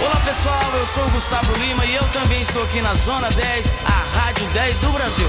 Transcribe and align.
Olá 0.00 0.20
pessoal, 0.24 0.72
eu 0.78 0.86
sou 0.86 1.04
o 1.04 1.10
Gustavo 1.10 1.52
Lima 1.58 1.84
e 1.84 1.96
eu 1.96 2.04
também 2.12 2.40
estou 2.40 2.62
aqui 2.62 2.80
na 2.80 2.94
Zona 2.94 3.28
10, 3.30 3.74
a 3.84 4.18
Rádio 4.18 4.46
10 4.54 4.78
do 4.78 4.92
Brasil. 4.92 5.26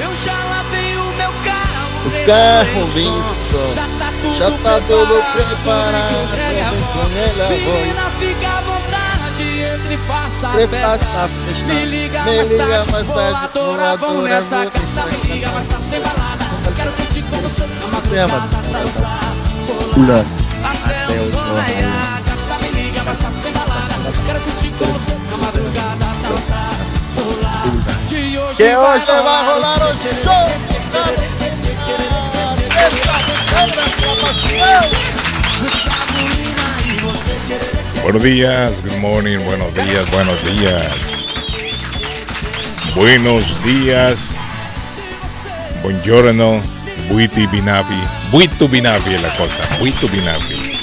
Eu 0.00 0.10
já 0.24 0.32
lavei 0.32 0.96
o 0.96 1.04
meu 1.12 1.30
carro, 1.44 1.86
O 2.06 2.26
carro 2.26 2.86
som, 2.86 3.74
já 3.74 3.86
tá 3.98 4.12
tudo 4.20 4.38
já 4.38 4.50
tá 4.58 4.80
tudo 4.88 5.22
preparado, 5.32 6.28
preparado, 6.30 6.78
voz. 6.94 7.78
Menina, 7.78 8.10
fica 8.18 8.48
à 8.48 8.60
vontade, 8.62 9.60
entre 9.74 9.94
e 9.94 9.98
faça 9.98 10.48
a 10.48 10.68
festa. 10.68 11.30
Me 11.66 11.84
liga 11.84 12.22
mais 12.24 12.48
tarde, 12.48 13.04
vou 13.04 13.98
vamos 13.98 14.24
nessa 14.24 14.66
carta. 14.66 15.06
Me 15.22 15.32
liga 15.32 15.48
mais 15.50 15.66
tarde, 15.68 15.88
tem 15.88 16.00
balada. 16.00 16.44
Quero 16.74 16.92
curtir 16.92 17.22
com 17.22 17.36
você 17.36 17.66
na 17.66 17.86
madrugada, 17.86 18.62
dançar, 18.72 19.34
Pula. 19.94 20.26
até 20.64 21.06
o 21.14 21.30
sol 21.30 21.54
raiar. 21.54 21.95
Que 28.56 28.74
rolar 28.74 29.82
o 29.82 29.94
show. 30.22 30.32
Buenos 38.02 38.22
días, 38.22 38.82
good 38.82 38.96
morning, 38.98 39.38
buenos 39.44 39.74
días, 39.74 40.10
buenos 40.10 40.42
días. 40.44 40.82
Buenos 42.94 43.62
días. 43.62 44.30
Buongiorno, 45.82 46.62
buiti 47.10 47.46
binavi. 47.48 48.00
Buitu 48.32 48.68
binavi 48.68 49.14
es 49.16 49.22
la 49.22 49.36
cosa, 49.36 49.68
buitu 49.78 50.08
binavi. 50.08 50.80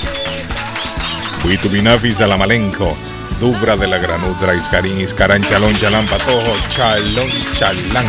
Buitu 1.43 1.69
binavi 1.69 2.11
salamalenco. 2.11 2.95
Dubra 3.43 3.75
de 3.75 3.87
la 3.87 3.97
granudra, 3.97 4.55
iscarín, 4.55 5.01
iscarán, 5.01 5.43
chalón, 5.43 5.77
chalán, 5.77 6.05
patojo, 6.05 6.55
chalón, 6.69 7.27
chalán. 7.59 8.05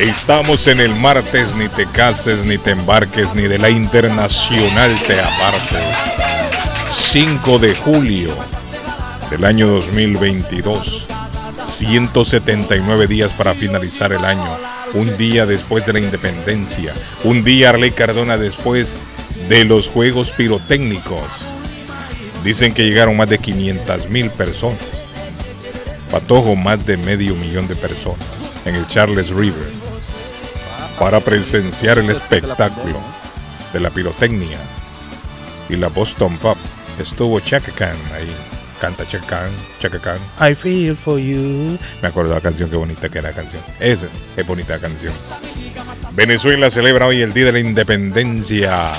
Estamos 0.00 0.66
en 0.66 0.80
el 0.80 0.96
martes, 0.96 1.54
ni 1.54 1.68
te 1.68 1.86
cases, 1.86 2.44
ni 2.44 2.58
te 2.58 2.72
embarques, 2.72 3.36
ni 3.36 3.42
de 3.42 3.56
la 3.56 3.70
internacional 3.70 4.92
te 5.06 5.20
apartes. 5.20 5.96
5 6.90 7.60
de 7.60 7.72
julio 7.76 8.34
del 9.30 9.44
año 9.44 9.68
2022. 9.68 11.06
179 11.64 13.06
días 13.06 13.30
para 13.34 13.54
finalizar 13.54 14.12
el 14.12 14.24
año. 14.24 14.58
Un 14.94 15.16
día 15.16 15.46
después 15.46 15.86
de 15.86 15.92
la 15.92 16.00
independencia. 16.00 16.92
Un 17.22 17.44
día 17.44 17.68
Arley 17.68 17.92
Cardona 17.92 18.36
después 18.36 18.92
de 19.48 19.64
los 19.64 19.86
Juegos 19.86 20.32
Pirotécnicos. 20.32 21.47
Dicen 22.44 22.72
que 22.72 22.84
llegaron 22.84 23.16
más 23.16 23.28
de 23.28 23.38
500 23.38 24.08
mil 24.10 24.30
personas. 24.30 24.78
Patojo 26.10 26.56
más 26.56 26.86
de 26.86 26.96
medio 26.96 27.34
millón 27.34 27.68
de 27.68 27.76
personas 27.76 28.26
en 28.64 28.74
el 28.74 28.86
Charles 28.88 29.30
River 29.30 29.68
para 30.98 31.20
presenciar 31.20 31.98
el 31.98 32.10
espectáculo 32.10 33.00
de 33.72 33.80
la 33.80 33.90
pirotecnia 33.90 34.58
y 35.68 35.76
la 35.76 35.88
Boston 35.88 36.36
Pop. 36.38 36.56
Estuvo 36.98 37.38
Chaka 37.40 37.72
Khan 37.72 37.96
ahí. 38.14 38.30
Canta 38.80 39.06
Chaka 39.06 39.26
Khan, 39.26 39.50
Chaka 39.80 39.98
Khan. 39.98 40.18
I 40.40 40.54
feel 40.54 40.94
for 40.94 41.18
you. 41.18 41.78
Me 42.00 42.08
acuerdo 42.08 42.34
la 42.34 42.40
canción, 42.40 42.70
qué 42.70 42.76
bonita 42.76 43.08
que 43.08 43.18
era 43.18 43.30
la 43.30 43.34
canción. 43.34 43.62
Esa 43.80 44.06
es 44.36 44.46
bonita 44.46 44.74
la 44.74 44.80
canción. 44.80 45.12
Venezuela 46.12 46.70
celebra 46.70 47.06
hoy 47.06 47.22
el 47.22 47.32
Día 47.32 47.46
de 47.46 47.52
la 47.52 47.60
Independencia. 47.60 48.92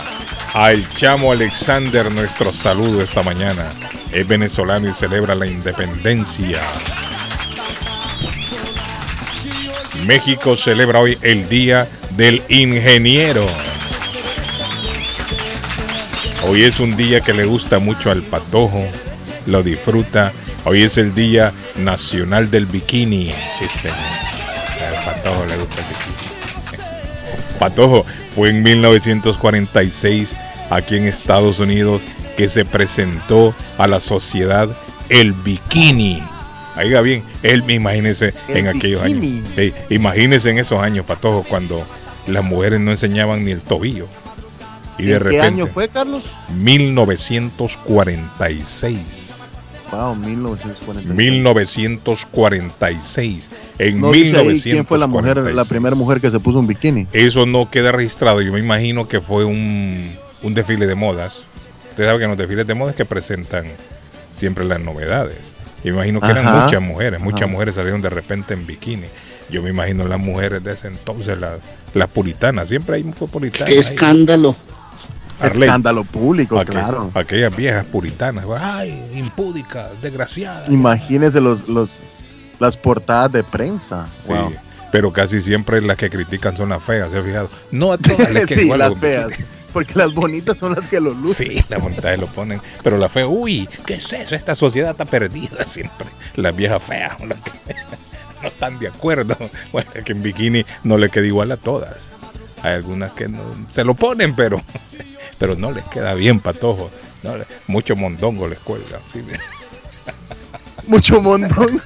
Al 0.54 0.88
chamo 0.96 1.32
Alexander, 1.32 2.12
nuestro 2.12 2.52
saludo 2.52 3.04
esta 3.04 3.22
mañana. 3.22 3.70
Es 4.12 4.28
venezolano 4.28 4.90
y 4.90 4.94
celebra 4.94 5.36
la 5.36 5.46
independencia. 5.46 6.60
México 10.08 10.58
celebra 10.58 11.00
hoy 11.00 11.20
el 11.22 11.48
Día 11.50 11.88
del 12.18 12.42
Ingeniero. 12.50 13.46
Hoy 16.48 16.64
es 16.64 16.80
un 16.80 16.98
día 16.98 17.22
que 17.22 17.34
le 17.34 17.46
gusta 17.46 17.78
mucho 17.78 18.10
al 18.10 18.24
patojo, 18.24 18.84
lo 19.46 19.62
disfruta. 19.62 20.32
Hoy 20.66 20.82
es 20.82 20.98
el 20.98 21.14
Día 21.14 21.54
Nacional 21.76 22.50
del 22.50 22.66
Bikini. 22.66 23.32
Ese, 23.62 23.90
al 23.90 25.06
patojo 25.06 25.46
le 25.46 25.58
gusta 25.58 25.76
el 25.76 25.86
bikini. 25.86 26.30
Patojo, 27.60 28.06
fue 28.40 28.50
en 28.52 28.64
1946 28.64 30.34
aquí 30.70 30.96
en 30.96 31.04
Estados 31.04 31.60
Unidos 31.60 32.04
que 32.38 32.48
se 32.48 32.64
presentó 32.64 33.54
a 33.78 33.86
la 33.86 34.00
sociedad 34.00 34.70
el 35.10 35.34
bikini. 35.34 36.24
Oiga 36.78 37.02
bien, 37.02 37.22
él 37.44 37.70
imagínese 37.70 38.34
El 38.48 38.60
en 38.60 38.70
aquellos 38.70 39.04
años. 39.04 39.26
Ey, 39.58 39.74
imagínese 39.90 40.52
en 40.52 40.60
esos 40.60 40.82
años, 40.82 41.06
Patojo, 41.06 41.44
cuando 41.44 41.86
las 42.28 42.46
mujeres 42.46 42.80
no 42.80 42.92
enseñaban 42.92 43.44
ni 43.44 43.52
el 43.52 43.60
tobillo. 43.60 44.08
Y 44.98 45.04
de 45.04 45.16
¿En 45.16 45.18
qué 45.18 45.24
repente, 45.26 45.46
año 45.46 45.68
fue, 45.68 45.90
Carlos? 45.90 46.24
1946. 46.56 49.39
Wow, 49.92 50.16
1946. 50.16 51.16
1946. 51.16 53.50
En 53.80 54.00
No 54.02 54.12
dice 54.12 54.38
ahí 54.38 54.48
1946. 54.48 54.74
quién 54.74 54.86
fue 54.86 55.00
la 55.00 55.08
mujer, 55.08 55.38
la 55.54 55.66
primera 55.66 55.96
mujer 55.96 56.22
que 56.22 56.30
se 56.30 56.40
puso 56.40 56.60
un 56.60 56.68
bikini. 56.68 57.08
Eso 57.14 57.46
no 57.46 57.70
queda 57.70 57.92
registrado. 57.92 58.42
Yo 58.42 58.54
me 58.54 58.60
imagino 58.60 59.08
que 59.08 59.22
fue 59.22 59.46
un, 59.46 60.16
un 60.44 60.54
desfile 60.54 60.86
de 60.88 60.96
modas. 60.96 61.42
Usted 61.90 62.06
sabe 62.06 62.20
que 62.20 62.24
en 62.26 62.30
los 62.32 62.38
desfiles 62.38 62.68
de 62.68 62.74
modas 62.76 62.96
que 62.96 63.06
presentan 63.06 63.66
siempre 64.32 64.64
las 64.66 64.80
novedades. 64.80 65.38
Yo 65.84 65.94
me 65.94 66.00
imagino 66.00 66.22
que 66.22 66.32
eran 66.32 66.64
muchas 66.64 66.82
mujeres. 66.82 67.20
Muchas 67.20 67.44
ajá. 67.44 67.52
mujeres 67.52 67.76
salieron 67.76 68.02
de 68.02 68.10
repente 68.10 68.54
en 68.54 68.66
bikini. 68.66 69.08
Yo 69.50 69.62
me 69.64 69.72
imagino 69.72 70.08
las 70.08 70.20
mujeres 70.20 70.64
de 70.64 70.74
ese 70.74 70.88
entonces, 70.88 71.38
las, 71.40 71.60
las 71.94 72.10
puritanas. 72.10 72.70
Siempre 72.70 72.98
hay 72.98 73.04
fue 73.04 73.28
puritanas. 73.28 73.70
Qué 73.70 73.80
ahí. 73.80 73.96
Escándalo. 75.40 75.54
Arley. 75.54 75.68
Escándalo 75.68 76.04
público, 76.04 76.64
claro. 76.66 77.12
Aquellas 77.14 77.56
viejas 77.56 77.86
puritanas. 77.86 78.46
Ay, 78.60 79.04
impúdicas, 79.16 79.90
desgraciadas. 80.02 80.70
Imagínese 80.70 81.42
los, 81.42 81.68
los, 81.68 82.00
las 82.60 82.78
portadas 82.78 83.32
de 83.32 83.44
prensa. 83.44 84.08
Sí, 84.26 84.34
Wow. 84.34 84.54
Pero 84.92 85.14
casi 85.14 85.42
siempre 85.42 85.82
las 85.82 85.98
que 85.98 86.10
critican 86.10 86.58
son 86.58 86.70
las 86.70 86.82
feas, 86.82 87.12
¿se 87.12 87.20
ha 87.20 87.24
fijado? 87.24 87.50
No 87.72 87.92
a 87.92 87.98
todas 87.98 88.32
les 88.32 88.46
queda 88.48 88.60
sí, 88.60 88.66
igual 88.66 88.80
las 88.80 88.98
feas. 88.98 89.30
Porque 89.72 89.94
las 89.94 90.14
bonitas 90.16 90.58
son 90.58 90.74
las 90.74 90.88
que 90.88 91.00
lo 91.00 91.14
lucen. 91.14 91.48
Sí, 91.48 91.64
las 91.70 91.82
bondades 91.82 92.20
lo 92.20 92.26
ponen. 92.28 92.60
Pero 92.84 92.98
la 92.98 93.08
fea, 93.08 93.28
uy, 93.28 93.70
¿qué 93.86 93.96
es 93.96 94.12
eso? 94.12 94.34
Esta 94.34 94.56
sociedad 94.56 94.92
está 94.92 95.06
perdida 95.06 95.64
siempre. 95.64 96.08
Las 96.36 96.56
viejas 96.56 96.82
feas, 96.82 97.20
las 97.22 97.40
que 97.40 97.52
no 98.42 98.48
están 98.48 98.80
de 98.80 98.88
acuerdo. 98.88 99.38
Bueno, 99.72 99.92
es 99.94 100.04
que 100.04 100.14
en 100.14 100.24
bikini 100.24 100.66
no 100.84 100.98
le 100.98 101.10
queda 101.10 101.28
igual 101.28 101.52
a 101.52 101.58
todas. 101.58 101.96
Hay 102.64 102.74
algunas 102.74 103.12
que 103.14 103.28
no, 103.28 103.42
se 103.70 103.84
lo 103.84 103.94
ponen, 103.94 104.36
pero, 104.36 104.60
pero 105.40 105.56
no 105.56 105.72
les 105.72 105.84
queda 105.86 106.14
bien, 106.14 106.40
patojo. 106.40 106.92
No, 107.24 107.34
mucho 107.68 107.96
mondongo 107.96 108.48
les 108.48 108.60
cuelga. 108.60 109.00
sí. 109.12 109.22
Mucho 110.88 111.22
montón. 111.22 111.82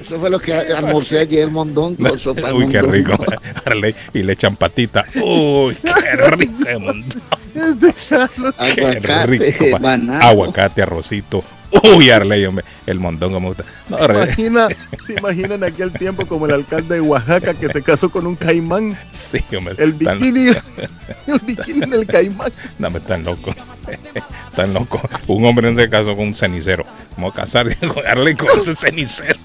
Eso 0.00 0.18
fue 0.18 0.30
lo 0.30 0.40
que 0.40 0.52
almorcé 0.52 1.20
ayer, 1.20 1.48
mondongo, 1.48 2.18
sopa 2.18 2.52
Uy, 2.52 2.68
qué 2.68 2.82
mondongo. 2.82 3.16
rico. 3.16 3.98
Y 4.14 4.22
le 4.22 4.32
echan 4.32 4.56
patita. 4.56 5.04
Uy, 5.14 5.76
qué 5.76 6.16
rico 6.36 6.64
de 6.64 6.78
mondongo. 6.78 7.20
Este 7.54 7.94
Carlos. 8.08 8.54
Qué 8.74 8.84
Aguacate, 8.84 9.26
rico, 9.26 9.78
banano. 9.78 10.14
Aguacate, 10.26 10.82
arrocito. 10.82 11.44
Uy, 11.94 12.10
Arley, 12.10 12.44
hombre, 12.44 12.64
el 12.86 13.00
mondongo 13.00 13.40
me 13.40 13.48
gusta. 13.48 13.64
No, 13.88 13.96
¿Se, 13.96 14.04
imagina, 14.04 14.68
se 15.06 15.12
imagina 15.14 15.54
en 15.54 15.64
aquel 15.64 15.92
tiempo 15.92 16.26
como 16.26 16.46
el 16.46 16.52
alcalde 16.52 16.96
de 16.96 17.00
Oaxaca 17.00 17.54
que 17.54 17.68
se 17.68 17.82
casó 17.82 18.10
con 18.10 18.26
un 18.26 18.36
caimán. 18.36 18.96
sí, 19.12 19.42
hombre. 19.56 19.74
El 19.78 19.92
bikini, 19.92 20.48
el 21.26 21.38
bikini 21.42 21.80
del 21.80 22.06
caimán. 22.06 22.52
No, 22.78 22.90
me 22.90 22.98
están 22.98 23.24
loco. 23.24 23.54
Tan 24.56 24.74
loco. 24.74 25.00
Un 25.28 25.44
hombre 25.46 25.68
en 25.68 25.78
ese 25.78 25.88
caso 25.88 26.14
con 26.14 26.28
un 26.28 26.34
cenicero. 26.34 26.84
Vamos 27.16 27.32
a 27.32 27.36
casar 27.40 27.74
con 27.78 28.06
Arley 28.06 28.34
con 28.34 28.48
ese 28.58 28.76
cenicero. 28.76 29.38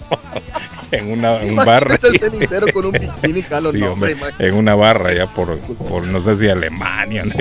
en 0.91 1.11
una 1.11 1.35
un 1.35 1.55
barra. 1.55 1.97
El 2.01 2.19
cenicero 2.19 2.67
con 2.73 2.87
un 2.87 2.91
bikini. 2.91 3.41
Sí, 3.71 3.79
no, 3.79 3.93
hombre, 3.93 4.17
en 4.39 4.53
una 4.53 4.75
barra 4.75 5.13
ya 5.13 5.27
por, 5.27 5.57
por 5.59 6.03
no 6.03 6.21
sé 6.21 6.37
si 6.37 6.49
Alemania. 6.49 7.23
¿no? 7.23 7.33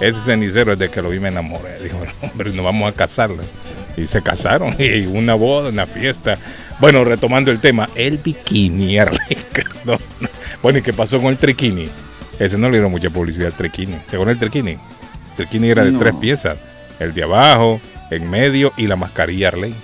Ese 0.00 0.20
cenicero 0.20 0.74
es 0.74 0.78
de 0.78 0.90
que 0.90 1.00
lo 1.00 1.08
vi 1.08 1.18
me 1.18 1.28
enamoré. 1.28 1.80
Dijo, 1.80 1.98
no, 2.04 2.28
hombre, 2.28 2.52
nos 2.52 2.64
vamos 2.64 2.92
a 2.92 2.94
casar. 2.94 3.30
Y 3.96 4.06
se 4.06 4.22
casaron, 4.22 4.74
y 4.78 5.06
una 5.06 5.34
boda, 5.34 5.70
una 5.70 5.86
fiesta. 5.86 6.36
Bueno, 6.80 7.04
retomando 7.04 7.50
el 7.50 7.60
tema, 7.60 7.88
el 7.94 8.18
bikini, 8.18 8.98
Arley 8.98 9.36
Cardona. 9.52 9.98
Bueno, 10.62 10.78
¿y 10.78 10.82
qué 10.82 10.92
pasó 10.92 11.20
con 11.20 11.28
el 11.30 11.36
triquini? 11.36 11.88
Ese 12.38 12.58
no 12.58 12.68
le 12.68 12.78
dieron 12.78 12.90
mucha 12.90 13.10
publicidad 13.10 13.46
al 13.48 13.52
triquini. 13.52 13.96
Según 14.10 14.28
el 14.28 14.38
triquini, 14.38 14.72
el 14.72 14.78
triquini 15.36 15.68
era 15.70 15.84
de 15.84 15.92
No. 15.92 15.98
tres 16.00 16.14
piezas. 16.20 16.58
El 16.98 17.14
de 17.14 17.22
abajo, 17.22 17.80
en 18.10 18.28
medio 18.30 18.72
y 18.76 18.86
la 18.86 18.96
mascarilla 18.96 19.48
Arley. 19.48 19.74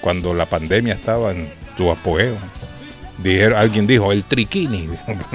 Cuando 0.00 0.34
la 0.34 0.46
pandemia 0.46 0.94
estaba 0.94 1.32
en 1.32 1.48
su 1.76 1.90
apogeo. 1.90 2.36
Dijeron, 3.18 3.58
alguien 3.58 3.86
dijo, 3.86 4.10
el 4.12 4.24
triquini. 4.24 4.88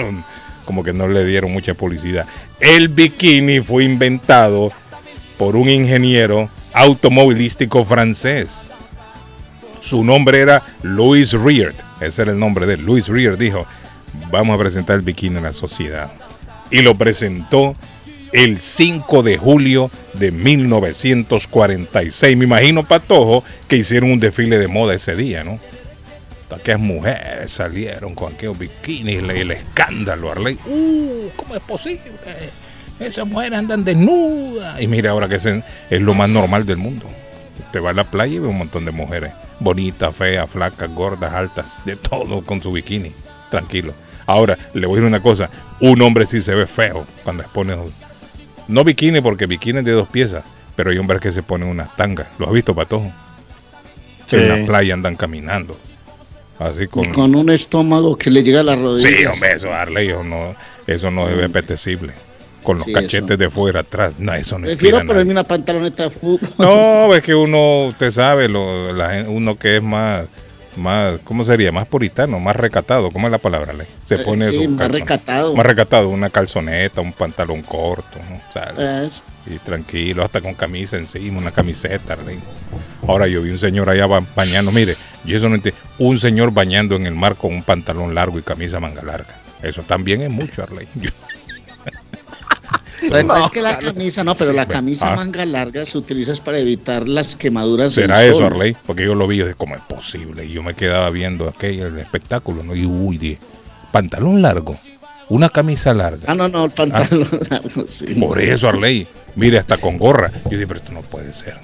Como 0.66 0.84
que 0.84 0.94
no 0.94 1.08
le 1.08 1.26
dieron 1.26 1.52
mucha 1.52 1.74
publicidad. 1.74 2.26
El 2.60 2.88
bikini 2.88 3.60
fue 3.60 3.84
inventado 3.84 4.72
por 5.38 5.56
un 5.56 5.70
ingeniero 5.70 6.50
automovilístico 6.74 7.86
francés. 7.86 8.70
Su 9.81 10.04
nombre 10.04 10.40
era 10.40 10.64
Louis 10.81 11.31
Reard. 11.34 11.75
Ese 12.02 12.24
era 12.24 12.31
el 12.31 12.40
nombre 12.40 12.66
de 12.66 12.74
él. 12.75 12.86
Louis 12.86 13.08
Reard 13.08 13.38
dijo, 13.38 13.66
vamos 14.31 14.56
a 14.56 14.60
presentar 14.60 14.96
el 14.96 15.02
bikini 15.02 15.38
en 15.38 15.44
la 15.44 15.54
sociedad. 15.54 16.12
Y 16.72 16.81
lo 16.81 16.96
presentó 16.96 17.75
el 18.31 18.62
5 18.62 19.24
de 19.24 19.38
julio 19.38 19.92
de 20.14 20.31
1946. 20.31 22.38
Me 22.38 22.46
imagino, 22.46 22.84
Patojo, 22.84 23.44
que 23.68 23.78
hicieron 23.78 24.12
un 24.12 24.19
desfile 24.19 24.58
de 24.58 24.68
moda 24.68 24.96
ese 24.96 25.16
día, 25.16 25.44
¿no? 25.44 25.60
Aquellas 26.50 26.81
mujeres 26.81 27.52
salieron 27.52 28.14
con 28.14 28.34
aquellos 28.34 28.58
bikinis, 28.58 29.19
el, 29.19 29.30
el 29.31 29.52
escándalo, 29.52 30.31
Arley. 30.31 30.58
Uh, 30.68 31.30
¿cómo 31.36 31.56
es 31.56 31.62
posible? 31.62 32.12
Esas 33.00 33.28
mujeres 33.28 33.60
andan 33.60 33.84
desnudas. 33.84 34.80
Y 34.81 34.88
mira, 34.88 35.12
ahora 35.12 35.28
que 35.28 35.36
es, 35.36 35.45
es 35.45 36.01
lo 36.01 36.13
más 36.13 36.30
normal 36.30 36.66
del 36.66 36.78
mundo. 36.78 37.06
Usted 37.66 37.81
va 37.81 37.92
a 37.92 37.94
la 37.94 38.04
playa 38.04 38.36
y 38.36 38.40
ve 38.40 38.48
un 38.48 38.57
montón 38.57 38.86
de 38.86 38.92
mujeres. 38.92 39.31
Bonitas, 39.60 40.16
feas, 40.16 40.50
flacas, 40.50 40.90
gordas, 40.94 41.34
altas, 41.34 41.66
de 41.86 41.95
todo 41.95 42.44
con 42.44 42.62
su 42.62 42.72
bikini. 42.72 43.12
Tranquilo. 43.51 43.94
Ahora, 44.25 44.57
le 44.74 44.88
voy 44.88 44.98
a 44.98 45.01
decir 45.01 45.07
una 45.07 45.22
cosa. 45.22 45.50
Un 45.80 46.01
hombre 46.01 46.25
sí 46.25 46.42
se 46.42 46.56
ve 46.56 46.66
feo 46.66 47.06
cuando 47.24 47.44
se 47.44 47.50
pone... 47.50 47.75
No 48.68 48.84
bikini, 48.84 49.22
porque 49.22 49.45
bikini 49.45 49.80
es 49.80 49.86
de 49.86 49.92
dos 49.92 50.07
piezas. 50.07 50.44
Pero 50.75 50.92
hay 50.92 50.98
hombres 50.98 51.22
que 51.22 51.31
se 51.31 51.44
ponen 51.44 51.68
unas 51.68 51.95
tangas. 51.95 52.28
¿Lo 52.40 52.48
has 52.48 52.54
visto, 52.54 52.74
Patojo? 52.74 53.12
Sí. 54.28 54.38
En 54.38 54.62
la 54.62 54.66
playa 54.66 54.94
andan 54.94 55.16
caminando. 55.16 55.78
Así 56.60 56.88
con... 56.88 57.06
Y 57.06 57.10
con 57.10 57.36
un 57.36 57.50
estómago 57.50 58.18
que 58.18 58.31
le 58.31 58.44
llega 58.44 58.62
a 58.62 58.63
la 58.63 58.75
rodilla. 58.75 59.10
Sí, 59.10 59.25
hombre, 59.25 59.54
eso, 59.56 59.74
Arley, 59.74 60.10
eso 60.10 60.24
no, 60.24 60.56
eso 60.88 61.12
no 61.12 61.25
ve 61.25 61.45
apetecible. 61.45 62.13
Con 62.63 62.77
los 62.77 62.86
Sí, 62.86 62.94
cachetes 62.94 63.24
eso. 63.31 63.38
de 63.38 63.50
fuera 63.50 63.81
atrás, 63.81 64.19
no, 64.19 64.33
eso 64.33 64.57
no 64.57 64.68
Prefiero 64.68 65.06
ponerme 65.06 65.31
una 65.31 65.44
pantaloneta 65.44 66.04
de 66.04 66.10
fútbol. 66.10 66.50
No, 66.57 67.13
es 67.15 67.21
que 67.21 67.36
uno, 67.36 67.88
usted 67.88 68.10
sabe, 68.12 68.48
lo, 68.48 68.94
la 68.94 69.25
uno 69.27 69.57
que 69.57 69.77
es 69.77 69.83
más, 69.83 70.25
más, 70.77 71.19
¿cómo 71.24 71.44
sería? 71.45 71.71
Más 71.71 71.88
puritano, 71.88 72.39
más 72.39 72.56
recatado, 72.56 73.12
¿cómo 73.12 73.27
es 73.27 73.31
la 73.31 73.38
palabra? 73.38 73.74
Ley? 73.74 73.86
Se 74.06 74.15
Eh, 74.15 74.19
pone 74.19 74.48
sí, 74.48 74.63
su 74.63 74.69
más 74.71 74.89
recatado. 74.89 75.54
Más 75.56 75.65
recatado, 75.65 76.10
una 76.10 76.30
calzoneta, 76.30 77.01
un 77.01 77.13
pantalón 77.13 77.62
corto, 77.62 78.18
¿no? 78.30 78.42
Sale, 78.54 79.06
Es- 79.06 79.24
y 79.45 79.59
tranquilo, 79.59 80.24
hasta 80.24 80.39
con 80.42 80.54
camisa 80.54 80.95
encima, 80.98 81.38
una 81.38 81.51
camiseta. 81.51 82.16
Ley. 82.25 82.39
Ahora 83.07 83.27
yo 83.27 83.42
vi 83.42 83.51
un 83.51 83.59
señor 83.59 83.89
allá 83.89 84.07
ba- 84.07 84.24
bañando, 84.36 84.71
mire, 84.71 84.95
yo 85.25 85.38
eso 85.38 85.50
no 85.50 85.56
entiendo, 85.56 85.80
un 86.00 86.18
señor 86.18 86.51
bañando 86.51 86.95
en 86.95 87.06
el 87.06 87.13
mar 87.13 87.36
con 87.36 87.54
un 87.54 87.62
pantalón 87.62 88.16
largo 88.16 88.39
y 88.39 88.42
camisa 88.42 88.80
manga 88.80 89.04
larga. 89.04 89.36
Eso 89.62 89.81
también 89.83 90.21
es 90.21 90.31
mucho, 90.31 90.63
Arley. 90.63 90.88
Yo- 90.95 91.09
Lo 93.10 93.16
que 93.18 93.26
pasa 93.26 93.46
es 93.46 93.52
que 93.52 93.62
la 93.62 93.78
camisa, 93.78 94.24
no, 94.24 94.34
pero 94.36 94.52
Sí, 94.52 94.56
la 94.56 94.66
bueno, 94.66 94.80
camisa 94.80 95.14
ah. 95.14 95.16
manga 95.16 95.46
larga 95.46 95.86
se 95.86 95.98
utiliza 95.98 96.32
es 96.32 96.40
para 96.40 96.60
evitar 96.60 97.08
las 97.08 97.36
quemaduras 97.36 97.96
del 97.96 98.06
¿Será 98.06 98.24
eso, 98.24 98.36
sol. 98.36 98.46
Arley? 98.46 98.76
Porque 98.86 99.04
yo 99.06 99.16
lo 99.16 99.28
vi, 99.28 99.38
yo 99.38 99.46
dije, 99.46 99.56
¿cómo 99.58 99.76
es 99.76 99.82
posible? 99.82 100.46
Y 100.46 100.52
yo 100.52 100.64
me 100.64 100.74
quedaba 100.74 101.10
viendo 101.10 101.48
aquello, 101.50 101.88
el 101.88 102.00
espectáculo, 102.00 102.64
¿no? 102.64 102.76
Y 102.76 102.86
uy, 102.86 103.18
dije, 103.18 103.40
pantalón 103.92 104.42
largo, 104.42 104.76
una 105.30 105.50
camisa 105.50 105.94
larga. 105.94 106.24
Ah, 106.28 106.36
no, 106.36 106.48
no, 106.48 106.66
el 106.66 106.72
pantalón 106.72 107.28
largo, 107.50 107.86
sí. 107.90 108.06
Por 108.16 108.40
eso, 108.40 108.68
Arley, 108.70 109.08
mire, 109.36 109.60
hasta 109.60 109.78
con 109.78 109.98
gorra. 109.98 110.32
Yo 110.46 110.52
dije, 110.52 110.68
pero 110.68 110.80
esto 110.80 110.92
no 110.92 111.02
puede 111.02 111.34
ser. 111.34 111.56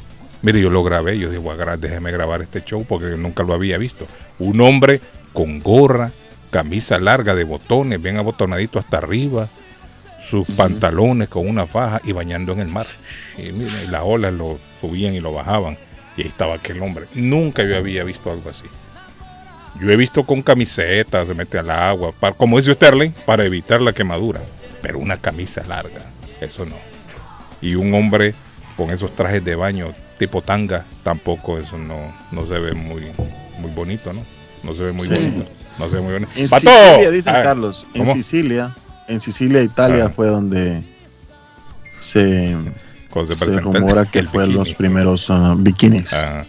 Mire, 0.42 0.62
yo 0.62 0.70
lo 0.70 0.84
grabé, 0.84 1.20
yo 1.20 1.30
gra- 1.32 1.78
déjeme 1.78 2.12
grabar 2.12 2.42
este 2.42 2.64
show 2.64 2.86
porque 2.88 3.08
nunca 3.18 3.44
lo 3.44 3.54
había 3.54 3.78
visto. 3.78 4.06
Un 4.40 4.62
hombre 4.62 5.02
con 5.34 5.60
gorra, 5.60 6.12
camisa 6.50 6.98
larga 6.98 7.36
de 7.36 7.44
botones, 7.44 8.02
bien 8.02 8.18
abotonadito 8.18 8.80
hasta 8.80 8.98
arriba, 8.98 9.48
sus 10.30 10.48
pantalones 10.52 11.30
con 11.30 11.48
una 11.48 11.66
faja 11.66 12.02
y 12.04 12.12
bañando 12.12 12.52
en 12.54 12.60
el 12.60 12.68
mar. 12.68 12.86
Y 13.38 13.52
mire, 13.52 13.84
y 13.84 13.88
las 13.88 14.04
olas 14.06 14.34
lo 14.34 14.60
subían 14.81 15.14
y 15.14 15.20
lo 15.20 15.34
bajaban. 15.34 15.78
Y 16.18 16.22
ahí 16.24 16.28
estaba 16.28 16.56
aquel 16.56 16.81
hombre. 16.81 17.06
Nunca 17.16 17.64
yo 17.64 17.78
había 17.78 18.04
visto 18.04 18.31
algo 18.31 18.50
así. 18.50 18.66
Yo 19.80 19.90
he 19.92 19.96
visto 19.96 20.24
con 20.26 20.42
camiseta, 20.42 21.26
se 21.26 21.34
mete 21.34 21.58
al 21.60 21.70
agua, 21.70 22.12
pa- 22.12 22.34
como 22.34 22.60
dice 22.60 22.76
Arley, 22.86 23.14
para 23.26 23.46
evitar 23.46 23.81
la 23.81 23.94
quemadura. 23.94 24.42
Pero 24.81 25.00
una 25.00 25.18
camisa 25.18 25.64
larga, 25.68 26.02
eso 26.42 26.66
no. 26.66 26.76
Y 27.62 27.76
un 27.76 27.94
hombre 27.94 28.34
con 28.76 28.92
esos 28.92 29.14
trajes 29.16 29.44
de 29.44 29.56
baño 29.56 29.94
tipo 30.18 30.42
tanga, 30.42 30.86
tampoco 31.04 31.58
eso 31.58 31.78
no, 31.78 32.14
no 32.31 32.46
se 32.46 32.60
ve 32.60 32.74
muy, 32.74 33.04
muy 33.60 33.72
bonito, 33.72 34.12
¿no? 34.12 34.24
No 34.64 34.76
se 34.76 34.84
ve 34.84 34.92
muy 34.92 35.08
Sí. 35.08 35.14
bonito. 35.14 35.46
No 35.78 35.88
se 35.90 35.96
ve 35.96 36.02
muy 36.02 36.14
bonito. 36.14 36.31
En 36.36 36.50
¡Pato! 36.50 36.70
Sicilia, 36.70 37.12
dicen 37.12 37.36
Ah, 37.36 37.42
Carlos, 37.44 37.86
en. 37.94 38.14
Sicilia, 38.14 38.72
en 39.10 39.20
Sicilia, 39.20 39.62
Italia 39.62 40.06
Ah. 40.06 40.14
fue 40.16 40.28
donde 40.28 40.84
se, 42.00 42.56
rumora 43.62 44.06
que 44.06 44.20
el 44.20 44.28
fue 44.30 44.44
bikini. 44.46 44.58
los 44.66 44.74
primeros 44.76 45.26
ah, 45.30 45.56
bikinis. 45.58 46.14
Ah. 46.14 46.46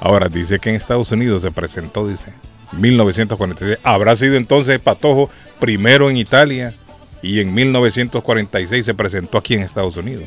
Ahora 0.00 0.28
dice 0.28 0.58
que 0.58 0.70
en 0.70 0.76
Estados 0.76 1.10
Unidos 1.12 1.42
se 1.42 1.50
presentó, 1.50 2.06
dice, 2.06 2.32
1946. 2.72 3.78
Habrá 3.82 4.14
sido 4.16 4.36
entonces 4.36 4.78
Patojo 4.80 5.30
primero 5.58 6.10
en 6.10 6.16
Italia 6.18 6.74
y 7.22 7.40
en 7.40 7.54
1946 7.54 8.84
se 8.84 8.94
presentó 8.94 9.38
aquí 9.38 9.54
en 9.54 9.62
Estados 9.62 9.96
Unidos. 9.96 10.24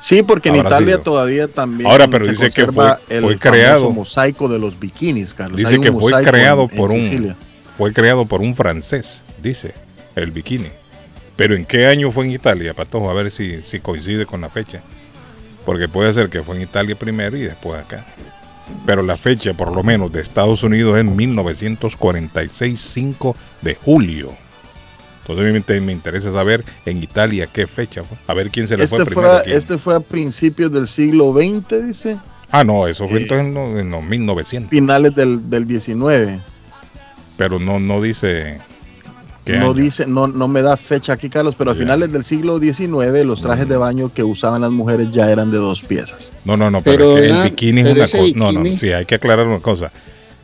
Sí, 0.00 0.22
porque 0.22 0.48
en 0.48 0.56
Habrá 0.56 0.68
Italia 0.70 0.94
sido. 0.94 1.02
todavía 1.04 1.48
también 1.48 1.90
Ahora, 1.90 2.08
pero 2.08 2.24
se 2.24 2.32
dice 2.32 2.50
que 2.50 2.66
fue- 2.66 2.94
el 3.10 3.22
fue 3.22 3.38
creado- 3.38 3.90
mosaico 3.90 4.48
de 4.48 4.58
los 4.58 4.78
bikinis, 4.78 5.34
Carlos. 5.34 5.56
Dice 5.58 5.78
que 5.80 5.92
fue 5.92 6.12
creado 6.24 6.68
por 6.68 6.90
un 6.90 7.02
Sicilia. 7.02 7.36
fue 7.76 7.92
creado 7.92 8.24
por 8.26 8.40
un 8.40 8.54
francés, 8.54 9.22
dice, 9.42 9.74
el 10.22 10.30
bikini. 10.30 10.68
Pero 11.36 11.54
¿en 11.54 11.64
qué 11.64 11.86
año 11.86 12.10
fue 12.12 12.26
en 12.26 12.32
Italia, 12.32 12.74
Patojo? 12.74 13.10
A 13.10 13.14
ver 13.14 13.30
si, 13.30 13.62
si 13.62 13.80
coincide 13.80 14.26
con 14.26 14.40
la 14.42 14.48
fecha. 14.50 14.80
Porque 15.64 15.88
puede 15.88 16.12
ser 16.12 16.28
que 16.28 16.42
fue 16.42 16.56
en 16.56 16.62
Italia 16.62 16.96
primero 16.96 17.36
y 17.36 17.42
después 17.42 17.80
acá. 17.80 18.06
Pero 18.86 19.02
la 19.02 19.16
fecha, 19.16 19.52
por 19.54 19.74
lo 19.74 19.82
menos, 19.82 20.12
de 20.12 20.20
Estados 20.20 20.62
Unidos 20.62 20.98
es 20.98 21.04
1946, 21.04 22.80
5 22.80 23.36
de 23.62 23.74
julio. 23.74 24.32
Entonces 25.22 25.52
me, 25.52 25.58
inter- 25.58 25.80
me 25.82 25.92
interesa 25.92 26.32
saber 26.32 26.64
en 26.86 27.02
Italia 27.02 27.46
qué 27.52 27.66
fecha 27.66 28.02
fue. 28.02 28.16
A 28.26 28.34
ver 28.34 28.50
quién 28.50 28.66
se 28.68 28.76
le 28.76 28.86
fue 28.88 28.98
Este 28.98 29.10
primero. 29.10 29.34
fue, 29.34 29.42
quién. 29.44 29.56
este 29.56 29.78
fue 29.78 29.94
a 29.96 30.00
principios 30.00 30.72
del 30.72 30.88
siglo 30.88 31.32
XX, 31.32 31.86
dice. 31.86 32.16
Ah, 32.50 32.64
no, 32.64 32.86
eso 32.88 33.06
fue 33.06 33.20
Eh, 33.20 33.22
entonces 33.22 33.46
en 33.46 33.54
los, 33.54 33.78
en 33.80 33.90
los 33.90 34.02
1900. 34.02 34.70
Finales 34.70 35.14
del, 35.14 35.48
del 35.48 35.66
19. 35.66 36.40
Pero 37.36 37.58
no, 37.58 37.78
no 37.78 38.00
dice. 38.02 38.60
Qué 39.50 39.58
No 39.58 39.66
año. 39.66 39.74
dice, 39.74 40.06
no, 40.06 40.26
no 40.26 40.48
me 40.48 40.62
da 40.62 40.76
fecha 40.76 41.12
aquí, 41.14 41.28
Carlos, 41.28 41.54
pero 41.56 41.72
a 41.72 41.74
finales 41.74 42.12
del 42.12 42.24
siglo 42.24 42.58
XIX 42.58 43.24
los 43.24 43.42
trajes 43.42 43.68
de 43.68 43.76
baño 43.76 44.12
que 44.12 44.22
usaban 44.22 44.60
las 44.60 44.70
mujeres 44.70 45.10
ya 45.12 45.30
eran 45.30 45.50
de 45.50 45.58
dos 45.58 45.82
piezas. 45.82 46.32
No, 46.44 46.56
no, 46.56 46.70
no, 46.70 46.82
pero, 46.82 47.14
Pero 47.14 47.18
es 47.18 47.30
que 47.30 47.36
el 47.36 47.50
bikini 47.50 47.80
es 47.82 47.92
una 47.92 48.04
cosa. 48.04 48.18
No, 48.36 48.52
no, 48.52 48.64
sí, 48.78 48.92
hay 48.92 49.04
que 49.06 49.14
aclarar 49.16 49.46
una 49.46 49.60
cosa. 49.60 49.90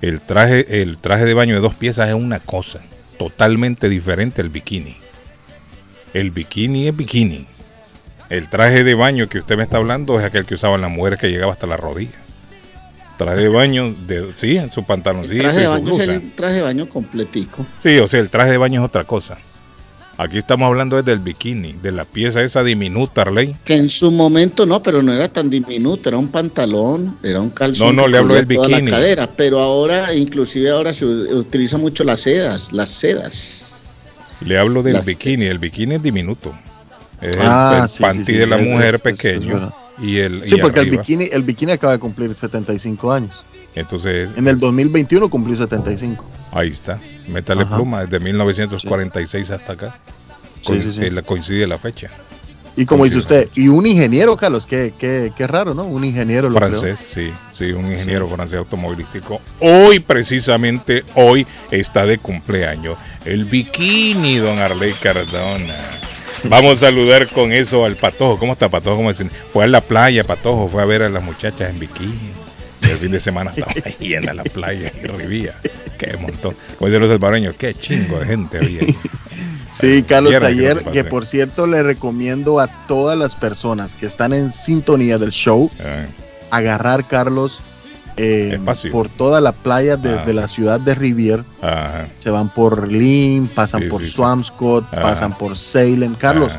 El 0.02 0.20
traje, 0.20 0.82
el 0.82 0.98
traje 0.98 1.24
de 1.24 1.34
baño 1.34 1.54
de 1.54 1.60
dos 1.60 1.74
piezas 1.74 2.08
es 2.08 2.14
una 2.14 2.40
cosa 2.40 2.80
totalmente 3.18 3.88
diferente 3.88 4.42
al 4.42 4.50
bikini. 4.50 4.96
El 6.12 6.30
bikini 6.30 6.88
es 6.88 6.96
bikini. 6.96 7.46
El 8.28 8.48
traje 8.48 8.84
de 8.84 8.94
baño 8.94 9.28
que 9.28 9.38
usted 9.38 9.56
me 9.56 9.62
está 9.62 9.76
hablando 9.76 10.18
es 10.18 10.24
aquel 10.24 10.44
que 10.44 10.54
usaban 10.54 10.80
las 10.80 10.90
mujeres 10.90 11.18
que 11.18 11.28
llegaba 11.28 11.52
hasta 11.52 11.66
la 11.66 11.76
rodilla. 11.76 12.10
Traje 13.16 13.40
de 13.42 13.48
baño, 13.48 13.94
de, 14.06 14.26
sí, 14.36 14.56
en 14.56 14.70
su 14.70 14.80
El 14.80 14.86
pantaloncito 14.86 15.42
traje 15.42 15.60
de 15.60 15.66
baño 15.66 15.92
es 15.94 16.08
el 16.08 16.32
traje 16.32 16.54
de 16.56 16.60
baño 16.62 16.88
completico. 16.88 17.64
Sí, 17.82 17.98
o 17.98 18.06
sea, 18.08 18.20
el 18.20 18.28
traje 18.28 18.50
de 18.50 18.58
baño 18.58 18.82
es 18.82 18.86
otra 18.88 19.04
cosa. 19.04 19.38
Aquí 20.18 20.38
estamos 20.38 20.66
hablando 20.66 20.98
es 20.98 21.04
del 21.04 21.18
bikini, 21.18 21.74
de 21.74 21.92
la 21.92 22.06
pieza 22.06 22.42
esa 22.42 22.62
diminuta, 22.62 23.20
Arley. 23.22 23.54
Que 23.64 23.76
en 23.76 23.90
su 23.90 24.10
momento 24.10 24.64
no, 24.64 24.82
pero 24.82 25.02
no 25.02 25.12
era 25.12 25.28
tan 25.28 25.50
diminuto, 25.50 26.08
era 26.08 26.16
un 26.16 26.28
pantalón, 26.28 27.18
era 27.22 27.40
un 27.40 27.50
calzón. 27.50 27.94
No, 27.94 28.02
no, 28.02 28.08
le 28.08 28.16
hablo 28.18 28.34
del 28.34 28.46
toda 28.48 28.68
la 28.68 28.76
bikini. 28.78 28.90
cadera, 28.90 29.28
pero 29.36 29.60
ahora, 29.60 30.14
inclusive 30.14 30.70
ahora 30.70 30.92
se 30.94 31.04
utiliza 31.04 31.76
mucho 31.76 32.02
las 32.04 32.20
sedas, 32.22 32.72
las 32.72 32.88
sedas. 32.90 34.10
Le 34.40 34.58
hablo 34.58 34.82
del 34.82 34.94
Las- 34.94 35.06
bikini, 35.06 35.46
el 35.46 35.58
bikini 35.58 35.96
es 35.96 36.02
diminuto. 36.02 36.54
Es 37.20 37.34
el- 37.36 37.42
Ah, 37.42 37.80
el, 37.82 37.88
sí, 37.90 38.02
panty 38.02 38.24
sí, 38.24 38.32
sí, 38.32 38.38
de 38.38 38.46
la 38.46 38.56
es- 38.56 38.62
mujer 38.66 38.80
es- 38.82 38.88
es- 38.88 38.94
es 38.94 39.02
pequeño. 39.02 39.72
Y 39.98 40.18
el 40.18 40.48
Sí, 40.48 40.56
y 40.56 40.60
porque 40.60 40.80
el 40.80 40.90
bikini, 40.90 41.28
el 41.32 41.42
bikini 41.42 41.72
acaba 41.72 41.92
de 41.94 41.98
cumplir 41.98 42.34
75 42.34 43.12
años. 43.12 43.44
Entonces, 43.74 44.30
En 44.36 44.48
el 44.48 44.58
2021 44.58 45.28
cumplió 45.28 45.56
75. 45.56 46.28
ahí 46.52 46.70
está. 46.70 46.98
Métale 47.28 47.62
Ajá. 47.62 47.76
pluma 47.76 48.04
desde 48.04 48.20
1946 48.20 49.50
hasta 49.50 49.72
acá. 49.74 49.98
Sí, 50.66 50.80
sí, 50.80 50.92
sí. 50.92 51.00
Coincide- 51.24 51.66
la 51.66 51.78
fecha. 51.78 52.08
Y 52.78 52.84
como 52.84 53.04
dice 53.04 53.16
usted, 53.16 53.48
y 53.54 53.68
un 53.68 53.86
ingeniero, 53.86 54.36
Carlos, 54.36 54.66
qué, 54.66 54.92
qué, 54.98 55.32
qué 55.34 55.46
raro, 55.46 55.72
¿no? 55.72 55.84
Un 55.84 56.04
ingeniero 56.04 56.50
lo 56.50 56.58
francés, 56.58 56.98
sí, 57.10 57.30
sí, 57.52 57.72
un 57.72 57.86
ingeniero 57.90 58.28
francés 58.28 58.58
automovilístico. 58.58 59.40
Hoy, 59.60 59.98
precisamente, 60.00 61.02
hoy 61.14 61.46
está 61.70 62.04
de 62.04 62.18
cumpleaños 62.18 62.98
el 63.24 63.44
bikini, 63.46 64.36
don 64.36 64.58
Arley 64.58 64.92
Cardona. 64.92 65.74
Vamos 66.44 66.82
a 66.82 66.86
saludar 66.86 67.28
con 67.28 67.52
eso 67.52 67.84
al 67.84 67.96
Patojo. 67.96 68.38
¿Cómo 68.38 68.52
está 68.52 68.68
Patojo? 68.68 68.96
¿Cómo 68.96 69.10
dicen? 69.10 69.30
Fue 69.52 69.64
a 69.64 69.66
la 69.66 69.80
playa, 69.80 70.24
Patojo, 70.24 70.68
fue 70.68 70.82
a 70.82 70.84
ver 70.84 71.02
a 71.02 71.08
las 71.08 71.22
muchachas 71.22 71.70
en 71.70 71.78
bikini. 71.78 72.32
El 72.82 72.98
fin 72.98 73.10
de 73.10 73.20
semana 73.20 73.52
estaba 73.54 73.72
llena 74.00 74.34
la 74.34 74.44
playa 74.44 74.92
y 75.02 75.06
Rivía. 75.06 75.54
Qué 75.98 76.16
montón. 76.16 76.54
Como 76.78 76.88
dicen 76.88 77.00
los 77.00 77.10
salvadoreños, 77.10 77.54
qué 77.56 77.74
chingo 77.74 78.18
de 78.20 78.26
gente 78.26 78.58
había. 78.58 78.82
Sí, 79.72 80.02
Carlos, 80.04 80.34
ayer, 80.42 80.82
que, 80.84 81.04
por 81.04 81.26
cierto 81.26 81.66
le 81.66 81.82
recomiendo 81.82 82.60
a 82.60 82.68
todas 82.86 83.18
las 83.18 83.34
personas 83.34 83.94
que 83.94 84.06
están 84.06 84.32
en 84.32 84.50
sintonía 84.50 85.18
del 85.18 85.30
show, 85.30 85.70
ah. 85.80 86.06
agarrar, 86.50 87.06
Carlos, 87.06 87.60
eh, 88.16 88.58
por 88.90 89.08
toda 89.08 89.40
la 89.40 89.52
playa 89.52 89.96
desde 89.96 90.30
ah. 90.30 90.34
la 90.34 90.48
ciudad 90.48 90.80
de 90.80 90.94
Rivier. 90.94 91.44
Se 92.18 92.30
van 92.30 92.48
por 92.48 92.88
Lynn, 92.90 93.48
pasan 93.48 93.88
por 93.88 94.04
Swampscott, 94.04 94.88
pasan 94.90 95.36
por 95.36 95.56
Salem. 95.56 96.14
Carlos, 96.14 96.52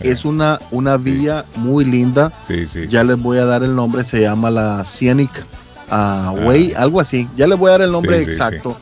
es 0.00 0.24
una, 0.24 0.58
una 0.70 0.96
vía 0.96 1.44
muy 1.56 1.84
linda. 1.84 2.32
Ya 2.88 3.04
les 3.04 3.20
voy 3.20 3.38
a 3.38 3.44
dar 3.44 3.62
el 3.62 3.74
nombre, 3.74 4.04
se 4.04 4.20
llama 4.20 4.50
la 4.50 4.84
Scenic 4.84 5.30
Way, 5.90 6.74
algo 6.76 7.00
así. 7.00 7.28
Ya 7.36 7.46
les 7.46 7.58
voy 7.58 7.68
a 7.68 7.72
dar 7.72 7.82
el 7.82 7.92
nombre 7.92 8.22
exacto. 8.22 8.76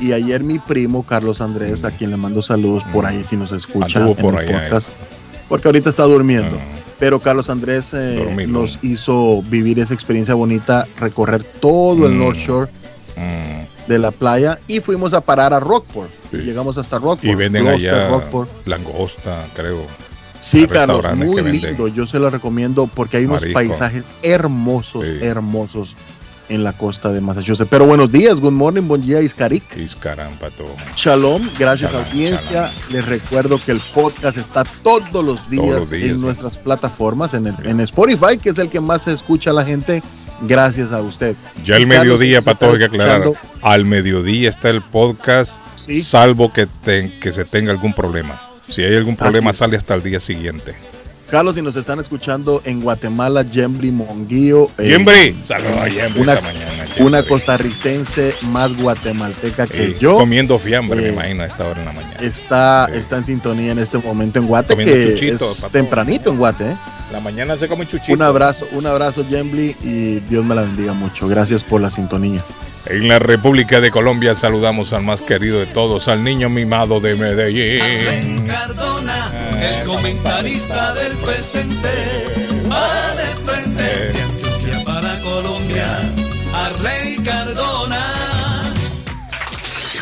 Y 0.00 0.12
ayer 0.12 0.42
mi 0.42 0.58
primo 0.58 1.02
Carlos 1.02 1.40
Andrés, 1.40 1.84
a 1.84 1.90
quien 1.90 2.10
le 2.10 2.16
mando 2.16 2.42
saludos 2.42 2.82
por 2.92 3.06
ahí 3.06 3.24
si 3.24 3.36
nos 3.36 3.52
escucha 3.52 4.00
en 4.00 4.14
por 4.14 4.40
el 4.40 4.50
podcast, 4.50 4.90
porque 5.48 5.68
ahorita 5.68 5.90
está 5.90 6.04
durmiendo. 6.04 6.58
Pero 6.98 7.20
Carlos 7.20 7.48
Andrés 7.48 7.94
eh, 7.94 8.46
nos 8.48 8.82
hizo 8.82 9.42
vivir 9.42 9.78
esa 9.78 9.94
experiencia 9.94 10.34
bonita, 10.34 10.86
recorrer 10.98 11.44
todo 11.44 12.06
el 12.06 12.14
mm. 12.14 12.18
North 12.18 12.38
Shore 12.38 12.70
mm. 13.16 13.88
de 13.88 13.98
la 13.98 14.10
playa 14.10 14.58
y 14.66 14.80
fuimos 14.80 15.14
a 15.14 15.20
parar 15.20 15.54
a 15.54 15.60
Rockport. 15.60 16.10
llegamos 16.32 16.76
hasta 16.76 16.98
Rockport. 16.98 17.24
Y 17.24 17.34
venden 17.34 17.68
allá 17.68 18.08
langosta, 18.66 19.46
creo. 19.54 19.82
Sí, 20.40 20.66
Carlos, 20.66 21.04
muy 21.16 21.42
lindo. 21.42 21.88
Yo 21.88 22.06
se 22.06 22.18
lo 22.18 22.30
recomiendo 22.30 22.86
porque 22.86 23.18
hay 23.18 23.26
unos 23.26 23.44
paisajes 23.52 24.14
hermosos, 24.22 25.04
hermosos 25.04 25.96
en 26.48 26.64
la 26.64 26.72
costa 26.72 27.10
de 27.12 27.20
Massachusetts. 27.20 27.68
Pero 27.70 27.86
buenos 27.86 28.10
días, 28.10 28.38
good 28.40 28.52
morning, 28.52 28.82
buen 28.82 29.02
día, 29.02 29.20
Iscarik. 29.20 29.76
Iscaram 29.76 30.32
todo. 30.56 30.74
Shalom, 30.96 31.48
gracias 31.58 31.94
audiencia. 31.94 32.70
Les 32.90 33.04
recuerdo 33.04 33.60
que 33.64 33.72
el 33.72 33.80
podcast 33.80 34.38
está 34.38 34.64
todos 34.82 35.24
los 35.24 35.50
días, 35.50 35.90
en 35.92 36.20
nuestras 36.20 36.56
plataformas, 36.56 37.34
en, 37.34 37.46
el, 37.46 37.54
en 37.64 37.80
Spotify, 37.80 38.38
que 38.40 38.50
es 38.50 38.58
el 38.58 38.68
que 38.68 38.80
más 38.80 39.02
se 39.02 39.12
escucha 39.12 39.50
a 39.50 39.52
la 39.52 39.64
gente. 39.64 40.02
Gracias 40.42 40.92
a 40.92 41.00
usted. 41.00 41.34
Ya 41.64 41.76
el 41.76 41.86
mediodía, 41.86 42.42
Pato, 42.42 42.70
hay 42.70 42.78
que 42.78 42.84
aclarar. 42.84 43.32
Al 43.62 43.84
mediodía 43.84 44.50
está 44.50 44.70
el 44.70 44.82
podcast, 44.82 45.52
salvo 46.02 46.52
que, 46.52 46.68
que 47.20 47.32
se 47.32 47.44
tenga 47.44 47.72
algún 47.72 47.92
problema. 47.92 48.40
Si 48.62 48.82
hay 48.82 48.96
algún 48.96 49.16
problema, 49.16 49.52
sale 49.52 49.76
hasta 49.76 49.94
el 49.94 50.02
día 50.02 50.20
siguiente. 50.20 50.74
Carlos, 51.30 51.56
si 51.56 51.62
nos 51.62 51.76
están 51.76 52.00
escuchando 52.00 52.62
en 52.64 52.80
Guatemala, 52.80 53.44
Jembri 53.44 53.90
Monguío. 53.90 54.70
Eh, 54.78 55.34
saludos 55.44 55.76
a 55.76 55.90
Jembri 55.90 56.22
una, 56.22 56.34
esta 56.34 56.46
mañana. 56.46 56.84
Una 57.00 57.22
costarricense 57.22 58.34
más 58.42 58.74
guatemalteca 58.74 59.66
que 59.66 59.94
yo. 60.00 60.16
Comiendo 60.16 60.58
fiambre, 60.58 60.98
me 60.98 61.08
eh, 61.08 61.12
imagino, 61.12 61.42
a 61.42 61.46
esta 61.46 61.66
hora 61.68 61.80
en 61.80 61.84
la 61.84 61.92
mañana. 61.92 62.16
Está, 62.20 62.86
está 62.94 63.18
en 63.18 63.24
sintonía 63.24 63.72
en 63.72 63.78
este 63.78 63.98
momento 63.98 64.38
en 64.38 64.46
Guate, 64.46 64.74
que 64.74 65.28
es 65.28 65.40
tempranito 65.70 66.30
en 66.30 66.38
Guate. 66.38 66.70
¿eh? 66.70 66.76
La 67.12 67.20
mañana 67.20 67.58
se 67.58 67.68
come 67.68 67.86
chuchito. 67.86 68.14
Un 68.14 68.22
abrazo, 68.22 68.66
un 68.72 68.86
abrazo, 68.86 69.22
Jembri, 69.28 69.76
y 69.82 70.20
Dios 70.30 70.42
me 70.46 70.54
la 70.54 70.62
bendiga 70.62 70.94
mucho. 70.94 71.28
Gracias 71.28 71.62
por 71.62 71.82
la 71.82 71.90
sintonía. 71.90 72.42
En 72.90 73.06
la 73.06 73.18
República 73.18 73.82
de 73.82 73.90
Colombia 73.90 74.34
saludamos 74.34 74.94
al 74.94 75.02
más 75.02 75.20
querido 75.20 75.60
de 75.60 75.66
todos, 75.66 76.08
al 76.08 76.24
niño 76.24 76.48
mimado 76.48 77.00
de 77.00 77.16
Medellín. 77.16 77.82
Arley 77.82 78.46
Cardona, 78.46 79.30
el 79.60 79.84
comentarista 79.84 80.94
del 80.94 81.12
presente, 81.18 81.88
va 82.72 83.14
de 83.14 83.26
frente 83.44 83.82
de 83.82 84.22
Antioquia 84.22 84.84
para 84.86 85.20
Colombia. 85.20 85.86
Arley 86.54 87.16
Cardona. 87.22 88.72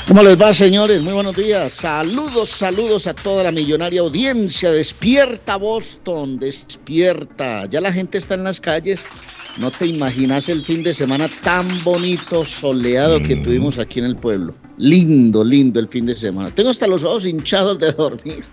¿Cómo 0.06 0.22
les 0.22 0.40
va, 0.40 0.54
señores? 0.54 1.02
Muy 1.02 1.12
buenos 1.12 1.34
días. 1.34 1.72
Saludos, 1.72 2.50
saludos 2.50 3.08
a 3.08 3.14
toda 3.14 3.42
la 3.42 3.50
millonaria 3.50 4.02
audiencia. 4.02 4.70
Despierta 4.70 5.56
Boston, 5.56 6.38
despierta. 6.38 7.66
Ya 7.66 7.80
la 7.80 7.92
gente 7.92 8.16
está 8.16 8.34
en 8.34 8.44
las 8.44 8.60
calles 8.60 9.08
no 9.58 9.70
te 9.70 9.86
imaginas 9.86 10.48
el 10.48 10.62
fin 10.62 10.82
de 10.82 10.92
semana 10.92 11.28
tan 11.42 11.82
bonito, 11.82 12.44
soleado 12.44 13.22
que 13.22 13.36
mm. 13.36 13.42
tuvimos 13.42 13.78
aquí 13.78 14.00
en 14.00 14.06
el 14.06 14.16
pueblo. 14.16 14.54
Lindo, 14.78 15.42
lindo 15.42 15.80
el 15.80 15.88
fin 15.88 16.06
de 16.06 16.14
semana. 16.14 16.50
Tengo 16.50 16.70
hasta 16.70 16.86
los 16.86 17.04
ojos 17.04 17.26
hinchados 17.26 17.78
de 17.78 17.92
dormir. 17.92 18.44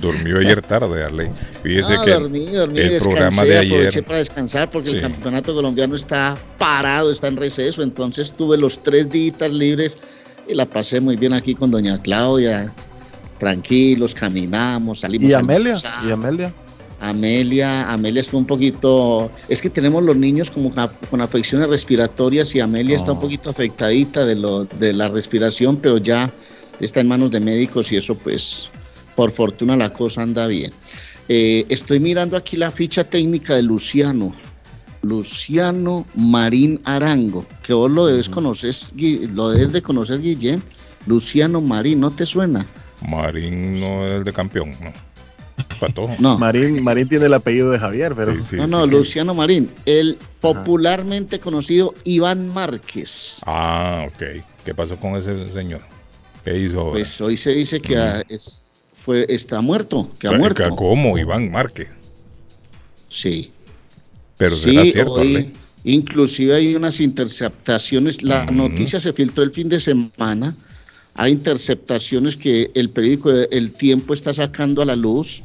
Durmió 0.00 0.38
ayer 0.38 0.62
tarde, 0.62 1.02
Arley. 1.02 1.28
Fíjese 1.62 1.94
ah, 1.94 2.04
que 2.04 2.10
dormí, 2.12 2.46
dormí, 2.46 2.80
el 2.80 3.00
programa 3.00 3.42
de 3.42 3.58
ayer. 3.58 3.72
Aproveché 3.72 4.02
para 4.02 4.18
descansar 4.18 4.70
porque 4.70 4.90
el 4.90 5.00
campeonato 5.00 5.54
colombiano 5.54 5.96
está 5.96 6.36
parado, 6.56 7.10
está 7.10 7.28
en 7.28 7.36
receso. 7.36 7.82
Entonces 7.82 8.32
tuve 8.32 8.56
los 8.58 8.82
tres 8.82 9.10
días 9.10 9.50
libres 9.50 9.98
y 10.46 10.54
la 10.54 10.66
pasé 10.66 11.00
muy 11.00 11.16
bien 11.16 11.32
aquí 11.32 11.54
con 11.54 11.70
doña 11.70 12.00
Claudia. 12.00 12.72
Tranquilos, 13.38 14.14
caminamos, 14.14 15.00
salimos. 15.00 15.28
¿Y 15.28 15.32
Amelia? 15.32 15.74
¿Y 16.06 16.10
Amelia? 16.10 16.52
Amelia, 17.00 17.90
Amelia 17.92 18.20
estuvo 18.20 18.40
un 18.40 18.46
poquito, 18.46 19.30
es 19.48 19.62
que 19.62 19.70
tenemos 19.70 20.02
los 20.02 20.16
niños 20.16 20.50
como 20.50 20.72
con 21.10 21.20
afecciones 21.20 21.68
respiratorias 21.68 22.54
y 22.54 22.60
Amelia 22.60 22.96
está 22.96 23.12
un 23.12 23.20
poquito 23.20 23.50
afectadita 23.50 24.26
de, 24.26 24.34
lo, 24.34 24.64
de 24.64 24.92
la 24.92 25.08
respiración, 25.08 25.76
pero 25.76 25.98
ya 25.98 26.30
está 26.80 27.00
en 27.00 27.08
manos 27.08 27.30
de 27.30 27.40
médicos 27.40 27.92
y 27.92 27.96
eso 27.96 28.16
pues 28.16 28.68
por 29.14 29.30
fortuna 29.30 29.76
la 29.76 29.92
cosa 29.92 30.22
anda 30.22 30.46
bien. 30.46 30.72
Eh, 31.28 31.66
estoy 31.68 32.00
mirando 32.00 32.36
aquí 32.36 32.56
la 32.56 32.70
ficha 32.70 33.04
técnica 33.04 33.54
de 33.54 33.62
Luciano, 33.62 34.34
Luciano 35.02 36.06
Marín 36.14 36.80
Arango, 36.84 37.44
que 37.62 37.74
vos 37.74 37.90
lo 37.90 38.06
debes 38.06 38.28
conocer, 38.28 38.74
lo 39.32 39.50
debes 39.50 39.72
de 39.72 39.82
conocer 39.82 40.20
Guillén, 40.20 40.62
Luciano 41.06 41.60
Marín, 41.60 42.00
¿no 42.00 42.10
te 42.10 42.26
suena? 42.26 42.66
Marín 43.06 43.80
no 43.80 44.04
es 44.06 44.12
el 44.12 44.24
de 44.24 44.32
campeón, 44.32 44.70
¿no? 44.82 44.92
No. 46.18 46.38
Marín, 46.38 46.82
Marín 46.82 47.08
tiene 47.08 47.26
el 47.26 47.34
apellido 47.34 47.70
de 47.70 47.78
Javier, 47.78 48.14
pero. 48.14 48.34
no, 48.52 48.66
no, 48.66 48.86
Luciano 48.86 49.34
Marín. 49.34 49.70
El 49.86 50.18
popularmente 50.40 51.40
conocido 51.40 51.94
Iván 52.04 52.48
Márquez. 52.48 53.40
Ah, 53.46 54.06
ok. 54.08 54.42
¿Qué 54.64 54.74
pasó 54.74 54.96
con 54.96 55.16
ese 55.16 55.52
señor? 55.52 55.80
¿Qué 56.44 56.58
hizo? 56.58 56.90
Pues 56.90 57.20
hoy 57.20 57.36
se 57.36 57.50
dice 57.50 57.80
que 57.80 58.24
es, 58.28 58.62
fue, 58.94 59.26
está 59.28 59.60
muerto, 59.60 60.10
que 60.18 60.28
ha 60.28 60.32
muerto. 60.32 60.64
¿Cómo? 60.76 61.18
Iván 61.18 61.50
Márquez. 61.50 61.88
Sí. 63.08 63.50
Pero 64.36 64.54
será 64.56 64.84
cierto, 64.84 65.12
hoy, 65.12 65.52
Inclusive 65.84 66.54
hay 66.54 66.74
unas 66.74 67.00
interceptaciones. 67.00 68.22
La 68.22 68.44
noticia 68.46 69.00
se 69.00 69.12
filtró 69.12 69.42
el 69.42 69.52
fin 69.52 69.68
de 69.68 69.80
semana 69.80 70.54
hay 71.18 71.32
interceptaciones 71.32 72.36
que 72.36 72.70
el 72.74 72.90
periódico 72.90 73.30
El 73.32 73.72
Tiempo 73.72 74.14
está 74.14 74.32
sacando 74.32 74.82
a 74.82 74.84
la 74.84 74.94
luz 74.94 75.42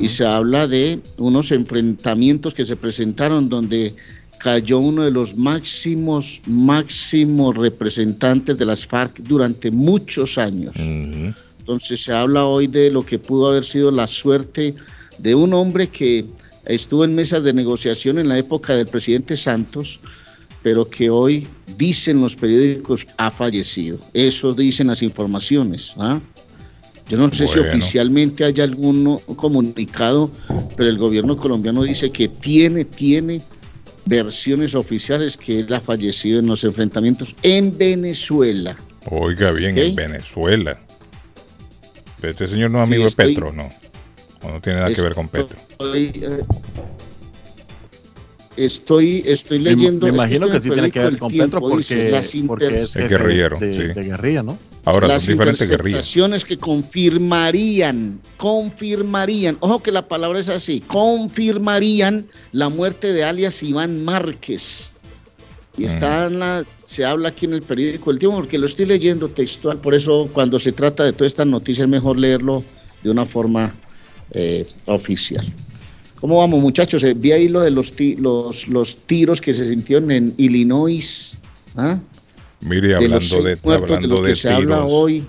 y 0.00 0.08
se 0.08 0.24
habla 0.24 0.66
de 0.66 0.98
unos 1.18 1.52
enfrentamientos 1.52 2.54
que 2.54 2.64
se 2.64 2.74
presentaron 2.74 3.50
donde 3.50 3.94
cayó 4.38 4.78
uno 4.78 5.02
de 5.02 5.10
los 5.10 5.36
máximos, 5.36 6.40
máximos 6.46 7.54
representantes 7.54 8.56
de 8.56 8.64
las 8.64 8.86
FARC 8.86 9.18
durante 9.18 9.70
muchos 9.70 10.38
años. 10.38 10.74
Entonces 10.78 12.02
se 12.02 12.12
habla 12.14 12.46
hoy 12.46 12.66
de 12.66 12.90
lo 12.90 13.04
que 13.04 13.18
pudo 13.18 13.50
haber 13.50 13.64
sido 13.64 13.90
la 13.90 14.06
suerte 14.06 14.74
de 15.18 15.34
un 15.34 15.52
hombre 15.52 15.88
que 15.88 16.24
estuvo 16.64 17.04
en 17.04 17.14
mesas 17.14 17.44
de 17.44 17.52
negociación 17.52 18.18
en 18.18 18.28
la 18.28 18.38
época 18.38 18.74
del 18.74 18.86
presidente 18.86 19.36
Santos, 19.36 20.00
pero 20.62 20.88
que 20.88 21.10
hoy 21.10 21.46
dicen 21.76 22.20
los 22.20 22.36
periódicos 22.36 23.06
ha 23.16 23.30
fallecido. 23.30 23.98
Eso 24.12 24.52
dicen 24.54 24.88
las 24.88 25.02
informaciones. 25.02 25.94
¿ah? 25.98 26.20
Yo 27.08 27.16
no 27.16 27.30
sé 27.32 27.46
si 27.46 27.58
oficialmente 27.58 28.44
hay 28.44 28.60
algún 28.60 29.18
comunicado, 29.36 30.30
pero 30.76 30.88
el 30.88 30.98
gobierno 30.98 31.36
colombiano 31.36 31.82
dice 31.82 32.10
que 32.10 32.28
tiene, 32.28 32.84
tiene 32.84 33.42
versiones 34.06 34.74
oficiales 34.74 35.36
que 35.36 35.60
él 35.60 35.74
ha 35.74 35.80
fallecido 35.80 36.38
en 36.38 36.46
los 36.46 36.62
enfrentamientos 36.64 37.34
en 37.42 37.76
Venezuela. 37.76 38.76
Oiga 39.06 39.50
bien, 39.52 39.76
en 39.76 39.94
Venezuela. 39.94 40.78
Pero 42.20 42.32
este 42.32 42.48
señor 42.48 42.70
no 42.70 42.78
es 42.82 42.88
amigo 42.88 43.04
de 43.04 43.12
Petro, 43.12 43.52
¿no? 43.52 43.68
O 44.42 44.50
no 44.50 44.60
tiene 44.60 44.80
nada 44.80 44.94
que 44.94 45.02
ver 45.02 45.14
con 45.14 45.28
Petro. 45.28 45.58
Eh, 45.94 46.42
Estoy, 48.64 49.22
estoy 49.24 49.58
leyendo. 49.58 50.06
Me, 50.06 50.12
imagino 50.12 50.50
que 50.50 50.60
sí 50.60 50.68
tiene 50.68 50.90
que 50.90 50.98
ver 50.98 51.16
con 51.16 51.32
Petro 51.32 51.60
porque, 51.60 52.14
es 52.70 52.94
guerrillero. 52.94 53.58
De, 53.58 53.94
guerrilla, 53.94 54.42
¿no? 54.42 54.58
Ahora 54.84 55.08
las 55.08 55.22
son 55.22 55.38
diferentes 55.38 56.44
que 56.44 56.58
confirmarían, 56.58 58.20
confirmarían, 58.36 59.56
ojo 59.60 59.82
que 59.82 59.92
la 59.92 60.08
palabra 60.08 60.38
es 60.38 60.48
así, 60.50 60.80
confirmarían 60.80 62.26
la 62.52 62.68
muerte 62.68 63.14
de 63.14 63.24
alias 63.24 63.62
Iván 63.62 64.04
Márquez. 64.04 64.92
Y 65.78 65.84
está 65.84 66.26
en 66.26 66.38
la, 66.38 66.64
se 66.84 67.06
habla 67.06 67.30
aquí 67.30 67.46
en 67.46 67.54
el 67.54 67.62
periódico 67.62 68.10
El 68.10 68.18
Tiempo, 68.18 68.36
porque 68.36 68.58
lo 68.58 68.66
estoy 68.66 68.84
leyendo 68.84 69.28
textual, 69.28 69.78
por 69.78 69.94
eso 69.94 70.28
cuando 70.32 70.58
se 70.58 70.72
trata 70.72 71.04
de 71.04 71.14
toda 71.14 71.26
esta 71.26 71.46
noticia 71.46 71.84
es 71.84 71.90
mejor 71.90 72.18
leerlo 72.18 72.62
de 73.02 73.10
una 73.10 73.24
forma 73.24 73.74
eh, 74.32 74.66
oficial. 74.84 75.50
¿Cómo 76.20 76.38
vamos, 76.38 76.60
muchachos? 76.60 77.02
Eh, 77.04 77.14
vi 77.14 77.32
ahí 77.32 77.48
lo 77.48 77.62
de 77.62 77.70
los, 77.70 77.94
los, 78.18 78.68
los 78.68 78.96
tiros 79.06 79.40
que 79.40 79.54
se 79.54 79.66
sintieron 79.66 80.10
en 80.10 80.34
Illinois. 80.36 81.40
¿ah? 81.76 81.98
Mire, 82.60 82.94
hablando 82.94 83.42
de, 83.42 83.58
hablando 83.64 84.22
de, 84.22 84.34
tiros, 84.34 84.84
hoy. 84.86 85.24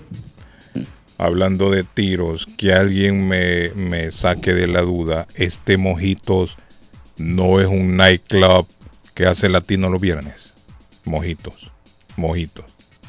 Hablando 1.16 1.70
de 1.70 1.84
tiros, 1.84 2.46
que 2.58 2.74
alguien 2.74 3.26
me, 3.26 3.70
me 3.70 4.10
saque 4.10 4.52
de 4.52 4.66
la 4.66 4.82
duda, 4.82 5.26
este 5.34 5.78
Mojitos 5.78 6.56
no 7.16 7.60
es 7.60 7.68
un 7.68 7.96
nightclub 7.96 8.66
que 9.14 9.26
hace 9.26 9.48
latino 9.48 9.88
los 9.88 10.00
viernes. 10.00 10.52
Mojitos, 11.06 11.70
Mojitos. 12.16 12.66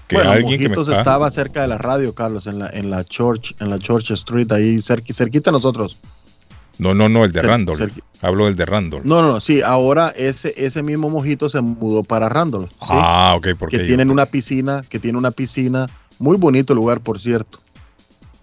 Que 0.07 0.17
alguien 0.17 0.61
Mojitos 0.61 0.87
estaba 0.87 1.29
cerca 1.31 1.63
de 1.63 1.67
la 1.67 1.77
radio, 1.77 2.15
Carlos, 2.15 2.47
en 2.47 2.59
la, 2.59 2.69
en 2.69 2.89
la 2.89 3.03
Church, 3.03 3.55
en 3.59 3.69
la 3.69 3.79
Church 3.79 4.11
Street, 4.11 4.49
ahí 4.53 4.81
cerquita 4.81 5.51
de 5.51 5.51
nosotros. 5.51 5.99
No, 6.79 6.93
no, 6.93 7.07
no, 7.07 7.23
el 7.23 7.31
de 7.31 7.41
Randall. 7.41 7.91
Hablo 8.21 8.45
del 8.45 8.55
de 8.55 8.65
Randall. 8.65 9.01
No, 9.03 9.21
no, 9.21 9.39
sí, 9.39 9.61
ahora 9.61 10.13
ese, 10.15 10.53
ese 10.57 10.81
mismo 10.81 11.09
mojito 11.09 11.49
se 11.49 11.61
mudó 11.61 12.03
para 12.03 12.29
Randall. 12.29 12.69
Ah, 12.81 13.35
ok, 13.37 13.49
porque. 13.59 13.77
Que 13.77 13.83
tienen 13.83 14.09
una 14.09 14.25
piscina, 14.25 14.83
que 14.89 14.99
tiene 14.99 15.17
una 15.17 15.31
piscina, 15.31 15.87
muy 16.19 16.37
bonito 16.37 16.73
lugar, 16.73 17.01
por 17.01 17.19
cierto. 17.19 17.59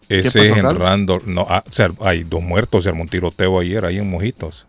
Ese 0.08 0.50
es 0.50 0.56
en 0.56 0.76
Randall. 0.76 1.22
No, 1.26 1.46
ah, 1.48 1.62
hay 2.00 2.24
dos 2.24 2.42
muertos, 2.42 2.84
se 2.84 2.90
armó 2.90 3.02
un 3.02 3.08
tiroteo 3.08 3.60
ayer 3.60 3.84
ahí 3.84 3.98
en 3.98 4.10
Mojitos. 4.10 4.66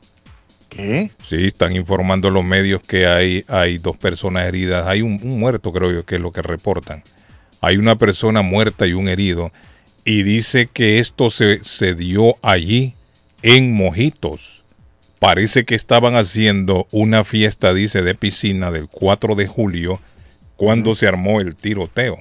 ¿Qué? 0.69 1.11
Sí, 1.27 1.47
están 1.47 1.75
informando 1.75 2.29
los 2.29 2.45
medios 2.45 2.81
que 2.81 3.05
hay, 3.05 3.43
hay 3.47 3.77
dos 3.77 3.97
personas 3.97 4.47
heridas. 4.47 4.87
Hay 4.87 5.01
un, 5.01 5.19
un 5.21 5.39
muerto, 5.39 5.73
creo 5.73 5.91
yo, 5.91 6.05
que 6.05 6.15
es 6.15 6.21
lo 6.21 6.31
que 6.31 6.41
reportan. 6.41 7.03
Hay 7.59 7.77
una 7.77 7.97
persona 7.97 8.41
muerta 8.41 8.87
y 8.87 8.93
un 8.93 9.09
herido. 9.09 9.51
Y 10.05 10.23
dice 10.23 10.67
que 10.71 10.99
esto 10.99 11.29
se, 11.29 11.63
se 11.63 11.93
dio 11.93 12.35
allí 12.41 12.93
en 13.43 13.73
Mojitos. 13.73 14.63
Parece 15.19 15.65
que 15.65 15.75
estaban 15.75 16.15
haciendo 16.15 16.87
una 16.91 17.23
fiesta, 17.23 17.73
dice, 17.73 18.01
de 18.01 18.15
piscina 18.15 18.71
del 18.71 18.87
4 18.87 19.35
de 19.35 19.47
julio 19.47 19.99
cuando 20.55 20.95
se 20.95 21.07
armó 21.07 21.41
el 21.41 21.55
tiroteo. 21.55 22.17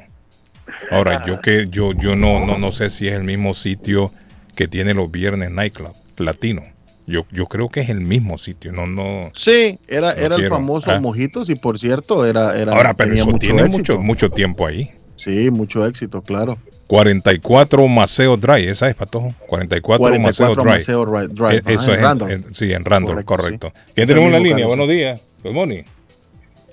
Ahora, 0.90 1.24
yo 1.26 1.40
que 1.40 1.66
yo 1.68 1.92
yo 1.92 2.16
no, 2.16 2.44
no 2.46 2.58
no 2.58 2.72
sé 2.72 2.90
si 2.90 3.08
es 3.08 3.14
el 3.14 3.24
mismo 3.24 3.54
sitio 3.54 4.12
que 4.54 4.68
tiene 4.68 4.94
los 4.94 5.10
viernes 5.10 5.50
nightclub 5.50 5.94
latino. 6.18 6.62
Yo, 7.06 7.26
yo 7.32 7.46
creo 7.46 7.68
que 7.68 7.80
es 7.80 7.88
el 7.88 8.02
mismo 8.02 8.38
sitio, 8.38 8.72
no 8.72 8.86
no. 8.86 9.32
Sí, 9.34 9.78
era 9.88 10.12
era 10.12 10.36
el 10.36 10.48
famoso 10.48 10.90
ah. 10.90 11.00
Mojitos 11.00 11.50
y 11.50 11.54
por 11.54 11.78
cierto 11.78 12.24
era 12.24 12.56
era 12.56 12.72
Ahora, 12.72 12.94
pero 12.94 13.14
eso 13.14 13.32
tiene 13.38 13.64
mucho 13.64 13.98
mucho 13.98 14.30
tiempo 14.30 14.66
ahí. 14.66 14.90
Sí, 15.22 15.50
mucho 15.50 15.84
éxito, 15.84 16.22
claro. 16.22 16.56
44 16.86 17.86
Maceo 17.88 18.38
Drive, 18.38 18.70
esa 18.70 18.88
es, 18.88 18.94
Patojo. 18.94 19.34
44, 19.48 19.98
44 19.98 20.64
Maceo 20.64 21.04
Drive. 21.04 21.62
E, 21.66 21.74
eso 21.74 21.92
es, 21.92 22.00
en, 22.30 22.54
sí, 22.54 22.72
en 22.72 22.82
Randall, 22.86 23.22
correcto. 23.26 23.70
¿Quién 23.94 24.06
tenemos 24.06 24.28
en 24.28 24.32
la 24.32 24.38
línea? 24.38 24.66
Buenos 24.66 24.88
días. 24.88 25.20
Good 25.42 25.52
morning. 25.52 25.82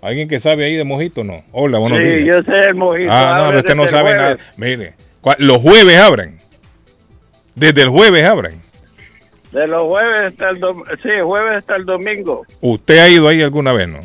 ¿Alguien 0.02 0.30
que 0.30 0.40
sabe 0.40 0.64
ahí 0.64 0.76
de 0.76 0.86
mojito 0.86 1.26
no? 1.26 1.44
Hola, 1.52 1.80
buenos 1.80 2.00
días. 2.00 2.20
Sí, 2.20 2.26
yo 2.26 2.42
sé 2.42 2.70
el 2.70 2.76
mojito. 2.76 3.10
Ah, 3.12 3.50
no, 3.52 3.60
usted 3.60 3.76
no 3.76 3.88
sabe 3.90 4.16
nada. 4.16 4.38
Mire, 4.56 4.94
los 5.40 5.62
jueves 5.62 5.98
abren. 5.98 6.38
Desde 7.56 7.82
el 7.82 7.90
jueves 7.90 8.24
abren. 8.24 8.62
De 9.52 9.68
los 9.68 9.84
jueves 9.88 10.32
hasta 10.32 10.52
el 10.52 10.60
domingo. 10.62 10.86
Sí, 11.04 11.10
jueves 11.22 11.58
hasta 11.58 11.76
el 11.76 11.86
domingo. 11.86 12.46
¿Usted 12.62 13.00
ha 13.00 13.10
ido 13.10 13.28
ahí 13.28 13.42
alguna 13.42 13.74
vez, 13.74 13.90
no? 13.90 14.00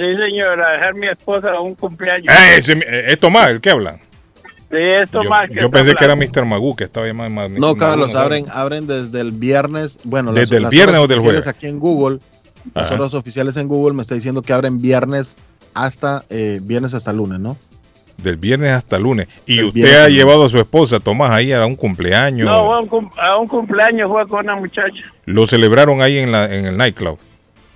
Sí, 0.00 0.14
señora, 0.14 0.70
dejar 0.70 0.94
mi 0.94 1.08
esposa 1.08 1.50
a 1.50 1.60
un 1.60 1.74
cumpleaños. 1.74 2.34
Eh, 2.34 2.62
eh, 2.72 3.04
¿Es 3.08 3.18
Tomás 3.18 3.48
el 3.48 3.60
que 3.60 3.68
habla? 3.68 3.98
Sí, 4.70 4.78
es 4.78 5.10
Tomás. 5.10 5.50
Yo, 5.50 5.60
yo 5.60 5.70
pensé 5.70 5.94
que 5.94 6.04
era 6.06 6.16
Mr. 6.16 6.46
Magoo 6.46 6.74
que 6.74 6.84
estaba 6.84 7.12
más, 7.12 7.30
más 7.30 7.50
No, 7.50 7.76
Carlos, 7.76 8.14
abren, 8.14 8.46
abren 8.50 8.86
desde 8.86 9.20
el 9.20 9.32
viernes. 9.32 9.98
Bueno, 10.04 10.32
desde 10.32 10.56
el 10.56 10.68
viernes 10.68 11.00
o 11.00 11.06
del 11.06 11.18
jueves. 11.18 11.46
Aquí 11.46 11.66
en 11.66 11.78
Google, 11.78 12.18
las 12.74 12.90
horas 12.90 13.12
oficiales 13.12 13.58
en 13.58 13.68
Google 13.68 13.94
me 13.94 14.00
está 14.00 14.14
diciendo 14.14 14.40
que 14.40 14.54
abren 14.54 14.80
viernes 14.80 15.36
hasta 15.74 16.24
eh, 16.30 16.60
viernes 16.62 16.94
hasta 16.94 17.12
lunes, 17.12 17.38
¿no? 17.38 17.58
Del 18.16 18.38
viernes 18.38 18.72
hasta 18.72 18.98
lunes. 18.98 19.28
¿Y 19.44 19.62
usted 19.62 20.02
ha 20.02 20.08
llevado 20.08 20.46
a 20.46 20.48
su 20.48 20.58
esposa, 20.58 20.98
Tomás, 20.98 21.30
ahí 21.30 21.52
a 21.52 21.66
un 21.66 21.76
cumpleaños? 21.76 22.46
No, 22.46 22.74
a 22.74 22.80
un, 22.80 23.10
a 23.18 23.36
un 23.36 23.46
cumpleaños 23.48 24.10
fue 24.10 24.26
con 24.26 24.46
una 24.46 24.56
muchacha. 24.56 25.04
¿Lo 25.26 25.46
celebraron 25.46 26.00
ahí 26.00 26.16
en, 26.16 26.32
la, 26.32 26.54
en 26.54 26.64
el 26.64 26.78
nightclub? 26.78 27.18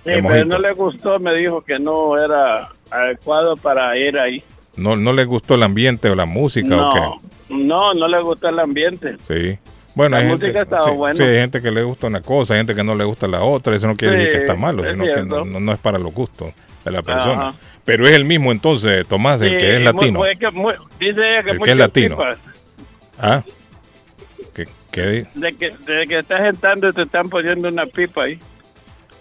Sí, 0.05 0.11
pero 0.21 0.45
no 0.45 0.59
le 0.59 0.71
gustó, 0.73 1.19
me 1.19 1.35
dijo 1.35 1.61
que 1.61 1.79
no 1.79 2.15
era 2.15 2.69
adecuado 2.91 3.57
para 3.57 3.97
ir 3.97 4.19
ahí. 4.19 4.43
¿No, 4.77 4.95
no 4.95 5.11
le 5.13 5.25
gustó 5.25 5.55
el 5.55 5.63
ambiente 5.63 6.09
o 6.09 6.15
la 6.15 6.25
música 6.25 6.75
o 6.77 6.93
qué? 6.93 7.55
No, 7.55 7.93
no 7.95 8.07
le 8.07 8.19
gustó 8.21 8.49
el 8.49 8.59
ambiente. 8.59 9.17
Sí. 9.27 9.57
Bueno, 9.95 10.17
hay 10.17 10.27
gente, 10.27 10.51
sí, 11.13 11.23
hay 11.23 11.37
gente 11.37 11.61
que 11.61 11.71
le 11.71 11.81
gusta 11.81 12.07
una 12.07 12.21
cosa, 12.21 12.53
hay 12.53 12.59
gente 12.59 12.75
que 12.75 12.83
no 12.83 12.93
le 12.95 13.05
gusta 13.05 13.27
la 13.27 13.43
otra, 13.43 13.75
eso 13.75 13.87
no 13.87 13.95
quiere 13.95 14.17
decir 14.17 14.31
que 14.31 14.37
está 14.39 14.55
malo, 14.55 14.83
sino 14.83 15.05
que 15.05 15.23
no, 15.23 15.71
es 15.71 15.79
para 15.79 15.97
los 15.97 16.13
gustos 16.13 16.53
de 16.83 16.91
la 16.91 17.01
persona. 17.01 17.53
Pero 17.83 18.05
es 18.05 18.13
el 18.13 18.25
mismo 18.25 18.51
entonces, 18.51 19.07
Tomás, 19.07 19.41
el 19.41 19.57
que 19.57 19.77
es 19.77 19.81
latino. 19.81 20.21
dice 20.99 21.21
ella 21.31 21.43
que 21.43 21.51
el 21.51 21.59
que 21.59 21.71
es 21.71 21.77
latino. 21.77 22.17
¿Ah? 23.19 23.43
¿Qué, 24.91 25.27
De, 25.33 25.53
que, 25.55 25.71
de 25.71 26.05
que 26.07 26.19
estás 26.19 26.45
entrando 26.45 26.93
te 26.93 27.01
están 27.01 27.27
poniendo 27.29 27.67
una 27.67 27.85
pipa 27.85 28.23
ahí. 28.23 28.39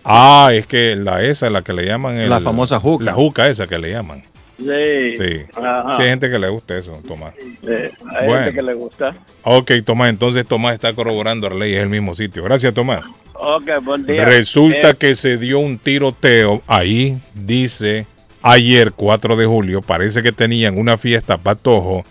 Ah, 0.04 0.50
es 0.52 0.66
que 0.66 0.96
la 0.96 1.22
esa, 1.22 1.50
la 1.50 1.62
que 1.62 1.72
le 1.72 1.86
llaman. 1.86 2.28
la 2.28 2.40
famosa 2.40 2.78
juca. 2.78 3.04
La 3.04 3.14
juca 3.14 3.48
esa 3.48 3.66
que 3.66 3.78
le 3.78 3.90
llaman. 3.90 4.22
Sí. 4.56 5.16
Sí. 5.18 5.40
hay 5.56 6.08
gente 6.08 6.30
que 6.30 6.38
le 6.38 6.48
gusta 6.48 6.78
eso, 6.78 6.92
Tomás. 7.06 7.34
Sí, 7.36 7.72
hay 8.16 8.28
gente 8.28 8.54
que 8.54 8.62
le 8.62 8.74
gusta. 8.74 9.16
Ok, 9.42 9.72
Tomás, 9.84 10.10
entonces 10.10 10.46
Tomás 10.46 10.74
está 10.74 10.92
corroborando 10.92 11.48
la 11.48 11.56
ley, 11.56 11.74
es 11.74 11.82
el 11.82 11.88
mismo 11.88 12.14
sitio. 12.14 12.44
Gracias, 12.44 12.72
Tomás. 12.72 13.04
Ok, 13.34 13.68
buen 13.82 14.06
día. 14.06 14.24
Resulta 14.24 14.90
eh, 14.90 14.96
que 14.96 15.14
se 15.16 15.38
dio 15.38 15.58
un 15.58 15.78
tiroteo 15.78 16.62
ahí, 16.66 17.18
dice, 17.34 18.06
ayer 18.42 18.92
4 18.92 19.36
de 19.36 19.46
julio, 19.46 19.82
parece 19.82 20.22
que 20.22 20.30
tenían 20.32 20.78
una 20.78 20.98
fiesta 20.98 21.36
patojo 21.36 22.04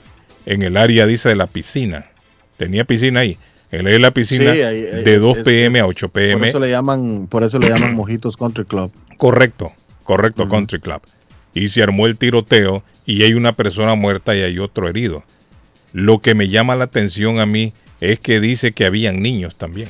en 0.45 0.63
el 0.63 0.75
área, 0.75 1.05
dice, 1.05 1.29
de 1.29 1.35
la 1.35 1.47
piscina. 1.47 2.07
Tenía 2.57 2.83
piscina 2.83 3.21
ahí. 3.21 3.37
Él 3.73 3.87
es 3.87 3.99
la 3.99 4.11
piscina 4.11 4.51
de 4.51 5.17
2 5.17 5.39
pm 5.39 5.79
a 5.79 5.87
8 5.87 6.09
pm. 6.09 6.37
Por 6.37 6.47
eso 6.47 6.59
le 6.59 6.69
llaman, 6.69 7.27
por 7.27 7.43
eso 7.43 7.57
le 7.57 7.69
llaman 7.69 7.95
Mojitos 7.95 8.37
Country 8.37 8.65
Club. 8.65 8.91
Correcto, 9.17 9.71
correcto, 10.03 10.47
Country 10.47 10.79
Club. 10.79 11.01
Y 11.55 11.69
se 11.69 11.81
armó 11.81 12.05
el 12.05 12.19
tiroteo 12.19 12.83
y 13.07 13.23
hay 13.23 13.33
una 13.33 13.53
persona 13.53 13.95
muerta 13.95 14.35
y 14.35 14.43
hay 14.43 14.59
otro 14.59 14.87
herido. 14.87 15.23
Lo 15.91 16.19
que 16.19 16.35
me 16.35 16.49
llama 16.49 16.75
la 16.75 16.83
atención 16.83 17.39
a 17.39 17.47
mí 17.47 17.73
es 17.99 18.19
que 18.19 18.39
dice 18.39 18.73
que 18.73 18.85
habían 18.85 19.23
niños 19.23 19.55
también. 19.55 19.89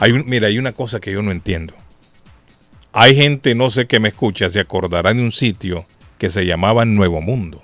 Hay, 0.00 0.12
mira, 0.12 0.48
hay 0.48 0.58
una 0.58 0.72
cosa 0.72 0.98
que 0.98 1.12
yo 1.12 1.22
no 1.22 1.30
entiendo. 1.30 1.74
Hay 2.92 3.14
gente, 3.14 3.54
no 3.54 3.70
sé 3.70 3.86
qué 3.86 4.00
me 4.00 4.08
escucha, 4.08 4.50
se 4.50 4.58
acordará 4.58 5.14
de 5.14 5.22
un 5.22 5.30
sitio 5.30 5.86
que 6.18 6.30
se 6.30 6.44
llamaba 6.46 6.84
Nuevo 6.84 7.20
Mundo. 7.20 7.62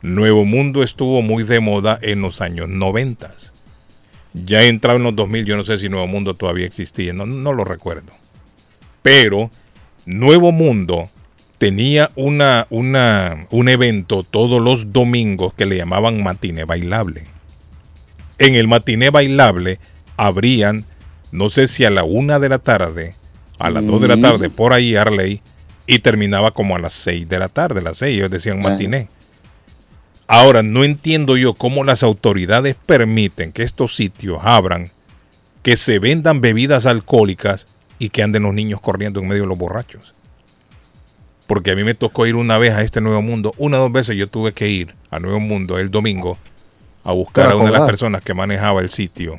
Nuevo 0.00 0.44
Mundo 0.44 0.84
estuvo 0.84 1.22
muy 1.22 1.42
de 1.42 1.58
moda 1.58 1.98
en 2.00 2.22
los 2.22 2.40
años 2.40 2.68
90 2.68 3.55
ya 4.44 4.62
he 4.62 4.68
entrado 4.68 4.98
en 4.98 5.04
los 5.04 5.16
2000, 5.16 5.44
yo 5.44 5.56
no 5.56 5.64
sé 5.64 5.78
si 5.78 5.88
Nuevo 5.88 6.06
Mundo 6.06 6.34
todavía 6.34 6.66
existía, 6.66 7.12
no, 7.12 7.26
no 7.26 7.52
lo 7.52 7.64
recuerdo. 7.64 8.12
Pero 9.02 9.50
Nuevo 10.04 10.52
Mundo 10.52 11.08
tenía 11.58 12.10
una, 12.16 12.66
una, 12.70 13.46
un 13.50 13.68
evento 13.68 14.22
todos 14.22 14.62
los 14.62 14.92
domingos 14.92 15.54
que 15.54 15.66
le 15.66 15.76
llamaban 15.76 16.22
matiné 16.22 16.64
bailable. 16.64 17.24
En 18.38 18.54
el 18.54 18.68
matiné 18.68 19.10
bailable 19.10 19.78
habrían, 20.16 20.84
no 21.32 21.48
sé 21.48 21.68
si 21.68 21.84
a 21.84 21.90
la 21.90 22.04
una 22.04 22.38
de 22.38 22.48
la 22.48 22.58
tarde, 22.58 23.14
a 23.58 23.70
las 23.70 23.86
dos 23.86 24.00
de 24.02 24.08
la 24.08 24.20
tarde, 24.20 24.50
por 24.50 24.74
ahí 24.74 24.96
Arley, 24.96 25.40
y 25.86 26.00
terminaba 26.00 26.50
como 26.50 26.76
a 26.76 26.78
las 26.78 26.92
seis 26.92 27.28
de 27.28 27.38
la 27.38 27.48
tarde, 27.48 27.80
las 27.80 27.98
seis, 27.98 28.16
ellos 28.16 28.30
decían 28.30 28.60
matiné. 28.60 29.08
Ahora, 30.28 30.62
no 30.62 30.82
entiendo 30.84 31.36
yo 31.36 31.54
cómo 31.54 31.84
las 31.84 32.02
autoridades 32.02 32.74
permiten 32.74 33.52
que 33.52 33.62
estos 33.62 33.94
sitios 33.94 34.40
abran, 34.42 34.90
que 35.62 35.76
se 35.76 35.98
vendan 35.98 36.40
bebidas 36.40 36.86
alcohólicas 36.86 37.66
y 37.98 38.08
que 38.08 38.22
anden 38.22 38.42
los 38.42 38.54
niños 38.54 38.80
corriendo 38.80 39.20
en 39.20 39.28
medio 39.28 39.42
de 39.42 39.48
los 39.48 39.58
borrachos. 39.58 40.14
Porque 41.46 41.70
a 41.70 41.76
mí 41.76 41.84
me 41.84 41.94
tocó 41.94 42.26
ir 42.26 42.34
una 42.34 42.58
vez 42.58 42.74
a 42.74 42.82
este 42.82 43.00
Nuevo 43.00 43.22
Mundo, 43.22 43.54
una 43.56 43.78
o 43.78 43.82
dos 43.82 43.92
veces 43.92 44.16
yo 44.16 44.26
tuve 44.26 44.52
que 44.52 44.68
ir 44.68 44.94
a 45.10 45.20
Nuevo 45.20 45.38
Mundo 45.38 45.78
el 45.78 45.90
domingo 45.90 46.36
a 47.04 47.12
buscar 47.12 47.52
a 47.52 47.56
una 47.56 47.66
de 47.66 47.78
las 47.78 47.86
personas 47.86 48.20
que 48.22 48.34
manejaba 48.34 48.80
el 48.80 48.90
sitio. 48.90 49.38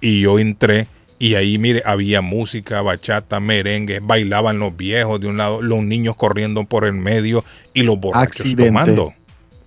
Y 0.00 0.22
yo 0.22 0.38
entré 0.38 0.86
Y 1.20 1.34
ahí, 1.34 1.58
mire, 1.58 1.82
había 1.84 2.20
música, 2.22 2.80
bachata, 2.80 3.40
merengue, 3.40 3.98
bailaban 4.00 4.60
los 4.60 4.76
viejos 4.76 5.20
de 5.20 5.26
un 5.26 5.36
lado, 5.36 5.60
los 5.60 5.82
niños 5.82 6.14
corriendo 6.14 6.64
por 6.64 6.84
el 6.84 6.92
medio 6.92 7.44
y 7.74 7.82
los 7.82 7.98
borrachos 7.98 8.54
tomando. 8.56 9.12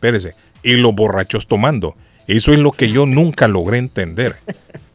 Espérese, 0.02 0.34
y 0.64 0.74
los 0.74 0.94
borrachos 0.96 1.48
tomando. 1.48 1.96
Eso 2.28 2.52
es 2.52 2.60
lo 2.60 2.72
que 2.72 2.92
yo 2.92 3.06
nunca 3.06 3.48
logré 3.48 3.78
entender. 3.78 4.36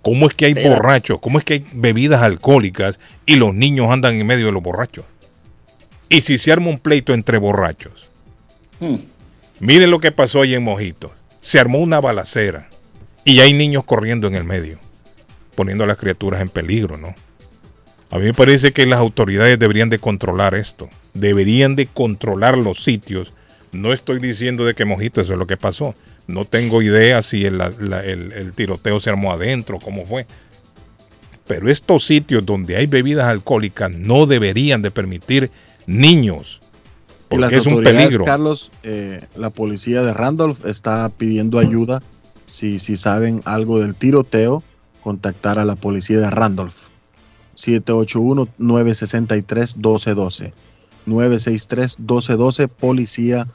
¿Cómo 0.02 0.28
es 0.28 0.34
que 0.34 0.46
hay 0.46 0.54
borrachos? 0.54 1.18
¿Cómo 1.20 1.38
es 1.38 1.44
que 1.44 1.54
hay 1.54 1.66
bebidas 1.72 2.22
alcohólicas 2.22 3.00
y 3.24 3.36
los 3.36 3.54
niños 3.54 3.90
andan 3.90 4.14
en 4.14 4.26
medio 4.26 4.46
de 4.46 4.52
los 4.52 4.62
borrachos? 4.62 5.04
Y 6.08 6.20
si 6.20 6.38
se 6.38 6.52
arma 6.52 6.68
un 6.68 6.78
pleito 6.78 7.12
entre 7.14 7.38
borrachos. 7.38 8.10
Hmm. 8.80 8.96
Miren 9.60 9.90
lo 9.90 10.00
que 10.00 10.12
pasó 10.12 10.42
ahí 10.42 10.54
en 10.54 10.62
Mojito. 10.62 11.12
Se 11.40 11.58
armó 11.58 11.78
una 11.78 12.00
balacera 12.00 12.68
y 13.24 13.40
hay 13.40 13.52
niños 13.52 13.84
corriendo 13.84 14.26
en 14.26 14.34
el 14.34 14.44
medio 14.44 14.78
poniendo 15.56 15.82
a 15.82 15.86
las 15.88 15.96
criaturas 15.96 16.40
en 16.40 16.50
peligro, 16.50 16.96
¿no? 16.96 17.12
A 18.10 18.18
mí 18.18 18.26
me 18.26 18.34
parece 18.34 18.72
que 18.72 18.86
las 18.86 19.00
autoridades 19.00 19.58
deberían 19.58 19.90
de 19.90 19.98
controlar 19.98 20.54
esto, 20.54 20.88
deberían 21.14 21.74
de 21.74 21.86
controlar 21.86 22.56
los 22.56 22.84
sitios. 22.84 23.32
No 23.72 23.92
estoy 23.92 24.20
diciendo 24.20 24.64
de 24.64 24.74
que 24.74 24.84
Mojito 24.84 25.20
eso 25.20 25.32
es 25.32 25.38
lo 25.38 25.46
que 25.46 25.56
pasó. 25.56 25.94
No 26.26 26.44
tengo 26.44 26.82
idea 26.82 27.22
si 27.22 27.44
el, 27.44 28.52
tiroteo 28.54 29.00
se 29.00 29.10
armó 29.10 29.32
adentro, 29.32 29.78
cómo 29.78 30.06
fue. 30.06 30.26
Pero 31.46 31.70
estos 31.70 32.04
sitios 32.04 32.44
donde 32.44 32.76
hay 32.76 32.86
bebidas 32.86 33.26
alcohólicas 33.26 33.92
no 33.92 34.26
deberían 34.26 34.82
de 34.82 34.90
permitir 34.90 35.50
niños. 35.86 36.60
Porque 37.28 37.56
es 37.56 37.66
un 37.66 37.82
peligro. 37.82 38.24
Carlos, 38.24 38.70
eh, 38.82 39.24
la 39.36 39.50
policía 39.50 40.02
de 40.02 40.12
Randolph 40.12 40.64
está 40.64 41.10
pidiendo 41.16 41.58
ayuda 41.58 42.02
si, 42.46 42.78
si 42.78 42.96
saben 42.96 43.42
algo 43.44 43.80
del 43.80 43.94
tiroteo 43.94 44.62
contactar 45.02 45.58
a 45.58 45.64
la 45.64 45.76
policía 45.76 46.18
de 46.18 46.30
Randolph. 46.30 46.86
781-963-1212. 47.56 50.52
963-1212, 51.06 52.68
policía 52.68 53.46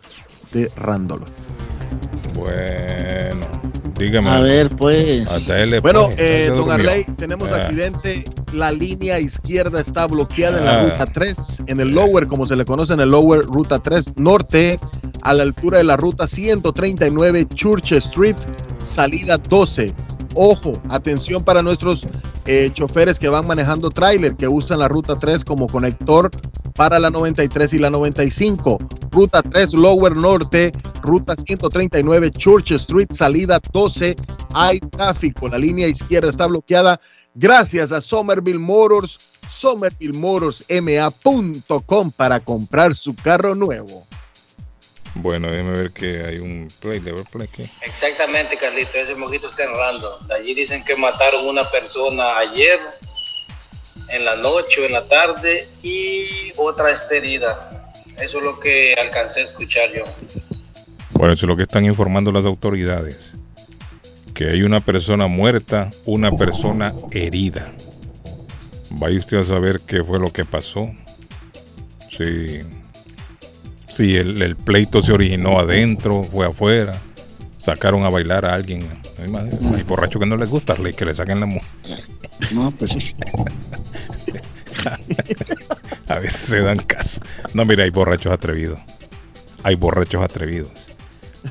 de 0.54 0.72
Randolph. 0.76 1.28
Bueno, 2.36 3.48
dígame. 3.98 4.30
A 4.30 4.40
ver, 4.40 4.70
pues. 4.70 5.28
bueno, 5.82 6.08
pues, 6.08 6.20
eh, 6.20 6.52
don 6.54 6.72
Arley, 6.72 7.06
tenemos 7.18 7.52
ah. 7.52 7.58
accidente. 7.58 8.24
La 8.54 8.72
línea 8.72 9.20
izquierda 9.20 9.80
está 9.80 10.08
bloqueada 10.08 10.60
en 10.60 10.66
la 10.66 10.82
ah. 10.82 10.84
ruta 10.84 11.06
3, 11.06 11.64
en 11.68 11.80
el 11.80 11.90
lower, 11.90 12.28
como 12.28 12.46
se 12.46 12.56
le 12.56 12.66
conoce 12.66 12.94
en 12.94 13.00
el 13.00 13.10
lower, 13.10 13.42
ruta 13.42 13.80
3 13.80 14.18
norte, 14.18 14.78
a 15.22 15.34
la 15.34 15.44
altura 15.44 15.78
de 15.78 15.86
la 15.86 15.98
ruta 15.98 16.28
139 16.28 17.48
Church 17.54 17.94
Street, 17.94 18.36
salida 18.84 19.38
12 19.38 19.94
Ojo, 20.36 20.72
atención 20.90 21.44
para 21.44 21.62
nuestros 21.62 22.08
eh, 22.46 22.70
choferes 22.74 23.20
que 23.20 23.30
van 23.30 23.48
manejando 23.48 23.90
tráiler, 23.90 24.36
que 24.36 24.48
usan 24.48 24.80
la 24.80 24.88
ruta 24.88 25.16
3 25.16 25.44
como 25.46 25.68
conector 25.68 26.32
para 26.76 27.00
la 27.00 27.10
93 27.10 27.74
y 27.74 27.80
la 27.80 27.90
95. 27.90 28.78
Ruta 29.12 29.42
3 29.42 29.74
Lower 29.74 30.16
Norte, 30.16 30.72
ruta 31.02 31.36
139 31.36 32.32
Church 32.32 32.72
Street, 32.72 33.10
salida 33.14 33.60
12. 33.72 34.16
Hay 34.54 34.80
tráfico, 34.80 35.48
la 35.48 35.58
línea 35.58 35.88
izquierda 35.88 36.30
está 36.30 36.46
bloqueada. 36.48 37.00
Gracias 37.34 37.92
a 37.92 38.02
Somerville 38.02 38.60
Motors, 38.60 39.20
somervillemotorsma.com 39.48 42.12
para 42.12 42.40
comprar 42.40 42.96
su 42.96 43.16
carro 43.16 43.56
nuevo. 43.56 44.06
Bueno, 45.16 45.52
déjeme 45.52 45.72
ver 45.72 45.92
que 45.92 46.24
hay 46.24 46.38
un 46.38 46.70
play, 46.80 47.00
de 47.00 47.14
play 47.32 47.48
aquí. 47.52 47.70
Exactamente, 47.82 48.56
Carlito, 48.56 48.98
ese 48.98 49.16
mojito 49.16 49.50
está 49.50 49.66
enrando. 49.66 50.20
De 50.20 50.36
allí 50.36 50.54
dicen 50.54 50.84
que 50.84 50.96
mataron 50.96 51.46
una 51.46 51.70
persona 51.70 52.38
ayer, 52.38 52.80
en 54.10 54.26
la 54.26 54.36
noche 54.38 54.82
o 54.82 54.86
en 54.86 54.94
la 54.94 55.04
tarde, 55.04 55.68
y 55.84 56.54
otra 56.58 56.92
está 56.92 57.16
herida. 57.16 57.94
Eso 58.20 58.40
es 58.40 58.46
lo 58.46 58.60
que 58.60 58.94
alcancé 58.94 59.42
a 59.42 59.44
escuchar 59.44 59.92
yo. 59.94 60.06
Bueno, 61.14 61.34
eso 61.34 61.46
es 61.46 61.50
lo 61.50 61.58
que 61.58 61.64
están 61.64 61.86
informando 61.86 62.32
las 62.32 62.46
autoridades. 62.46 63.34
Que 64.34 64.46
hay 64.46 64.64
una 64.64 64.80
persona 64.80 65.28
muerta, 65.28 65.90
una 66.06 66.32
persona 66.32 66.94
herida. 67.12 67.70
Vaya 68.92 69.20
usted 69.20 69.38
a 69.38 69.44
saber 69.44 69.82
qué 69.86 70.04
fue 70.04 70.20
lo 70.20 70.32
que 70.32 70.46
pasó. 70.46 70.90
Sí 72.18 72.62
si 73.94 74.16
el, 74.16 74.56
pleito 74.56 75.02
se 75.02 75.12
originó 75.12 75.60
adentro, 75.60 76.24
fue 76.24 76.46
afuera, 76.48 77.00
sacaron 77.60 78.04
a 78.04 78.10
bailar 78.10 78.46
a 78.46 78.54
alguien. 78.54 78.88
Hay 79.20 79.84
borrachos 79.84 80.20
que 80.20 80.26
no 80.26 80.38
les 80.38 80.50
gusta 80.50 80.76
que 80.76 81.06
le 81.06 81.14
saquen 81.14 81.40
la 81.40 81.46
mujer. 81.46 81.70
No, 82.52 82.72
pues 82.72 82.92
sí. 82.92 83.16
a 86.08 86.20
veces 86.20 86.42
se 86.42 86.62
dan 86.62 86.80
caso. 86.80 87.22
No, 87.54 87.66
mira, 87.66 87.84
hay 87.84 87.92
borrachos 87.92 88.34
atrevidos. 88.34 88.80
Hay 89.64 89.76
borrachos 89.76 90.24
atrevidos. 90.24 90.72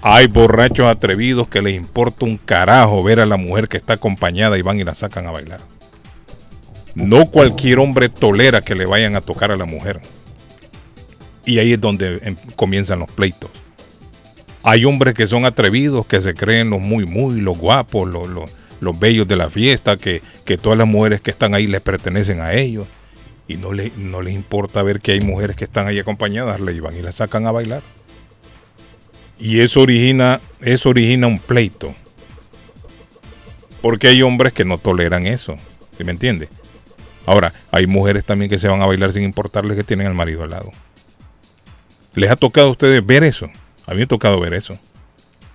Hay 0.03 0.27
borrachos 0.27 0.87
atrevidos 0.87 1.49
que 1.49 1.63
les 1.63 1.77
importa 1.77 2.25
un 2.25 2.37
carajo 2.37 3.03
ver 3.03 3.21
a 3.21 3.27
la 3.27 3.37
mujer 3.37 3.69
que 3.69 3.77
está 3.77 3.95
acompañada 3.95 4.57
y 4.59 4.63
van 4.63 4.79
y 4.79 4.85
la 4.85 4.95
sacan 4.95 5.27
a 5.27 5.31
bailar. 5.31 5.61
No 6.95 7.27
cualquier 7.27 7.79
hombre 7.79 8.09
tolera 8.09 8.61
que 8.61 8.75
le 8.75 8.87
vayan 8.87 9.17
a 9.17 9.21
tocar 9.21 9.53
a 9.53 9.57
la 9.57 9.65
mujer. 9.65 10.01
Y 11.45 11.59
ahí 11.59 11.73
es 11.73 11.81
donde 11.81 12.21
em, 12.23 12.37
comienzan 12.57 13.01
los 13.01 13.11
pleitos. 13.11 13.51
Hay 14.63 14.85
hombres 14.85 15.15
que 15.15 15.27
son 15.27 15.45
atrevidos, 15.45 16.07
que 16.07 16.21
se 16.21 16.35
creen 16.35 16.71
los 16.71 16.81
muy, 16.81 17.07
muy, 17.07 17.41
los 17.41 17.57
guapos, 17.59 18.09
los, 18.09 18.29
los, 18.81 19.01
bellos 19.01 19.27
de 19.27 19.37
la 19.37 19.49
fiesta, 19.49 19.97
que, 19.97 20.21
todas 20.61 20.79
las 20.79 20.87
mujeres 20.87 21.21
que 21.21 21.31
están 21.31 21.55
ahí 21.55 21.67
les 21.67 21.81
pertenecen 21.81 22.41
a 22.41 22.53
ellos. 22.53 22.87
Y 23.49 23.57
no, 23.57 23.73
le, 23.73 23.91
no 23.97 24.21
les 24.21 24.35
importa 24.35 24.83
ver 24.83 25.01
que 25.01 25.13
hay 25.13 25.21
mujeres 25.21 25.57
que 25.57 25.65
están 25.65 25.87
ahí 25.87 25.99
acompañadas, 25.99 26.61
le 26.61 26.73
iban 26.73 26.97
y 26.97 27.01
las 27.01 27.17
sacan 27.17 27.47
a 27.47 27.53
bailar. 27.53 27.83
Y 29.39 29.61
eso 29.61 29.81
origina, 29.81 30.41
eso 30.61 30.91
origina 30.91 31.27
un 31.27 31.39
pleito. 31.39 31.95
Porque 33.81 34.09
hay 34.09 34.21
hombres 34.23 34.53
que 34.53 34.67
no 34.67 34.77
toleran 34.77 35.27
eso. 35.27 35.57
¿Sí 35.97 36.05
me 36.05 36.13
entiende? 36.13 36.49
Ahora, 37.25 37.53
hay 37.71 37.87
mujeres 37.87 38.25
también 38.25 38.51
que 38.51 38.59
se 38.59 38.69
van 38.69 38.83
a 38.83 38.87
bailar 38.87 39.13
sin 39.13 39.23
importarles 39.23 39.77
que 39.77 39.85
tienen 39.85 40.07
al 40.07 40.15
marido 40.15 40.43
al 40.43 40.51
lado. 40.51 40.71
¿Les 42.15 42.31
ha 42.31 42.37
tocado 42.37 42.69
a 42.69 42.73
ustedes 42.73 43.07
ver 43.07 43.23
eso? 43.23 43.47
A 43.87 43.93
mí 43.93 43.99
me 43.99 44.03
ha 44.03 44.09
tocado 44.09 44.41
ver 44.41 44.55
eso. 44.55 44.79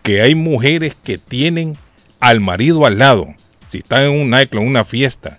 Que 0.03 0.21
hay 0.21 0.35
mujeres 0.35 0.95
que 0.95 1.17
tienen 1.17 1.75
al 2.21 2.39
marido 2.39 2.85
al 2.85 2.97
lado. 2.97 3.27
Si 3.67 3.79
están 3.79 4.03
en 4.03 4.11
un 4.11 4.29
nightclub, 4.29 4.61
en 4.61 4.69
una 4.69 4.85
fiesta, 4.85 5.37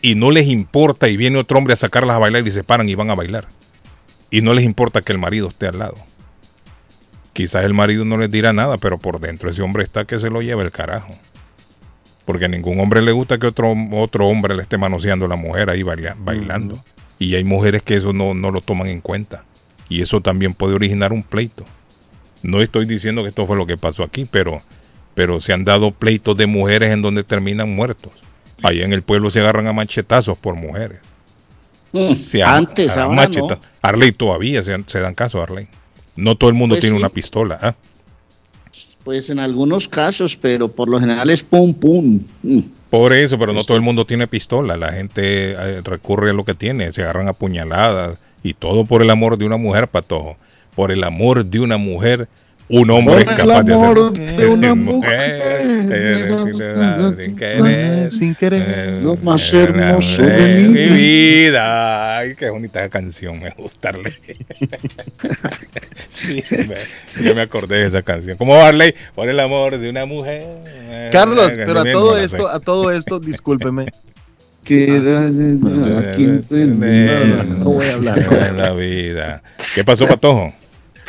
y 0.00 0.14
no 0.14 0.30
les 0.30 0.46
importa 0.46 1.08
y 1.08 1.16
viene 1.16 1.38
otro 1.38 1.58
hombre 1.58 1.74
a 1.74 1.76
sacarlas 1.76 2.16
a 2.16 2.20
bailar 2.20 2.46
y 2.46 2.50
se 2.50 2.62
paran 2.62 2.88
y 2.88 2.94
van 2.94 3.10
a 3.10 3.14
bailar. 3.14 3.46
Y 4.30 4.42
no 4.42 4.54
les 4.54 4.64
importa 4.64 5.02
que 5.02 5.12
el 5.12 5.18
marido 5.18 5.48
esté 5.48 5.66
al 5.66 5.78
lado. 5.78 5.96
Quizás 7.32 7.64
el 7.64 7.74
marido 7.74 8.04
no 8.04 8.16
les 8.16 8.30
dirá 8.30 8.52
nada, 8.52 8.78
pero 8.78 8.98
por 8.98 9.18
dentro 9.18 9.50
ese 9.50 9.62
hombre 9.62 9.82
está 9.82 10.04
que 10.04 10.18
se 10.18 10.30
lo 10.30 10.40
lleva 10.40 10.62
el 10.62 10.70
carajo. 10.70 11.14
Porque 12.26 12.44
a 12.44 12.48
ningún 12.48 12.78
hombre 12.78 13.02
le 13.02 13.10
gusta 13.10 13.38
que 13.38 13.48
otro, 13.48 13.74
otro 13.92 14.28
hombre 14.28 14.54
le 14.54 14.62
esté 14.62 14.78
manoseando 14.78 15.26
a 15.26 15.28
la 15.28 15.36
mujer 15.36 15.68
ahí 15.68 15.82
bailando. 15.82 16.78
Y 17.18 17.34
hay 17.34 17.44
mujeres 17.44 17.82
que 17.82 17.96
eso 17.96 18.12
no, 18.12 18.34
no 18.34 18.50
lo 18.50 18.60
toman 18.60 18.88
en 18.88 19.00
cuenta 19.00 19.44
y 19.92 20.00
eso 20.00 20.22
también 20.22 20.54
puede 20.54 20.74
originar 20.74 21.12
un 21.12 21.22
pleito. 21.22 21.66
No 22.42 22.62
estoy 22.62 22.86
diciendo 22.86 23.22
que 23.22 23.28
esto 23.28 23.46
fue 23.46 23.58
lo 23.58 23.66
que 23.66 23.76
pasó 23.76 24.02
aquí, 24.02 24.24
pero, 24.24 24.62
pero 25.14 25.38
se 25.38 25.52
han 25.52 25.64
dado 25.64 25.90
pleitos 25.90 26.34
de 26.38 26.46
mujeres 26.46 26.92
en 26.92 27.02
donde 27.02 27.24
terminan 27.24 27.68
muertos. 27.74 28.12
Ahí 28.62 28.80
en 28.80 28.94
el 28.94 29.02
pueblo 29.02 29.28
se 29.28 29.40
agarran 29.40 29.66
a 29.66 29.74
machetazos 29.74 30.38
por 30.38 30.54
mujeres. 30.54 31.00
Mm, 31.92 32.12
se 32.14 32.42
antes, 32.42 32.96
ahora 32.96 33.28
no. 33.28 33.60
Arley 33.82 34.12
todavía 34.12 34.62
se, 34.62 34.72
dan 34.72 35.14
caso, 35.14 35.42
Arley. 35.42 35.68
No 36.16 36.36
todo 36.36 36.48
el 36.48 36.56
mundo 36.56 36.74
pues 36.76 36.84
tiene 36.84 36.96
una 36.96 37.10
pistola. 37.10 37.58
¿ah? 37.60 37.74
Pues 39.04 39.28
en 39.28 39.40
algunos 39.40 39.88
casos, 39.88 40.36
pero 40.36 40.68
por 40.68 40.88
lo 40.88 40.98
general 41.00 41.28
es 41.28 41.42
pum 41.42 41.74
pum. 41.74 42.18
Mm. 42.42 42.60
Por 42.88 43.12
eso, 43.12 43.38
pero 43.38 43.52
no 43.52 43.62
todo 43.62 43.76
el 43.76 43.82
mundo 43.82 44.06
tiene 44.06 44.26
pistola. 44.26 44.78
La 44.78 44.92
gente 44.92 45.52
eh, 45.52 45.80
recurre 45.82 46.30
a 46.30 46.32
lo 46.32 46.44
que 46.44 46.54
tiene, 46.54 46.94
se 46.94 47.02
agarran 47.02 47.28
a 47.28 47.34
puñaladas 47.34 48.18
y 48.42 48.54
todo 48.54 48.84
por 48.84 49.02
el 49.02 49.10
amor 49.10 49.38
de 49.38 49.44
una 49.44 49.56
mujer, 49.56 49.88
Patojo. 49.88 50.36
Por 50.74 50.90
el 50.90 51.04
amor 51.04 51.44
de 51.44 51.60
una 51.60 51.76
mujer, 51.76 52.28
un 52.68 52.90
hombre 52.90 53.18
es 53.18 53.24
capaz 53.24 53.62
de 53.64 53.74
hacer. 53.74 53.96
De 54.12 54.46
una 54.46 54.74
mujer, 54.74 55.60
sin 57.22 57.36
querer, 57.36 58.10
sin 58.10 58.34
querer. 58.34 59.02
Lo 59.02 59.16
más 59.16 59.52
hermoso 59.52 60.22
de 60.22 60.68
mi 60.68 60.86
vida. 60.86 62.16
Ay, 62.16 62.34
qué 62.34 62.48
bonita 62.48 62.88
canción, 62.88 63.42
me 63.42 63.50
gusta. 63.50 63.92
sí, 66.08 66.42
yo 67.22 67.34
me 67.34 67.42
acordé 67.42 67.80
de 67.80 67.88
esa 67.88 68.00
canción. 68.02 68.38
¿Cómo 68.38 68.56
Barley? 68.56 68.94
Por 69.14 69.28
el 69.28 69.38
amor 69.38 69.76
de 69.76 69.90
una 69.90 70.06
mujer. 70.06 71.10
Carlos, 71.12 71.52
pero 71.54 71.80
a 71.80 71.84
todo 71.84 72.16
esto, 72.16 72.48
a 72.48 72.60
todo 72.60 72.90
esto, 72.90 73.20
discúlpeme 73.20 73.88
que 74.64 74.86
no, 74.86 75.02
voy 77.64 77.86
a 77.86 77.94
hablar. 77.94 78.18
la 78.56 78.70
vida. 78.72 79.42
¿Qué 79.74 79.84
pasó, 79.84 80.06
Patojo? 80.06 80.52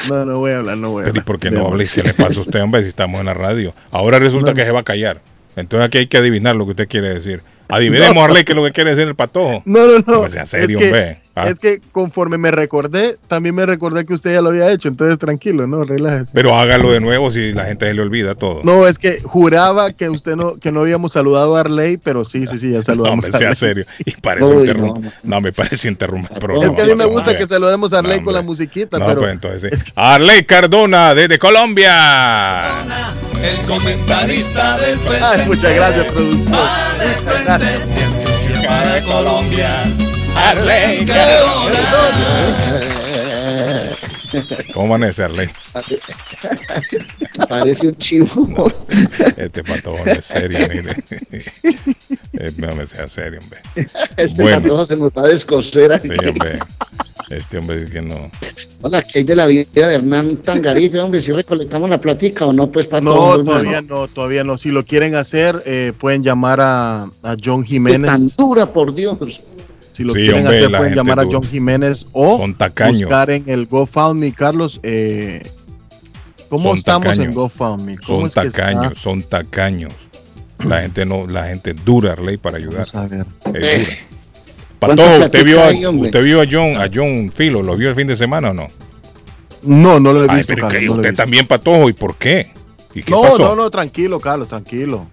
No, 0.10 0.26
no 0.26 0.40
voy 0.40 0.52
a 0.52 0.58
hablar, 0.58 0.78
no 0.78 0.92
voy 0.92 1.04
a 1.04 1.08
hablar. 1.08 1.24
¿Y 1.24 1.26
por 1.26 1.40
qué 1.40 1.52
no 1.52 1.68
hablé? 1.68 1.88
¿Qué 1.88 2.04
le 2.04 2.14
pasa 2.14 2.40
a 2.40 2.42
usted, 2.42 2.62
hombre, 2.62 2.84
si 2.84 2.90
estamos 2.90 3.20
en 3.20 3.28
la 3.28 3.34
radio? 3.34 3.74
Ahora 3.92 4.20
resulta 4.20 4.54
que 4.54 4.64
se 4.64 4.72
va 4.72 4.82
a 4.82 4.84
callar. 4.84 5.22
Entonces 5.56 5.88
aquí 5.88 6.00
hay 6.00 6.08
que 6.08 6.18
adivinar 6.18 6.56
lo 6.56 6.66
que 6.66 6.72
usted 6.72 6.88
quiere 6.88 7.14
decir. 7.14 7.42
Adivinemos, 7.74 8.24
Arley, 8.24 8.44
qué 8.44 8.52
es 8.52 8.56
lo 8.56 8.64
que 8.64 8.72
quiere 8.72 8.92
decir 8.92 9.08
el 9.08 9.16
patojo. 9.16 9.64
No, 9.66 9.88
no, 9.88 9.98
no. 10.06 10.20
Pues 10.22 10.38
serio, 10.48 10.78
es, 10.78 10.92
que, 10.92 11.18
ah. 11.34 11.50
es 11.50 11.58
que 11.58 11.82
conforme 11.92 12.38
me 12.38 12.52
recordé, 12.52 13.18
también 13.28 13.56
me 13.56 13.66
recordé 13.66 14.06
que 14.06 14.14
usted 14.14 14.34
ya 14.34 14.42
lo 14.42 14.50
había 14.50 14.72
hecho, 14.72 14.90
entonces 14.90 15.18
tranquilo, 15.18 15.66
¿no? 15.66 15.84
Relájese. 15.84 16.32
Pero 16.36 16.56
hágalo 16.56 16.92
de 16.92 17.00
nuevo 17.00 17.32
si 17.32 17.52
la 17.52 17.66
gente 17.66 17.88
se 17.88 17.96
le 17.96 18.02
olvida 18.04 18.36
todo. 18.36 18.62
No, 18.64 18.88
es 18.88 19.00
que 19.00 19.22
juraba 19.22 19.92
que 19.92 20.08
usted 20.10 20.36
no, 20.36 20.58
que 20.58 20.72
no 20.72 20.82
habíamos 20.82 21.14
saludado 21.14 21.56
a 21.56 21.62
Arley, 21.62 21.98
pero 21.98 22.26
sí, 22.26 22.46
sí, 22.46 22.60
sí, 22.60 22.72
ya 22.72 22.84
saludamos 22.84 23.28
no, 23.28 23.34
a 23.34 23.38
Arley. 23.38 23.56
sea 23.56 23.56
serio. 23.56 23.86
Y 24.06 24.12
parece 24.12 24.46
interrumpir. 24.46 25.12
No, 25.24 25.42
me 25.42 25.52
parece 25.52 25.88
interrumpir 25.88 26.38
Es 26.38 26.70
que 26.72 26.82
a 26.84 26.86
mí 26.86 26.96
me 26.96 27.06
gusta 27.06 27.36
que 27.36 27.48
saludemos 27.48 27.92
a 27.94 28.00
Arley 28.00 28.22
con 28.22 28.36
la 28.36 28.44
musiquita, 28.44 29.00
pero. 29.00 29.20
Pues 29.22 29.32
entonces, 29.32 29.84
Arley 29.96 30.44
Cardona, 30.44 31.16
desde 31.16 31.40
Colombia. 31.40 32.62
El 33.44 33.58
comentarista 33.68 34.78
del 34.78 34.98
presente. 35.00 35.46
muchas 35.48 35.76
gracias, 35.76 36.06
productor. 36.14 36.60
Para 38.66 39.02
Colombia, 39.02 39.84
Arley 40.34 41.06
Cardona. 41.06 41.80
¿Cómo 44.74 44.96
amanece, 44.96 45.24
Arley? 45.24 45.50
Parece 47.50 47.88
un 47.90 47.98
chivo. 47.98 48.72
Este 49.36 49.62
patojón 49.62 50.08
es 50.08 50.24
serio, 50.24 50.60
mire. 50.70 50.96
No 52.58 52.74
me 52.76 52.88
sea 52.88 53.10
serio, 53.10 53.40
hombre. 53.44 53.60
Este 54.16 54.42
bueno. 54.42 54.62
patojo 54.62 54.86
se 54.86 54.96
nos 54.96 55.12
va 55.12 55.24
a 55.24 55.28
descoser 55.28 55.92
aquí. 55.92 56.08
Sí, 56.08 56.28
hombre. 56.28 56.60
Este 57.30 57.58
hombre 57.58 57.82
dice 57.82 57.92
que 57.92 58.02
no. 58.02 58.32
Hola, 58.86 59.02
¿qué 59.02 59.20
hay 59.20 59.24
de 59.24 59.34
la 59.34 59.46
vida 59.46 59.64
de 59.74 59.96
Hernán 59.96 60.36
Tangarife, 60.36 61.00
hombre? 61.00 61.22
¿Si 61.22 61.32
recolectamos 61.32 61.90
la 61.90 62.02
plática 62.02 62.46
o 62.46 62.52
no? 62.52 62.70
Pues 62.70 62.86
para 62.86 63.00
No, 63.00 63.42
todavía 63.42 63.82
no, 63.82 64.10
todavía 64.10 64.44
no. 64.44 64.58
Si 64.58 64.72
lo 64.72 64.84
quieren 64.84 65.16
hacer, 65.16 65.64
eh, 65.66 65.94
pueden 65.98 66.22
llamar 66.22 66.60
a, 66.60 67.04
a 67.24 67.38
John 67.42 67.64
Jiménez. 67.64 68.12
Tan 68.12 68.28
dura, 68.38 68.66
por 68.66 68.94
Dios. 68.94 69.42
Si 69.94 70.04
lo 70.04 70.12
quieren 70.12 70.46
hacer, 70.46 70.70
pueden 70.70 70.96
llamar 70.96 71.22
a 71.22 71.24
John 71.24 71.44
Jiménez 71.44 72.08
o 72.12 72.46
buscar 72.46 73.30
en 73.30 73.46
el 73.48 73.68
GoFundMe, 73.68 74.34
Carlos. 74.34 74.82
Eh, 74.84 75.42
¿Cómo 76.50 76.76
estamos 76.76 77.18
en 77.18 77.32
GoFundMe? 77.32 77.96
son 78.06 78.30
tacaños, 78.30 79.00
son 79.00 79.24
tacaños. 79.24 79.94
La 80.68 80.82
gente 80.82 81.06
no, 81.06 81.26
la 81.26 81.46
gente 81.48 81.74
dura, 81.74 82.18
ley 82.18 82.36
para 82.36 82.58
ayudar. 82.58 82.86
Vamos 82.94 82.96
a 82.96 83.08
ver. 83.08 83.64
Es 83.64 83.88
dura. 83.88 84.13
Usted 84.92 85.46
vio, 85.46 85.62
a, 85.62 85.90
usted 85.90 86.24
vio 86.24 86.42
a 86.42 86.46
John, 86.50 86.82
a 86.82 86.90
John 86.94 87.32
Filo, 87.34 87.64
¿lo 87.64 87.76
vio 87.76 87.90
el 87.90 87.96
fin 87.96 88.08
de 88.08 88.16
semana 88.16 88.52
o 88.52 88.54
no? 88.54 88.68
No, 89.64 90.00
no 90.00 90.14
lo 90.14 90.26
he 90.26 90.36
visto. 90.36 90.54
pero 90.54 90.68
que 90.68 90.90
usted 90.90 91.16
también 91.16 91.48
patojo, 91.48 91.90
¿y 91.90 91.94
por 91.94 92.16
qué? 92.16 92.52
¿Y 92.94 93.04
qué 93.04 93.12
no, 93.12 93.22
pasó? 93.22 93.38
no, 93.40 93.56
no, 93.56 93.70
tranquilo, 93.70 94.20
Carlos, 94.20 94.48
tranquilo. 94.48 95.08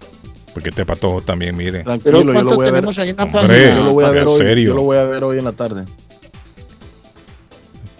Porque 0.53 0.69
este 0.69 0.85
patojo 0.85 1.21
también, 1.21 1.55
mire. 1.55 1.83
Tranquilo, 1.83 2.33
yo 2.33 2.43
lo 2.43 2.55
voy 2.55 2.67
a 2.67 2.71
ver. 2.71 2.85
Ahí 2.85 3.09
en 3.09 3.15
la 3.15 3.23
Hombre, 3.23 3.73
yo 3.75 3.83
lo 3.83 3.93
voy 3.93 4.05
a 4.05 4.09
ver 4.11 4.25
hoy. 4.25 4.63
Yo 4.63 4.75
lo 4.75 4.81
voy 4.81 4.97
a 4.97 5.03
ver 5.03 5.23
hoy 5.23 5.39
en 5.39 5.45
la 5.45 5.53
tarde. 5.53 5.85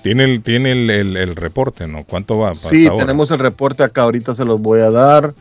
Tiene 0.04 0.24
el, 0.24 0.42
tiene 0.42 0.72
el, 0.72 0.90
el, 1.16 1.36
reporte, 1.36 1.88
¿no? 1.88 2.04
¿Cuánto 2.04 2.40
va? 2.40 2.56
Sí, 2.56 2.90
tenemos 2.98 3.30
el 3.32 3.40
reporte 3.40 3.84
acá. 3.84 4.04
Ahorita 4.04 4.36
se 4.36 4.46
los 4.46 4.60
voy 4.60 4.82
a 4.82 4.90
dar. 4.90 5.34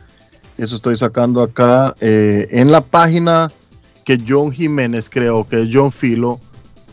Eso 0.57 0.75
estoy 0.75 0.95
sacando 0.97 1.41
acá. 1.41 1.95
Eh, 1.99 2.47
en 2.51 2.71
la 2.71 2.81
página 2.81 3.51
que 4.17 4.23
John 4.27 4.51
Jiménez 4.51 5.09
creó, 5.09 5.47
que 5.47 5.61
es 5.61 5.69
John 5.71 5.89
Filo, 5.91 6.39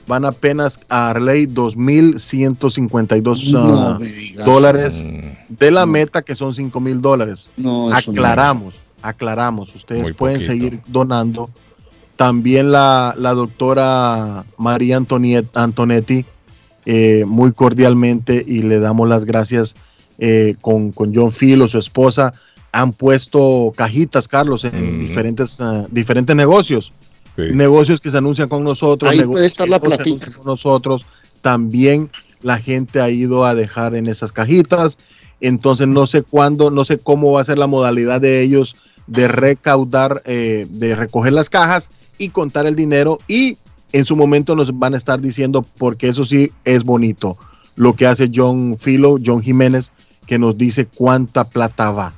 van 0.07 0.25
apenas 0.25 0.81
a 0.89 1.11
Arley 1.11 1.47
2.152 1.47 3.55
uh, 3.55 3.99
dólares 4.45 5.05
mm. 5.05 5.19
de 5.49 5.71
la 5.71 5.85
meta, 5.87 6.23
que 6.23 6.37
son 6.37 6.53
5.000 6.53 7.01
dólares. 7.01 7.51
No, 7.57 7.93
Aclaramos 7.93 8.75
aclaramos, 9.01 9.73
ustedes 9.75 10.15
pueden 10.15 10.41
seguir 10.41 10.81
donando. 10.89 11.51
También 12.17 12.73
la, 12.73 13.15
doctora 13.17 14.45
María 14.57 14.97
Antonetti, 14.97 16.25
eh, 16.85 17.25
muy 17.27 17.53
cordialmente, 17.53 18.45
y 18.47 18.63
le 18.63 18.81
damos 18.81 19.09
las 19.09 19.25
gracias 19.25 19.77
eh, 20.19 20.57
con, 20.61 20.93
John 21.15 21.31
Filo, 21.31 21.69
su 21.69 21.79
esposa, 21.79 22.33
han 22.73 22.93
puesto 22.93 23.73
cajitas, 23.77 24.27
Carlos, 24.27 24.65
en 24.65 24.99
diferentes, 24.99 25.61
ah, 25.61 25.87
diferentes 25.91 26.35
negocios. 26.35 26.93
Negocios 27.53 28.01
que 28.01 28.11
se 28.11 28.19
anuncian 28.19 28.49
con 28.49 28.65
nosotros. 28.65 29.11
Ahí 29.11 29.23
puede 29.23 29.47
estar 29.47 29.69
la 29.69 29.81
platita. 29.81 30.31
Con 30.33 30.47
nosotros. 30.47 31.07
También 31.41 32.11
la 32.43 32.59
gente 32.59 33.01
ha 33.01 33.11
ido 33.11 33.45
a 33.45 33.55
dejar 33.55 33.95
en 33.95 34.07
esas 34.07 34.33
cajitas. 34.33 34.99
Entonces 35.41 35.87
no 35.87 36.07
sé 36.07 36.23
cuándo, 36.23 36.71
no 36.71 36.85
sé 36.85 36.99
cómo 36.99 37.33
va 37.33 37.41
a 37.41 37.45
ser 37.45 37.59
la 37.59 37.69
modalidad 37.69 38.21
de 38.21 38.43
ellos 38.43 38.77
de 39.07 39.29
recaudar, 39.29 40.23
eh, 40.27 40.67
de 40.69 40.95
recoger 40.95 41.33
las 41.33 41.49
cajas 41.49 41.91
y 42.19 42.29
contar 42.31 42.67
el 42.67 42.77
dinero 42.77 43.19
y 43.29 43.57
en 43.93 44.05
su 44.05 44.17
momento 44.17 44.55
nos 44.55 44.79
van 44.79 44.95
a 44.95 44.97
estar 44.97 45.21
diciendo, 45.21 45.65
porque 45.79 46.09
eso 46.09 46.25
sí 46.25 46.53
es 46.65 46.85
bonito, 46.85 47.39
lo 47.75 47.95
que 47.95 48.07
hace 48.07 48.31
John 48.35 48.77
Filo, 48.79 49.17
John 49.25 49.43
Jiménez, 49.43 49.93
que 50.27 50.39
nos 50.39 50.59
dice 50.59 50.87
cuánta 50.87 51.45
plata 51.45 51.91
va. 51.91 52.13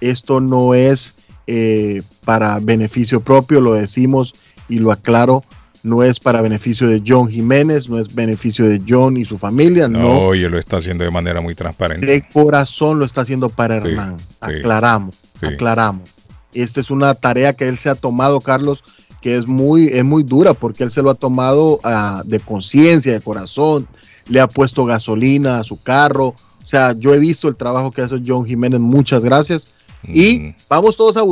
Esto 0.00 0.40
no 0.40 0.72
es 0.72 1.14
eh, 1.46 2.02
para 2.24 2.58
beneficio 2.58 3.20
propio, 3.20 3.60
lo 3.60 3.74
decimos 3.74 4.34
y 4.70 4.78
lo 4.78 4.92
aclaro, 4.92 5.44
no 5.82 6.02
es 6.02 6.20
para 6.20 6.42
beneficio 6.42 6.88
de 6.88 7.02
John 7.06 7.28
Jiménez, 7.28 7.88
no 7.88 7.98
es 7.98 8.14
beneficio 8.14 8.68
de 8.68 8.80
John 8.86 9.16
y 9.16 9.24
su 9.24 9.38
familia, 9.38 9.88
no. 9.88 9.98
No, 9.98 10.18
oye, 10.20 10.48
lo 10.48 10.58
está 10.58 10.76
haciendo 10.78 11.04
de 11.04 11.10
manera 11.10 11.40
muy 11.40 11.54
transparente. 11.54 12.06
De 12.06 12.22
corazón 12.28 12.98
lo 12.98 13.04
está 13.04 13.22
haciendo 13.22 13.48
para 13.48 13.76
Hernán. 13.76 14.16
aclaramos, 14.40 15.16
aclaramos. 15.40 16.10
Esta 16.52 16.80
es 16.80 16.90
una 16.90 17.14
tarea 17.14 17.52
que 17.54 17.68
él 17.68 17.78
se 17.78 17.88
ha 17.88 17.94
tomado, 17.94 18.40
Carlos, 18.40 18.82
que 19.20 19.36
es 19.36 19.46
muy, 19.46 19.88
es 19.88 20.04
muy 20.04 20.22
dura 20.22 20.54
porque 20.54 20.84
él 20.84 20.90
se 20.90 21.02
lo 21.02 21.10
ha 21.10 21.14
tomado 21.14 21.80
ah, 21.84 22.22
de 22.24 22.40
conciencia, 22.40 23.12
de 23.12 23.20
corazón, 23.20 23.86
le 24.28 24.40
ha 24.40 24.48
puesto 24.48 24.84
gasolina 24.84 25.58
a 25.58 25.64
su 25.64 25.82
carro. 25.82 26.28
O 26.62 26.66
sea, 26.66 26.92
yo 26.92 27.14
he 27.14 27.18
visto 27.18 27.48
el 27.48 27.56
trabajo 27.56 27.90
que 27.90 28.02
hace 28.02 28.20
John 28.24 28.46
Jiménez, 28.46 28.80
muchas 28.80 29.22
gracias. 29.22 29.68
Y 30.04 30.54
vamos 30.68 30.96
todos 30.96 31.16
a, 31.16 31.22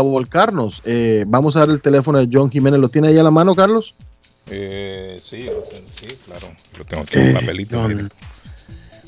volcarnos. 0.00 0.80
Eh, 0.84 1.24
vamos 1.26 1.56
a 1.56 1.60
dar 1.60 1.70
el 1.70 1.80
teléfono 1.80 2.18
de 2.18 2.28
John 2.30 2.50
Jiménez. 2.50 2.78
¿Lo 2.80 2.88
tiene 2.88 3.08
ahí 3.08 3.16
a 3.18 3.22
la 3.22 3.30
mano, 3.30 3.54
Carlos? 3.54 3.94
Eh, 4.50 5.18
sí, 5.24 5.48
sí, 6.00 6.08
claro. 6.26 6.48
Lo 6.78 6.84
tengo 6.84 7.04
aquí 7.04 7.18
en 7.18 7.28
un 7.28 7.34
papelito. 7.34 7.80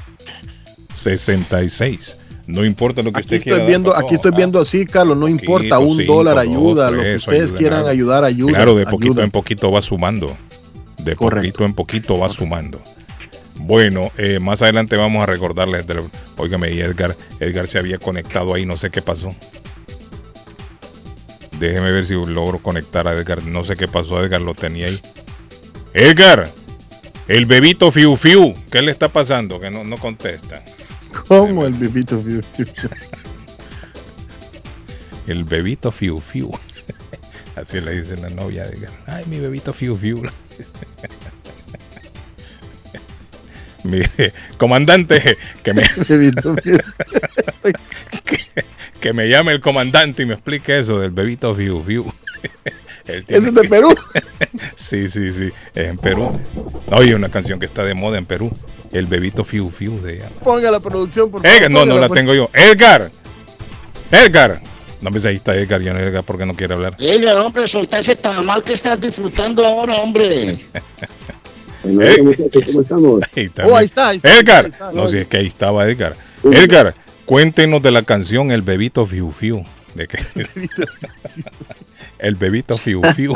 66. 0.95 2.17
No 2.51 2.65
importa 2.65 3.03
lo 3.03 3.13
que 3.13 3.21
aquí 3.21 3.37
usted 3.37 3.53
estoy 3.53 3.67
Viendo, 3.67 3.95
aquí 3.95 4.17
estoy 4.17 4.33
viendo, 4.33 4.65
sí, 4.65 4.85
Carlos, 4.85 5.17
no 5.17 5.29
importa, 5.29 5.79
un 5.79 6.05
dólar 6.05 6.39
ayuda, 6.39 6.91
lo 6.91 7.03
que 7.03 7.17
ustedes 7.17 7.53
quieran 7.53 7.87
ayudar, 7.87 8.25
ayuda. 8.25 8.53
Claro, 8.53 8.75
de 8.75 8.87
poquito 8.87 9.23
en 9.23 9.31
poquito 9.31 9.71
va 9.71 9.81
sumando. 9.81 10.37
De 10.99 11.15
poquito 11.17 11.65
en 11.65 11.75
poquito 11.75 12.19
va 12.19 12.29
sumando. 12.29 12.81
Bueno, 13.57 14.11
eh, 14.17 14.39
más 14.41 14.63
adelante 14.63 14.97
vamos 14.97 15.23
a 15.23 15.27
recordarles. 15.27 15.87
De, 15.87 16.03
óigame, 16.37 16.69
Edgar, 16.69 17.15
Edgar 17.39 17.69
se 17.69 17.79
había 17.79 17.99
conectado 17.99 18.55
ahí, 18.55 18.67
no 18.67 18.77
sé 18.77 18.91
qué 18.91 19.03
pasó. 19.03 19.29
Déjeme 21.59 21.93
ver 21.93 22.07
si 22.07 22.15
logro 22.15 22.59
conectar 22.59 23.07
a 23.07 23.13
Edgar. 23.13 23.45
No 23.45 23.65
sé 23.65 23.77
qué 23.77 23.87
pasó, 23.87 24.23
Edgar 24.25 24.41
lo 24.41 24.55
tenía 24.55 24.87
ahí. 24.87 25.01
Edgar, 25.93 26.49
el 27.29 27.47
bebito 27.47 27.93
Fiu 27.93 28.17
Fiu, 28.17 28.55
¿qué 28.73 28.83
le 28.83 28.91
está 28.91 29.09
pasando? 29.09 29.61
Que 29.61 29.71
no, 29.71 29.85
no 29.85 29.99
contesta. 29.99 30.63
¿Cómo 31.29 31.67
el 31.67 31.75
bebito 31.75 32.21
Fiu 32.21 32.43
Fiu? 32.43 32.67
el 35.27 35.45
bebito 35.45 35.93
Fiu 35.93 36.19
Fiu. 36.19 36.51
Así 37.57 37.81
le 37.81 38.01
dice 38.01 38.17
la 38.17 38.31
novia 38.31 38.65
de 38.65 38.77
Edgar. 38.77 38.91
Ay, 39.07 39.25
mi 39.27 39.39
bebito 39.39 39.73
Fiu 39.73 39.97
Fiu. 39.97 40.23
Mire, 43.85 44.33
comandante, 44.59 45.37
que 45.63 45.73
me. 45.73 45.83
que 49.01 49.13
me 49.13 49.29
llame 49.29 49.53
el 49.53 49.61
comandante 49.61 50.23
y 50.23 50.27
me 50.27 50.35
explique 50.35 50.79
eso 50.79 51.01
del 51.01 51.11
bebito 51.11 51.55
Fiu 51.55 51.83
Fiu. 51.83 52.13
¿Es 53.07 53.55
de 53.55 53.69
Perú? 53.69 53.95
sí, 54.77 55.09
sí, 55.09 55.33
sí, 55.33 55.51
es 55.75 55.89
en 55.89 55.97
Perú. 55.97 56.41
Oye, 56.89 57.15
una 57.15 57.29
canción 57.29 57.59
que 57.59 57.67
está 57.67 57.83
de 57.85 57.95
moda 57.95 58.19
en 58.19 58.27
Perú. 58.27 58.53
El 58.93 59.07
bebito 59.07 59.45
Fiu 59.45 59.71
Fiu 59.71 60.01
se 60.01 60.19
llama. 60.19 60.31
Ponga 60.43 60.71
la 60.71 60.81
producción, 60.81 61.31
por 61.31 61.43
favor. 61.43 61.71
no, 61.71 61.87
no 61.87 61.99
la 61.99 62.09
tengo 62.09 62.35
yo. 62.35 62.51
Edgar. 62.53 63.11
Edgar. 64.11 64.61
No 65.01 65.11
me 65.11 65.27
ahí 65.27 65.37
está 65.37 65.57
Edgar, 65.57 65.81
ya 65.81 65.95
no 65.95 65.99
Edgar 65.99 66.25
porque 66.25 66.45
no 66.45 66.55
quiere 66.55 66.75
hablar. 66.75 66.95
Edgar, 66.99 67.37
hombre, 67.39 67.67
solta 67.67 68.01
ese 68.01 68.17
tamal 68.17 68.63
que 68.63 68.75
estás 68.75 69.01
disfrutando 69.01 69.65
ahora, 69.65 69.97
hombre. 69.97 70.59
¿cómo 71.83 72.83
estamos? 72.83 73.21
Ahí 73.37 73.45
está, 73.45 73.67
oh, 73.67 73.75
ahí 73.75 73.87
está, 73.87 74.09
ahí 74.09 74.17
está 74.19 74.39
Edgar. 74.39 74.71
no, 74.93 75.09
si 75.09 75.17
es 75.19 75.27
que 75.27 75.39
ahí 75.39 75.47
estaba 75.47 75.89
Edgar. 75.89 76.15
Edgar, 76.45 76.95
Cuéntenos 77.25 77.81
de 77.83 77.91
la 77.93 78.03
canción 78.03 78.51
El 78.51 78.63
Bebito 78.63 79.07
Fiu 79.07 79.31
Fiu. 79.31 79.65
¿De 79.95 80.09
qué? 80.09 80.19
El 82.19 82.35
Bebito 82.35 82.77
Fiu 82.77 83.03
Fiu. 83.15 83.35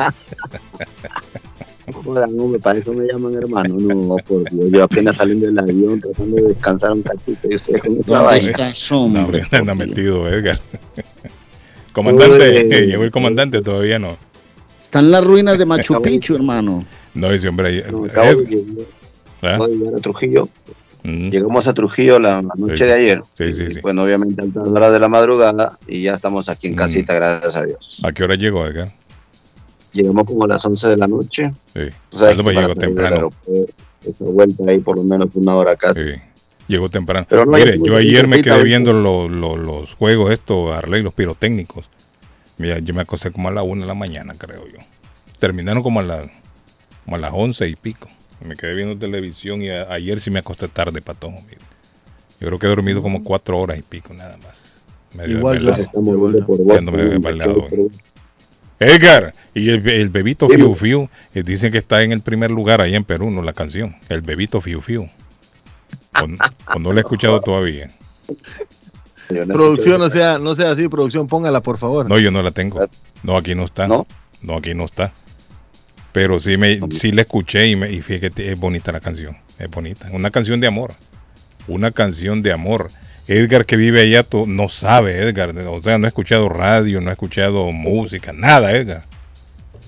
No, 1.87 2.59
para 2.59 2.79
eso 2.79 2.92
me 2.92 3.07
llaman 3.07 3.35
hermano. 3.35 3.77
No, 3.79 4.16
por 4.16 4.49
Dios, 4.51 4.70
yo 4.70 4.85
apenas 4.85 5.16
saliendo 5.16 5.47
del 5.47 5.59
avión 5.59 6.01
tratando 6.01 6.37
de 6.37 6.42
descansar 6.49 6.92
un 6.92 7.03
cachito. 7.03 7.49
Y 7.51 7.57
ustedes 7.57 7.83
con 7.83 7.92
esta 7.99 8.37
está 8.37 8.73
No, 9.09 9.59
anda 9.59 9.75
metido, 9.75 10.29
Edgar. 10.29 10.61
comandante, 11.92 12.87
llegó 12.87 13.05
el 13.05 13.11
comandante, 13.11 13.62
todavía 13.62 13.99
no. 13.99 14.16
Están 14.83 15.11
las 15.11 15.25
ruinas 15.25 15.59
de 15.59 15.66
Machu 15.66 16.01
Picchu, 16.01 16.37
hermano. 16.37 16.85
No, 17.14 17.31
ese 17.31 17.49
hombre. 17.49 17.85
No, 17.90 18.05
acabo, 18.05 18.40
de, 18.40 18.87
¿Ah? 19.42 19.59
llegar 19.68 19.94
a 19.97 20.01
Trujillo. 20.01 20.49
Mm. 21.03 21.29
Llegamos 21.29 21.68
a 21.68 21.75
Trujillo 21.75 22.18
la 22.18 22.40
noche 22.40 22.87
de 22.87 22.92
ayer. 22.94 23.23
Sí, 23.37 23.53
sí, 23.53 23.75
sí. 23.75 23.81
Bueno, 23.83 24.05
obviamente 24.05 24.40
a 24.40 24.44
altas 24.44 24.68
horas 24.68 24.92
de 24.92 24.99
la 24.99 25.09
madrugada 25.09 25.79
y 25.87 26.03
ya 26.03 26.14
estamos 26.14 26.49
aquí 26.49 26.68
en 26.68 26.75
mm. 26.75 26.77
casita, 26.77 27.14
gracias 27.14 27.57
a 27.57 27.66
Dios. 27.66 28.01
¿A 28.05 28.12
qué 28.12 28.25
hora 28.25 28.37
llegó, 28.37 28.66
Edgar? 28.66 28.90
Llegamos 29.94 30.24
como 30.26 30.44
a 30.44 30.48
las 30.48 30.64
11 30.64 30.88
de 30.88 30.96
la 30.96 31.07
noche. 31.07 31.54
Sí. 31.72 31.80
O 32.12 32.18
sea, 32.18 32.35
me 32.35 32.52
llegó 32.52 32.74
temprano. 32.74 33.30
Esa 34.02 34.24
vuelta 34.24 34.64
ahí 34.68 34.80
por 34.80 34.96
lo 34.96 35.04
menos 35.04 35.28
una 35.35 35.54
hora 35.54 35.70
acá. 35.72 35.94
Sí. 35.94 36.20
Llegó 36.66 36.88
temprano. 36.88 37.26
Pero 37.28 37.46
Mire, 37.46 37.78
yo 37.83 37.96
ayer 37.96 38.26
me 38.26 38.42
quedé 38.42 38.62
viendo 38.64 38.92
los, 38.92 39.30
los, 39.30 39.59
los 39.59 39.94
juegos 39.94 40.33
estos, 40.33 40.74
Arley, 40.74 41.02
los 41.02 41.14
pirotécnicos. 41.14 41.88
Mira, 42.59 42.80
yo 42.80 42.92
me 42.92 43.02
acosté 43.02 43.30
como 43.30 43.48
a 43.48 43.52
las 43.52 43.64
1 43.64 43.83
de 43.83 43.87
la 43.87 43.94
mañana, 43.94 44.35
creo 44.37 44.66
yo. 44.66 44.78
Terminaron 45.38 45.83
como 45.83 46.00
a, 46.00 46.02
las 46.02 46.26
como 47.04 47.16
a 47.16 47.18
las 47.20 47.33
11 47.33 47.68
y 47.68 47.76
pico. 47.76 48.09
Me 48.44 48.57
quedé 48.57 48.74
viendo 48.74 48.98
televisión 48.98 49.62
y 49.62 49.70
ayer 49.70 50.20
sí 50.20 50.30
me 50.30 50.40
acosté 50.40 50.68
tarde, 50.68 51.00
patojo. 51.02 51.38
Yo 52.40 52.48
creo 52.48 52.59
que 52.59 52.66
he 52.66 52.68
dormido 52.68 53.00
como 53.00 53.22
4 53.22 53.59
horas 53.59 53.78
y 53.78 53.83
pico, 53.83 54.12
nada 54.12 54.37
más. 54.38 55.28
Igual 55.28 55.64
los 55.64 55.78
estamos 55.78 56.16
por 56.44 56.59
Edgar, 58.87 59.33
y 59.55 59.70
el, 59.70 60.09
bebito 60.11 60.49
Fiu 60.49 60.75
Fiu, 60.75 61.09
eh, 61.35 61.42
dicen 61.42 61.73
que 61.73 61.79
está 61.79 62.03
en 62.03 62.12
el 62.12 62.20
primer 62.20 62.51
lugar 62.51 62.81
ahí 62.81 62.94
en 62.94 63.05
Perú, 63.05 63.31
no 63.31 63.42
la 63.42 63.53
canción. 63.53 63.97
El 64.09 64.23
bebito 64.23 64.61
Fiu 64.61 64.81
Fiu. 64.81 65.09
O, 66.23 66.79
no 66.79 66.92
lo 66.92 66.99
he 66.99 67.01
escuchado 67.01 67.40
todavía. 67.40 67.88
producción, 69.29 70.01
no 70.01 70.11
sea, 70.11 70.38
no 70.38 70.55
sea 70.55 70.70
así, 70.70 70.88
producción, 70.88 71.27
póngala 71.27 71.61
por 71.61 71.79
favor. 71.79 72.09
No, 72.09 72.18
yo 72.18 72.31
no 72.31 72.42
la 72.42 72.51
tengo. 72.51 72.87
No, 73.23 73.37
aquí 73.37 73.55
no 73.55 73.64
está. 73.64 73.87
No, 73.87 74.07
no 74.42 74.57
aquí 74.57 74.75
no 74.75 74.85
está. 74.85 75.12
Pero 76.12 76.40
sí, 76.40 76.57
me, 76.57 76.81
sí 76.92 77.11
la 77.11 77.23
escuché 77.23 77.66
y, 77.68 77.77
me, 77.77 77.90
y 77.90 78.01
fíjate, 78.01 78.53
es 78.53 78.59
bonita 78.59 78.92
la 78.92 79.01
canción. 79.01 79.37
Es 79.59 79.68
bonita. 79.68 80.09
Una 80.12 80.31
canción 80.31 80.61
de 80.61 80.68
amor. 80.68 80.92
Una 81.66 81.90
canción 81.90 82.42
de 82.42 82.53
amor. 82.53 82.90
Edgar 83.26 83.64
que 83.64 83.76
vive 83.76 84.02
allá 84.02 84.26
no 84.46 84.68
sabe, 84.68 85.18
Edgar. 85.18 85.54
O 85.68 85.82
sea, 85.82 85.98
no 85.98 86.06
ha 86.06 86.08
escuchado 86.08 86.48
radio, 86.48 87.00
no 87.00 87.10
ha 87.10 87.14
escuchado 87.14 87.72
música, 87.72 88.32
nada, 88.32 88.72
Edgar. 88.72 89.02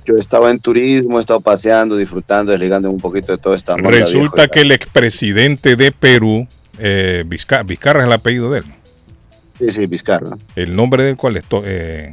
Yo 0.07 0.17
estaba 0.17 0.51
en 0.51 0.61
turismo, 0.61 1.19
he 1.19 1.21
estado 1.21 1.41
paseando, 1.41 1.97
disfrutando, 1.97 2.53
desligando 2.53 2.91
un 2.91 3.01
poquito 3.01 3.33
de 3.33 3.39
todo 3.39 3.55
esta 3.55 3.77
Resulta 3.77 4.47
que 4.47 4.61
el 4.61 4.71
expresidente 4.71 5.75
de 5.75 5.91
Perú, 5.91 6.47
eh, 6.79 7.25
Vizcarra, 7.27 8.01
es 8.01 8.07
el 8.07 8.13
apellido 8.13 8.51
de 8.53 8.61
él. 8.61 8.65
Sí, 9.59 9.71
sí, 9.71 9.87
Vizcarra. 9.87 10.37
El 10.55 10.77
nombre 10.77 11.03
del 11.03 11.17
cual 11.17 11.37
es. 11.37 11.45
Eh, 11.65 12.13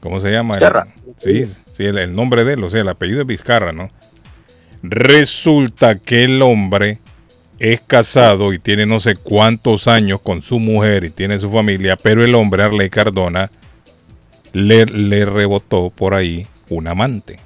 ¿Cómo 0.00 0.20
se 0.20 0.30
llama? 0.30 0.54
Vizcarra. 0.54 0.86
sí, 1.18 1.44
sí 1.44 1.84
el, 1.84 2.12
nombre 2.12 2.44
de 2.44 2.54
él, 2.54 2.64
o 2.64 2.70
sea, 2.70 2.80
el 2.80 2.88
apellido 2.88 3.20
es 3.20 3.26
Vizcarra, 3.26 3.72
¿no? 3.72 3.90
Resulta 4.82 5.96
que 5.98 6.24
el 6.24 6.40
hombre 6.42 6.98
es 7.62 7.80
casado 7.80 8.52
y 8.52 8.58
tiene 8.58 8.86
no 8.86 8.98
sé 8.98 9.14
cuántos 9.14 9.86
años 9.86 10.20
con 10.20 10.42
su 10.42 10.58
mujer 10.58 11.04
y 11.04 11.10
tiene 11.10 11.38
su 11.38 11.48
familia, 11.48 11.96
pero 11.96 12.24
el 12.24 12.34
hombre, 12.34 12.64
Arley 12.64 12.90
Cardona, 12.90 13.52
le, 14.52 14.84
le 14.86 15.24
rebotó 15.24 15.90
por 15.94 16.14
ahí 16.14 16.48
un 16.68 16.88
amante. 16.88 17.38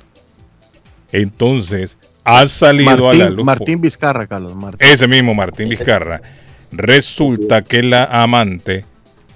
Entonces, 1.13 1.99
ha 2.25 2.47
salido 2.47 3.11
a 3.11 3.13
la 3.13 3.29
luz. 3.29 3.45
Martín 3.45 3.83
Vizcarra, 3.83 4.27
Carlos. 4.27 4.57
Martín. 4.57 4.89
Ese 4.91 5.07
mismo 5.07 5.35
Martín 5.35 5.69
Vizcarra. 5.69 6.23
Resulta 6.73 7.61
que 7.61 7.83
la 7.83 8.05
amante, 8.05 8.87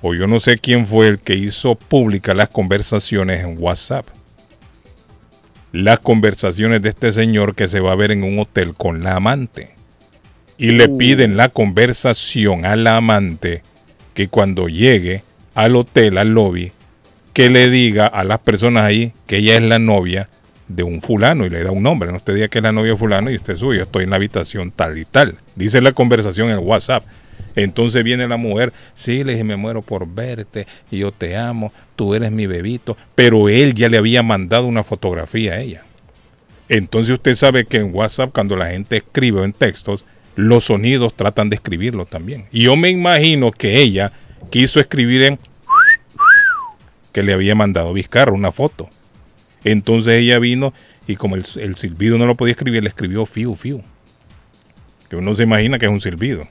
o 0.01 0.15
yo 0.15 0.27
no 0.27 0.41
sé 0.41 0.57
quién 0.57 0.87
fue 0.87 1.09
el 1.09 1.19
que 1.19 1.35
hizo 1.35 1.75
pública 1.75 2.33
las 2.33 2.49
conversaciones 2.49 3.45
en 3.45 3.63
WhatsApp. 3.63 4.07
Las 5.73 5.99
conversaciones 5.99 6.81
de 6.81 6.89
este 6.89 7.13
señor 7.13 7.55
que 7.55 7.69
se 7.69 7.81
va 7.81 7.93
a 7.93 7.97
ver 7.97 8.13
en 8.13 8.25
un 8.25 8.39
hotel 8.39 8.73
con 8.73 9.05
la 9.05 9.17
amante 9.17 9.79
y 10.61 10.73
le 10.73 10.89
uh. 10.89 10.99
piden 10.99 11.39
la 11.39 11.49
conversación 11.49 12.67
a 12.67 12.77
la 12.77 12.99
amante 12.99 13.63
que 14.13 14.29
cuando 14.29 14.69
llegue 14.69 15.23
al 15.55 15.75
hotel, 15.75 16.19
al 16.19 16.35
lobby, 16.35 16.71
que 17.33 17.49
le 17.49 17.71
diga 17.71 18.07
a 18.07 18.25
las 18.25 18.41
personas 18.41 18.85
ahí 18.85 19.15
que 19.27 19.39
ella 19.39 19.57
es 19.57 19.63
la 19.63 19.79
novia 19.79 20.29
de 20.69 20.83
un 20.83 21.01
fulano 21.01 21.47
y 21.47 21.51
le 21.51 21.65
da 21.65 21.71
un 21.71 21.83
nombre. 21.83 22.11
No 22.11 22.19
usted 22.19 22.35
diga 22.35 22.49
que 22.49 22.59
es 22.59 22.63
la 22.63 22.73
novia 22.73 22.93
de 22.93 22.99
fulano 22.99 23.31
y 23.31 23.37
usted 23.37 23.57
suyo, 23.57 23.83
estoy 23.83 24.05
en 24.05 24.11
la 24.11 24.17
habitación 24.17 24.71
tal 24.71 24.99
y 24.99 25.07
tal. 25.07 25.35
Dice 25.57 25.81
la 25.81 25.93
conversación 25.93 26.51
en 26.51 26.59
WhatsApp. 26.59 27.05
Entonces 27.57 28.05
viene 28.05 28.29
la 28.29 28.37
mujer, 28.37 28.75
sí, 28.95 29.25
le 29.25 29.33
dije, 29.33 29.45
me 29.45 29.57
muero 29.57 29.81
por 29.81 30.07
verte, 30.07 30.67
y 30.91 30.99
yo 30.99 31.11
te 31.11 31.37
amo, 31.37 31.73
tú 31.97 32.15
eres 32.15 32.31
mi 32.31 32.47
bebito, 32.47 32.99
pero 33.15 33.49
él 33.49 33.75
ya 33.75 33.89
le 33.89 33.97
había 33.97 34.23
mandado 34.23 34.67
una 34.67 34.85
fotografía 34.85 35.55
a 35.55 35.61
ella. 35.61 35.83
Entonces 36.69 37.15
usted 37.15 37.35
sabe 37.35 37.65
que 37.65 37.79
en 37.79 37.95
WhatsApp, 37.95 38.31
cuando 38.33 38.57
la 38.57 38.67
gente 38.67 38.99
escribe 38.99 39.43
en 39.43 39.53
textos, 39.53 40.05
los 40.41 40.65
sonidos 40.65 41.15
tratan 41.15 41.51
de 41.51 41.57
escribirlo 41.57 42.07
también. 42.07 42.47
Y 42.51 42.65
yo 42.65 42.77
me 42.77 42.91
imagino 42.91 43.53
que 43.53 43.81
ella 43.81 44.13
quiso 44.51 44.81
escribir 44.81 45.23
en 45.23 45.39
que 47.13 47.23
le 47.23 47.33
había 47.33 47.55
mandado 47.55 47.93
Vizcarra 47.93 48.33
una 48.33 48.53
foto. 48.53 48.89
Entonces 49.65 50.15
ella 50.15 50.39
vino 50.39 50.73
y 51.07 51.17
como 51.17 51.37
el, 51.37 51.45
silbido 51.45 52.19
no 52.19 52.27
lo 52.27 52.37
podía 52.37 52.53
escribir, 52.53 52.83
le 52.83 52.89
escribió 52.89 53.27
fiu 53.27 53.55
fiu. 53.57 53.83
Que 55.09 55.17
uno 55.17 55.35
se 55.35 55.43
imagina 55.43 55.79
que 55.79 55.87
es 55.87 55.93
un 55.93 56.01
silbido. 56.01 56.47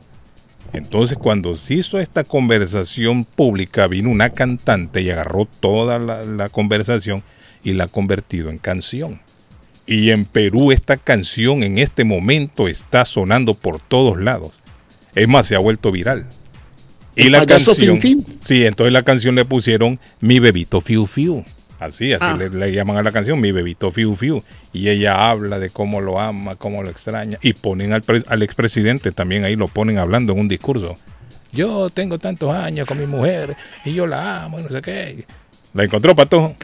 Entonces 0.73 1.17
cuando 1.17 1.56
se 1.56 1.75
hizo 1.75 1.99
esta 1.99 2.23
conversación 2.23 3.25
pública, 3.25 3.88
vino 3.88 4.10
una 4.10 4.30
cantante 4.30 5.02
y 5.02 5.10
agarró 5.10 5.45
toda 5.45 5.97
la, 5.97 6.23
la 6.23 6.49
conversación 6.49 7.23
y 7.63 7.73
la 7.73 7.86
ha 7.86 7.88
convertido 7.88 8.49
en 8.49 8.58
canción. 8.58 9.19
Y 9.89 10.12
en 10.12 10.25
Perú 10.25 10.71
esta 10.71 10.97
canción 10.97 11.63
en 11.63 11.80
este 11.80 12.04
momento 12.04 12.67
está 12.67 13.06
sonando 13.06 13.56
por 13.56 13.80
todos 13.80 14.21
lados. 14.21 14.52
Es 15.15 15.28
más, 15.28 15.47
se 15.47 15.56
ha 15.56 15.60
vuelto 15.60 15.91
viral. 15.91 16.28
Y 17.15 17.30
la 17.30 17.43
canción... 17.47 17.99
Sí, 18.43 18.65
entonces 18.67 18.93
la 18.93 19.02
canción 19.02 19.34
le 19.34 19.45
pusieron 19.45 19.99
Mi 20.21 20.38
bebito 20.38 20.80
Fiu 20.82 21.08
Fiu. 21.08 21.43
Así, 21.80 22.13
así 22.13 22.23
ah. 22.23 22.38
le, 22.38 22.71
llaman 22.71 22.97
a 22.97 23.02
la 23.02 23.12
canción 23.12 23.41
Mi 23.41 23.52
bebito 23.52 23.91
Fiu 23.91 24.15
Fiu. 24.15 24.43
Y 24.73 24.89
ella 24.89 25.28
habla 25.28 25.58
de 25.58 25.71
cómo 25.71 26.02
lo 26.02 26.19
ama, 26.19 26.56
cómo 26.56 26.84
lo 26.84 26.91
extraña. 26.91 27.39
Y 27.41 27.54
ponen 27.54 27.91
al, 27.91 28.04
al 28.28 28.43
expresidente 28.43 29.12
también 29.12 29.43
ahí, 29.43 29.56
lo 29.56 29.67
ponen 29.67 29.97
hablando 29.97 30.34
en 30.34 30.39
un 30.41 30.47
discurso. 30.47 30.99
Yo 31.52 31.89
tengo 31.89 32.19
tantos 32.19 32.52
años 32.52 32.88
con 32.88 32.99
mi 32.99 33.08
mujer 33.08 33.58
y 33.84 33.95
yo 33.95 34.06
la 34.06 34.43
amo, 34.43 34.60
no 34.60 34.69
sé 34.69 34.82
qué. 34.82 35.25
¿La 35.73 35.84
encontró, 35.84 36.15
Pato? 36.15 36.55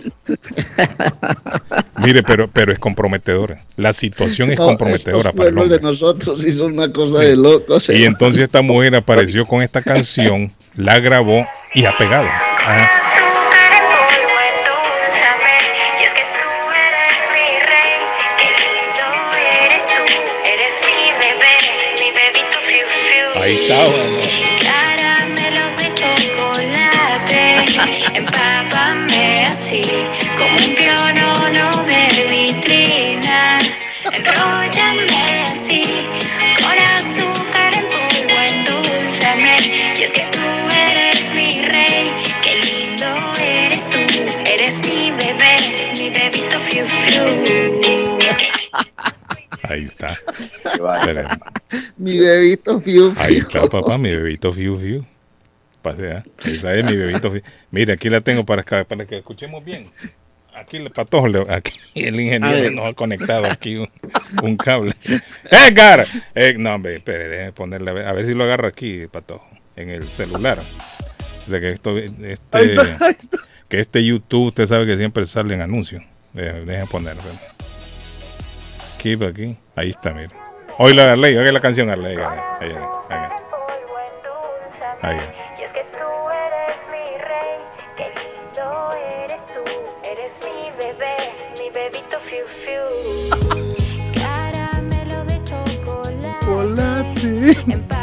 Mire, 2.03 2.23
pero, 2.23 2.49
pero 2.51 2.71
es 2.73 2.79
comprometedora. 2.79 3.59
La 3.77 3.93
situación 3.93 4.51
es 4.51 4.57
comprometedora 4.57 5.31
para 5.31 5.49
el 5.49 5.69
de 5.69 5.79
nosotros 5.79 6.45
hizo 6.45 6.65
una 6.65 6.91
cosa 6.91 7.19
de 7.19 7.35
locos. 7.35 7.89
Y 7.89 8.03
entonces 8.03 8.43
esta 8.43 8.61
mujer 8.61 8.95
apareció 8.95 9.45
con 9.45 9.61
esta 9.61 9.81
canción, 9.81 10.51
la 10.75 10.99
grabó 10.99 11.47
y 11.73 11.85
ha 11.85 11.95
pegado. 11.97 12.27
Ahí 23.45 23.53
está, 23.53 23.75
como 23.85 24.24
Ahí 49.63 49.85
está. 49.85 50.17
mi 51.97 52.19
bebito 52.19 52.81
fiu 52.81 53.13
fiu. 53.13 53.21
Ahí 53.23 53.37
está, 53.37 53.67
papá, 53.67 53.97
mi 53.97 54.13
bebito 54.13 54.53
fiu 54.53 54.77
fiu. 54.77 55.05
Esa 56.43 56.75
es 56.75 56.85
mi 56.85 56.95
bebito. 56.95 57.31
Mire, 57.71 57.93
aquí 57.93 58.09
la 58.09 58.21
tengo 58.21 58.45
para, 58.45 58.63
para 58.63 59.05
que 59.05 59.17
escuchemos 59.17 59.63
bien. 59.63 59.85
Aquí, 60.55 60.79
para 60.89 61.05
todos, 61.05 61.49
aquí 61.49 61.73
el 61.95 62.19
ingeniero 62.19 62.71
nos 62.71 62.87
ha 62.87 62.93
conectado 62.93 63.45
aquí 63.45 63.75
un, 64.41 64.57
cable. 64.57 64.93
¡Edgar! 65.51 66.07
Eh, 66.33 66.55
no, 66.57 66.75
hombre, 66.75 66.95
espere, 66.95 67.27
déjeme 67.27 67.51
ponerle, 67.51 67.91
a 67.91 68.13
ver, 68.13 68.25
si 68.25 68.33
lo 68.33 68.45
agarro 68.45 68.67
aquí, 68.67 69.05
Patojo, 69.07 69.45
en 69.75 69.89
el 69.89 70.03
celular. 70.03 70.57
De 71.47 71.59
que 71.59 71.69
esto, 71.69 71.97
este, 71.97 72.75
que 73.67 73.79
este 73.81 74.05
YouTube, 74.05 74.47
usted 74.47 74.65
sabe 74.65 74.85
que 74.85 74.97
siempre 74.97 75.25
salen 75.25 75.61
anuncios. 75.61 76.03
Déjeme 76.35 76.85
ponerlo. 76.87 77.21
por 79.15 79.27
aquí. 79.29 79.57
Ahí 79.75 79.91
está, 79.91 80.11
mira. 80.11 80.31
Oye, 80.77 81.01
Arley, 81.01 81.37
oiga 81.37 81.51
la 81.51 81.61
canción, 81.61 81.89
Arley. 81.89 82.17
Ahí, 82.17 82.39
ahí, 82.59 82.75
ahí. 83.09 83.29
ahí. 85.01 85.45
Empápame 97.67 97.89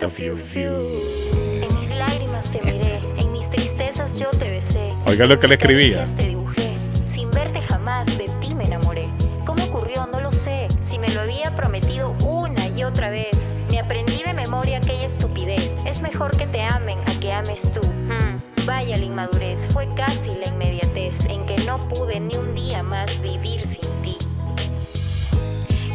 En 0.00 1.80
mis 1.80 1.96
lágrimas 1.96 2.50
te 2.52 2.60
miré, 2.62 3.00
en 3.18 3.32
mis 3.32 3.48
tristezas 3.50 4.18
yo 4.18 4.28
te 4.30 4.50
besé. 4.50 4.92
Oiga 5.06 5.26
lo 5.26 5.38
que 5.38 5.48
le 5.48 5.54
escribía. 5.54 6.04
Te 6.16 6.28
dibujé, 6.28 6.74
sin 7.08 7.30
verte 7.30 7.60
jamás 7.62 8.06
de 8.18 8.28
ti 8.42 8.54
me 8.54 8.64
enamoré. 8.64 9.06
¿Cómo 9.46 9.64
ocurrió? 9.64 10.06
No 10.06 10.20
lo 10.20 10.32
sé. 10.32 10.68
Si 10.82 10.98
me 10.98 11.08
lo 11.10 11.22
había 11.22 11.50
prometido 11.56 12.14
una 12.26 12.66
y 12.68 12.84
otra 12.84 13.10
vez. 13.10 13.36
Me 13.70 13.78
aprendí 13.80 14.22
de 14.22 14.34
memoria 14.34 14.78
aquella 14.78 15.06
estupidez. 15.06 15.76
Es 15.86 16.02
mejor 16.02 16.36
que 16.36 16.46
te 16.46 16.62
amen 16.62 16.98
a 17.06 17.18
que 17.20 17.32
ames 17.32 17.62
tú. 17.72 17.80
Hmm, 17.88 18.40
Vaya 18.66 18.96
la 18.98 19.04
inmadurez, 19.04 19.60
fue 19.72 19.88
casi 19.94 20.28
la 20.44 20.48
inmediatez 20.50 21.24
en 21.26 21.46
que 21.46 21.56
no 21.64 21.88
pude 21.88 22.18
ni 22.20 22.36
un 22.36 22.54
día 22.54 22.82
más 22.82 23.18
vivir 23.20 23.62
sin 23.66 23.88
ti. 24.02 24.18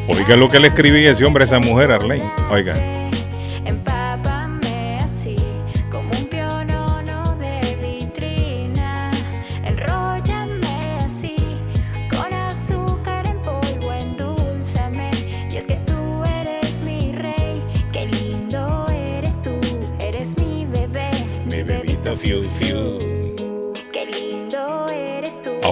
Oiga 0.08 0.36
lo 0.38 0.48
que 0.48 0.60
le 0.60 0.70
escribía 0.70 1.12
ese 1.12 1.26
hombre 1.26 1.44
a 1.44 1.48
esa 1.48 1.60
mujer, 1.60 1.92
Arlene. 1.92 2.32
Oiga. 2.50 2.74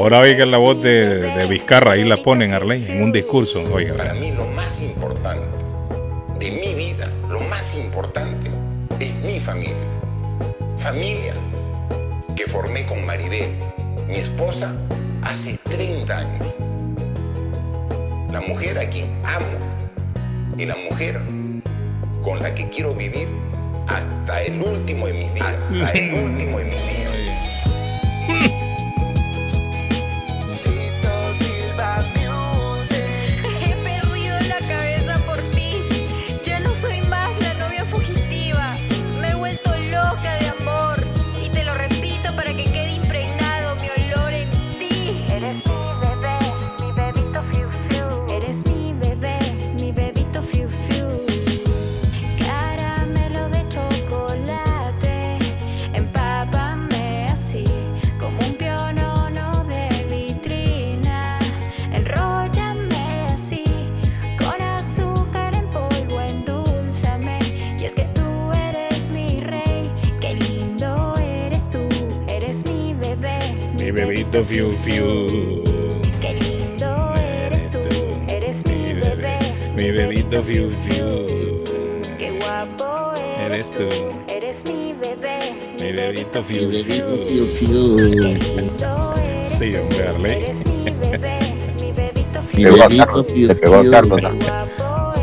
Ahora 0.10 0.22
oigan 0.22 0.50
la 0.50 0.58
voz 0.58 0.82
de, 0.82 1.08
de 1.08 1.46
Vizcarra, 1.46 1.92
ahí 1.92 2.04
la 2.04 2.18
ponen, 2.18 2.52
Arlene, 2.52 2.92
en 2.92 3.04
un 3.04 3.12
discurso. 3.12 3.64
Oiga, 3.72 3.94
Para 3.94 4.16
mí 4.16 4.32
lo 4.32 4.44
más 4.48 4.82
importante 4.82 5.46
de 6.40 6.50
mi 6.50 6.74
vida, 6.74 7.08
lo 7.30 7.40
más 7.42 7.78
importante 7.78 8.50
es 9.00 9.14
mi 9.18 9.40
familia. 9.40 9.76
Familia 10.80 11.36
que 12.36 12.48
formé 12.48 12.88
con 12.88 13.06
Maribel, 13.06 13.52
mi 14.08 14.16
esposa, 14.16 14.74
hace 15.22 15.60
30 15.70 16.18
años. 16.18 16.48
La 18.32 18.42
mujer 18.42 18.80
a 18.80 18.90
quien 18.90 19.06
amo 19.24 19.46
y 20.58 20.66
la 20.66 20.76
mujer 20.90 21.22
con 22.24 22.42
la 22.42 22.56
que 22.56 22.68
quiero 22.70 22.96
vivir 22.96 23.28
hasta 23.86 24.42
el 24.42 24.60
último 24.60 25.06
de 25.06 25.14
mis 25.14 25.34
días. 25.36 25.72
Hasta 25.84 25.92
el 25.92 26.14
último 26.16 26.49
bebito 86.42 86.44
fiu 86.44 86.68
Mi 86.70 86.84
bebito 86.84 87.14
fiu. 87.28 87.46
fiu 87.46 87.68
fiu. 87.68 88.38
Sí, 89.58 89.76
hombre, 89.76 90.08
Arlene. 90.08 90.54
Mi 92.56 92.64
bebito 92.66 93.24
fiu 93.24 93.48
le 93.48 93.56
pegó 93.56 93.76
a 93.76 93.82
fiu. 93.82 93.92
Carlos. 93.92 94.22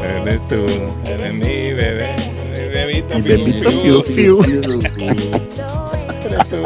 Eres 0.02 0.40
tú, 0.48 0.66
eres 1.10 1.32
mi 1.34 1.72
bebé. 1.72 2.14
Mi 2.54 2.64
bebito 2.68 3.14
Mi 3.14 3.22
fiu 3.22 3.38
bebito 3.38 3.70
fiu. 3.70 4.02
fiu. 4.02 4.80
Eres 6.24 6.48
tú. 6.50 6.56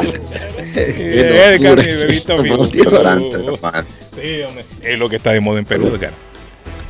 Es 0.73 1.23
bebito 1.59 1.81
esto, 1.81 2.37
fiu 2.43 2.55
por 2.57 2.69
fiu. 2.71 2.83
Ignorante, 2.83 3.35
hermano. 3.35 3.87
Sí, 4.15 4.41
hombre. 4.47 4.65
Es 4.83 4.99
lo 4.99 5.09
que 5.09 5.15
está 5.17 5.31
de 5.31 5.39
moda 5.39 5.59
en 5.59 5.65
Perú, 5.65 5.87
Edgar. 5.87 6.11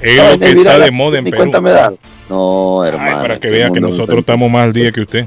Es 0.01 0.17
lo 0.17 0.39
que 0.39 0.51
está 0.51 0.79
de 0.79 0.91
moda 0.91 1.17
en 1.19 1.23
Perú. 1.25 1.37
cuenta 1.37 1.61
me 1.61 1.71
da. 1.71 1.93
No, 2.29 2.81
Ay, 2.81 2.89
hermano. 2.89 3.19
para 3.21 3.39
que 3.39 3.47
este 3.47 3.57
vea 3.59 3.69
que 3.71 3.79
nosotros 3.81 4.09
no- 4.09 4.19
estamos 4.19 4.49
más 4.49 4.63
al 4.63 4.73
día 4.73 4.91
que 4.91 5.01
usted. 5.01 5.25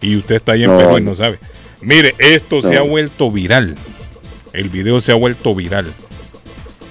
Y 0.00 0.16
usted 0.16 0.36
está 0.36 0.52
ahí 0.52 0.64
en 0.64 0.70
No, 0.70 0.78
Perú 0.78 0.98
y 0.98 1.00
no 1.02 1.14
sabe. 1.14 1.38
Mire, 1.84 2.14
esto 2.18 2.62
se 2.62 2.78
ha 2.78 2.82
vuelto 2.82 3.30
viral. 3.30 3.74
El 4.54 4.70
video 4.70 5.02
se 5.02 5.12
ha 5.12 5.16
vuelto 5.16 5.54
viral. 5.54 5.92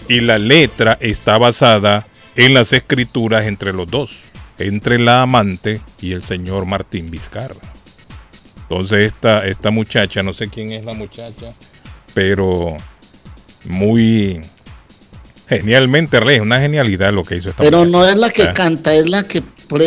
Y 0.08 0.20
la 0.20 0.38
letra 0.38 0.98
está 1.02 1.40
basada 1.40 2.06
en 2.36 2.54
las 2.54 2.74
escrituras 2.74 3.46
entre 3.46 3.74
los 3.74 3.90
dos. 3.90 4.20
Entre 4.60 5.00
la 5.00 5.24
amante 5.24 5.82
y 6.00 6.12
el 6.14 6.24
señor 6.24 6.68
Martín 6.68 7.10
Vizcarra. 7.10 7.56
Entonces 8.62 9.12
esta, 9.12 9.48
esta 9.48 9.72
muchacha, 9.72 10.22
no 10.22 10.32
sé 10.32 10.48
quién 10.48 10.72
es 10.72 10.86
la 10.86 10.94
muchacha, 10.94 11.50
pero 12.14 12.78
muy 13.66 14.42
genialmente, 15.48 16.20
Rey, 16.20 16.40
una 16.40 16.60
genialidad 16.60 17.14
lo 17.14 17.24
que 17.24 17.36
hizo 17.36 17.50
esta 17.50 17.64
Pero 17.64 17.86
no 17.86 18.08
es 18.08 18.16
la 18.16 18.30
que 18.30 18.44
Ah. 18.44 18.54
canta, 18.54 18.94
es 18.94 19.08
la 19.10 19.24
que 19.24 19.42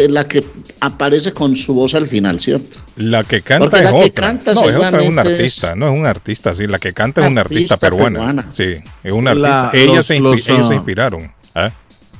la 0.09 0.27
que 0.27 0.45
aparece 0.81 1.33
con 1.33 1.55
su 1.55 1.73
voz 1.73 1.95
al 1.95 2.09
final, 2.09 2.41
¿cierto? 2.41 2.79
La 2.97 3.23
que 3.23 3.43
canta 3.43 3.71
Porque 3.71 3.85
es 3.85 3.85
la 3.85 3.91
que 4.01 4.07
otra. 4.07 4.27
canta 4.27 4.55
no, 4.55 4.69
es 4.69 4.77
otra, 4.77 4.99
es 5.01 5.09
es- 5.11 5.19
artista, 5.19 5.77
no 5.77 5.87
es 5.93 5.97
un 5.99 6.07
artista, 6.07 6.55
sí, 6.57 6.67
la 6.67 6.79
que 6.81 6.93
canta 6.93 7.21
es 7.23 7.29
una 7.31 7.43
artista 7.43 7.75
Artista 7.75 7.91
peruana. 7.91 8.19
peruana. 8.19 8.51
Sí, 8.57 8.75
es 9.05 9.13
una 9.13 9.33
La- 9.35 9.67
artista. 9.69 9.85
Ellas, 9.93 10.11
los- 10.21 10.43
se, 10.43 10.53
ah, 10.53 10.71
inspiraron. 10.75 11.31
¿ah? 11.55 11.71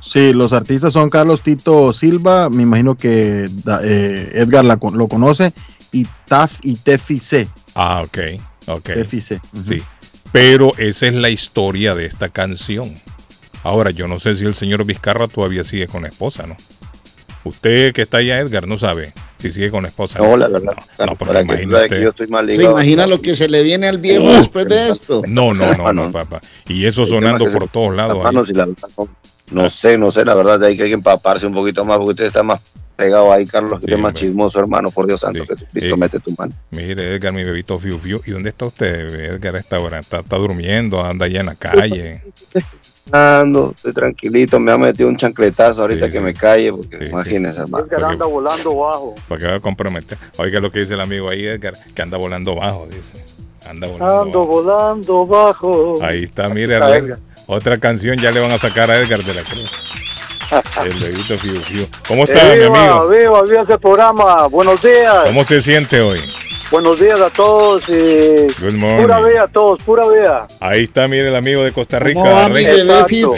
Sí, 0.01 0.31
los 0.31 0.53
artistas 0.53 0.93
son 0.93 1.09
Carlos 1.09 1.41
Tito 1.41 1.91
Silva, 1.91 2.49
me 2.49 2.63
imagino 2.63 2.95
que 2.95 3.49
eh, 3.83 4.31
Edgar 4.35 4.63
la 4.63 4.77
lo 4.93 5.07
conoce, 5.09 5.51
y 5.91 6.07
Taf 6.25 6.53
y 6.61 6.75
Tefi 6.75 7.19
C. 7.19 7.49
Ah, 7.75 8.01
ok, 8.05 8.17
ok. 8.67 8.83
Tefi 8.93 9.19
C. 9.19 9.41
Sí, 9.67 9.81
pero 10.31 10.71
esa 10.77 11.07
es 11.07 11.15
la 11.15 11.29
historia 11.29 11.93
de 11.95 12.05
esta 12.05 12.29
canción. 12.29 12.93
Ahora, 13.63 13.91
yo 13.91 14.07
no 14.07 14.19
sé 14.19 14.35
si 14.35 14.45
el 14.45 14.55
señor 14.55 14.85
Vizcarra 14.85 15.27
todavía 15.27 15.63
sigue 15.63 15.87
con 15.87 16.03
la 16.03 16.07
esposa, 16.09 16.45
¿no? 16.47 16.55
Usted 17.43 17.93
que 17.93 18.01
está 18.01 18.17
allá, 18.17 18.39
Edgar, 18.39 18.67
no 18.67 18.77
sabe 18.77 19.13
si 19.37 19.51
sigue 19.51 19.71
con 19.71 19.83
la 19.83 19.89
esposa. 19.89 20.19
No, 20.19 20.35
la 20.35 20.47
verdad. 20.47 20.73
No, 20.99 21.05
no, 21.05 21.15
porque 21.15 21.45
que 21.89 22.01
yo 22.01 22.09
estoy 22.09 22.27
¿Se 22.27 22.43
ligado. 22.43 22.71
imagina 22.71 23.07
lo 23.07 23.21
que 23.21 23.35
se 23.35 23.47
le 23.47 23.63
viene 23.63 23.87
al 23.87 23.99
viejo 23.99 24.25
Uh, 24.25 24.37
después 24.37 24.67
de 24.67 24.89
esto? 24.89 25.21
No, 25.27 25.53
no, 25.53 25.73
no, 25.75 25.93
no, 25.93 26.11
papá. 26.11 26.41
Y 26.67 26.85
eso 26.85 27.03
El 27.03 27.09
sonando 27.09 27.47
se- 27.49 27.57
por 27.57 27.69
todos 27.69 27.95
lados. 27.95 28.13
ahí. 28.15 28.19
Hermano, 28.19 28.45
si 28.45 28.53
la 28.53 28.65
verdad 28.65 28.89
no, 28.97 29.07
no 29.51 29.69
sé, 29.69 29.97
no 29.97 30.11
sé, 30.11 30.25
la 30.25 30.33
verdad 30.33 30.61
hay 30.63 30.75
que, 30.75 30.83
hay 30.83 30.89
que 30.89 30.95
empaparse 30.95 31.45
un 31.45 31.53
poquito 31.53 31.85
más 31.85 31.97
porque 31.97 32.11
usted 32.11 32.25
está 32.25 32.43
más 32.43 32.59
pegado 32.97 33.31
ahí, 33.31 33.45
Carlos, 33.45 33.79
que 33.79 33.85
Sí, 33.85 33.91
usted 33.91 33.93
es 33.93 33.99
más 34.01 34.09
hombre. 34.09 34.19
chismoso, 34.27 34.59
hermano, 34.59 34.89
por 34.91 35.05
Dios 35.07 35.21
santo, 35.21 35.39
Sí, 35.41 35.47
que 35.47 35.55
Cristo 35.55 35.93
sí. 35.95 35.99
mete 35.99 36.19
tu 36.19 36.31
mano. 36.37 36.51
Mire, 36.71 37.15
Edgar, 37.15 37.31
mi 37.31 37.43
bebito 37.43 37.79
Fiu 37.79 37.97
Fiu. 37.99 38.21
¿Y 38.25 38.31
dónde 38.31 38.49
está 38.49 38.65
usted, 38.65 39.07
Edgar, 39.35 39.55
a 39.55 39.59
esta 39.59 39.79
hora? 39.79 39.99
¿Está, 39.99 40.19
está 40.19 40.35
durmiendo? 40.35 41.01
¿Anda 41.03 41.27
allá 41.27 41.39
en 41.41 41.45
la 41.45 41.55
calle? 41.55 42.23
Ando, 43.11 43.71
estoy 43.75 43.93
tranquilito, 43.93 44.59
me 44.59 44.71
ha 44.71 44.77
metido 44.77 45.07
un 45.09 45.15
chancletazo 45.15 45.81
ahorita 45.81 46.11
que 46.11 46.19
me 46.19 46.33
calle, 46.33 46.73
porque 46.73 47.05
imagínese, 47.05 47.61
hermano. 47.61 47.85
Edgar 47.85 48.03
anda 48.03 48.25
volando 48.25 48.75
bajo. 48.75 49.15
Para 49.27 49.39
que 49.41 49.47
va 49.47 49.55
a 49.55 49.59
comprometer. 49.59 50.17
Oiga 50.37 50.59
lo 50.59 50.69
que 50.69 50.79
dice 50.79 50.93
el 50.95 51.01
amigo 51.01 51.29
ahí, 51.29 51.45
Edgar, 51.45 51.73
que 51.95 52.01
anda 52.01 52.17
volando 52.17 52.55
bajo, 52.55 52.87
dice. 52.87 53.23
Anda 53.69 53.87
volando 53.87 54.21
Ando 54.21 54.39
bajo. 54.39 54.51
volando 54.51 55.25
bajo. 55.25 55.95
Ahí 56.03 56.23
está, 56.23 56.49
mire, 56.49 56.79
otra 57.47 57.77
canción 57.77 58.17
ya 58.17 58.31
le 58.31 58.39
van 58.41 58.51
a 58.51 58.57
sacar 58.57 58.91
a 58.91 58.97
Edgar 58.99 59.23
de 59.23 59.33
la 59.33 59.41
Cruz. 59.43 59.71
El 60.85 60.93
bebito 60.93 61.37
Fiu 61.37 61.59
Fiu. 61.59 61.87
¿Cómo 62.07 62.23
está, 62.23 62.41
mi 62.55 62.63
amigo? 62.63 63.09
Viva, 63.09 63.41
viva 63.43 63.61
ese 63.63 63.77
programa. 63.77 64.47
Buenos 64.47 64.81
días. 64.81 65.25
¿Cómo 65.25 65.43
se 65.43 65.61
siente 65.61 65.99
hoy? 66.01 66.21
Buenos 66.69 66.99
días 66.99 67.21
a 67.21 67.29
todos 67.29 67.83
y 67.87 68.47
pura 68.99 69.21
vida 69.21 69.43
a 69.43 69.47
todos, 69.47 69.81
pura 69.83 70.05
vida. 70.09 70.47
Ahí 70.59 70.83
está, 70.83 71.07
mire 71.07 71.29
el 71.29 71.35
amigo 71.35 71.63
de 71.63 71.71
Costa 71.71 71.97
Rica. 71.97 72.49
mi, 72.49 72.63
bebito 72.65 73.05
Fiu 73.05 73.33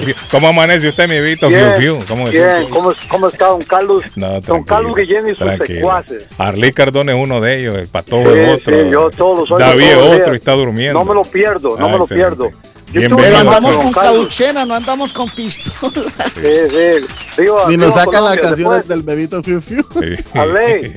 Fiu. 0.00 0.14
¿Cómo 0.28 0.48
amanece 0.48 0.88
usted, 0.88 1.08
mi 1.08 1.14
bebito 1.20 1.48
Fiu 1.48 1.72
Fiu? 1.78 2.04
¿Cómo, 2.08 2.28
bien, 2.28 2.66
¿Cómo, 2.68 2.92
¿Cómo, 3.08 3.28
está 3.28 3.46
don 3.46 3.62
Carlos? 3.62 4.02
don 4.16 4.64
Carlos 4.64 4.96
Guillén 4.96 5.28
y 5.28 5.36
sus 5.36 5.48
secuaces. 5.66 6.28
Arlí 6.36 6.72
Cardón 6.72 7.10
es 7.10 7.16
uno 7.16 7.40
de 7.40 7.60
ellos, 7.60 7.76
el 7.76 7.86
Pato 7.86 8.18
es 8.18 8.60
otro. 8.60 8.76
Sí, 8.76 8.90
yo 8.90 9.10
todos 9.10 9.48
David 9.56 9.84
es 9.84 9.96
otro 9.96 10.32
y 10.32 10.36
está 10.36 10.52
durmiendo. 10.52 10.98
No 10.98 11.04
me 11.04 11.14
lo 11.14 11.22
pierdo, 11.22 11.76
no 11.78 11.88
me 11.88 11.98
lo 11.98 12.06
pierdo. 12.06 12.50
Pero 12.94 13.36
andamos 13.36 13.76
con 13.76 13.92
cauchena, 13.92 14.64
no 14.64 14.74
andamos 14.74 15.12
con 15.12 15.28
pistola. 15.30 16.12
Sí, 16.34 16.50
sí. 16.70 17.44
Ni 17.68 17.76
nos 17.76 17.94
sacan 17.94 18.24
las 18.24 18.36
canciones 18.36 18.88
del 18.88 19.02
bebito 19.02 19.42
Fiu 19.42 19.60
Fiu. 19.60 19.84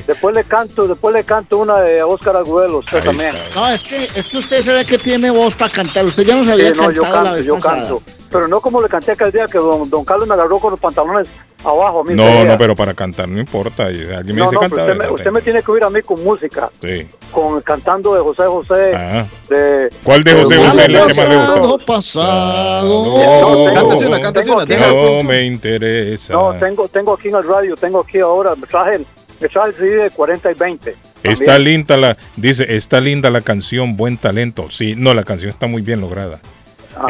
después 0.06 0.36
le 0.36 0.44
canto, 0.44 0.88
después 0.88 1.14
le 1.14 1.24
canto 1.24 1.58
una 1.60 1.80
de 1.80 2.04
Oscar 2.04 2.38
Agüelo, 2.38 2.80
usted 2.80 3.04
también. 3.04 3.36
No, 3.56 3.68
es 3.70 3.84
que, 3.84 4.08
es 4.16 4.28
que 4.28 4.38
usted 4.38 4.62
se 4.62 4.74
ve 4.74 4.86
que 4.86 4.98
tiene 4.98 5.30
voz 5.30 5.56
para 5.56 5.72
cantar. 5.72 6.06
Usted 6.06 6.24
ya 6.24 6.36
nos 6.36 6.48
había 6.48 6.74
cantado 6.74 6.92
yo 6.92 7.02
canto, 7.02 7.24
la 7.24 7.32
vez 7.34 7.46
yo 7.46 7.60
canto 7.60 8.02
pero 8.32 8.48
no 8.48 8.62
como 8.62 8.82
le 8.82 8.88
canté 8.88 9.12
aquel 9.12 9.32
día 9.32 9.48
que 9.48 9.58
don, 9.58 9.90
don 9.90 10.06
Carlos 10.06 10.28
me 10.28 10.34
agarró 10.34 10.60
con 10.60 10.72
los 10.72 10.80
pantalones 10.80 11.28
abajo. 11.64 12.02
A 12.02 12.04
mí 12.04 12.14
no, 12.14 12.46
no, 12.46 12.58
pero 12.58 12.76
para 12.76 12.94
cantar 12.94 13.28
no 13.28 13.40
importa. 13.40 13.86
Alguien 13.86 14.36
me 14.36 14.42
dice 14.42 14.58
cantar. 14.60 14.80
Usted, 14.80 14.96
me, 14.96 15.10
usted 15.10 15.32
me, 15.32 15.42
tiene 15.42 15.64
que 15.64 15.72
oír 15.72 15.84
a 15.84 15.90
mí 15.90 16.02
con 16.02 16.24
música. 16.24 16.70
Sí. 16.82 17.08
Con, 17.32 17.62
cantando 17.62 18.14
de 18.14 18.22
José 18.22 18.44
José. 18.46 18.94
Ah. 18.96 19.26
De, 19.50 19.90
¿Cuál 20.04 20.24
de 20.24 20.34
José 20.34 20.58
José 20.58 20.86
es 20.86 20.90
la 20.90 21.08
que 21.08 21.14
más 21.14 21.30
le 21.30 21.68
gusta? 21.68 21.86
pasado. 21.86 23.06
No, 23.06 25.14
no 25.14 25.24
me 25.24 25.46
interesa. 25.46 26.34
No, 26.34 26.54
tengo, 26.56 26.88
tengo 26.88 27.14
aquí 27.14 27.30
en 27.30 27.36
el 27.36 27.44
radio, 27.44 27.76
tengo 27.76 28.02
aquí 28.02 28.20
ahora, 28.20 28.56
me 28.56 28.68
traje, 28.68 29.00
me 29.40 29.48
traje 29.48 29.70
el 29.70 29.76
CD 29.76 30.04
de 30.04 30.12
40 30.12 30.52
y 30.52 30.54
20. 30.54 30.96
Está 31.24 31.60
linda 31.60 31.98
la, 31.98 32.18
dice, 32.36 32.76
está 32.76 33.02
linda 33.02 33.30
la 33.30 33.42
canción, 33.42 33.98
buen 33.98 34.18
talento. 34.18 34.70
Sí, 34.70 34.96
no, 34.96 35.14
la 35.14 35.24
canción 35.24 35.50
está 35.50 35.68
muy 35.68 35.82
bien 35.82 36.02
lograda. 36.02 36.40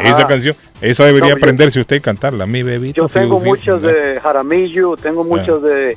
Esa 0.04 0.26
canción, 0.26 0.54
esa 0.80 1.04
debería 1.06 1.34
aprenderse 1.34 1.80
usted 1.80 1.96
y 1.96 2.00
cantarla, 2.00 2.46
mi 2.46 2.62
bebito. 2.62 3.02
Yo 3.02 3.08
tengo 3.08 3.40
muchas 3.40 3.82
de 3.82 4.20
Jaramillo, 4.20 4.96
tengo 4.96 5.24
muchas 5.24 5.62
de, 5.62 5.96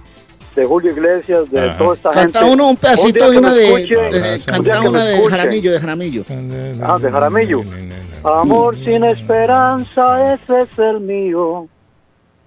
de 0.56 0.66
Julio 0.66 0.92
Iglesias, 0.92 1.52
de 1.52 1.70
toda 1.78 1.96
esta 1.96 2.12
canta 2.12 2.40
gente. 2.40 2.54
uno 2.54 2.70
un 2.70 2.78
pedacito 2.78 3.32
de 3.32 3.38
una 3.38 3.54
de, 3.54 4.42
canta 4.46 4.82
una 4.82 5.06
de 5.06 5.28
Jaramillo, 5.30 5.72
de 5.72 5.80
Jaramillo. 5.80 6.24
Ah, 6.84 6.98
de 7.00 7.12
Jaramillo. 7.12 7.64
Amor 8.24 8.76
sin 8.76 9.04
esperanza, 9.04 10.34
ese 10.34 10.62
es 10.62 10.80
el 10.80 11.00
mío. 11.02 11.68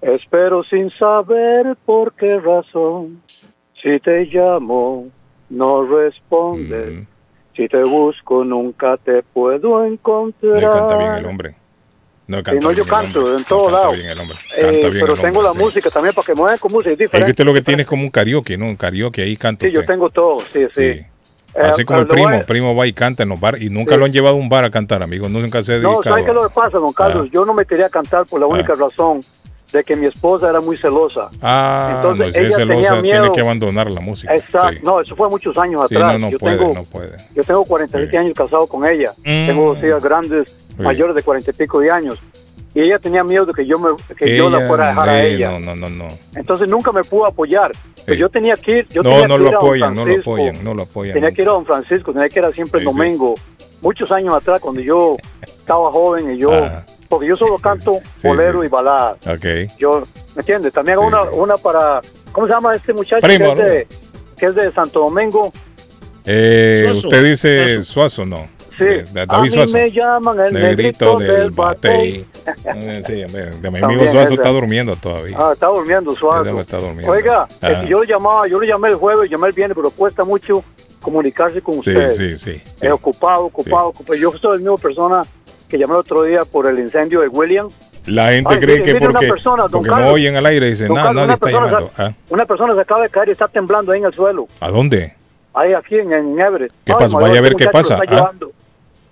Espero 0.01 0.63
sin 0.63 0.91
saber 0.91 1.75
por 1.85 2.13
qué 2.13 2.39
razón. 2.39 3.21
Si 3.81 3.99
te 3.99 4.25
llamo, 4.25 5.07
no 5.49 5.85
respondes. 5.85 7.07
Si 7.55 7.67
te 7.69 7.83
busco, 7.83 8.43
nunca 8.43 8.97
te 8.97 9.23
puedo 9.23 9.85
encontrar. 9.85 10.59
Le 10.59 10.67
canta 10.67 10.97
bien 10.97 11.13
el 11.13 11.25
hombre. 11.25 11.55
No, 12.27 12.41
canta 12.41 12.59
no 12.59 12.71
yo 12.71 12.85
canto 12.85 13.37
en 13.37 13.43
todos 13.43 13.71
lados. 13.71 13.95
Eh, 14.57 14.89
pero 14.91 15.15
tengo 15.15 15.43
la 15.43 15.53
música 15.53 15.89
también 15.91 16.13
para 16.15 16.25
que 16.25 16.33
muevan 16.33 16.57
con 16.57 16.71
música. 16.71 16.91
Es, 16.93 16.97
diferente. 16.97 17.17
es 17.19 17.25
que 17.25 17.31
usted 17.31 17.45
lo 17.45 17.53
que 17.53 17.61
tiene 17.61 17.83
es 17.83 17.87
como 17.87 18.03
un 18.03 18.09
karaoke, 18.09 18.57
¿no? 18.57 18.65
Un 18.65 18.75
karaoke 18.75 19.21
ahí 19.21 19.37
canta. 19.37 19.65
Sí, 19.65 19.71
yo 19.71 19.83
tengo 19.83 20.09
todo, 20.09 20.41
sí, 20.51 20.65
sí. 20.73 20.93
sí. 20.93 21.05
Así 21.55 21.83
eh, 21.83 21.85
como 21.85 21.99
el 21.99 22.07
primo, 22.07 22.29
el 22.31 22.45
primo 22.45 22.75
va 22.75 22.85
y 22.85 22.93
canta 22.93 23.23
en 23.23 23.29
los 23.29 23.39
bares 23.39 23.61
y 23.61 23.69
nunca 23.69 23.95
lo 23.95 24.05
han 24.05 24.11
llevado 24.11 24.35
a 24.35 24.39
un 24.39 24.49
bar 24.49 24.65
a 24.65 24.71
cantar, 24.71 25.01
amigo. 25.03 25.29
Nunca 25.29 25.63
se 25.63 25.71
ha 25.71 25.75
dedicado. 25.75 25.97
No, 25.97 26.03
¿sabes 26.03 26.25
qué 26.25 26.33
lo 26.33 26.47
que 26.47 26.53
pasa, 26.53 26.77
don 26.77 26.91
Carlos? 26.91 27.27
Ah. 27.27 27.31
Yo 27.31 27.45
no 27.45 27.53
me 27.53 27.65
quería 27.65 27.89
cantar 27.89 28.25
por 28.25 28.39
la 28.39 28.45
única 28.45 28.73
ah. 28.73 28.81
razón 28.81 29.21
de 29.71 29.83
que 29.83 29.95
mi 29.95 30.05
esposa 30.05 30.49
era 30.49 30.59
muy 30.59 30.77
celosa. 30.77 31.29
Ah, 31.41 31.93
Entonces, 31.95 32.33
no, 32.33 32.41
ella 32.41 32.55
celosa, 32.57 32.73
tenía 32.73 33.01
miedo. 33.01 33.21
tiene 33.21 33.31
que 33.31 33.41
abandonar 33.41 33.91
la 33.91 34.01
música. 34.01 34.35
Exacto, 34.35 34.79
no, 34.83 35.01
eso 35.01 35.15
fue 35.15 35.29
muchos 35.29 35.57
años 35.57 35.81
atrás. 35.81 36.19
No, 36.19 36.29
yo 36.29 36.37
puede, 36.37 36.57
tengo, 36.57 36.73
no 36.73 36.83
puede. 36.83 37.17
Yo 37.33 37.43
tengo 37.43 37.63
47 37.63 38.17
años 38.17 38.33
casado 38.35 38.67
con 38.67 38.85
ella. 38.85 39.13
Mm. 39.19 39.47
Tengo 39.47 39.73
dos 39.73 39.83
hijas 39.83 40.03
grandes, 40.03 40.55
mayores 40.77 41.15
de 41.15 41.23
40 41.23 41.51
y 41.51 41.53
pico 41.53 41.79
de 41.79 41.91
años. 41.91 42.19
Y 42.73 42.81
ella 42.81 42.99
tenía 42.99 43.23
miedo 43.23 43.45
de 43.45 43.53
que 43.53 43.65
yo 43.65 43.79
me 43.79 43.89
que 44.17 44.35
yo 44.37 44.49
la 44.49 44.67
fuera 44.67 44.85
a 44.85 44.87
dejar 44.89 45.09
a 45.09 45.23
ella. 45.23 45.59
No, 45.59 45.59
no, 45.59 45.75
no, 45.75 45.89
no. 45.89 46.07
Entonces 46.35 46.67
nunca 46.67 46.91
me 46.91 47.03
pudo 47.03 47.25
apoyar. 47.25 47.71
Pero 48.05 48.17
yo 48.17 48.29
tenía 48.29 48.55
que 48.55 48.79
ir, 48.79 48.87
yo 48.89 49.01
no, 49.01 49.09
tenía 49.09 49.27
no 49.27 49.37
que 49.37 49.43
lo 49.43 49.49
ir 49.49 49.55
apoyan, 49.55 49.83
a 49.83 49.95
don 49.95 50.05
Francisco, 50.05 50.31
no 50.31 50.35
lo 50.35 50.43
apoyan, 50.43 50.63
no 50.63 50.73
lo 50.73 50.83
apoyan. 50.83 51.13
Tenía 51.13 51.31
que 51.31 51.41
ir 51.41 51.47
a 51.47 51.51
Don 51.51 51.65
Francisco, 51.65 52.13
tenía 52.13 52.29
que 52.29 52.39
ir 52.39 52.45
siempre 52.53 52.79
el 52.79 52.85
domingo. 52.85 53.35
Muchos 53.81 54.11
años 54.11 54.33
atrás, 54.33 54.59
cuando 54.59 54.81
yo 54.81 55.15
estaba 55.41 55.91
joven 55.91 56.31
y 56.33 56.37
yo 56.37 56.51
porque 57.07 57.27
yo 57.27 57.35
solo 57.35 57.57
canto 57.57 57.99
bolero 58.23 58.63
y 58.63 58.67
balada. 58.67 59.15
Okay. 59.35 59.67
Yo, 59.77 60.03
¿me 60.35 60.41
entiendes? 60.41 60.73
También 60.73 60.97
hago 60.97 61.07
una, 61.07 61.23
una 61.23 61.55
para, 61.55 62.01
¿cómo 62.31 62.47
se 62.47 62.53
llama 62.53 62.75
este 62.75 62.93
muchacho 62.93 63.25
que, 63.25 63.35
es 63.35 63.57
de, 63.57 63.87
que, 64.37 64.45
es 64.47 64.55
de, 64.55 64.71
Santo 64.71 64.99
Domingo? 64.99 65.51
Eh, 66.25 66.89
usted 66.91 67.23
dice 67.23 67.83
Suazo, 67.83 68.25
¿no? 68.25 68.47
Sí, 68.77 68.83
de, 68.83 69.25
a 69.27 69.41
mí 69.41 69.49
me 69.71 69.91
llaman 69.91 70.39
el 70.39 70.53
negrito, 70.53 71.17
del 71.17 71.49
batey. 71.51 72.25
Eh, 72.65 73.03
sí, 73.05 73.23
de 73.61 73.71
mi 73.71 73.79
amigo 73.79 74.05
Suazo 74.11 74.33
está 74.33 74.49
durmiendo 74.49 74.95
todavía. 74.95 75.37
Ah, 75.39 75.51
está 75.53 75.67
durmiendo 75.67 76.11
Suazo. 76.15 76.59
Está 76.59 76.77
durmiendo. 76.77 77.11
Oiga, 77.11 77.47
es 77.61 77.77
que 77.79 77.87
yo 77.87 78.01
le 78.01 78.07
llamaba, 78.07 78.47
yo 78.47 78.59
le 78.59 78.67
llamé 78.67 78.89
el 78.89 78.95
jueves, 78.95 79.29
llamé 79.29 79.47
el 79.47 79.53
viernes, 79.53 79.75
pero 79.75 79.89
cuesta 79.91 80.23
mucho 80.23 80.63
comunicarse 81.01 81.61
con 81.61 81.79
usted. 81.79 82.15
Sí, 82.15 82.37
sí, 82.37 82.53
sí. 82.53 82.63
Es 82.81 82.91
ocupado, 82.91 83.45
ocupado, 83.45 83.87
ocupado. 83.89 84.19
Yo 84.19 84.31
soy 84.31 84.53
la 84.53 84.57
misma 84.57 84.77
persona 84.77 85.23
que 85.69 85.77
llamé 85.77 85.93
el 85.93 85.99
otro 85.99 86.23
día 86.23 86.39
por 86.51 86.67
el 86.67 86.79
incendio 86.79 87.21
de 87.21 87.27
William. 87.27 87.69
La 88.07 88.29
gente 88.29 88.59
cree 88.59 88.83
que 88.83 88.95
porque, 88.95 89.27
persona, 89.27 89.65
porque 89.67 89.89
no 89.89 90.11
oyen 90.11 90.35
al 90.35 90.45
aire 90.45 90.69
dicen, 90.69 90.93
nada, 90.93 91.11
nadie 91.13 91.33
está 91.33 91.49
llamando. 91.49 91.91
Ah. 91.97 92.11
Una 92.29 92.45
persona 92.45 92.75
se 92.75 92.81
acaba 92.81 93.01
de 93.01 93.09
caer 93.09 93.29
y 93.29 93.31
está 93.31 93.47
temblando 93.47 93.91
ahí 93.91 93.99
en 93.99 94.05
el 94.05 94.13
suelo. 94.13 94.47
¿A 94.59 94.69
dónde? 94.69 95.15
Ahí, 95.53 95.73
aquí 95.73 95.95
en, 95.95 96.11
en 96.11 96.39
Everett. 96.39 96.71
¿Qué 96.83 96.93
pasa? 96.93 97.17
Vaya 97.17 97.39
a 97.39 97.41
ver 97.41 97.55
qué 97.55 97.65
pasa. 97.67 97.97
Está, 98.03 98.25
ah. 98.25 98.31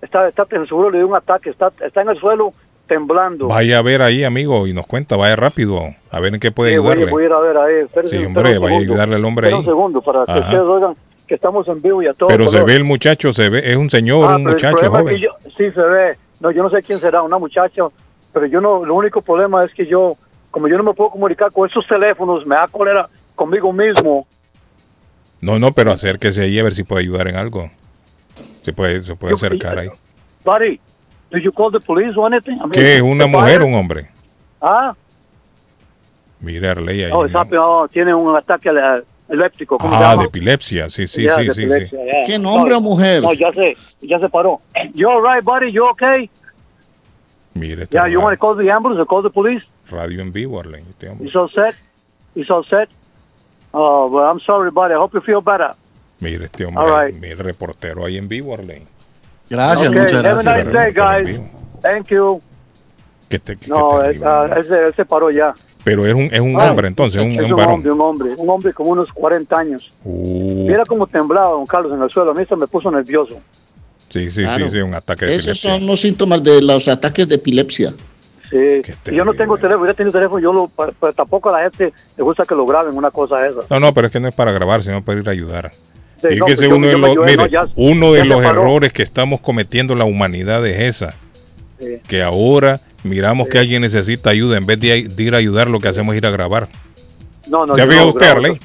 Está, 0.03 0.27
está, 0.27 0.45
seguro 0.65 0.89
le 0.89 0.99
dio 0.99 1.07
un 1.07 1.15
ataque, 1.15 1.49
está, 1.49 1.71
está 1.85 2.01
en 2.01 2.09
el 2.09 2.19
suelo 2.19 2.53
temblando. 2.87 3.47
Vaya 3.47 3.79
a 3.79 3.81
ver 3.81 4.01
ahí, 4.01 4.23
amigo, 4.23 4.67
y 4.67 4.73
nos 4.73 4.85
cuenta, 4.85 5.15
vaya 5.15 5.35
rápido, 5.35 5.79
a 6.11 6.19
ver 6.19 6.33
en 6.33 6.39
qué 6.39 6.51
puede 6.51 6.71
sí, 6.71 6.75
ayudarle. 6.75 7.05
Voy, 7.07 7.23
a 7.23 7.25
ir 7.25 7.31
a 7.31 7.39
ver 7.39 7.57
ahí. 7.57 8.07
sí, 8.07 8.25
hombre, 8.25 8.57
vaya 8.59 8.77
a 8.77 8.79
ayudarle 8.79 9.15
al 9.15 9.25
hombre 9.25 9.47
ahí. 9.47 9.53
un 9.53 9.65
segundo 9.65 10.01
para 10.01 10.25
que 10.25 10.39
ustedes 10.39 10.63
oigan 10.63 10.93
que 11.27 11.35
estamos 11.35 11.67
en 11.69 11.81
vivo 11.81 12.01
y 12.03 12.07
a 12.07 12.13
todos. 12.13 12.31
Pero 12.31 12.49
se 12.49 12.61
ve 12.63 12.75
el 12.75 12.83
muchacho, 12.83 13.33
se 13.33 13.49
ve, 13.49 13.71
es 13.71 13.77
un 13.77 13.89
señor, 13.89 14.27
ah, 14.29 14.35
un 14.35 14.43
muchacho 14.43 14.91
joven. 14.91 15.17
sí, 15.17 15.71
se 15.71 15.81
ve 15.81 16.17
no, 16.43 16.51
yo 16.51 16.61
no 16.61 16.69
sé 16.69 16.81
quién 16.81 16.99
será, 16.99 17.23
una 17.23 17.37
muchacha, 17.37 17.83
pero 18.33 18.45
yo 18.45 18.59
no, 18.59 18.83
lo 18.83 18.95
único 18.95 19.21
problema 19.21 19.63
es 19.63 19.73
que 19.73 19.85
yo, 19.85 20.17
como 20.51 20.67
yo 20.67 20.77
no 20.77 20.83
me 20.83 20.93
puedo 20.93 21.11
comunicar 21.11 21.53
con 21.53 21.69
esos 21.69 21.87
teléfonos, 21.87 22.45
me 22.45 22.55
da 22.55 22.67
cólera 22.69 23.07
conmigo 23.33 23.71
mismo. 23.71 24.27
No, 25.39 25.57
no, 25.57 25.71
pero 25.71 25.93
acérquese 25.93 26.41
ahí 26.41 26.59
a 26.59 26.63
ver 26.63 26.73
si 26.73 26.83
puede 26.83 27.03
ayudar 27.03 27.29
en 27.29 27.37
algo. 27.37 27.71
Se 28.61 28.73
puede, 28.73 29.01
se 29.01 29.15
puede 29.15 29.33
acercar 29.33 29.79
ahí. 29.79 29.89
Buddy, 30.43 30.79
did 31.31 31.41
you 31.41 31.51
call 31.51 31.71
the 31.71 31.79
police 31.79 32.17
or 32.17 32.31
anything? 32.31 32.57
¿Qué? 32.71 33.01
¿Una 33.01 33.27
mujer 33.27 33.61
o 33.61 33.67
un 33.67 33.75
hombre? 33.75 34.09
Ah. 34.61 34.93
Mira, 36.39 36.71
Arley 36.71 37.03
ahí. 37.03 37.11
Oh, 37.13 37.27
no, 37.27 37.87
tiene 37.87 38.13
un 38.13 38.35
ataque 38.35 38.69
eléctrico. 39.29 39.77
¿cómo 39.77 39.95
ah, 39.95 40.17
de 40.17 40.25
epilepsia, 40.25 40.89
sí, 40.89 41.07
sí, 41.07 41.27
sí, 41.27 41.53
sí, 41.53 41.67
sí. 41.67 41.97
¿Quién, 42.25 42.45
hombre 42.45 42.75
o 42.75 42.81
mujer? 42.81 43.21
No, 43.21 43.33
ya 43.33 43.51
sé, 43.53 43.75
ya 44.01 44.19
se 44.19 44.29
paró. 44.29 44.59
You 44.93 45.09
all 45.09 45.21
right, 45.21 45.43
buddy? 45.43 45.71
You 45.71 45.85
okay? 45.89 46.29
Mire, 47.53 47.87
yeah, 47.91 48.07
you 48.07 48.19
want 48.19 48.33
to 48.33 48.37
call 48.37 48.55
the 48.55 48.69
ambulance 48.69 48.99
or 48.99 49.05
call 49.05 49.21
the 49.21 49.29
police? 49.29 49.63
Radio 49.89 50.21
en 50.21 50.31
vivo, 50.31 50.59
Arlen. 50.59 50.85
Este 50.89 51.13
He's 51.23 51.35
all 51.35 51.49
set? 51.49 51.75
He's 52.35 52.49
all 52.49 52.63
set? 52.63 52.89
Oh, 53.73 54.09
well, 54.09 54.29
I'm 54.29 54.39
sorry, 54.39 54.71
buddy. 54.71 54.93
I 54.93 54.97
hope 54.97 55.13
you 55.13 55.21
feel 55.21 55.41
better. 55.41 55.73
Mire, 56.19 56.45
este 56.45 56.65
hombre, 56.65 56.85
right. 56.85 57.15
mire, 57.19 57.35
reportero 57.35 58.05
ahí 58.05 58.17
en 58.17 58.27
vivo, 58.27 58.53
Arlen. 58.53 58.83
Gracias, 59.49 59.89
okay. 59.89 60.01
muchas 60.01 60.21
gracias. 60.21 60.45
Have 60.45 60.59
a 60.59 60.63
nice 60.63 60.71
day, 60.71 60.93
guys. 60.93 61.41
Thank 61.81 62.07
you. 62.07 62.41
Que 63.29 63.39
te, 63.39 63.57
no, 63.67 63.99
te, 63.99 64.19
uh, 64.19 64.59
ese, 64.59 64.83
ese 64.89 65.05
paró 65.05 65.31
ya. 65.31 65.53
Pero 65.83 66.05
es 66.05 66.13
un, 66.13 66.29
es 66.31 66.39
un 66.39 66.55
hombre 66.55 66.87
entonces, 66.87 67.21
un, 67.21 67.31
es 67.31 67.39
un, 67.41 67.53
un 67.53 67.59
hombre, 67.59 67.91
un 67.91 68.01
hombre, 68.01 68.29
un 68.37 68.49
hombre 68.49 68.73
como 68.73 68.91
unos 68.91 69.11
40 69.11 69.57
años. 69.57 69.91
Uh. 70.03 70.65
Mira 70.67 70.85
cómo 70.85 71.07
temblaba 71.07 71.51
don 71.51 71.65
Carlos 71.65 71.91
en 71.93 72.01
el 72.01 72.09
suelo, 72.09 72.31
a 72.31 72.33
mí 72.33 72.45
se 72.45 72.55
me 72.55 72.67
puso 72.67 72.89
nervioso. 72.89 73.39
Sí, 74.09 74.29
sí, 74.29 74.45
sí, 74.45 74.69
sí, 74.69 74.77
un 74.77 74.93
ataque 74.93 75.25
de 75.25 75.35
Esos 75.35 75.59
son 75.59 75.85
los 75.87 76.01
síntomas 76.01 76.43
de 76.43 76.61
los 76.61 76.87
ataques 76.87 77.27
de 77.27 77.35
epilepsia. 77.35 77.93
Sí, 78.49 78.83
yo 79.11 79.25
no 79.25 79.33
tengo 79.33 79.57
teléfono, 79.57 79.87
yo 79.87 79.95
tengo 79.95 80.11
teléfono, 80.11 80.39
yo 80.39 80.53
lo, 80.53 80.69
pero, 80.99 81.13
tampoco 81.13 81.49
a 81.49 81.59
la 81.59 81.63
gente 81.63 81.91
le 82.15 82.23
gusta 82.23 82.43
que 82.45 82.53
lo 82.53 82.67
graben, 82.67 82.95
una 82.95 83.09
cosa 83.09 83.45
esa. 83.47 83.61
No, 83.71 83.79
no, 83.79 83.93
pero 83.93 84.07
es 84.07 84.13
que 84.13 84.19
no 84.19 84.27
es 84.27 84.35
para 84.35 84.51
grabar, 84.51 84.83
sino 84.83 85.03
para 85.03 85.19
ir 85.19 85.27
a 85.27 85.31
ayudar. 85.31 85.71
Y 86.31 86.39
que 86.39 86.67
uno 86.67 86.87
de 86.87 86.97
los, 86.97 87.17
mire, 87.17 87.49
uno 87.75 88.13
de 88.13 88.25
los 88.25 88.43
errores 88.43 88.93
que 88.93 89.03
estamos 89.03 89.41
cometiendo 89.41 89.95
la 89.95 90.05
humanidad 90.05 90.65
es 90.65 90.79
esa 90.79 91.13
que 92.07 92.21
ahora 92.21 92.79
miramos 93.03 93.49
que 93.49 93.59
alguien 93.59 93.81
necesita 93.81 94.29
ayuda, 94.29 94.57
en 94.57 94.65
vez 94.65 94.79
de, 94.79 95.07
ir 95.17 95.35
a 95.35 95.37
ayudar, 95.37 95.69
lo 95.69 95.79
que 95.79 95.87
hacemos 95.87 96.13
es 96.13 96.19
ir 96.19 96.25
a 96.25 96.29
grabar. 96.29 96.67
No, 97.47 97.65
no, 97.65 97.75
¿Ya 97.75 97.85
vio 97.85 98.07
usted? 98.07 98.57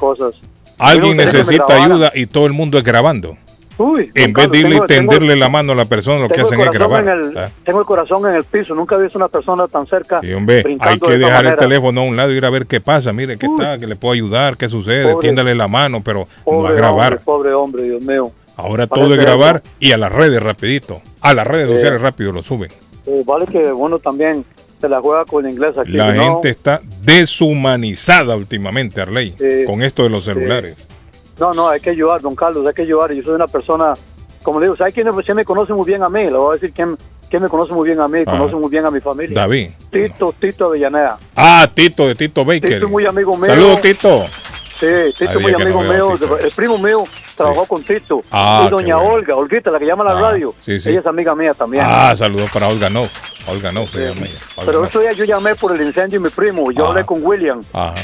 Alguien 0.79 1.17
necesita 1.17 1.85
ayuda 1.85 2.13
y 2.15 2.27
todo 2.27 2.47
el 2.47 2.53
mundo 2.53 2.79
es 2.79 2.85
grabando. 2.85 3.37
Uy, 3.79 4.11
en 4.15 4.33
vez 4.33 4.51
de 4.51 4.59
irle 4.59 4.81
tenderle 4.87 5.37
la 5.37 5.49
mano 5.49 5.73
a 5.73 5.77
la 5.77 5.85
persona, 5.85 6.21
lo 6.21 6.29
que 6.29 6.41
hacen 6.41 6.61
es 6.61 6.71
grabar. 6.71 7.51
Tengo 7.65 7.81
el 7.81 7.87
corazón 7.87 8.29
en 8.29 8.37
el 8.37 8.45
piso, 8.45 8.75
nunca 8.75 8.97
he 8.97 9.03
visto 9.03 9.19
una 9.19 9.29
persona 9.29 9.69
tan 9.69 9.87
cerca. 9.87 10.21
Sí, 10.21 10.33
hombre, 10.33 10.65
hay 10.81 10.99
que 10.99 11.17
dejar 11.17 11.47
el 11.47 11.57
teléfono 11.57 12.01
a 12.01 12.05
un 12.05 12.17
lado 12.17 12.33
y 12.33 12.37
ir 12.37 12.45
a 12.45 12.51
ver 12.51 12.67
qué 12.67 12.81
pasa. 12.81 13.13
Mire, 13.13 13.39
qué 13.39 13.47
está, 13.47 13.79
que 13.79 13.87
le 13.87 13.97
puedo 13.97 14.15
ayudar, 14.15 14.57
qué 14.57 14.69
sucede, 14.69 15.15
tiéndale 15.21 15.55
la 15.55 15.69
mano, 15.69 16.03
pero 16.03 16.27
no 16.47 16.67
a 16.67 16.73
grabar. 16.73 17.21
pobre 17.21 17.55
hombre, 17.55 17.85
Dios 17.85 18.03
mío. 18.03 18.33
Ahora 18.57 18.89
todo 18.89 19.15
es 19.15 19.21
grabar 19.21 19.63
y 19.79 19.93
a 19.93 19.97
las 19.97 20.11
redes 20.11 20.43
rapidito. 20.43 21.01
A 21.21 21.33
las 21.33 21.47
redes 21.47 21.69
sociales 21.69 22.03
rápido 22.03 22.33
lo 22.33 22.43
suben. 22.43 22.71
vale 23.25 23.47
que 23.47 23.71
bueno 23.71 24.01
también 24.01 24.45
se 24.81 24.89
la 24.89 25.01
juega 25.01 25.25
con 25.25 25.49
inglés 25.49 25.79
aquí. 25.79 25.93
La 25.93 26.13
gente 26.13 26.49
está 26.49 26.81
deshumanizada 27.03 28.35
últimamente, 28.35 29.01
Arley, 29.01 29.35
con 29.67 29.83
esto 29.83 30.03
de 30.03 30.11
los 30.11 30.25
celulares. 30.25 30.88
No, 31.39 31.53
no, 31.53 31.69
hay 31.69 31.81
que 31.81 31.91
ayudar, 31.91 32.21
don 32.21 32.35
Carlos, 32.35 32.67
hay 32.67 32.75
que 32.75 32.83
ayudar. 32.83 33.13
Yo 33.13 33.23
soy 33.23 33.35
una 33.35 33.47
persona, 33.47 33.93
como 34.43 34.61
le 34.61 34.67
digo, 34.67 34.77
¿sabe 34.77 34.93
quién, 34.93 35.09
me 35.37 35.45
conoce 35.45 35.73
muy 35.73 35.87
bien 35.87 36.03
a 36.03 36.09
mí? 36.09 36.25
Le 36.25 36.33
voy 36.33 36.51
a 36.51 36.55
decir 36.55 36.73
quién, 36.73 36.97
quién 37.31 37.43
me 37.43 37.49
conoce 37.49 37.73
muy 37.73 37.89
bien 37.89 38.01
a 38.01 38.09
mí, 38.09 38.25
conoce 38.25 38.55
muy 38.57 38.71
bien 38.71 38.87
a 38.87 38.91
mi 38.91 39.01
familia. 39.01 39.35
David. 39.35 39.71
Tito, 39.91 40.35
Tito 40.39 40.67
Avellaneda. 40.67 41.19
Ah, 41.37 41.69
Tito, 41.73 42.09
de 42.09 42.15
Tito 42.15 42.45
Baker. 42.45 42.71
Tito 42.71 42.87
es 42.87 42.91
muy 42.91 43.07
amigo 43.07 43.37
mío. 43.37 43.47
Saludos, 43.47 43.81
Tito. 43.81 44.25
Sí, 44.81 44.87
Tito 45.19 45.33
es 45.33 45.41
muy 45.41 45.55
amigo 45.55 45.83
mío. 45.83 46.15
El 46.41 46.51
primo 46.53 46.79
mío 46.79 47.05
trabajó 47.39 47.65
con 47.65 47.83
Tito. 47.83 48.23
Ah, 48.31 48.65
y 48.67 48.71
doña 48.71 48.99
Olga, 48.99 49.35
Olguita, 49.35 49.71
la 49.71 49.79
que 49.79 49.87
llama 49.87 50.05
a 50.05 50.13
la 50.13 50.19
ah, 50.19 50.31
radio. 50.31 50.55
Sí, 50.61 50.79
sí. 50.79 50.91
Ella 50.91 51.01
es 51.01 51.07
amiga 51.07 51.35
mía 51.35 51.55
también. 51.55 51.85
Ah, 51.87 52.15
saludos 52.15 52.51
para 52.51 52.69
Olga, 52.69 52.91
no. 52.91 53.09
Olga 53.47 53.73
no, 53.73 53.87
se 53.87 54.09
llama 54.09 54.27
Pero 54.67 54.83
otro 54.83 55.01
día 55.01 55.13
yo 55.13 55.25
llamé 55.25 55.55
por 55.55 55.75
el 55.75 55.87
incendio 55.87 56.21
y 56.21 56.23
mi 56.23 56.29
primo. 56.29 56.71
Yo 56.71 56.89
hablé 56.89 57.05
con 57.05 57.25
William. 57.25 57.63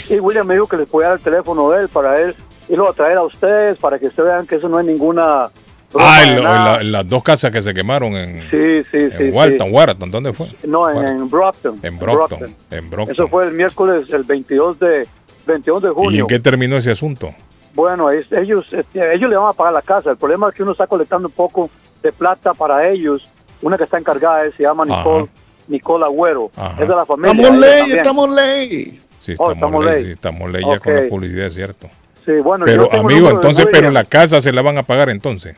Y 0.09 0.19
William 0.19 0.47
me 0.47 0.55
dijo 0.55 0.67
que 0.67 0.79
les 0.79 0.89
podía 0.89 1.09
dar 1.09 1.19
el 1.19 1.23
teléfono 1.23 1.71
de 1.71 1.83
él 1.83 1.89
para 1.89 2.19
él 2.21 2.35
y 2.69 2.77
lo 2.77 2.89
a 2.89 2.95
traer 2.95 3.19
a 3.19 3.23
ustedes 3.23 3.77
para 3.77 3.99
que 3.99 4.07
ustedes 4.07 4.31
vean 4.31 4.47
que 4.47 4.55
eso 4.57 4.71
no 4.71 4.81
es 4.81 4.87
ninguna 4.87 5.51
Ah, 5.97 6.81
en, 6.81 6.93
las 6.93 7.09
dos 7.09 7.23
casas 7.23 7.53
que 7.53 7.63
se 7.63 7.73
quemaron 7.73 8.15
en, 8.15 8.51
sí, 8.51 8.83
sí, 8.91 9.09
en 9.17 9.33
Walton, 9.33 9.73
Warton, 9.73 10.11
¿dónde 10.11 10.33
fue? 10.33 10.49
No, 10.67 10.91
en, 10.91 11.29
Brockton. 11.31 11.79
En 11.83 11.99
Brockton, 11.99 12.55
en 12.71 12.91
Brockton. 12.91 13.15
Eso 13.15 13.29
fue 13.29 13.45
el 13.45 13.53
miércoles, 13.53 14.13
el 14.13 14.25
22 14.25 14.79
de, 14.81 15.07
22 15.47 15.83
de 15.83 15.89
junio. 15.91 16.11
¿Y 16.11 16.19
en 16.21 16.27
qué 16.27 16.41
terminó 16.41 16.77
ese 16.77 16.91
asunto? 16.91 17.33
Bueno, 17.75 18.11
ellos, 18.11 18.73
este, 18.73 19.15
ellos 19.15 19.29
le 19.29 19.37
van 19.37 19.49
a 19.49 19.53
pagar 19.53 19.73
la 19.73 19.83
casa. 19.83 20.11
El 20.11 20.17
problema 20.17 20.49
es 20.49 20.55
que 20.55 20.63
uno 20.63 20.73
está 20.73 20.87
colectando 20.87 21.29
un 21.29 21.35
poco 21.35 21.71
de 22.03 22.13
plata 22.13 22.55
para 22.55 22.89
ellos. 22.89 23.29
Una 23.63 23.77
que 23.77 23.85
está 23.85 23.99
encargada 23.99 24.45
se 24.57 24.63
llama 24.63 24.85
Nicole, 24.85 25.27
Nicole 25.69 26.05
Agüero. 26.05 26.51
Es 26.79 26.89
de 26.89 26.95
la 26.95 27.05
familia. 27.05 27.33
Estamos 27.33 27.61
ley, 27.61 27.93
estamos 27.93 28.31
ley. 28.31 29.01
Sí, 29.21 29.35
oh, 29.39 29.53
estamos, 29.53 29.85
ley, 29.85 30.11
estamos 30.11 30.51
ley 30.51 30.63
ya 30.67 30.79
con 30.79 30.95
la 30.95 31.09
publicidad, 31.09 31.47
es 31.47 31.55
cierto. 31.55 31.89
Sí, 32.27 32.33
bueno, 32.43 32.67
pero 32.67 32.93
amigo, 32.93 33.31
entonces, 33.31 33.67
pero 33.73 33.91
la 33.91 34.05
casa 34.05 34.41
se 34.41 34.53
la 34.53 34.63
van 34.63 34.79
a 34.79 34.83
pagar 34.83 35.09
entonces. 35.09 35.57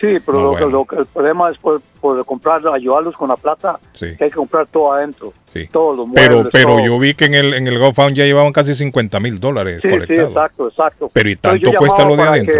Sí, 0.00 0.18
pero 0.24 0.56
lo, 0.68 0.86
el 0.98 1.06
problema 1.06 1.50
es 1.50 1.58
por, 1.58 1.80
comprar, 2.24 2.62
ayudarlos 2.72 3.16
con 3.16 3.28
la 3.28 3.36
plata, 3.36 3.78
que 3.98 4.06
hay 4.06 4.16
que 4.16 4.30
comprar 4.30 4.66
todo 4.68 4.92
adentro. 4.92 5.32
Sí. 5.46 5.66
Todos 5.72 5.96
los 5.96 6.08
pero 6.14 6.48
pero 6.52 6.78
yo 6.84 6.98
vi 6.98 7.14
que 7.14 7.24
en 7.24 7.34
el, 7.34 7.54
en 7.54 7.66
el 7.66 7.78
GoFund 7.78 8.14
ya 8.14 8.24
llevaban 8.24 8.52
casi 8.52 8.74
50 8.74 9.18
mil 9.20 9.40
dólares 9.40 9.80
sí, 9.82 9.88
Sí, 9.88 10.14
exacto, 10.14 10.68
exacto. 10.68 11.10
Pero 11.12 11.28
¿y 11.30 11.36
tanto 11.36 11.72
cuesta 11.72 12.04
lo 12.04 12.16
de 12.16 12.22
adentro? 12.22 12.54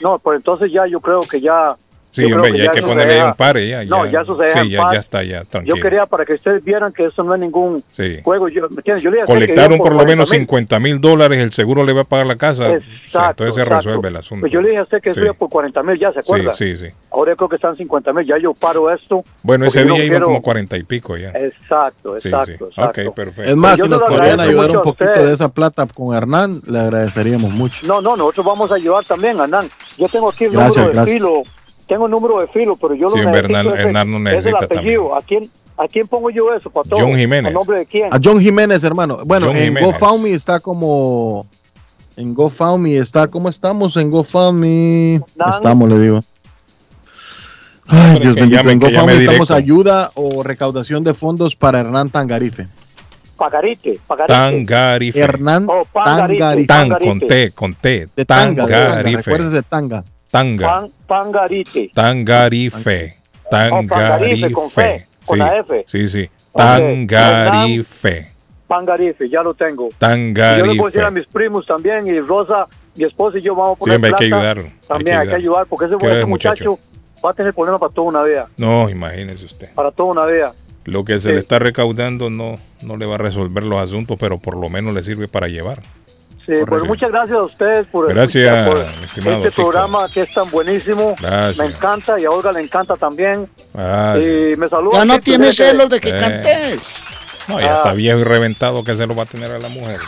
no, 0.00 0.18
pues 0.18 0.38
entonces 0.38 0.72
ya 0.72 0.86
yo 0.86 1.00
creo 1.00 1.20
que 1.20 1.40
ya 1.40 1.76
Sí, 2.12 2.30
hombre, 2.30 2.56
ya 2.58 2.64
hay 2.64 2.68
que 2.68 2.82
ponerle 2.82 3.24
un 3.24 3.34
par. 3.34 3.58
Ya, 3.58 3.84
no, 3.86 4.04
ya, 4.04 4.20
eso 4.20 4.36
se 4.36 4.52
sí, 4.52 4.68
ya, 4.68 4.86
ya, 4.92 4.98
está, 4.98 5.22
ya, 5.22 5.44
tranquilo. 5.44 5.76
Yo 5.76 5.82
quería 5.82 6.04
para 6.04 6.26
que 6.26 6.34
ustedes 6.34 6.62
vieran 6.62 6.92
que 6.92 7.04
eso 7.04 7.22
no 7.22 7.34
es 7.34 7.40
ningún 7.40 7.82
juego. 8.22 8.48
Yo, 8.48 8.68
yo 8.68 9.10
le 9.10 9.24
Colectaron 9.24 9.78
por, 9.78 9.94
lo 9.94 10.04
menos 10.04 10.28
50 10.28 10.78
mil 10.78 11.00
dólares, 11.00 11.38
el 11.38 11.52
seguro 11.52 11.84
le 11.84 11.94
va 11.94 12.02
a 12.02 12.04
pagar 12.04 12.26
la 12.26 12.36
casa. 12.36 12.70
Exacto. 12.74 13.44
entonces 13.44 13.54
se 13.54 13.64
resuelve 13.64 14.08
el 14.08 14.16
asunto. 14.16 14.42
Pues 14.42 14.52
yo 14.52 14.60
le 14.60 14.68
dije 14.68 14.80
a 14.80 14.82
usted 14.82 15.00
que 15.00 15.10
eso 15.10 15.20
iba 15.20 15.32
por 15.32 15.48
40 15.48 15.82
mil, 15.82 15.98
ya 15.98 16.12
se 16.12 16.18
acuerda. 16.18 16.52
Sí, 16.52 16.76
sí, 16.76 16.88
sí. 16.88 16.94
Ahora 17.10 17.34
creo 17.34 17.48
que 17.48 17.56
están 17.56 17.76
50 17.76 18.12
mil, 18.12 18.26
ya 18.26 18.36
yo 18.36 18.52
paro 18.52 18.90
esto. 18.90 19.24
Bueno, 19.42 19.64
ese 19.64 19.84
día 19.84 20.04
iba 20.04 20.20
como 20.20 20.42
40 20.42 20.76
y 20.76 20.82
pico 20.82 21.16
ya. 21.16 21.30
Exacto, 21.30 22.18
exacto. 22.18 22.68
Ok, 22.76 23.14
perfecto. 23.14 23.42
Es 23.42 23.56
más, 23.56 23.80
si 23.80 23.88
nos 23.88 24.02
podrían 24.02 24.38
ayudar 24.38 24.70
un 24.70 24.82
poquito 24.82 25.24
de 25.24 25.32
esa 25.32 25.48
plata 25.48 25.86
con 25.86 26.14
Hernán, 26.14 26.60
le 26.66 26.78
agradeceríamos 26.78 27.52
mucho. 27.52 27.86
No, 27.86 28.02
no, 28.02 28.16
nosotros 28.16 28.44
vamos 28.44 28.70
a 28.70 28.74
ayudar 28.74 29.02
también, 29.04 29.40
Hernán. 29.40 29.70
Yo 29.96 30.08
tengo 30.08 30.28
aquí 30.28 30.44
el 30.44 30.52
número 30.52 30.92
de 30.92 31.04
filo 31.10 31.42
tengo 31.86 32.06
el 32.06 32.12
número 32.12 32.40
de 32.40 32.46
filo, 32.48 32.76
pero 32.76 32.94
yo 32.94 33.08
lo 33.08 33.16
necesito. 33.16 33.74
Hernán 33.74 34.10
no 34.10 34.18
necesita 34.18 34.50
es 34.64 34.70
el 34.70 34.78
apellido. 34.78 35.16
¿A 35.16 35.20
quién, 35.22 35.50
¿A 35.76 35.88
quién 35.88 36.06
pongo 36.06 36.30
yo 36.30 36.52
eso, 36.54 36.70
para 36.70 36.88
John 36.90 37.16
Jiménez. 37.16 37.50
¿A 37.50 37.54
nombre 37.54 37.80
de 37.80 37.86
quién? 37.86 38.12
A 38.12 38.18
John 38.22 38.40
Jiménez, 38.40 38.82
hermano. 38.84 39.18
Bueno, 39.24 39.50
en 39.52 39.74
GoFundMe 39.74 40.32
está 40.32 40.60
como... 40.60 41.46
En 42.16 42.34
GoFundMe 42.34 42.96
está... 42.96 43.26
¿Cómo 43.26 43.48
estamos 43.48 43.96
en 43.96 44.10
GoFundMe? 44.10 45.20
Estamos, 45.54 45.88
le 45.88 45.98
digo. 45.98 46.20
Ay, 47.86 48.20
Dios 48.20 48.34
bendito. 48.34 48.70
en 48.70 48.78
GoFundMe 48.78 49.16
estamos 49.16 49.50
ayuda 49.50 50.10
o 50.14 50.42
recaudación 50.42 51.02
de 51.04 51.14
fondos 51.14 51.56
para 51.56 51.80
Hernán 51.80 52.10
Tangarife. 52.10 52.68
Pagarite, 53.36 53.98
Pagarite. 54.06 54.32
Tangarife. 54.32 55.18
Hernán 55.18 55.66
oh, 55.68 55.82
Tangarife. 55.92 56.66
Tan, 56.66 56.90
con 56.90 57.18
T, 57.18 57.50
con 57.50 57.74
T. 57.74 58.08
De 58.14 58.24
Tanga, 58.24 58.68
Tangarife. 58.68 59.38
de 59.38 59.62
Tanga. 59.62 60.04
Tanga. 60.32 60.88
Tangarite. 61.06 61.90
Tangarife. 61.92 63.14
Tangarife. 63.50 64.50
con 64.50 64.70
fe, 64.70 65.06
con 65.26 65.38
la 65.38 65.58
F. 65.58 65.84
Sí, 65.86 66.08
sí. 66.08 66.30
Tangarife. 66.56 68.28
Tangarife, 68.66 69.28
ya 69.28 69.42
lo 69.42 69.52
tengo. 69.52 69.90
Tangarife. 69.98 70.66
yo 70.66 70.72
le 70.72 70.78
puedo 70.78 70.90
decir 70.90 71.02
a 71.02 71.10
mis 71.10 71.26
primos 71.26 71.66
también 71.66 72.06
y 72.06 72.18
Rosa, 72.20 72.66
mi 72.96 73.04
esposa 73.04 73.38
y 73.38 73.42
yo 73.42 73.54
vamos 73.54 73.76
a 73.76 73.78
poner 73.78 73.92
Siempre 73.98 74.10
hay 74.10 74.16
que 74.16 74.34
ayudarlo. 74.34 74.70
También 74.88 75.16
hay 75.18 75.28
que, 75.28 75.34
ayudar 75.34 75.66
porque 75.66 75.84
ese, 75.84 75.96
ese 75.96 76.24
muchacho 76.24 76.78
va 77.22 77.32
a 77.32 77.34
tener 77.34 77.52
problemas 77.52 77.78
para 77.78 77.92
toda 77.92 78.08
una 78.08 78.22
vida. 78.22 78.48
No, 78.56 78.88
imagínese 78.88 79.44
usted. 79.44 79.74
Para 79.74 79.90
toda 79.90 80.12
una 80.12 80.24
vida. 80.24 80.54
Lo 80.86 81.04
que 81.04 81.20
se 81.20 81.34
le 81.34 81.40
está 81.40 81.58
recaudando 81.58 82.30
no, 82.30 82.56
no 82.82 82.96
le 82.96 83.04
va 83.04 83.16
a 83.16 83.18
resolver 83.18 83.64
los 83.64 83.78
asuntos, 83.78 84.16
pero 84.18 84.38
por 84.38 84.58
lo 84.58 84.70
menos 84.70 84.94
le 84.94 85.02
sirve 85.02 85.28
para 85.28 85.48
llevar. 85.48 85.82
Sí, 86.46 86.54
pues 86.66 86.82
muchas 86.82 87.10
gracias 87.12 87.38
a 87.38 87.42
ustedes 87.42 87.86
por, 87.86 88.08
gracias, 88.08 88.68
este 89.16 89.50
programa 89.52 90.08
que 90.12 90.22
es 90.22 90.34
tan 90.34 90.50
buenísimo. 90.50 91.14
Me 91.56 91.66
encanta 91.66 92.18
y 92.18 92.24
a 92.24 92.30
Olga 92.30 92.52
le 92.52 92.60
encanta 92.60 92.96
también. 92.96 93.48
Y 93.74 94.56
me 94.56 94.68
saluda. 94.68 94.98
Ya 94.98 95.04
no 95.04 95.18
tiene 95.20 95.52
celos 95.52 95.88
de 95.88 96.00
que 96.00 96.10
eh. 96.10 96.18
cantes. 96.18 96.96
No, 97.48 97.60
ya 97.60 97.76
está 97.76 97.90
ah. 97.90 97.94
viejo 97.94 98.20
y 98.20 98.24
reventado 98.24 98.84
que 98.84 98.94
se 98.94 99.06
lo 99.06 99.16
va 99.16 99.24
a 99.24 99.26
tener 99.26 99.50
a 99.50 99.58
la 99.58 99.68
mujer. 99.68 99.98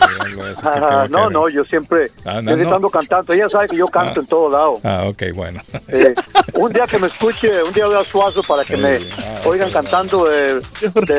no, 1.11 1.31
no, 1.31 1.49
yo 1.49 1.65
siempre 1.65 2.11
ah, 2.25 2.39
estoy 2.39 2.63
estando 2.63 2.89
cantando. 2.89 3.33
Ella 3.33 3.49
sabe 3.49 3.69
que 3.69 3.77
yo 3.77 3.89
canto 3.89 4.21
en 4.21 4.27
todo 4.27 4.49
lado. 4.49 4.75
Ah, 4.85 5.05
ok, 5.09 5.23
bueno. 5.35 5.61
Eh, 5.89 6.15
un 6.55 6.73
día 6.73 6.85
que 6.87 6.99
me 6.99 7.09
escuche, 7.09 7.63
un 7.63 7.73
día 7.73 7.87
voy 7.87 7.97
a 7.97 8.05
Suazo 8.05 8.43
para 8.43 8.65
que 8.65 8.77
me 8.77 8.97
ah, 8.97 9.41
oigan 9.47 9.71
cantando 9.71 10.27
de, 10.27 10.61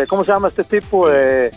¿cómo 0.07 0.23
se 0.23 0.31
llama 0.31 0.47
este 0.47 0.63
tipo? 0.63 1.09
Eh, 1.11 1.51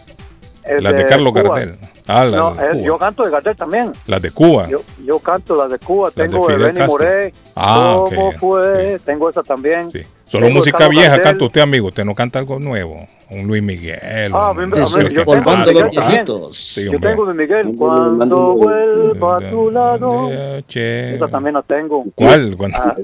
las 0.80 0.94
de, 0.94 1.06
Carlos 1.06 1.32
Gardel. 1.32 1.78
Ah, 2.08 2.24
no, 2.24 2.54
yo 2.74 2.96
canto 2.96 3.22
de 3.22 3.30
Gardel 3.30 3.54
también. 3.54 3.92
Las 4.06 4.22
de 4.22 4.30
Cuba. 4.30 4.66
Yo, 4.66 4.80
yo 5.04 5.18
canto 5.18 5.54
las 5.54 5.70
de 5.70 5.78
Cuba. 5.78 6.10
Tengo 6.10 6.48
de, 6.48 6.56
Benny 6.56 6.80
Moré. 6.86 7.32
Ah, 7.54 7.94
¿Cómo 7.96 8.32
fue? 8.32 8.98
Tengo 9.04 9.28
esa 9.28 9.42
también. 9.42 9.92
Sí. 9.92 10.02
Solo 10.28 10.50
música 10.50 10.88
vieja 10.88 11.18
canta 11.18 11.44
usted, 11.44 11.60
amigo. 11.60 11.88
Usted 11.88 12.04
no 12.04 12.14
canta 12.14 12.38
algo 12.38 12.58
nuevo. 12.58 13.06
Un 13.30 13.46
Luis 13.46 13.62
Miguel. 13.62 14.30
Ah, 14.32 14.52
un... 14.52 14.70
yo, 14.72 15.24
tengo 15.24 15.56
los 15.56 15.90
viejitos. 15.90 16.56
Sí, 16.56 16.84
yo 16.90 17.00
tengo 17.00 17.24
Luis 17.24 17.36
Miguel. 17.36 17.74
Cuando 17.76 18.54
vuelva 18.54 19.36
a 19.38 19.50
tu 19.50 19.70
lado. 19.70 20.30
Esa 20.68 21.28
también 21.28 21.54
la 21.54 21.62
tengo. 21.62 22.04
¿Cuál? 22.14 22.56
Ah. 22.74 22.94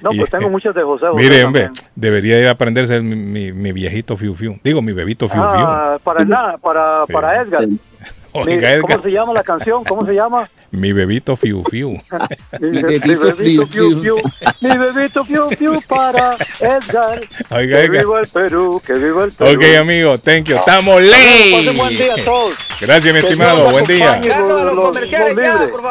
No, 0.00 0.10
pues 0.16 0.30
tengo 0.30 0.50
muchas 0.50 0.74
de 0.74 0.82
José. 0.82 1.06
José 1.06 1.22
Mire, 1.22 1.44
hombre, 1.44 1.70
debería 1.94 2.38
ir 2.38 2.46
a 2.48 2.52
aprenderse 2.52 3.00
mi, 3.00 3.52
mi, 3.52 3.72
viejito 3.72 4.16
Fiu 4.16 4.34
Fiu. 4.34 4.58
Digo, 4.64 4.82
mi 4.82 4.92
bebito 4.92 5.28
Fiu 5.28 5.40
Fiu. 5.40 5.50
Ah, 5.50 5.98
para 6.02 6.24
nada, 6.24 6.58
para, 6.58 7.06
para 7.06 7.40
Edgar. 7.42 7.66
¿Cómo 8.32 9.02
se 9.02 9.10
llama 9.10 9.32
la 9.32 9.42
canción? 9.42 9.84
¿Cómo 9.84 10.04
se 10.06 10.14
llama? 10.14 10.48
Mi 10.72 10.90
bebito 10.94 11.36
Fiu 11.36 11.62
Fiu. 11.70 11.90
mi, 12.60 12.82
bebito, 12.82 13.36
Fiu 13.36 13.66
Fiu. 13.66 14.16
Mi 14.62 14.78
bebito 14.78 15.22
Fiu 15.22 15.50
Fiu 15.50 15.82
para 15.86 16.34
Edgar. 16.60 17.20
Oiga, 17.50 17.82
que 17.82 17.88
viva 17.90 18.20
el 18.20 18.26
Perú, 18.26 18.82
que 18.84 18.94
viva 18.94 19.24
el 19.24 19.32
Perú. 19.32 19.50
Ok, 19.50 19.76
amigo, 19.78 20.16
thank 20.16 20.44
you. 20.44 20.56
Estamos 20.56 21.02
ley. 21.02 21.68
Buen 21.76 21.90
día 21.90 22.14
a 22.14 22.24
todos. 22.24 22.54
Gracias, 22.80 23.12
mi 23.12 23.20
estimado. 23.20 23.70
Buen 23.70 23.84
día. 23.84 24.18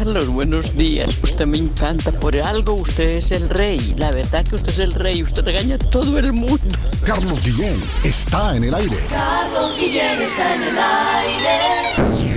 Carlos, 0.08 0.30
buenos 0.30 0.78
días. 0.78 1.18
Usted 1.22 1.46
me 1.46 1.58
encanta. 1.58 2.14
Por 2.14 2.38
algo 2.38 2.76
usted 2.76 3.18
es 3.18 3.32
el 3.32 3.50
rey. 3.50 3.94
La 3.98 4.10
verdad 4.10 4.46
que 4.46 4.56
usted 4.56 4.70
es 4.70 4.80
el 4.80 4.94
rey. 4.94 5.22
Usted 5.22 5.44
regaña 5.44 5.76
a 5.76 5.80
todo 5.80 6.18
el 6.18 6.32
mundo. 6.32 6.78
Carlos 7.04 7.44
Guillén 7.44 7.78
está 8.06 8.56
en 8.56 8.64
el 8.64 8.74
aire. 8.74 8.96
Carlos 9.10 9.78
Guillén 9.78 10.22
está 10.22 10.56
en 10.56 10.64
el 10.64 10.78
aire. 10.78 12.37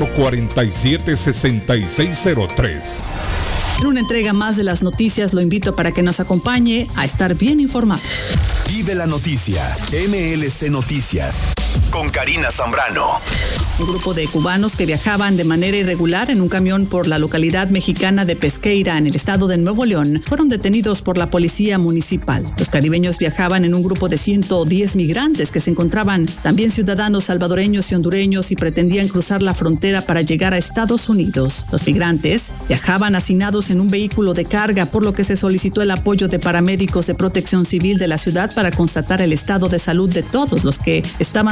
47 0.07 1.15
6603 1.15 2.85
En 3.79 3.87
una 3.87 3.99
entrega 3.99 4.33
más 4.33 4.57
de 4.57 4.63
las 4.63 4.81
noticias, 4.81 5.33
lo 5.33 5.41
invito 5.41 5.75
para 5.75 5.91
que 5.91 6.03
nos 6.03 6.19
acompañe 6.19 6.87
a 6.95 7.05
estar 7.05 7.37
bien 7.37 7.59
informados. 7.59 8.03
Vive 8.67 8.95
la 8.95 9.07
noticia, 9.07 9.63
MLC 9.91 10.69
Noticias 10.69 11.45
con 11.91 12.09
Karina 12.09 12.49
Zambrano. 12.51 13.05
Un 13.79 13.87
grupo 13.87 14.13
de 14.13 14.27
cubanos 14.27 14.75
que 14.75 14.85
viajaban 14.85 15.37
de 15.37 15.43
manera 15.43 15.75
irregular 15.75 16.29
en 16.29 16.41
un 16.41 16.49
camión 16.49 16.85
por 16.85 17.07
la 17.07 17.17
localidad 17.17 17.69
mexicana 17.69 18.25
de 18.25 18.35
Pesqueira, 18.35 18.97
en 18.97 19.07
el 19.07 19.15
estado 19.15 19.47
de 19.47 19.57
Nuevo 19.57 19.85
León, 19.85 20.21
fueron 20.25 20.49
detenidos 20.49 21.01
por 21.01 21.17
la 21.17 21.27
policía 21.27 21.79
municipal. 21.79 22.45
Los 22.57 22.69
caribeños 22.69 23.17
viajaban 23.17 23.65
en 23.65 23.73
un 23.73 23.81
grupo 23.81 24.07
de 24.07 24.17
110 24.17 24.95
migrantes 24.95 25.51
que 25.51 25.59
se 25.59 25.71
encontraban 25.71 26.27
también 26.43 26.69
ciudadanos 26.69 27.25
salvadoreños 27.25 27.91
y 27.91 27.95
hondureños 27.95 28.51
y 28.51 28.55
pretendían 28.55 29.07
cruzar 29.07 29.41
la 29.41 29.53
frontera 29.53 30.01
para 30.05 30.21
llegar 30.21 30.53
a 30.53 30.57
Estados 30.57 31.09
Unidos. 31.09 31.65
Los 31.71 31.85
migrantes 31.87 32.51
viajaban 32.67 33.15
asignados 33.15 33.69
en 33.69 33.81
un 33.81 33.87
vehículo 33.87 34.33
de 34.33 34.45
carga, 34.45 34.85
por 34.85 35.03
lo 35.03 35.13
que 35.13 35.23
se 35.23 35.35
solicitó 35.35 35.81
el 35.81 35.91
apoyo 35.91 36.27
de 36.27 36.39
paramédicos 36.39 37.07
de 37.07 37.15
protección 37.15 37.65
civil 37.65 37.97
de 37.97 38.07
la 38.07 38.17
ciudad 38.17 38.53
para 38.53 38.71
constatar 38.71 39.21
el 39.21 39.33
estado 39.33 39.69
de 39.69 39.79
salud 39.79 40.09
de 40.09 40.23
todos 40.23 40.63
los 40.63 40.77
que 40.77 41.03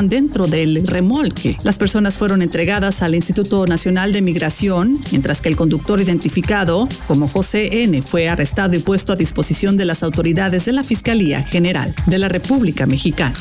dentro 0.09 0.47
del 0.47 0.85
remolque. 0.85 1.55
Las 1.63 1.77
personas 1.77 2.17
fueron 2.17 2.41
entregadas 2.41 3.01
al 3.01 3.15
Instituto 3.15 3.65
Nacional 3.65 4.11
de 4.11 4.21
Migración, 4.21 4.99
mientras 5.11 5.41
que 5.41 5.49
el 5.49 5.55
conductor 5.55 6.01
identificado 6.01 6.87
como 7.07 7.27
José 7.27 7.83
N 7.83 8.01
fue 8.01 8.27
arrestado 8.27 8.75
y 8.75 8.79
puesto 8.79 9.13
a 9.13 9.15
disposición 9.15 9.77
de 9.77 9.85
las 9.85 10.03
autoridades 10.03 10.65
de 10.65 10.73
la 10.73 10.83
Fiscalía 10.83 11.41
General 11.41 11.93
de 12.07 12.17
la 12.17 12.27
República 12.27 12.85
Mexicana. 12.85 13.35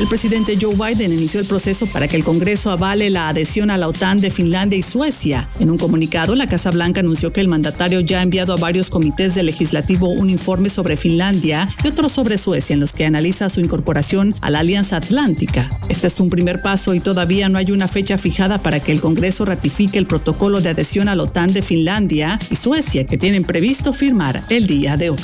El 0.00 0.08
presidente 0.08 0.56
Joe 0.58 0.74
Biden 0.74 1.12
inició 1.12 1.40
el 1.40 1.46
proceso 1.46 1.86
para 1.86 2.08
que 2.08 2.16
el 2.16 2.24
Congreso 2.24 2.70
avale 2.70 3.10
la 3.10 3.28
adhesión 3.28 3.70
a 3.70 3.76
la 3.76 3.86
OTAN 3.86 4.18
de 4.18 4.30
Finlandia 4.30 4.78
y 4.78 4.82
Suecia. 4.82 5.50
En 5.60 5.70
un 5.70 5.76
comunicado, 5.76 6.34
la 6.34 6.46
Casa 6.46 6.70
Blanca 6.70 7.00
anunció 7.00 7.32
que 7.32 7.42
el 7.42 7.48
mandatario 7.48 8.00
ya 8.00 8.20
ha 8.20 8.22
enviado 8.22 8.54
a 8.54 8.56
varios 8.56 8.88
comités 8.88 9.34
del 9.34 9.46
legislativo 9.46 10.08
un 10.08 10.30
informe 10.30 10.70
sobre 10.70 10.96
Finlandia 10.96 11.68
y 11.84 11.88
otro 11.88 12.08
sobre 12.08 12.38
Suecia 12.38 12.72
en 12.72 12.80
los 12.80 12.92
que 12.92 13.04
analiza 13.04 13.50
su 13.50 13.60
incorporación 13.60 14.32
a 14.40 14.48
la 14.48 14.60
Alianza 14.60 14.96
Atlántica. 14.96 15.68
Este 15.90 16.06
es 16.06 16.18
un 16.18 16.30
primer 16.30 16.62
paso 16.62 16.94
y 16.94 17.00
todavía 17.00 17.50
no 17.50 17.58
hay 17.58 17.70
una 17.70 17.86
fecha 17.86 18.16
fijada 18.16 18.58
para 18.58 18.80
que 18.80 18.92
el 18.92 19.02
Congreso 19.02 19.44
ratifique 19.44 19.98
el 19.98 20.06
protocolo 20.06 20.62
de 20.62 20.70
adhesión 20.70 21.08
a 21.08 21.14
la 21.14 21.24
OTAN 21.24 21.52
de 21.52 21.60
Finlandia 21.60 22.38
y 22.50 22.56
Suecia 22.56 23.06
que 23.06 23.18
tienen 23.18 23.44
previsto 23.44 23.92
firmar 23.92 24.44
el 24.48 24.66
día 24.66 24.96
de 24.96 25.10
hoy. 25.10 25.18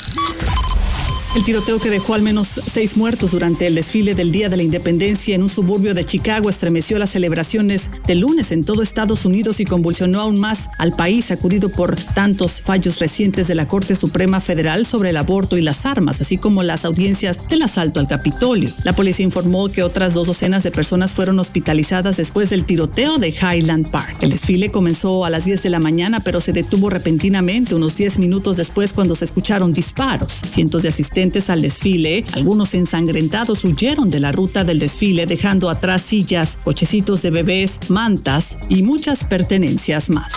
El 1.35 1.43
tiroteo 1.43 1.77
que 1.77 1.91
dejó 1.91 2.15
al 2.15 2.23
menos 2.23 2.59
seis 2.71 2.97
muertos 2.97 3.31
durante 3.31 3.67
el 3.67 3.75
desfile 3.75 4.15
del 4.15 4.31
Día 4.31 4.49
de 4.49 4.57
la 4.57 4.63
Independencia 4.63 5.35
en 5.35 5.43
un 5.43 5.49
suburbio 5.49 5.93
de 5.93 6.03
Chicago 6.03 6.49
estremeció 6.49 6.97
las 6.97 7.11
celebraciones 7.11 7.89
del 8.07 8.21
lunes 8.21 8.51
en 8.51 8.63
todo 8.63 8.81
Estados 8.81 9.23
Unidos 9.23 9.59
y 9.59 9.65
convulsionó 9.65 10.21
aún 10.21 10.39
más 10.39 10.69
al 10.79 10.93
país 10.93 11.25
sacudido 11.25 11.69
por 11.69 11.95
tantos 11.95 12.61
fallos 12.61 12.97
recientes 12.99 13.47
de 13.47 13.55
la 13.55 13.67
Corte 13.67 13.93
Suprema 13.93 14.39
Federal 14.39 14.85
sobre 14.85 15.11
el 15.11 15.17
aborto 15.17 15.57
y 15.57 15.61
las 15.61 15.85
armas, 15.85 16.21
así 16.21 16.37
como 16.37 16.63
las 16.63 16.85
audiencias 16.85 17.47
del 17.47 17.61
asalto 17.61 17.99
al 17.99 18.07
Capitolio. 18.07 18.71
La 18.83 18.95
policía 18.95 19.25
informó 19.25 19.67
que 19.67 19.83
otras 19.83 20.13
dos 20.15 20.27
docenas 20.27 20.63
de 20.63 20.71
personas 20.71 21.11
fueron 21.11 21.39
hospitalizadas 21.39 22.17
después 22.17 22.49
del 22.49 22.65
tiroteo 22.65 23.19
de 23.19 23.29
Highland 23.29 23.91
Park. 23.91 24.17
El 24.21 24.31
desfile 24.31 24.71
comenzó 24.71 25.23
a 25.23 25.29
las 25.29 25.45
10 25.45 25.61
de 25.61 25.69
la 25.69 25.79
mañana, 25.79 26.21
pero 26.21 26.41
se 26.41 26.53
detuvo 26.53 26.89
repentinamente 26.89 27.75
unos 27.75 27.95
10 27.95 28.17
minutos 28.17 28.57
después 28.57 28.93
cuando 28.93 29.15
se 29.15 29.25
escucharon 29.25 29.71
disparos. 29.71 30.41
Cientos 30.49 30.81
de 30.81 30.89
asistentes 30.89 31.16
al 31.17 31.63
desfile, 31.63 32.23
algunos 32.33 32.75
ensangrentados, 32.75 33.63
huyeron 33.63 34.11
de 34.11 34.19
la 34.19 34.31
ruta 34.31 34.63
del 34.63 34.77
desfile 34.77 35.25
dejando 35.25 35.71
atrás 35.71 36.03
sillas, 36.03 36.57
cochecitos 36.63 37.23
de 37.23 37.31
bebés, 37.31 37.79
mantas 37.89 38.59
y 38.69 38.83
muchas 38.83 39.23
pertenencias 39.23 40.11
más. 40.11 40.33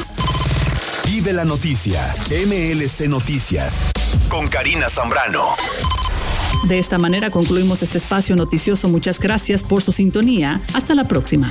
De 1.22 1.35
la 1.35 1.45
noticia, 1.45 2.01
MLC 2.31 3.09
Noticias, 3.09 3.85
con 4.31 4.49
Karina 4.49 4.89
Zambrano. 4.89 5.45
De 6.66 6.78
esta 6.78 6.97
manera 6.97 7.28
concluimos 7.28 7.83
este 7.83 7.99
espacio 7.99 8.35
noticioso. 8.35 8.89
Muchas 8.89 9.20
gracias 9.20 9.62
por 9.62 9.83
su 9.83 9.93
sintonía. 9.93 10.59
Hasta 10.72 10.95
la 10.95 11.05
próxima. 11.05 11.51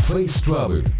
Face 0.00 0.40
Travel. 0.40 0.99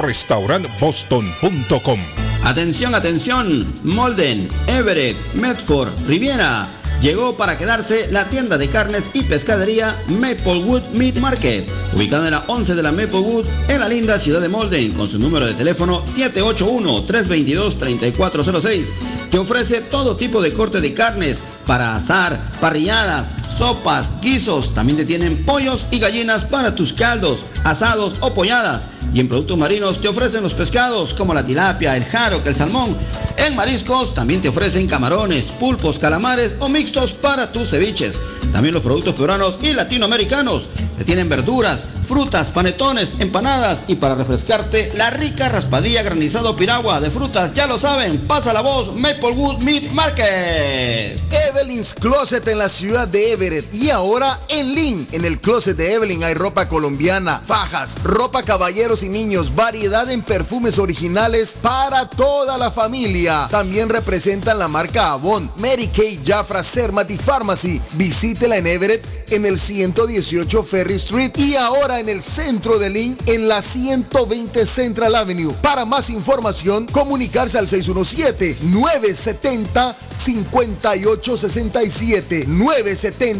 boston.com. 0.79 1.99
Atención, 2.45 2.95
atención. 2.95 3.73
Molden, 3.83 4.47
Everett, 4.67 5.17
Medford, 5.33 5.89
Riviera 6.07 6.69
llegó 7.01 7.35
para 7.37 7.57
quedarse 7.57 8.11
la 8.11 8.25
tienda 8.25 8.57
de 8.57 8.67
carnes 8.69 9.11
y 9.13 9.23
pescadería 9.23 9.95
Maplewood 10.07 10.83
Meat 10.93 11.15
Market, 11.17 11.69
ubicada 11.93 12.25
en 12.25 12.31
la 12.31 12.43
11 12.47 12.75
de 12.75 12.83
la 12.83 12.91
Maplewood, 12.91 13.45
en 13.67 13.79
la 13.79 13.87
linda 13.87 14.19
ciudad 14.19 14.41
de 14.41 14.49
Molden, 14.49 14.91
con 14.91 15.09
su 15.09 15.17
número 15.19 15.45
de 15.45 15.53
teléfono 15.53 16.03
781-322-3406, 16.05 18.87
que 19.31 19.37
ofrece 19.37 19.81
todo 19.81 20.15
tipo 20.15 20.41
de 20.41 20.51
corte 20.53 20.81
de 20.81 20.93
carnes 20.93 21.43
para 21.65 21.95
asar, 21.95 22.51
parrilladas, 22.59 23.29
sopas, 23.57 24.09
guisos, 24.21 24.73
también 24.73 24.97
te 24.97 25.05
tienen 25.05 25.43
pollos 25.45 25.87
y 25.91 25.99
gallinas 25.99 26.45
para 26.45 26.75
tus 26.75 26.93
caldos, 26.93 27.47
asados 27.63 28.17
o 28.21 28.33
polladas 28.33 28.89
y 29.13 29.19
en 29.19 29.27
productos 29.27 29.57
marinos 29.57 30.01
te 30.01 30.07
ofrecen 30.07 30.43
los 30.43 30.53
pescados 30.53 31.13
como 31.13 31.33
la 31.33 31.45
tilapia, 31.45 31.95
el 31.95 32.05
jaro, 32.05 32.41
el 32.45 32.55
salmón. 32.55 32.95
En 33.37 33.55
mariscos 33.55 34.13
también 34.13 34.41
te 34.41 34.49
ofrecen 34.49 34.87
camarones, 34.87 35.45
pulpos, 35.45 35.99
calamares 35.99 36.53
o 36.59 36.69
mixtos 36.69 37.13
para 37.13 37.51
tus 37.51 37.69
ceviches. 37.69 38.19
También 38.51 38.73
los 38.73 38.83
productos 38.83 39.15
peruanos 39.15 39.57
y 39.61 39.73
latinoamericanos. 39.73 40.69
Te 40.97 41.03
tienen 41.03 41.29
verduras, 41.29 41.85
frutas, 42.07 42.47
panetones, 42.49 43.13
empanadas 43.19 43.83
y 43.87 43.95
para 43.95 44.15
refrescarte, 44.15 44.91
la 44.95 45.11
rica 45.11 45.49
raspadilla 45.49 46.01
granizado 46.01 46.55
piragua 46.55 46.99
de 46.99 47.11
frutas. 47.11 47.53
Ya 47.53 47.67
lo 47.67 47.77
saben, 47.77 48.19
pasa 48.21 48.53
la 48.53 48.61
voz 48.61 48.95
Maplewood 48.95 49.59
Meat 49.59 49.91
Market. 49.91 51.21
Evelyn's 51.49 51.93
Closet 51.93 52.47
en 52.47 52.57
la 52.57 52.69
ciudad 52.69 53.07
de 53.07 53.33
Y 53.71 53.89
ahora 53.89 54.41
en 54.49 54.75
Lynn. 54.75 55.07
En 55.11 55.23
el 55.23 55.39
closet 55.39 55.77
de 55.77 55.93
Evelyn 55.93 56.23
hay 56.23 56.33
ropa 56.33 56.67
colombiana, 56.67 57.41
fajas, 57.45 58.01
ropa 58.03 58.43
caballeros 58.43 59.03
y 59.03 59.09
niños, 59.09 59.55
variedad 59.55 60.09
en 60.11 60.21
perfumes 60.21 60.77
originales 60.77 61.57
para 61.61 62.09
toda 62.09 62.57
la 62.57 62.71
familia. 62.71 63.47
También 63.49 63.87
representan 63.87 64.59
la 64.59 64.67
marca 64.67 65.11
Avon, 65.11 65.49
Mary 65.57 65.87
Kay, 65.87 66.19
Jafra, 66.25 66.61
Sermati 66.61 67.17
Pharmacy. 67.17 67.81
Visítela 67.93 68.57
en 68.57 68.67
Everett 68.67 69.05
en 69.29 69.45
el 69.45 69.57
118 69.57 70.63
Ferry 70.63 70.95
Street 70.95 71.31
y 71.37 71.55
ahora 71.55 71.99
en 71.99 72.09
el 72.09 72.21
centro 72.21 72.79
de 72.79 72.89
Lynn 72.89 73.17
en 73.27 73.47
la 73.47 73.61
120 73.61 74.65
Central 74.65 75.15
Avenue. 75.15 75.53
Para 75.61 75.85
más 75.85 76.09
información, 76.09 76.85
comunicarse 76.87 77.57
al 77.57 77.67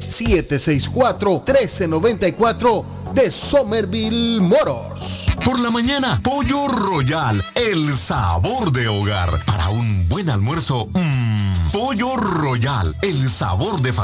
617-764-1394 0.09 2.85
de 3.15 3.33
Somerville 3.33 4.41
Motors. 4.41 5.27
Por 5.45 5.61
la 5.61 5.71
mañana, 5.71 6.21
Pollo 6.23 6.69
Royal, 6.69 7.43
el 7.55 7.93
sabor 7.93 8.73
de 8.73 8.89
hogar. 8.89 9.29
Para 9.45 9.69
un 9.71 10.09
buen 10.09 10.31
almuerzo, 10.31 10.89
mmm, 10.93 11.53
Pollo 11.73 12.17
Royal, 12.17 12.95
el 13.03 13.29
sabor 13.29 13.83
de 13.83 13.93
familia. 13.93 14.04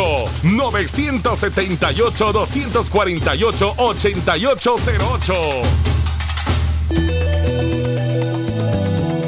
978 0.43 2.33
248 2.33 3.73
8808 3.77 5.43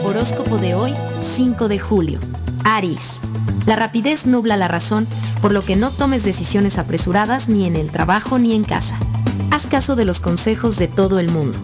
Horóscopo 0.03 0.57
de 0.57 0.76
hoy, 0.76 0.93
5 1.21 1.67
de 1.67 1.80
julio. 1.80 2.19
Aries. 2.63 3.19
La 3.65 3.76
rapidez 3.76 4.26
nubla 4.26 4.57
la 4.57 4.67
razón, 4.67 5.07
por 5.41 5.51
lo 5.51 5.61
que 5.61 5.76
no 5.76 5.91
tomes 5.91 6.24
decisiones 6.24 6.78
apresuradas 6.78 7.49
ni 7.49 7.65
en 7.65 7.76
el 7.76 7.91
trabajo 7.91 8.38
ni 8.39 8.53
en 8.53 8.63
casa. 8.63 8.97
Haz 9.51 9.67
caso 9.67 9.95
de 9.95 10.05
los 10.05 10.19
consejos 10.19 10.78
de 10.78 10.88
todo 10.88 11.19
el 11.19 11.30
mundo. 11.30 11.57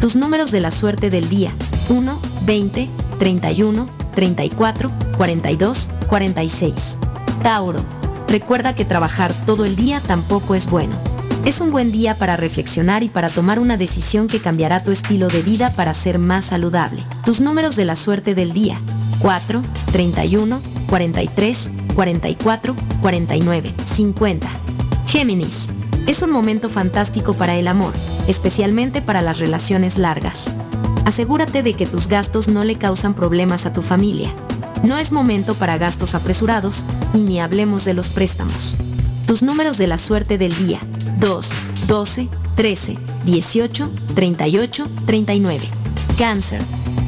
Tus 0.00 0.16
números 0.16 0.50
de 0.50 0.60
la 0.60 0.70
suerte 0.70 1.10
del 1.10 1.28
día. 1.28 1.50
1, 1.88 2.20
20, 2.42 2.88
31, 3.18 3.88
34, 4.14 4.90
42, 5.16 5.90
46. 6.08 6.96
Tauro. 7.42 7.95
Recuerda 8.28 8.74
que 8.74 8.84
trabajar 8.84 9.32
todo 9.46 9.64
el 9.64 9.76
día 9.76 10.00
tampoco 10.00 10.54
es 10.54 10.66
bueno. 10.68 10.94
Es 11.44 11.60
un 11.60 11.70
buen 11.70 11.92
día 11.92 12.16
para 12.16 12.36
reflexionar 12.36 13.04
y 13.04 13.08
para 13.08 13.28
tomar 13.28 13.60
una 13.60 13.76
decisión 13.76 14.26
que 14.26 14.40
cambiará 14.40 14.82
tu 14.82 14.90
estilo 14.90 15.28
de 15.28 15.42
vida 15.42 15.70
para 15.70 15.94
ser 15.94 16.18
más 16.18 16.46
saludable. 16.46 17.04
Tus 17.24 17.40
números 17.40 17.76
de 17.76 17.84
la 17.84 17.94
suerte 17.94 18.34
del 18.34 18.52
día. 18.52 18.80
4, 19.20 19.62
31, 19.92 20.60
43, 20.88 21.70
44, 21.94 22.76
49, 23.00 23.74
50. 23.94 24.48
Géminis. 25.06 25.68
Es 26.08 26.22
un 26.22 26.30
momento 26.30 26.68
fantástico 26.68 27.34
para 27.34 27.54
el 27.54 27.68
amor, 27.68 27.92
especialmente 28.26 29.02
para 29.02 29.22
las 29.22 29.38
relaciones 29.38 29.98
largas. 29.98 30.50
Asegúrate 31.04 31.62
de 31.62 31.74
que 31.74 31.86
tus 31.86 32.08
gastos 32.08 32.48
no 32.48 32.64
le 32.64 32.74
causan 32.74 33.14
problemas 33.14 33.66
a 33.66 33.72
tu 33.72 33.82
familia. 33.82 34.32
No 34.82 34.98
es 34.98 35.12
momento 35.12 35.54
para 35.54 35.78
gastos 35.78 36.14
apresurados 36.14 36.84
y 37.14 37.18
ni 37.18 37.40
hablemos 37.40 37.84
de 37.84 37.94
los 37.94 38.08
préstamos. 38.08 38.76
Tus 39.26 39.42
números 39.42 39.78
de 39.78 39.86
la 39.86 39.98
suerte 39.98 40.38
del 40.38 40.56
día. 40.56 40.78
2, 41.18 41.48
12, 41.88 42.28
13, 42.54 42.96
18, 43.24 43.90
38, 44.14 44.88
39. 45.06 45.60
Cáncer. 46.18 46.60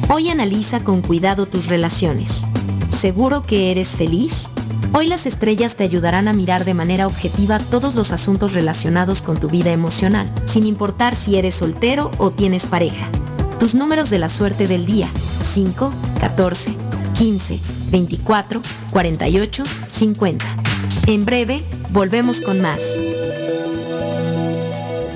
Hoy 0.09 0.29
analiza 0.29 0.79
con 0.79 1.01
cuidado 1.01 1.45
tus 1.45 1.67
relaciones. 1.67 2.41
¿Seguro 2.89 3.43
que 3.43 3.71
eres 3.71 3.89
feliz? 3.89 4.49
Hoy 4.91 5.07
las 5.07 5.25
estrellas 5.25 5.75
te 5.75 5.83
ayudarán 5.83 6.27
a 6.27 6.33
mirar 6.33 6.65
de 6.65 6.73
manera 6.73 7.05
objetiva 7.05 7.59
todos 7.59 7.93
los 7.93 8.11
asuntos 8.11 8.53
relacionados 8.53 9.21
con 9.21 9.39
tu 9.39 9.47
vida 9.47 9.71
emocional, 9.71 10.29
sin 10.45 10.65
importar 10.65 11.15
si 11.15 11.37
eres 11.37 11.55
soltero 11.55 12.09
o 12.17 12.31
tienes 12.31 12.65
pareja. 12.65 13.07
Tus 13.59 13.75
números 13.75 14.09
de 14.09 14.17
la 14.17 14.29
suerte 14.29 14.67
del 14.67 14.85
día. 14.85 15.07
5, 15.53 15.91
14, 16.19 16.73
15, 17.13 17.59
24, 17.91 18.61
48, 18.91 19.63
50. 19.87 20.45
En 21.07 21.25
breve, 21.25 21.63
volvemos 21.91 22.41
con 22.41 22.61
más. 22.61 22.81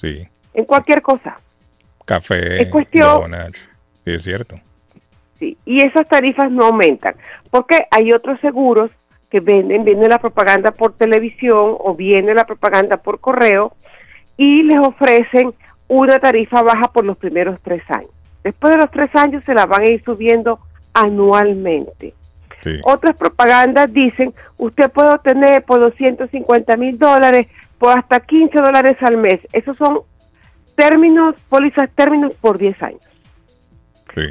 Sí. 0.00 0.26
En 0.54 0.64
cualquier 0.64 1.02
cosa. 1.02 1.38
Café, 2.04 2.62
Es 2.62 2.68
cuestión- 2.70 3.30
donuts. 3.30 3.68
Sí, 4.04 4.12
es 4.12 4.22
cierto. 4.22 4.56
Sí, 5.34 5.56
y 5.66 5.84
esas 5.84 6.08
tarifas 6.08 6.50
no 6.50 6.66
aumentan, 6.66 7.14
porque 7.50 7.86
hay 7.90 8.12
otros 8.12 8.40
seguros 8.40 8.90
que 9.30 9.40
venden, 9.40 9.84
viene 9.84 10.08
la 10.08 10.18
propaganda 10.18 10.70
por 10.70 10.94
televisión 10.94 11.76
o 11.78 11.94
viene 11.94 12.32
la 12.32 12.46
propaganda 12.46 12.96
por 12.96 13.20
correo 13.20 13.72
y 14.36 14.62
les 14.62 14.78
ofrecen 14.78 15.54
una 15.88 16.18
tarifa 16.18 16.62
baja 16.62 16.92
por 16.92 17.04
los 17.04 17.16
primeros 17.16 17.60
tres 17.60 17.82
años. 17.88 18.10
Después 18.42 18.74
de 18.74 18.80
los 18.80 18.90
tres 18.90 19.10
años 19.14 19.44
se 19.44 19.54
la 19.54 19.66
van 19.66 19.82
a 19.82 19.90
ir 19.90 20.02
subiendo 20.04 20.60
anualmente. 20.94 22.14
Otras 22.82 23.16
propagandas 23.16 23.92
dicen, 23.92 24.34
usted 24.58 24.90
puede 24.90 25.10
obtener 25.10 25.62
por 25.62 25.78
250 25.78 26.76
mil 26.76 26.98
dólares, 26.98 27.46
por 27.78 27.96
hasta 27.96 28.18
15 28.18 28.58
dólares 28.58 28.96
al 29.02 29.18
mes. 29.18 29.40
Esos 29.52 29.76
son 29.76 30.00
términos, 30.74 31.36
pólizas 31.48 31.88
términos 31.94 32.34
por 32.34 32.58
10 32.58 32.82
años 32.82 33.06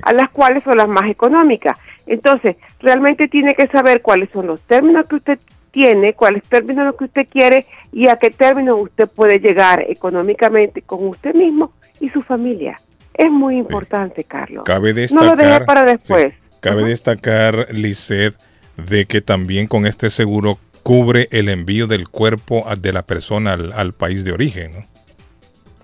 a 0.02 0.14
las 0.14 0.30
cuales 0.30 0.64
son 0.64 0.78
las 0.78 0.88
más 0.88 1.10
económicas. 1.10 1.78
Entonces, 2.08 2.56
realmente 2.80 3.28
tiene 3.28 3.54
que 3.54 3.68
saber 3.68 4.02
cuáles 4.02 4.30
son 4.30 4.48
los 4.48 4.62
términos 4.62 5.08
que 5.08 5.16
usted 5.16 5.40
tiene, 5.72 6.14
cuáles 6.14 6.44
términos 6.44 6.96
que 6.96 7.06
usted 7.06 7.28
quiere 7.30 7.66
y 7.96 8.10
a 8.10 8.18
qué 8.18 8.30
términos 8.30 8.78
usted 8.82 9.08
puede 9.08 9.40
llegar 9.40 9.86
económicamente 9.88 10.82
con 10.82 11.08
usted 11.08 11.34
mismo 11.34 11.72
y 12.02 12.10
su 12.10 12.22
familia. 12.22 12.78
Es 13.14 13.32
muy 13.32 13.58
importante, 13.58 14.26
Carlos. 14.26 14.66
Cabe 14.66 15.08
no 15.14 15.24
lo 15.24 15.34
deje 15.38 15.62
para 15.62 15.84
después. 15.86 16.34
sí, 16.34 16.58
cabe 16.60 16.84
destacar, 16.84 17.68
Lisette, 17.72 18.36
de 18.76 19.06
que 19.06 19.22
también 19.22 19.68
con 19.68 19.88
este 19.88 20.10
seguro 20.10 20.60
cubre 20.84 21.30
el 21.32 21.48
envío 21.48 21.88
del 21.88 22.10
cuerpo 22.10 22.66
de 22.78 22.92
la 22.92 23.04
persona 23.04 23.54
al, 23.54 23.72
al 23.72 23.94
país 23.94 24.26
de 24.26 24.34
origen. 24.34 24.72
¿no? 24.74 24.84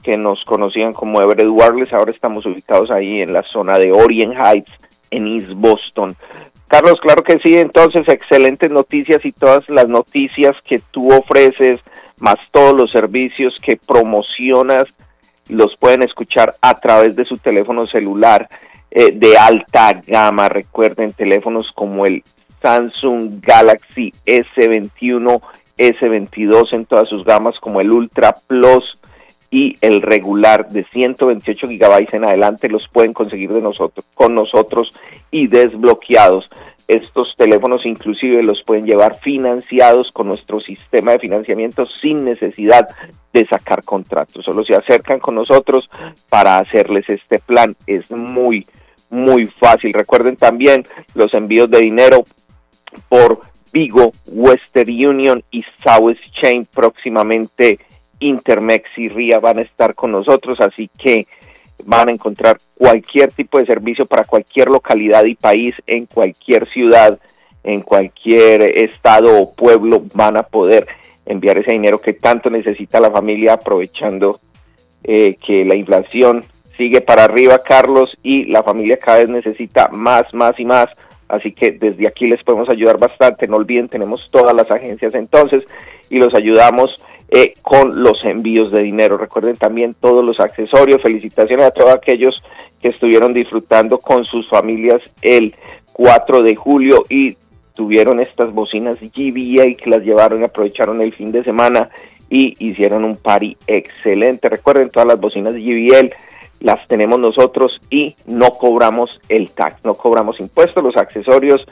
que 0.01 0.17
nos 0.17 0.43
conocían 0.43 0.93
como 0.93 1.21
Everett 1.21 1.49
Wireless. 1.51 1.93
Ahora 1.93 2.09
estamos 2.09 2.47
ubicados 2.47 2.89
ahí 2.89 3.21
en 3.21 3.31
la 3.31 3.43
zona 3.43 3.77
de 3.77 3.91
Orient 3.91 4.33
Heights, 4.33 4.71
en 5.11 5.27
East 5.27 5.51
Boston. 5.53 6.15
Carlos, 6.69 6.99
claro 7.01 7.23
que 7.23 7.39
sí, 7.39 7.57
entonces 7.57 8.07
excelentes 8.07 8.69
noticias 8.69 9.25
y 9.25 9.31
todas 9.31 9.67
las 9.69 9.89
noticias 9.89 10.61
que 10.61 10.79
tú 10.91 11.11
ofreces, 11.11 11.79
más 12.19 12.37
todos 12.51 12.75
los 12.75 12.91
servicios 12.91 13.57
que 13.59 13.75
promocionas, 13.75 14.85
los 15.47 15.75
pueden 15.77 16.03
escuchar 16.03 16.53
a 16.61 16.75
través 16.75 17.15
de 17.15 17.25
su 17.25 17.37
teléfono 17.37 17.87
celular 17.87 18.47
eh, 18.91 19.11
de 19.11 19.35
alta 19.35 19.99
gama. 20.05 20.47
Recuerden, 20.47 21.11
teléfonos 21.11 21.71
como 21.73 22.05
el 22.05 22.23
Samsung 22.61 23.41
Galaxy 23.41 24.13
S21, 24.27 25.41
S22 25.75 26.73
en 26.73 26.85
todas 26.85 27.09
sus 27.09 27.25
gamas, 27.25 27.59
como 27.59 27.81
el 27.81 27.89
Ultra 27.89 28.35
Plus 28.45 28.98
y 29.51 29.75
el 29.81 30.01
regular 30.01 30.69
de 30.69 30.83
128 30.83 31.67
gigabytes 31.67 32.13
en 32.13 32.25
adelante 32.25 32.69
los 32.69 32.87
pueden 32.87 33.13
conseguir 33.13 33.51
de 33.51 33.61
nosotros 33.61 34.05
con 34.13 34.35
nosotros 34.35 34.91
y 35.31 35.47
desbloqueados. 35.47 36.49
Estos 36.87 37.35
teléfonos 37.35 37.85
inclusive 37.85 38.41
los 38.43 38.63
pueden 38.63 38.85
llevar 38.85 39.15
financiados 39.19 40.11
con 40.11 40.27
nuestro 40.27 40.59
sistema 40.59 41.11
de 41.11 41.19
financiamiento 41.19 41.85
sin 41.85 42.25
necesidad 42.25 42.87
de 43.31 43.45
sacar 43.45 43.83
contratos. 43.83 44.45
Solo 44.45 44.63
se 44.63 44.75
acercan 44.75 45.19
con 45.19 45.35
nosotros 45.35 45.89
para 46.29 46.57
hacerles 46.57 47.07
este 47.09 47.39
plan. 47.39 47.75
Es 47.85 48.09
muy, 48.09 48.65
muy 49.09 49.45
fácil. 49.45 49.93
Recuerden 49.93 50.35
también 50.35 50.83
los 51.13 51.33
envíos 51.33 51.69
de 51.69 51.79
dinero 51.79 52.23
por 53.07 53.41
Vigo, 53.71 54.11
Western 54.27 54.89
Union 54.89 55.43
y 55.51 55.63
South 55.83 56.17
Chain 56.41 56.65
próximamente 56.65 57.79
Intermex 58.19 58.89
y 58.97 59.07
RIA 59.09 59.39
van 59.39 59.59
a 59.59 59.63
estar 59.63 59.95
con 59.95 60.11
nosotros, 60.11 60.59
así 60.61 60.89
que 60.97 61.27
van 61.85 62.09
a 62.09 62.11
encontrar 62.11 62.57
cualquier 62.77 63.31
tipo 63.31 63.57
de 63.57 63.65
servicio 63.65 64.05
para 64.05 64.25
cualquier 64.25 64.67
localidad 64.67 65.25
y 65.25 65.35
país, 65.35 65.75
en 65.87 66.05
cualquier 66.05 66.67
ciudad, 66.69 67.19
en 67.63 67.81
cualquier 67.81 68.61
estado 68.61 69.41
o 69.41 69.53
pueblo, 69.53 70.03
van 70.13 70.37
a 70.37 70.43
poder 70.43 70.87
enviar 71.25 71.57
ese 71.57 71.71
dinero 71.71 71.99
que 71.99 72.13
tanto 72.13 72.49
necesita 72.49 72.99
la 72.99 73.11
familia, 73.11 73.53
aprovechando 73.53 74.39
eh, 75.03 75.37
que 75.45 75.63
la 75.63 75.75
inflación 75.75 76.43
sigue 76.77 77.01
para 77.01 77.25
arriba, 77.25 77.59
Carlos, 77.59 78.17
y 78.23 78.45
la 78.45 78.63
familia 78.63 78.97
cada 78.97 79.19
vez 79.19 79.29
necesita 79.29 79.89
más, 79.89 80.33
más 80.33 80.59
y 80.59 80.65
más. 80.65 80.95
Así 81.27 81.51
que 81.51 81.71
desde 81.73 82.07
aquí 82.07 82.27
les 82.27 82.43
podemos 82.43 82.69
ayudar 82.69 82.97
bastante. 82.97 83.47
No 83.47 83.57
olviden, 83.57 83.87
tenemos 83.87 84.31
todas 84.31 84.55
las 84.55 84.71
agencias 84.71 85.13
entonces 85.13 85.63
y 86.09 86.17
los 86.17 86.33
ayudamos 86.33 86.95
eh, 87.31 87.53
con 87.61 88.01
los 88.01 88.23
envíos 88.23 88.71
de 88.71 88.81
dinero. 88.81 89.17
Recuerden 89.17 89.55
también 89.55 89.93
todos 89.93 90.25
los 90.25 90.39
accesorios. 90.39 91.01
Felicitaciones 91.01 91.65
a 91.65 91.71
todos 91.71 91.93
aquellos 91.93 92.43
que 92.81 92.89
estuvieron 92.89 93.33
disfrutando 93.33 93.97
con 93.97 94.23
sus 94.23 94.49
familias 94.49 95.01
el 95.21 95.55
4 95.93 96.41
de 96.41 96.55
julio 96.55 97.05
y 97.09 97.37
tuvieron 97.75 98.19
estas 98.19 98.51
bocinas 98.51 98.99
GBA 98.99 99.75
que 99.75 99.89
las 99.89 100.03
llevaron 100.03 100.41
y 100.41 100.45
aprovecharon 100.45 101.01
el 101.01 101.13
fin 101.13 101.31
de 101.31 101.43
semana 101.43 101.89
y 102.29 102.55
hicieron 102.59 103.03
un 103.03 103.15
party 103.15 103.57
excelente. 103.67 104.49
Recuerden 104.49 104.89
todas 104.89 105.07
las 105.07 105.19
bocinas 105.19 105.53
GBL 105.53 106.13
las 106.61 106.85
tenemos 106.87 107.19
nosotros 107.19 107.79
y 107.89 108.15
no 108.25 108.49
cobramos 108.51 109.21
el 109.29 109.51
tax, 109.51 109.85
no 109.85 109.93
cobramos 109.93 110.39
impuestos, 110.39 110.83
los 110.83 110.97
accesorios 110.97 111.65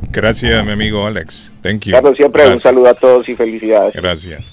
Gracias, 0.10 0.65
mi 0.65 0.72
amigo 0.72 1.06
Alex. 1.06 1.52
Thank 1.61 1.85
you. 1.85 1.93
Carlos, 1.93 2.18
siempre 2.18 2.49
un 2.49 2.60
saludo 2.60 2.89
a 2.89 2.93
todos 2.93 3.27
y 3.30 3.35
felicidades. 3.35 3.93
Gracias. 3.93 4.43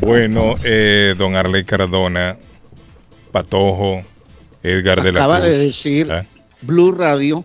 Bueno, 0.00 0.54
eh, 0.62 1.14
don 1.16 1.36
Arley 1.36 1.64
Cardona, 1.64 2.36
Patojo, 3.32 4.02
Edgar 4.62 5.02
de 5.02 5.12
la 5.12 5.20
Acaba 5.20 5.40
Cruz. 5.40 5.50
de 5.50 5.58
decir 5.58 6.12
¿Ah? 6.12 6.24
Blue 6.62 6.92
Radio, 6.92 7.44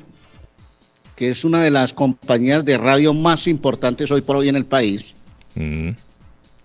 que 1.22 1.30
es 1.30 1.46
una 1.46 1.62
de 1.62 1.70
las 1.70 1.94
compañías 1.94 2.66
de 2.66 2.80
radio 2.80 3.14
más 3.14 3.46
importantes 3.46 4.10
hoy 4.10 4.22
por 4.22 4.38
hoy 4.38 4.50
en 4.50 4.56
el 4.56 4.66
país, 4.66 5.14
Mm. 5.54 5.90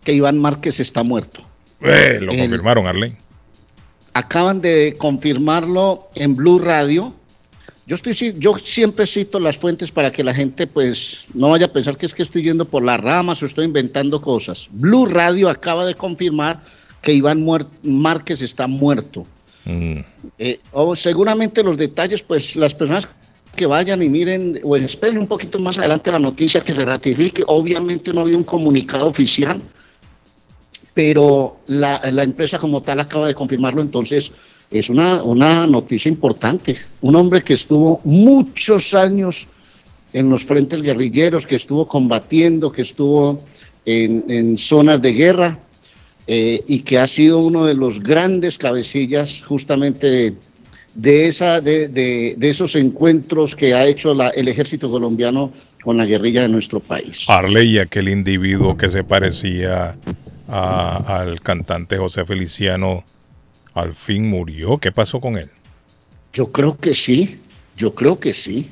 que 0.02 0.14
Iván 0.14 0.38
Márquez 0.38 0.80
está 0.80 1.02
muerto. 1.02 1.42
Eh, 1.82 2.16
lo 2.22 2.32
El- 2.32 2.38
confirmaron, 2.38 2.86
Arley. 2.86 3.12
Acaban 4.14 4.62
de 4.62 4.94
confirmarlo 4.96 6.08
en 6.14 6.34
Blue 6.34 6.58
Radio. 6.58 7.12
Yo 7.86 7.96
estoy 7.96 8.14
yo 8.38 8.56
siempre 8.56 9.04
cito 9.06 9.38
las 9.38 9.58
fuentes 9.58 9.92
para 9.92 10.10
que 10.10 10.24
la 10.24 10.32
gente 10.32 10.66
pues 10.66 11.26
no 11.34 11.50
vaya 11.50 11.66
a 11.66 11.72
pensar 11.72 11.98
que 11.98 12.06
es 12.06 12.14
que 12.14 12.22
estoy 12.22 12.42
yendo 12.42 12.64
por 12.64 12.82
las 12.82 12.98
ramas 12.98 13.42
o 13.42 13.46
estoy 13.46 13.66
inventando 13.66 14.22
cosas. 14.22 14.68
Blue 14.70 15.04
Radio 15.04 15.50
acaba 15.50 15.84
de 15.84 15.94
confirmar 15.94 16.62
que 17.02 17.12
Iván 17.12 17.44
Muer- 17.44 17.66
Márquez 17.82 18.40
está 18.40 18.66
muerto. 18.66 19.26
Mm. 19.66 19.98
Eh, 20.38 20.60
o 20.72 20.96
seguramente 20.96 21.62
los 21.62 21.76
detalles, 21.76 22.22
pues 22.22 22.56
las 22.56 22.72
personas 22.72 23.06
que 23.56 23.66
vayan 23.66 24.02
y 24.02 24.08
miren 24.08 24.60
o 24.62 24.76
esperen 24.76 25.18
un 25.18 25.26
poquito 25.26 25.58
más 25.58 25.78
adelante 25.78 26.12
la 26.12 26.18
noticia 26.18 26.60
que 26.60 26.74
se 26.74 26.84
ratifique. 26.84 27.42
Obviamente 27.46 28.12
no 28.12 28.20
había 28.20 28.36
un 28.36 28.44
comunicado 28.44 29.06
oficial, 29.08 29.60
pero 30.94 31.56
la, 31.66 32.00
empresa 32.22 32.58
como 32.58 32.82
tal 32.82 33.00
acaba 33.00 33.26
de 33.26 33.34
confirmarlo, 33.34 33.82
entonces 33.82 34.30
es 34.70 34.88
una, 34.90 35.22
una 35.22 35.66
noticia 35.66 36.08
importante. 36.08 36.76
Un 37.00 37.16
hombre 37.16 37.42
que 37.42 37.54
estuvo 37.54 38.00
muchos 38.04 38.94
años 38.94 39.48
en 40.12 40.30
los 40.30 40.44
frentes 40.44 40.82
guerrilleros, 40.82 41.46
que 41.46 41.56
estuvo 41.56 41.88
combatiendo, 41.88 42.70
que 42.70 42.82
estuvo 42.82 43.40
en, 43.84 44.24
en 44.28 44.56
zonas 44.56 45.02
de 45.02 45.12
guerra 45.12 45.58
eh, 46.26 46.64
y 46.66 46.80
que 46.80 46.98
ha 46.98 47.06
sido 47.06 47.38
uno 47.38 47.66
de 47.66 47.74
los 47.74 48.02
grandes 48.02 48.58
cabecillas 48.58 49.42
justamente 49.42 50.06
de, 50.08 50.34
de 50.96 51.26
esa, 51.28 51.60
de, 51.60 51.88
de- 51.88 52.34
de 52.36 52.48
esos 52.48 52.74
encuentros 52.74 53.54
que 53.54 53.74
ha 53.74 53.84
hecho 53.86 54.14
la- 54.14 54.30
el 54.30 54.48
ejército 54.48 54.90
colombiano 54.90 55.52
con 55.82 55.96
la 55.96 56.06
guerrilla 56.06 56.42
de 56.42 56.48
nuestro 56.48 56.80
país. 56.80 57.26
Arley, 57.28 57.78
aquel 57.78 58.08
individuo 58.08 58.76
que 58.76 58.88
se 58.88 59.04
parecía 59.04 59.96
a- 60.48 61.20
al 61.20 61.40
cantante 61.42 61.98
José 61.98 62.24
Feliciano, 62.24 63.04
al 63.74 63.94
fin 63.94 64.26
murió. 64.28 64.78
¿Qué 64.78 64.90
pasó 64.90 65.20
con 65.20 65.36
él? 65.36 65.50
Yo 66.32 66.50
creo 66.50 66.76
que 66.78 66.94
sí, 66.94 67.40
yo 67.76 67.94
creo 67.94 68.18
que 68.18 68.32
sí, 68.32 68.70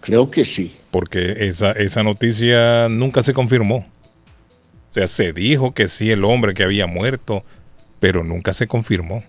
creo 0.00 0.30
que 0.30 0.44
sí. 0.44 0.74
Porque 0.90 1.46
esa, 1.48 1.72
esa 1.72 2.02
noticia 2.02 2.88
nunca 2.88 3.22
se 3.22 3.32
confirmó. 3.32 3.86
O 4.90 4.94
sea, 4.94 5.08
se 5.08 5.32
dijo 5.32 5.74
que 5.74 5.88
sí 5.88 6.10
el 6.10 6.24
hombre 6.24 6.54
que 6.54 6.62
había 6.62 6.86
muerto, 6.86 7.42
pero 8.00 8.22
nunca 8.22 8.52
se 8.52 8.66
confirmó. 8.66 9.22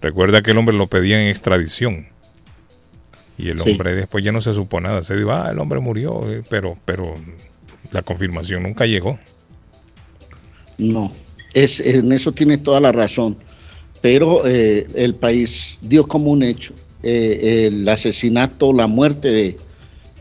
Recuerda 0.00 0.42
que 0.42 0.52
el 0.52 0.58
hombre 0.58 0.76
lo 0.76 0.86
pedía 0.86 1.20
en 1.20 1.28
extradición. 1.28 2.06
Y 3.38 3.48
el 3.48 3.60
Sí. 3.62 3.70
hombre 3.70 3.94
después 3.94 4.24
ya 4.24 4.32
no 4.32 4.40
se 4.40 4.52
supo 4.54 4.80
nada. 4.80 5.02
Se 5.02 5.16
dijo, 5.16 5.32
ah, 5.32 5.48
el 5.50 5.58
hombre 5.58 5.80
murió, 5.80 6.30
eh, 6.30 6.42
pero, 6.48 6.76
pero 6.84 7.14
la 7.92 8.02
confirmación 8.02 8.62
nunca 8.62 8.86
llegó. 8.86 9.18
No, 10.78 11.12
es, 11.54 11.80
en 11.80 12.12
eso 12.12 12.32
tiene 12.32 12.58
toda 12.58 12.80
la 12.80 12.92
razón. 12.92 13.36
Pero 14.00 14.46
eh, 14.46 14.86
el 14.94 15.14
país 15.14 15.78
dio 15.82 16.06
como 16.06 16.30
un 16.30 16.42
hecho 16.42 16.72
eh, 17.02 17.66
el 17.70 17.86
asesinato, 17.88 18.72
la 18.72 18.86
muerte 18.86 19.28
de, 19.28 19.56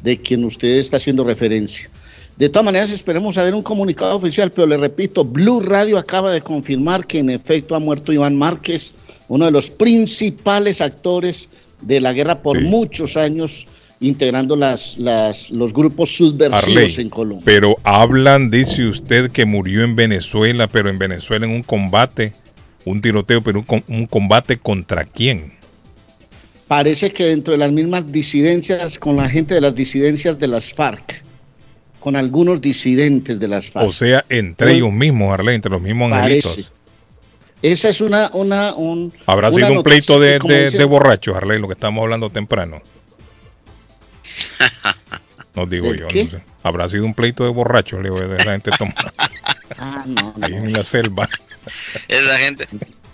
de 0.01 0.17
quien 0.21 0.43
usted 0.43 0.77
está 0.77 0.97
haciendo 0.97 1.23
referencia. 1.23 1.89
De 2.39 2.47
todas 2.47 2.63
maneras, 2.63 2.89
esperemos 2.91 3.37
a 3.37 3.43
ver 3.43 3.53
un 3.53 3.61
comunicado 3.61 4.15
oficial, 4.15 4.49
pero 4.49 4.65
le 4.65 4.77
repito, 4.77 5.25
Blue 5.25 5.59
Radio 5.59 5.97
acaba 5.97 6.31
de 6.31 6.39
confirmar 6.39 7.05
que 7.05 7.19
en 7.19 7.29
efecto 7.29 7.75
ha 7.75 7.79
muerto 7.79 8.13
Iván 8.13 8.37
Márquez, 8.37 8.93
uno 9.27 9.43
de 9.43 9.51
los 9.51 9.69
principales 9.69 10.79
actores 10.79 11.49
de 11.81 11.99
la 11.99 12.13
guerra 12.13 12.39
por 12.39 12.61
muchos 12.61 13.17
años, 13.17 13.67
integrando 13.99 14.55
las, 14.55 14.97
las, 14.97 15.51
los 15.51 15.73
grupos 15.73 16.15
subversivos 16.15 16.63
Arley, 16.63 16.95
en 16.97 17.09
Colombia. 17.09 17.43
Pero 17.43 17.75
hablan, 17.83 18.49
dice 18.49 18.87
usted, 18.87 19.31
que 19.31 19.43
murió 19.43 19.83
en 19.83 19.97
Venezuela, 19.97 20.69
pero 20.69 20.89
en 20.89 20.97
Venezuela 20.97 21.45
en 21.45 21.51
un 21.51 21.63
combate, 21.63 22.31
un 22.85 23.01
tiroteo, 23.01 23.41
pero 23.41 23.65
un 23.89 24.05
combate 24.05 24.57
contra 24.57 25.03
quién. 25.03 25.51
Parece 26.69 27.11
que 27.11 27.25
dentro 27.25 27.51
de 27.51 27.57
las 27.57 27.73
mismas 27.73 28.09
disidencias, 28.09 28.97
con 28.97 29.17
la 29.17 29.27
gente 29.27 29.55
de 29.55 29.59
las 29.59 29.75
disidencias 29.75 30.39
de 30.39 30.47
las 30.47 30.73
FARC, 30.73 31.27
con 31.99 32.15
algunos 32.15 32.61
disidentes 32.61 33.39
de 33.39 33.47
las 33.47 33.69
FARC. 33.69 33.87
O 33.87 33.91
sea, 33.91 34.23
entre 34.29 34.73
ellos 34.73 34.91
mismos, 34.91 35.33
Arley, 35.33 35.55
entre 35.55 35.71
los 35.71 35.81
mismos 35.81 36.11
angelitos. 36.11 36.51
Parece. 36.53 36.69
Esa 37.61 37.89
es 37.89 37.99
una, 37.99 38.29
una, 38.33 38.73
un, 38.75 39.11
Habrá 39.25 39.49
una 39.49 39.67
sido 39.67 39.77
un 39.79 39.83
pleito 39.83 40.17
de, 40.19 40.39
de, 40.39 40.63
dice- 40.65 40.77
de 40.77 40.85
borrachos, 40.85 41.35
Arley, 41.35 41.59
lo 41.59 41.67
que 41.67 41.73
estamos 41.73 42.01
hablando 42.01 42.29
temprano. 42.29 42.81
No 45.55 45.65
digo 45.65 45.87
¿Del 45.87 45.99
yo, 45.99 46.05
no 46.05 46.29
sé. 46.29 46.43
Habrá 46.63 46.87
sido 46.87 47.03
un 47.05 47.13
pleito 47.13 47.43
de 47.43 47.49
borrachos, 47.49 48.01
le 48.01 48.09
digo, 48.09 48.21
de 48.21 48.37
la 48.45 48.51
gente 48.53 48.71
tomando 48.77 49.01
Ah, 49.77 50.03
no, 50.05 50.33
ahí 50.41 50.53
en 50.53 50.71
la 50.71 50.83
selva. 50.83 51.27
Esa 52.07 52.37
gente, 52.37 52.67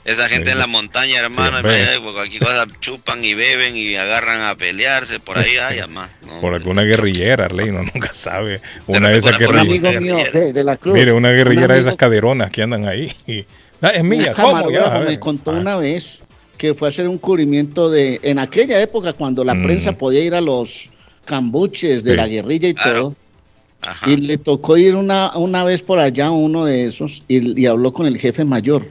esa 0.05 0.29
gente 0.29 0.51
en 0.51 0.59
la 0.59 0.67
montaña, 0.67 1.19
hermano, 1.19 1.59
imagínate, 1.59 1.99
por 1.99 2.13
cualquier 2.13 2.43
cosa 2.43 2.65
chupan 2.79 3.25
y 3.25 3.33
beben 3.33 3.75
y 3.75 3.95
agarran 3.95 4.41
a 4.41 4.55
pelearse 4.55 5.19
por 5.19 5.37
ahí, 5.37 5.57
ay, 5.57 5.79
además. 5.83 6.09
No, 6.25 6.39
Por 6.39 6.53
alguna 6.53 6.83
guerrera, 6.83 7.45
Arley, 7.45 7.69
uno 7.69 7.83
nunca 7.93 8.11
sabe. 8.13 8.61
Una 8.87 9.09
de 9.09 9.17
esas 9.17 9.37
guerrilleras. 9.37 9.95
amigo 9.97 10.01
mío 10.01 10.17
de, 10.31 10.53
de 10.53 10.63
la 10.63 10.77
Cruz. 10.77 10.93
Mire, 10.93 11.11
una 11.11 11.29
un 11.29 11.35
guerrillera 11.35 11.75
de 11.75 11.81
esas 11.81 11.95
caderonas 11.95 12.51
que 12.51 12.61
andan 12.61 12.87
ahí. 12.87 13.11
y- 13.27 13.43
Ah, 13.81 13.89
es 13.89 14.03
mía, 14.05 14.33
¿cómo? 14.33 14.71
Ya, 14.71 14.99
me 15.05 15.19
contó 15.19 15.51
una 15.51 15.75
vez 15.77 16.19
que 16.57 16.73
fue 16.73 16.87
a 16.87 16.89
hacer 16.89 17.07
un 17.09 17.17
cubrimiento 17.17 17.89
de, 17.91 18.19
en 18.23 18.39
aquella 18.39 18.81
época 18.81 19.11
cuando 19.13 19.43
la 19.43 19.53
Mm. 19.53 19.63
prensa 19.63 19.91
podía 19.91 20.23
ir 20.23 20.33
a 20.33 20.39
los 20.41 20.89
cambuches 21.25 22.03
de 22.03 22.11
Sí. 22.11 22.17
la 22.17 22.27
guerrilla 22.27 22.69
y 22.69 22.73
todo. 22.73 23.15
Y 24.07 24.15
le 24.15 24.37
tocó 24.37 24.77
ir 24.77 24.95
una, 24.95 25.35
una 25.37 25.63
vez 25.65 25.81
por 25.83 25.99
allá 25.99 26.27
a 26.27 26.31
uno 26.31 26.65
de 26.65 26.85
esos 26.85 27.21
y, 27.27 27.61
y 27.61 27.65
habló 27.67 27.91
con 27.91 28.07
el 28.07 28.17
jefe 28.17 28.43
mayor. 28.45 28.87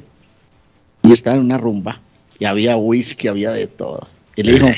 Y 1.05 1.13
estaba 1.13 1.37
en 1.37 1.43
una 1.43 1.59
rumba. 1.59 2.01
Y 2.39 2.47
había 2.47 2.77
whisky, 2.77 3.29
había 3.29 3.53
de 3.53 3.67
todo. 3.67 4.09
Y 4.35 4.43
le 4.43 4.55
dijo, 4.55 4.69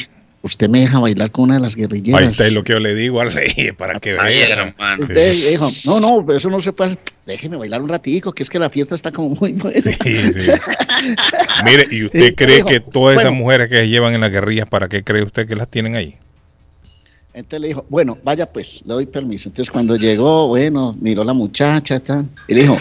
usted 0.43 0.69
me 0.69 0.81
deja 0.81 0.99
bailar 0.99 1.31
con 1.31 1.45
una 1.45 1.55
de 1.55 1.61
las 1.61 1.77
guerrilleras. 1.77 2.21
Ahí 2.21 2.29
está 2.29 2.47
es 2.47 2.55
lo 2.55 2.65
que 2.65 2.73
yo 2.73 2.79
le 2.79 2.95
digo 2.95 3.21
al 3.21 3.33
rey, 3.33 3.73
para 3.79 3.99
que 4.01 4.13
vea. 4.13 4.75
Usted 4.99 5.51
dijo, 5.51 5.69
no, 5.87 6.01
no, 6.01 6.27
pero 6.27 6.39
eso 6.39 6.51
no 6.51 6.61
se 6.61 6.73
puede 6.73 6.93
hacer. 6.93 7.03
Déjeme 7.27 7.57
bailar 7.57 7.83
un 7.83 7.89
ratico, 7.89 8.33
que 8.33 8.43
es 8.43 8.51
que 8.51 8.59
la 8.59 8.71
fiesta 8.71 8.95
está 8.95 9.11
como 9.11 9.31
muy 9.31 9.53
buena. 9.53 9.81
Sí, 9.81 9.93
sí. 9.93 10.51
Mire, 11.65 11.87
¿y 11.91 12.05
usted 12.05 12.35
cree 12.35 12.57
dijo, 12.57 12.69
que 12.69 12.81
todas 12.81 13.19
esas 13.19 13.33
mujeres 13.33 13.69
que 13.69 13.77
se 13.77 13.89
llevan 13.89 14.15
en 14.15 14.21
las 14.21 14.31
guerrillas, 14.31 14.69
para 14.69 14.89
qué 14.89 15.03
cree 15.03 15.23
usted 15.23 15.49
que 15.49 15.57
las 15.57 15.69
tienen 15.69 15.97
ahí? 15.97 16.17
Entonces 17.35 17.61
le 17.61 17.69
dijo, 17.69 17.85
bueno, 17.91 18.17
vaya 18.25 18.47
pues, 18.47 18.83
le 18.87 18.95
doy 18.95 19.07
permiso. 19.07 19.49
Entonces 19.49 19.71
cuando 19.71 19.97
llegó, 19.97 20.49
bueno, 20.49 20.97
miró 21.01 21.23
la 21.23 21.35
muchacha, 21.35 22.01
tal, 22.01 22.27
y 22.49 22.55
le 22.55 22.63
dijo, 22.63 22.79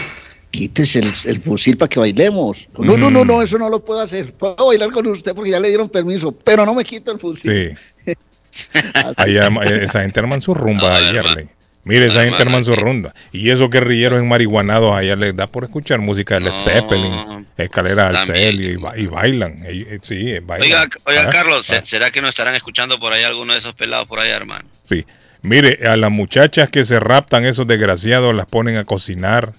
quítese 0.56 1.00
el, 1.00 1.12
el 1.24 1.40
fusil 1.42 1.76
para 1.76 1.88
que 1.88 2.00
bailemos. 2.00 2.68
No, 2.78 2.96
no, 2.96 3.10
no, 3.10 3.24
Mm. 3.24 3.26
no, 3.26 3.42
eso 3.42 3.58
no 3.58 3.68
lo 3.68 3.84
puedo 3.84 4.00
hacer. 4.00 4.32
Puedo 4.32 4.66
bailar 4.66 4.90
con 4.90 5.06
usted 5.06 5.34
porque 5.34 5.50
ya 5.50 5.60
le 5.60 5.68
dieron 5.68 5.88
permiso, 5.88 6.32
pero 6.32 6.64
no 6.64 6.74
me 6.74 6.84
quito 6.84 7.12
el 7.12 7.18
fusil. 7.18 7.76
Sí. 8.04 8.14
Ahí 9.16 9.36
arma- 9.36 9.64
esa 9.64 10.00
gente 10.02 10.18
arman 10.20 10.40
su 10.40 10.54
rumba 10.54 10.96
ahí, 10.96 11.16
Arley. 11.16 11.48
Mire, 11.84 12.06
esa 12.06 12.24
gente 12.24 12.42
arman 12.42 12.64
su 12.64 12.74
rumba. 12.74 13.14
Y 13.30 13.50
esos 13.50 13.70
guerrilleros 13.70 14.18
en 14.18 14.26
marihuanados 14.28 14.92
allá 14.94 15.14
les 15.14 15.36
da 15.36 15.46
por 15.46 15.62
escuchar 15.64 16.00
música 16.00 16.34
de 16.36 16.40
Led 16.46 16.52
Zeppelin, 16.54 17.46
escalera 17.56 18.08
al 18.08 18.16
celio 18.26 18.70
y, 18.72 18.76
ba- 18.76 18.96
y 18.98 19.06
bailan. 19.06 19.58
Eh, 19.64 19.98
sí, 20.02 20.32
eh, 20.32 20.40
bailan. 20.40 20.66
Oiga, 20.66 20.88
oiga 21.04 21.22
Ah, 21.26 21.30
Carlos, 21.30 21.66
¿se- 21.66 21.76
ah. 21.76 21.82
¿será 21.84 22.10
que 22.10 22.20
no 22.22 22.28
estarán 22.28 22.54
escuchando 22.56 22.98
por 22.98 23.12
ahí 23.12 23.22
alguno 23.22 23.52
de 23.52 23.58
esos 23.60 23.74
pelados 23.74 24.08
por 24.08 24.18
ahí, 24.18 24.30
hermano? 24.30 24.64
Sí. 24.84 25.04
Mire, 25.42 25.86
a 25.86 25.96
las 25.96 26.10
muchachas 26.10 26.70
que 26.70 26.84
se 26.84 26.98
raptan, 26.98 27.44
esos 27.44 27.66
desgraciados, 27.68 28.34
las 28.34 28.46
ponen 28.46 28.78
a 28.78 28.84
cocinar 28.84 29.52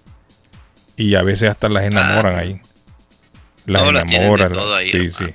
y 0.97 1.15
a 1.15 1.21
veces 1.23 1.49
hasta 1.49 1.69
las 1.69 1.85
enamoran 1.85 2.35
ahí. 2.37 2.59
Las 3.65 3.83
No, 3.83 3.89
enamoran. 3.91 4.53
ahí, 4.75 4.89
sí, 4.91 5.09
sí. 5.11 5.25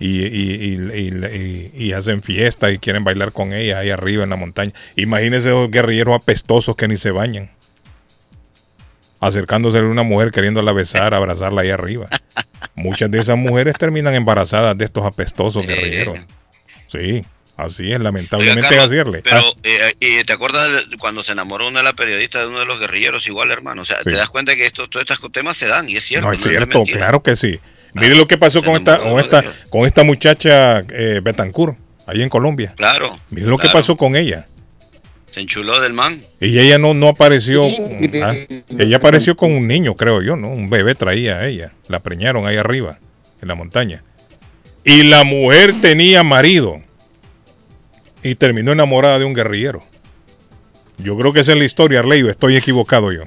Y, 0.00 0.20
y, 0.22 0.26
y, 0.26 0.92
y- 0.94 1.72
y- 1.74 1.84
y 1.86 1.92
hacen 1.92 2.22
fiesta 2.22 2.70
y 2.70 2.78
quieren 2.78 3.02
bailar 3.04 3.32
con 3.32 3.52
ellas 3.52 3.78
ahí 3.78 3.90
arriba 3.90 4.22
en 4.24 4.30
la 4.30 4.36
montaña. 4.36 4.72
Imagínense 4.96 5.48
esos 5.48 5.70
guerrilleros 5.70 6.14
apestosos 6.14 6.76
que 6.76 6.86
ni 6.88 6.96
se 6.96 7.10
bañan. 7.10 7.50
Acercándose 9.20 9.78
a 9.78 9.82
una 9.82 10.04
mujer 10.04 10.30
queriéndola 10.30 10.72
besar, 10.72 11.14
abrazarla 11.14 11.62
ahí 11.62 11.70
arriba. 11.70 12.06
Muchas 12.76 13.10
de 13.10 13.18
esas 13.18 13.36
mujeres 13.36 13.74
terminan 13.76 14.14
embarazadas 14.14 14.78
de 14.78 14.84
estos 14.84 15.04
apestosos 15.04 15.66
guerrilleros. 15.66 16.18
Sí, 16.86 17.24
así 17.58 17.92
es, 17.92 18.00
lamentablemente 18.00 18.66
Oiga, 18.68 18.84
es 18.84 18.92
así. 18.92 19.20
Pero, 19.22 19.42
eh, 19.62 19.92
eh, 20.00 20.24
¿te 20.24 20.32
acuerdas 20.32 20.88
de 20.88 20.96
cuando 20.96 21.22
se 21.22 21.32
enamoró 21.32 21.68
una 21.68 21.80
de 21.80 21.84
las 21.84 21.94
periodistas 21.94 22.42
de 22.42 22.48
uno 22.48 22.60
de 22.60 22.64
los 22.66 22.80
guerrilleros? 22.80 23.26
Igual, 23.26 23.50
hermano. 23.50 23.82
O 23.82 23.84
sea, 23.84 23.98
Sí. 23.98 24.04
te 24.10 24.12
das 24.12 24.30
cuenta 24.30 24.56
que 24.56 24.64
estos, 24.64 24.88
todos 24.88 25.08
estos 25.10 25.30
temas 25.30 25.56
se 25.56 25.66
dan, 25.66 25.88
y 25.90 25.96
es 25.96 26.04
cierto. 26.04 26.26
No 26.26 26.32
es 26.32 26.40
no 26.40 26.50
cierto, 26.50 26.84
claro 26.84 27.22
que 27.22 27.36
sí. 27.36 27.60
Mire 27.94 28.14
lo 28.16 28.26
que 28.26 28.38
pasó 28.38 28.62
con 28.62 28.76
esta, 28.76 28.98
con 28.98 29.18
esta, 29.20 29.44
con 29.70 29.86
esta 29.86 30.04
muchacha 30.04 30.80
eh, 30.90 31.20
Betancourt, 31.22 31.76
ahí 32.06 32.22
en 32.22 32.28
Colombia. 32.28 32.72
Claro. 32.76 33.18
Mire 33.30 33.46
lo 33.46 33.58
que 33.58 33.68
pasó 33.68 33.96
con 33.96 34.14
ella. 34.16 34.46
Se 35.30 35.40
enchuló 35.40 35.80
del 35.80 35.92
man. 35.92 36.22
Y 36.40 36.58
ella 36.58 36.78
no, 36.78 36.94
no 36.94 37.08
apareció. 37.08 37.64
ah, 37.66 38.34
Ella 38.78 38.96
apareció 38.96 39.36
con 39.36 39.52
un 39.52 39.66
niño, 39.68 39.94
creo 39.94 40.22
yo, 40.22 40.36
¿no? 40.36 40.48
Un 40.48 40.70
bebé 40.70 40.94
traía 40.94 41.36
a 41.36 41.46
ella. 41.46 41.72
La 41.88 42.00
preñaron 42.00 42.46
ahí 42.46 42.56
arriba, 42.56 42.98
en 43.42 43.48
la 43.48 43.54
montaña. 43.54 44.02
Y 44.84 45.02
la 45.02 45.24
mujer 45.24 45.74
tenía 45.82 46.22
marido. 46.22 46.80
Y 48.22 48.34
terminó 48.34 48.72
enamorada 48.72 49.18
de 49.18 49.24
un 49.24 49.34
guerrillero. 49.34 49.82
Yo 50.98 51.16
creo 51.16 51.32
que 51.32 51.40
esa 51.40 51.52
es 51.52 51.58
la 51.58 51.64
historia, 51.64 52.00
Arley. 52.00 52.22
o 52.22 52.30
Estoy 52.30 52.56
equivocado 52.56 53.12
yo. 53.12 53.22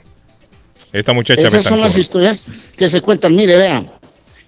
Esta 0.91 1.13
muchacha 1.13 1.47
Esas 1.47 1.65
son 1.65 1.79
las 1.79 1.97
historias 1.97 2.45
que 2.75 2.89
se 2.89 3.01
cuentan. 3.01 3.35
Mire, 3.35 3.55
vean. 3.57 3.89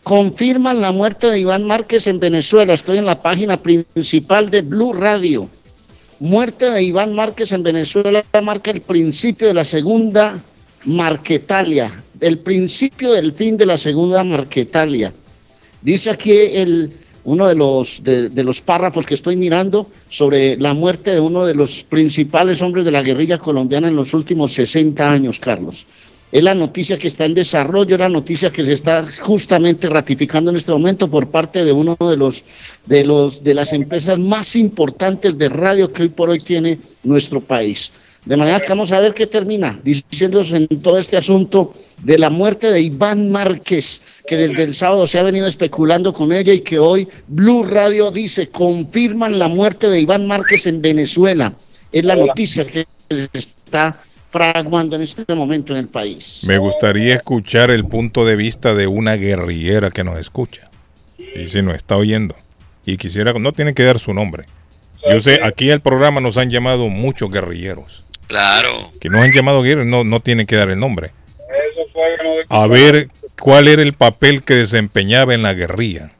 Confirman 0.03 0.81
la 0.81 0.91
muerte 0.91 1.29
de 1.29 1.39
Iván 1.39 1.63
Márquez 1.63 2.07
en 2.07 2.19
Venezuela. 2.19 2.73
Estoy 2.73 2.97
en 2.97 3.05
la 3.05 3.21
página 3.21 3.55
principal 3.57 4.49
de 4.49 4.61
Blue 4.61 4.91
Radio. 4.91 5.49
Muerte 6.19 6.69
de 6.69 6.83
Iván 6.83 7.15
Márquez 7.15 7.51
en 7.53 7.63
Venezuela 7.63 8.23
marca 8.41 8.71
el 8.71 8.81
principio 8.81 9.47
de 9.47 9.53
la 9.53 9.63
segunda 9.63 10.41
Marquetalia, 10.85 12.03
el 12.19 12.39
principio 12.39 13.13
del 13.13 13.31
fin 13.33 13.57
de 13.57 13.65
la 13.65 13.77
segunda 13.77 14.23
Marquetalia. 14.23 15.13
Dice 15.81 16.09
aquí 16.09 16.31
el, 16.31 16.93
uno 17.25 17.47
de 17.47 17.55
los, 17.55 18.03
de, 18.03 18.43
los 18.43 18.61
párrafos 18.61 19.05
que 19.05 19.13
estoy 19.13 19.35
mirando 19.35 19.87
sobre 20.09 20.57
la 20.57 20.73
muerte 20.73 21.11
de 21.11 21.19
uno 21.19 21.45
de 21.45 21.55
los 21.55 21.83
principales 21.83 22.61
hombres 22.61 22.85
de 22.85 22.91
la 22.91 23.01
guerrilla 23.01 23.37
colombiana 23.37 23.87
en 23.87 23.95
los 23.95 24.13
últimos 24.13 24.53
60 24.53 25.11
años, 25.11 25.39
Carlos. 25.39 25.85
Es 26.31 26.43
la 26.43 26.55
noticia 26.55 26.97
que 26.97 27.07
está 27.07 27.25
en 27.25 27.35
desarrollo, 27.35 27.95
es 27.95 27.99
la 27.99 28.09
noticia 28.09 28.51
que 28.51 28.63
se 28.63 28.73
está 28.73 29.05
justamente 29.21 29.87
ratificando 29.87 30.49
en 30.49 30.57
este 30.57 30.71
momento 30.71 31.07
por 31.07 31.29
parte 31.29 31.63
de 31.63 31.71
uno 31.71 31.95
de 31.99 32.17
los 32.17 32.43
de 32.87 33.05
los 33.05 33.43
de 33.43 33.53
las 33.53 33.71
empresas 33.71 34.17
más 34.17 34.55
importantes 34.55 35.37
de 35.37 35.49
radio 35.49 35.93
que 35.93 36.01
hoy 36.01 36.09
por 36.09 36.31
hoy 36.31 36.39
tiene 36.39 36.79
nuestro 37.03 37.39
país. 37.39 37.91
De 38.25 38.37
manera 38.37 38.61
que 38.61 38.69
vamos 38.69 38.91
a 38.93 39.01
ver 39.01 39.13
qué 39.13 39.27
termina 39.27 39.77
diciéndose 39.83 40.55
en 40.55 40.81
todo 40.81 40.97
este 40.97 41.17
asunto 41.17 41.73
de 42.03 42.17
la 42.17 42.29
muerte 42.29 42.71
de 42.71 42.79
Iván 42.79 43.29
Márquez, 43.31 44.01
que 44.25 44.37
desde 44.37 44.63
el 44.63 44.73
sábado 44.73 45.07
se 45.07 45.19
ha 45.19 45.23
venido 45.23 45.45
especulando 45.45 46.13
con 46.13 46.31
ella 46.31 46.53
y 46.53 46.61
que 46.61 46.79
hoy 46.79 47.07
Blue 47.27 47.65
Radio 47.65 48.11
dice, 48.11 48.47
confirman 48.47 49.37
la 49.39 49.49
muerte 49.49 49.89
de 49.89 49.99
Iván 49.99 50.25
Márquez 50.25 50.67
en 50.67 50.81
Venezuela. 50.81 51.53
Es 51.91 52.05
la 52.05 52.15
noticia 52.15 52.65
que 52.65 52.85
se 53.09 53.27
está 53.33 54.01
fraguando 54.29 54.95
en 54.95 55.01
este 55.01 55.35
momento 55.35 55.73
en 55.73 55.79
el 55.79 55.87
país. 55.89 56.43
Me 56.47 56.57
gustaría 56.57 57.15
escuchar 57.15 57.71
el 57.71 57.85
punto 57.85 58.25
de 58.25 58.35
vista 58.37 58.73
de 58.73 58.87
una 58.87 59.15
guerrillera 59.15 59.91
que 59.91 60.03
nos 60.03 60.17
escucha. 60.17 60.69
Y 61.17 61.47
si 61.47 61.61
nos 61.61 61.75
está 61.75 61.97
oyendo. 61.97 62.35
Y 62.85 62.97
quisiera, 62.97 63.33
no 63.33 63.51
tiene 63.51 63.73
que 63.73 63.83
dar 63.83 63.99
su 63.99 64.13
nombre. 64.13 64.45
Yo 65.11 65.19
sé, 65.19 65.41
aquí 65.43 65.69
al 65.69 65.81
programa 65.81 66.21
nos 66.21 66.37
han 66.37 66.49
llamado 66.49 66.87
muchos 66.87 67.29
guerrilleros. 67.31 68.02
Claro. 68.27 68.91
Que 68.99 69.09
nos 69.09 69.21
han 69.21 69.31
llamado 69.31 69.61
guerrilleros, 69.61 69.85
no, 69.85 70.03
no 70.03 70.19
tienen 70.19 70.47
que 70.47 70.55
dar 70.55 70.69
el 70.69 70.79
nombre. 70.79 71.11
A 72.49 72.67
ver 72.67 73.09
cuál 73.39 73.67
era 73.67 73.81
el 73.81 73.93
papel 73.93 74.43
que 74.43 74.55
desempeñaba 74.55 75.33
en 75.33 75.43
la 75.43 75.53
guerrilla. 75.53 76.11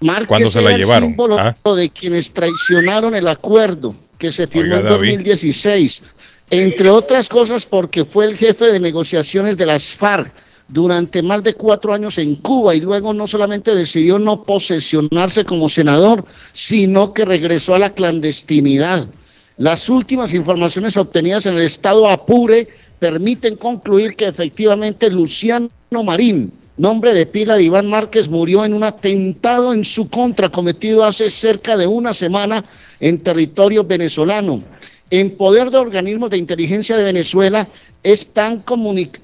Márquez 0.00 0.28
cuando 0.28 0.50
se 0.50 0.62
la 0.62 0.72
el 0.72 0.78
llevaron. 0.78 1.10
símbolo 1.10 1.38
¿ah? 1.38 1.54
de 1.74 1.90
quienes 1.90 2.32
traicionaron 2.32 3.14
el 3.14 3.26
acuerdo 3.26 3.94
que 4.18 4.30
se 4.30 4.46
firmó 4.46 4.76
Oiga, 4.76 4.88
en 4.88 4.94
David. 4.94 5.10
2016, 5.16 6.02
entre 6.50 6.90
otras 6.90 7.28
cosas 7.28 7.66
porque 7.66 8.04
fue 8.04 8.26
el 8.26 8.36
jefe 8.36 8.66
de 8.66 8.80
negociaciones 8.80 9.56
de 9.56 9.66
las 9.66 9.94
FARC 9.94 10.32
durante 10.68 11.22
más 11.22 11.42
de 11.42 11.54
cuatro 11.54 11.94
años 11.94 12.18
en 12.18 12.36
Cuba 12.36 12.74
y 12.74 12.80
luego 12.80 13.12
no 13.12 13.26
solamente 13.26 13.74
decidió 13.74 14.18
no 14.18 14.42
posesionarse 14.42 15.44
como 15.44 15.68
senador, 15.68 16.24
sino 16.52 17.12
que 17.12 17.24
regresó 17.24 17.74
a 17.74 17.78
la 17.78 17.94
clandestinidad. 17.94 19.08
Las 19.58 19.88
últimas 19.88 20.34
informaciones 20.34 20.96
obtenidas 20.96 21.46
en 21.46 21.54
el 21.54 21.62
estado 21.62 22.08
Apure 22.08 22.68
permiten 23.00 23.56
concluir 23.56 24.14
que 24.14 24.28
efectivamente 24.28 25.10
Luciano 25.10 25.68
Marín, 26.04 26.52
nombre 26.76 27.12
de 27.12 27.26
pila 27.26 27.56
de 27.56 27.64
Iván 27.64 27.90
Márquez, 27.90 28.28
murió 28.28 28.64
en 28.64 28.72
un 28.72 28.84
atentado 28.84 29.72
en 29.72 29.84
su 29.84 30.08
contra 30.08 30.48
cometido 30.48 31.02
hace 31.02 31.28
cerca 31.28 31.76
de 31.76 31.88
una 31.88 32.12
semana 32.12 32.64
en 33.00 33.18
territorio 33.18 33.82
venezolano. 33.82 34.62
En 35.10 35.36
poder 35.36 35.72
de 35.72 35.78
organismos 35.78 36.30
de 36.30 36.38
inteligencia 36.38 36.96
de 36.96 37.02
Venezuela 37.02 37.66
están 38.04 38.62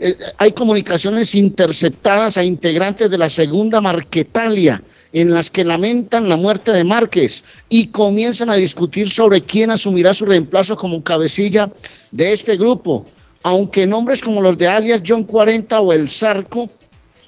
eh, 0.01 0.16
hay 0.39 0.51
comunicaciones 0.51 1.32
interceptadas 1.36 2.36
a 2.39 2.43
integrantes 2.43 3.09
de 3.09 3.19
la 3.19 3.28
segunda 3.28 3.81
Marquetalia 3.81 4.82
en 5.15 5.32
las 5.32 5.49
que 5.49 5.65
lamentan 5.65 6.28
la 6.28 6.36
muerte 6.36 6.73
de 6.73 6.82
Márquez 6.82 7.45
y 7.69 7.86
comienzan 7.86 8.51
a 8.51 8.57
discutir 8.57 9.09
sobre 9.09 9.41
quién 9.41 9.70
asumirá 9.70 10.12
su 10.12 10.27
reemplazo 10.27 10.77
como 10.77 11.03
cabecilla 11.03 11.70
de 12.11 12.32
este 12.32 12.57
grupo. 12.57 13.07
Aunque 13.45 13.86
nombres 13.86 14.20
como 14.20 14.43
los 14.43 14.59
de 14.59 14.66
alias 14.66 15.03
John 15.07 15.23
40 15.23 15.81
o 15.81 15.93
El 15.93 16.11
Zarco 16.11 16.69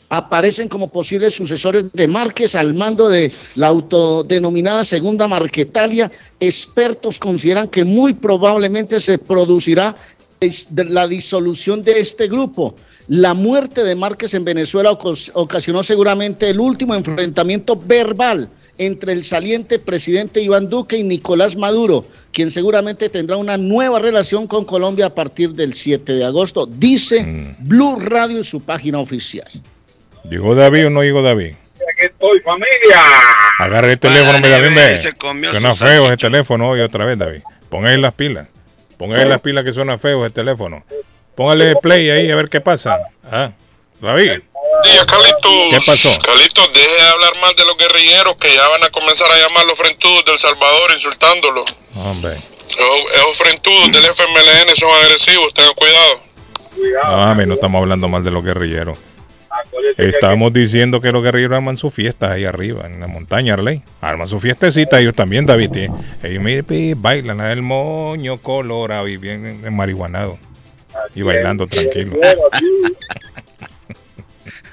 aparecen 0.08 0.68
como 0.68 0.90
posibles 0.90 1.34
sucesores 1.34 1.92
de 1.92 2.08
Márquez 2.08 2.56
al 2.56 2.74
mando 2.74 3.08
de 3.08 3.32
la 3.54 3.68
autodenominada 3.68 4.84
Segunda 4.84 5.28
Marquetalia, 5.28 6.10
expertos 6.40 7.20
consideran 7.20 7.68
que 7.68 7.84
muy 7.84 8.14
probablemente 8.14 8.98
se 8.98 9.18
producirá 9.18 9.94
la 10.88 11.06
disolución 11.06 11.84
de 11.84 12.00
este 12.00 12.26
grupo. 12.26 12.74
La 13.08 13.34
muerte 13.34 13.84
de 13.84 13.94
Márquez 13.94 14.34
en 14.34 14.44
Venezuela 14.44 14.90
ocasionó 14.90 15.82
seguramente 15.84 16.50
el 16.50 16.58
último 16.58 16.94
enfrentamiento 16.94 17.76
verbal 17.76 18.48
entre 18.78 19.12
el 19.12 19.22
saliente 19.22 19.78
presidente 19.78 20.40
Iván 20.40 20.68
Duque 20.68 20.96
y 20.96 21.04
Nicolás 21.04 21.56
Maduro, 21.56 22.04
quien 22.32 22.50
seguramente 22.50 23.08
tendrá 23.08 23.36
una 23.36 23.56
nueva 23.56 24.00
relación 24.00 24.48
con 24.48 24.64
Colombia 24.64 25.06
a 25.06 25.14
partir 25.14 25.52
del 25.52 25.74
7 25.74 26.14
de 26.14 26.24
agosto, 26.24 26.66
dice 26.66 27.54
Blue 27.60 27.96
Radio 28.00 28.38
en 28.38 28.44
su 28.44 28.60
página 28.64 28.98
oficial. 28.98 29.48
¿Llegó 30.28 30.56
David 30.56 30.88
o 30.88 30.90
no 30.90 31.02
llegó 31.02 31.22
David? 31.22 31.54
Aquí 31.74 32.06
estoy, 32.10 32.40
familia. 32.40 33.00
Agarre 33.60 33.92
el 33.92 33.98
teléfono, 34.00 34.40
mi 34.40 34.48
David. 34.48 34.74
ve. 34.74 34.96
se 34.96 35.12
comió 35.12 35.52
Suena 35.52 35.72
su 35.72 35.84
feo 35.84 36.06
ese 36.08 36.16
teléfono 36.16 36.70
hoy 36.70 36.80
otra 36.80 37.04
vez, 37.06 37.16
David. 37.16 37.42
Póngale 37.70 37.98
las 37.98 38.14
pilas. 38.14 38.48
Póngale 38.98 39.26
las 39.26 39.40
pilas 39.40 39.64
que 39.64 39.72
suena 39.72 39.96
feo 39.96 40.26
ese 40.26 40.34
teléfono. 40.34 40.82
Póngale 41.36 41.76
play 41.76 42.08
ahí 42.10 42.30
a 42.30 42.36
ver 42.36 42.48
qué 42.48 42.60
pasa. 42.60 42.98
Ah, 43.30 43.50
David. 44.00 44.40
Día, 44.84 45.06
Carlitos. 45.06 45.52
¿Qué 45.70 45.78
pasó? 45.84 46.08
Carlitos, 46.24 46.72
deje 46.72 46.94
de 46.94 47.08
hablar 47.08 47.32
mal 47.40 47.54
de 47.54 47.64
los 47.64 47.76
guerrilleros 47.76 48.36
que 48.36 48.54
ya 48.54 48.66
van 48.68 48.82
a 48.84 48.90
comenzar 48.90 49.30
a 49.30 49.36
llamar 49.36 49.66
los 49.66 49.76
frentudos 49.76 50.24
del 50.24 50.38
Salvador 50.38 50.92
insultándolos. 50.92 51.76
Hombre. 51.94 52.36
Esos, 52.68 53.14
esos 53.14 53.36
frentudos 53.36 53.92
del 53.92 54.04
FMLN 54.04 54.76
son 54.76 54.90
agresivos, 55.04 55.52
tengan 55.54 55.74
cuidado. 55.74 56.20
No, 57.04 57.16
mami, 57.16 57.46
no 57.46 57.54
estamos 57.54 57.80
hablando 57.80 58.08
mal 58.08 58.24
de 58.24 58.30
los 58.30 58.44
guerrilleros. 58.44 58.98
Estamos 59.96 60.52
diciendo 60.52 61.00
que 61.00 61.12
los 61.12 61.22
guerrilleros 61.22 61.56
arman 61.56 61.76
sus 61.76 61.92
fiestas 61.92 62.32
ahí 62.32 62.44
arriba, 62.44 62.86
en 62.86 63.00
la 63.00 63.06
montaña, 63.06 63.54
Arley. 63.54 63.82
Arman 64.00 64.28
su 64.28 64.40
fiestecita 64.40 65.00
ellos 65.00 65.14
también, 65.14 65.46
David. 65.46 65.90
Ellos 66.22 66.96
bailan 66.96 67.40
el 67.40 67.62
moño 67.62 68.38
colorado 68.38 69.08
y 69.08 69.16
bien 69.16 69.74
marihuanado. 69.74 70.38
Y 71.14 71.22
bailando 71.22 71.66
tranquilo. 71.66 72.16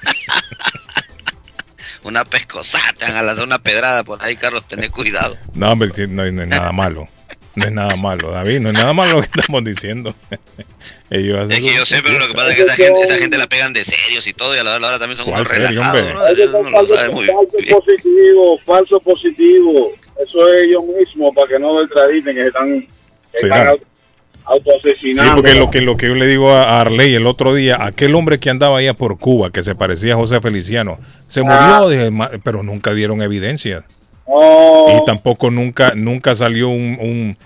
Una 2.03 2.25
pescosada, 2.25 2.93
te 2.97 3.05
van 3.05 3.15
a 3.15 3.23
lanzar 3.23 3.45
una 3.45 3.59
pedrada 3.59 4.03
por 4.03 4.21
ahí, 4.21 4.35
Carlos, 4.35 4.67
tenés 4.67 4.89
cuidado. 4.89 5.37
No, 5.53 5.71
hombre, 5.71 5.89
no, 6.09 6.29
no 6.31 6.41
es 6.41 6.47
nada 6.47 6.71
malo. 6.71 7.07
No 7.55 7.65
es 7.65 7.71
nada 7.71 7.95
malo, 7.95 8.31
David. 8.31 8.59
No 8.61 8.69
es 8.69 8.75
nada 8.75 8.93
malo 8.93 9.17
lo 9.17 9.21
que 9.21 9.29
estamos 9.39 9.63
diciendo. 9.63 10.13
Ellos 11.11 11.39
hacen 11.39 11.51
Es 11.51 11.59
que 11.61 11.75
yo 11.77 11.85
sé, 11.85 12.01
pero 12.03 12.19
lo 12.19 12.27
que 12.27 12.33
pasa 12.33 12.49
es 12.49 12.55
que 12.55 12.61
esa 12.63 12.75
gente, 12.75 13.01
esa 13.03 13.15
gente 13.17 13.37
la 13.37 13.47
pegan 13.47 13.73
de 13.73 13.85
serios 13.85 14.25
y 14.25 14.33
todo, 14.33 14.55
y 14.55 14.57
a 14.57 14.63
la 14.63 14.75
hora, 14.75 14.91
la 14.91 14.99
también 14.99 15.17
son 15.17 15.27
unos 15.27 15.43
¿Cuál 15.43 15.61
serio, 15.61 15.81
relajados, 15.81 16.71
falso, 16.71 16.95
sabe 16.95 17.09
muy 17.09 17.27
falso 17.27 17.57
bien. 17.57 17.77
positivo, 17.77 18.59
falso 18.65 18.99
positivo. 18.99 19.91
Eso 20.27 20.53
es 20.53 20.63
ellos 20.63 20.83
mismos 20.97 21.33
para 21.35 21.47
que 21.47 21.59
no 21.59 21.81
extraditen 21.81 22.35
que 22.35 22.47
están, 22.47 22.81
que 22.81 22.87
Sí, 23.39 23.45
están 23.45 23.77
ah. 24.45 24.51
au- 24.53 24.61
Sí, 24.99 25.13
porque 25.35 25.55
lo 25.55 25.69
que, 25.71 25.81
lo 25.81 25.97
que 25.97 26.07
yo 26.07 26.15
le 26.15 26.25
digo 26.27 26.51
a 26.51 26.81
Arley 26.81 27.13
el 27.15 27.27
otro 27.27 27.53
día, 27.53 27.77
aquel 27.79 28.15
hombre 28.15 28.39
que 28.39 28.49
andaba 28.49 28.77
allá 28.79 28.93
por 28.93 29.17
Cuba, 29.19 29.51
que 29.51 29.63
se 29.63 29.75
parecía 29.75 30.13
a 30.13 30.17
José 30.17 30.41
Feliciano, 30.41 30.97
se 31.27 31.41
Ah. 31.41 31.43
murió, 31.43 31.89
dije, 31.89 32.11
"Ma- 32.11 32.31
pero 32.43 32.63
nunca 32.63 32.93
dieron 32.93 33.21
evidencia. 33.21 33.83
Y 34.27 35.05
tampoco 35.05 35.51
nunca, 35.51 35.93
nunca 35.95 36.35
salió 36.35 36.69
un, 36.69 36.97
un- 36.99 37.37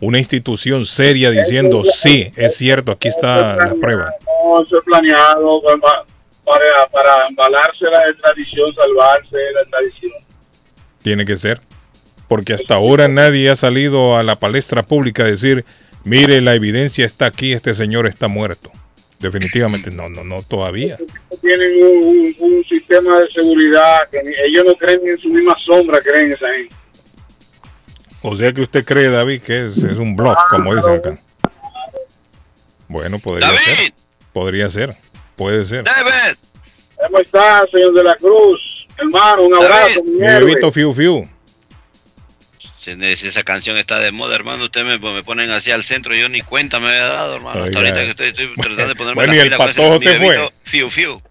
una 0.00 0.18
institución 0.18 0.84
seria 0.84 1.30
diciendo, 1.30 1.82
sí, 1.84 2.30
es 2.36 2.56
cierto, 2.56 2.92
aquí 2.92 3.08
está 3.08 3.56
la 3.56 3.74
prueba. 3.80 4.10
No, 4.44 4.62
eso 4.62 4.78
es 4.78 4.84
planeado 4.84 5.60
para, 5.62 6.04
para, 6.44 6.86
para 6.92 7.28
embalarse 7.28 7.84
la 7.84 8.10
extradición, 8.10 8.74
salvarse 8.74 9.36
la 9.54 9.60
extradición. 9.62 10.12
Tiene 11.02 11.24
que 11.24 11.36
ser. 11.36 11.60
Porque 12.28 12.54
hasta 12.54 12.74
ahora 12.74 13.06
nadie 13.06 13.50
ha 13.50 13.56
salido 13.56 14.16
a 14.16 14.22
la 14.22 14.36
palestra 14.36 14.82
pública 14.82 15.22
a 15.22 15.26
decir, 15.26 15.64
mire, 16.04 16.40
la 16.40 16.54
evidencia 16.54 17.04
está 17.06 17.26
aquí, 17.26 17.52
este 17.52 17.74
señor 17.74 18.06
está 18.06 18.28
muerto. 18.28 18.70
Definitivamente, 19.20 19.90
no, 19.90 20.08
no, 20.08 20.22
no, 20.24 20.42
todavía. 20.42 20.98
Tienen 21.40 21.82
un, 21.82 22.04
un- 22.04 22.34
un 22.52 22.64
sistema 22.64 23.20
de 23.22 23.30
seguridad 23.30 24.00
que 24.10 24.22
ni- 24.22 24.34
ellos 24.46 24.64
no 24.66 24.74
creen 24.74 25.00
ni 25.02 25.10
en 25.10 25.18
su 25.18 25.28
misma 25.28 25.56
sombra, 25.64 25.98
creen 26.00 26.32
esa 26.32 26.48
gente. 26.48 26.74
O 28.22 28.34
sea 28.36 28.52
que 28.52 28.62
usted 28.62 28.84
cree, 28.84 29.08
David, 29.10 29.42
que 29.42 29.66
es, 29.66 29.78
es 29.78 29.96
un 29.98 30.14
bluff, 30.16 30.36
como 30.50 30.74
dicen 30.74 30.94
acá. 30.94 31.18
Bueno, 32.88 33.18
podría 33.18 33.48
ser. 33.50 33.92
Podría 34.32 34.68
ser. 34.68 34.94
Puede 35.36 35.64
ser. 35.64 35.84
¿Cómo 36.96 37.18
está, 37.18 37.64
señor 37.72 37.94
de 37.94 38.04
la 38.04 38.16
Cruz? 38.16 38.86
Hermano, 38.98 39.42
un 39.44 39.54
abrazo, 39.54 40.02
mi 40.04 40.72
Fiu 40.72 40.92
Fiu. 40.94 41.28
Si 42.84 43.28
esa 43.28 43.42
canción 43.44 43.78
está 43.78 43.98
de 43.98 44.12
moda, 44.12 44.34
hermano, 44.34 44.64
ustedes 44.64 44.86
me, 44.86 44.98
me 44.98 45.22
ponen 45.22 45.50
así 45.50 45.70
al 45.70 45.82
centro, 45.84 46.14
yo 46.14 46.28
ni 46.28 46.42
cuenta 46.42 46.80
me 46.80 46.88
había 46.88 47.06
dado, 47.06 47.36
hermano. 47.36 47.64
Hasta 47.64 47.78
ahorita 47.78 48.00
que 48.00 48.10
estoy, 48.10 48.26
estoy 48.28 48.54
tratando 48.54 48.88
de 48.88 48.94
ponerme 48.94 49.14
Bueno, 49.14 49.32
la 49.32 49.38
y 49.38 49.40
el 49.40 49.44
pila 49.46 49.56
con 49.56 49.68
ese 49.70 49.80
patojo 49.80 50.02
se 50.02 50.18
fue. 50.18 50.50
Fiu, 50.64 50.90
fiu. 50.90 51.22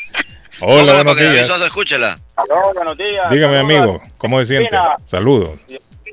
Hola, 0.60 0.94
buenos 0.94 1.16
días. 1.16 1.48
Escúchela. 1.48 2.18
Aló, 2.34 2.74
buenos 2.74 2.98
días. 2.98 3.30
Dígame, 3.30 3.56
Saludos. 3.58 3.78
amigo, 3.78 4.02
¿cómo 4.18 4.40
se 4.40 4.46
siente? 4.46 4.76
Saludos. 5.04 5.60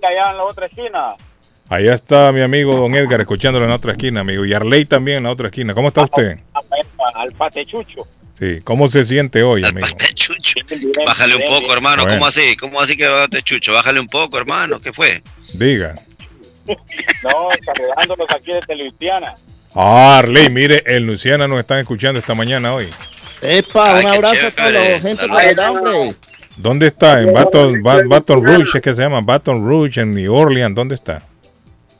Allá 0.07 0.31
en 0.31 0.37
la 0.37 0.43
otra 0.43 0.65
esquina. 0.67 1.15
Allá 1.69 1.93
está 1.93 2.31
mi 2.31 2.41
amigo 2.41 2.75
Don 2.75 2.93
Edgar 2.93 3.21
escuchándolo 3.21 3.65
en 3.65 3.69
la 3.71 3.77
otra 3.77 3.93
esquina, 3.93 4.19
amigo. 4.19 4.45
Y 4.45 4.53
Arley 4.53 4.85
también 4.85 5.17
en 5.19 5.23
la 5.23 5.31
otra 5.31 5.47
esquina. 5.47 5.73
¿Cómo 5.73 5.87
está 5.87 6.03
usted? 6.03 6.37
Al 7.15 7.31
patechucho. 7.31 8.05
Sí, 8.39 8.59
¿cómo 8.63 8.87
se 8.89 9.03
siente 9.03 9.43
hoy, 9.43 9.63
amigo? 9.63 9.87
Bájale 11.05 11.35
un 11.35 11.43
poco, 11.45 11.73
hermano. 11.73 12.03
Bueno. 12.03 12.17
¿Cómo 12.17 12.27
así? 12.27 12.55
¿Cómo 12.57 12.81
así 12.81 12.97
que 12.97 13.07
va 13.07 13.27
te 13.27 13.41
chucho? 13.41 13.73
Bájale 13.73 13.99
un 13.99 14.07
poco, 14.07 14.37
hermano. 14.37 14.79
¿Qué 14.79 14.91
fue? 14.93 15.21
Diga. 15.53 15.95
No, 16.65 17.47
saludándolos 17.65 18.27
aquí 18.33 18.51
desde 18.53 18.81
Luisiana. 18.83 19.33
Ah, 19.75 20.19
Arley, 20.19 20.49
mire, 20.49 20.81
el 20.85 21.03
Luciana 21.05 21.47
nos 21.47 21.59
están 21.59 21.79
escuchando 21.79 22.19
esta 22.19 22.33
mañana 22.35 22.73
hoy. 22.73 22.89
Epa, 23.41 23.97
Ay, 23.97 24.05
un 24.05 24.11
abrazo 24.11 24.47
a 24.47 24.51
toda 24.51 24.71
la 24.71 24.79
chévere. 24.81 24.99
gente 25.01 25.27
por 25.27 25.37
allá, 25.39 25.71
hombre. 25.71 26.15
¿Dónde 26.55 26.87
está? 26.87 27.21
En 27.21 27.33
Baton, 27.33 27.81
Ba- 27.81 28.01
Baton 28.07 28.45
Rouge, 28.45 28.77
es 28.77 28.81
que 28.81 28.93
se 28.93 29.01
llama 29.01 29.19
Baton 29.21 29.65
Rouge, 29.67 29.99
en 30.01 30.13
New 30.13 30.33
Orleans. 30.33 30.73
¿Dónde 30.75 30.95
está? 30.95 31.21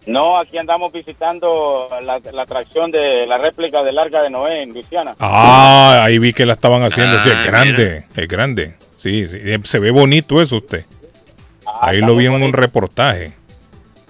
No, 0.06 0.38
aquí 0.38 0.58
andamos 0.58 0.92
visitando 0.92 1.88
la, 2.02 2.20
la 2.32 2.42
atracción 2.42 2.92
de 2.92 3.26
la 3.26 3.38
réplica 3.38 3.84
del 3.84 3.98
Arca 3.98 4.22
de 4.22 4.30
Noé 4.30 4.64
en 4.64 4.74
Luisiana. 4.74 5.16
Ah, 5.20 6.02
ahí 6.04 6.20
vi 6.20 6.34
que 6.34 6.46
la 6.46 6.54
estaban 6.54 6.84
haciendo. 6.84 7.18
sí, 7.24 7.30
Ah, 7.34 7.40
es 7.42 7.48
grande, 7.48 8.04
es 8.16 8.28
grande. 8.28 8.74
Sí, 8.98 9.28
sí, 9.28 9.38
eh, 9.40 9.60
se 9.64 9.80
ve 9.80 9.92
bonito 9.92 10.42
eso 10.42 10.58
usted. 10.58 10.86
Ahí 11.82 12.00
lo 12.00 12.16
vi 12.16 12.26
en 12.26 12.34
un 12.42 12.54
reportaje. 12.54 13.32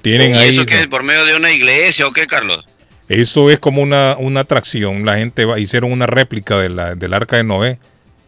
Tienen 0.02 0.34
¿Y 0.36 0.38
ahí. 0.38 0.50
eso 0.50 0.66
qué 0.66 0.80
es? 0.82 0.88
¿Por 0.88 1.04
medio 1.04 1.26
de 1.26 1.36
una 1.36 1.52
iglesia 1.52 2.08
o 2.08 2.12
qué, 2.12 2.28
Carlos? 2.28 2.66
Eso 3.08 3.50
es 3.52 3.60
como 3.60 3.82
una, 3.82 4.16
una 4.18 4.42
atracción. 4.42 5.06
La 5.06 5.18
gente 5.18 5.46
va, 5.46 5.60
hicieron 5.60 5.92
una 5.92 6.08
réplica 6.08 6.58
de 6.58 6.70
la, 6.70 6.96
del 6.96 7.14
arca 7.14 7.38
de 7.38 7.44
Noé 7.44 7.78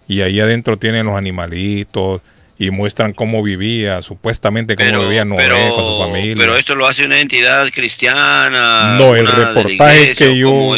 y 0.08 0.22
ahí 0.22 0.40
adentro 0.40 0.78
tienen 0.78 1.06
los 1.08 1.16
animalitos 1.18 2.22
y 2.57 2.72
muestran 2.72 3.11
cómo 3.14 3.44
vivía, 3.44 4.02
supuestamente 4.02 4.76
cómo 4.77 5.02
vivía 5.03 5.26
Noé 5.26 5.48
con 5.76 5.84
su 5.86 5.99
familia. 5.99 6.36
Pero 6.38 6.56
esto 6.56 6.73
lo 6.76 6.88
hace 6.88 7.06
una 7.06 7.19
entidad 7.19 7.68
cristiana. 7.73 8.95
no, 8.98 9.15
el 9.15 9.27
reportaje 9.27 10.02
iglesia, 10.02 10.27
que 10.27 10.32
¿o 10.32 10.36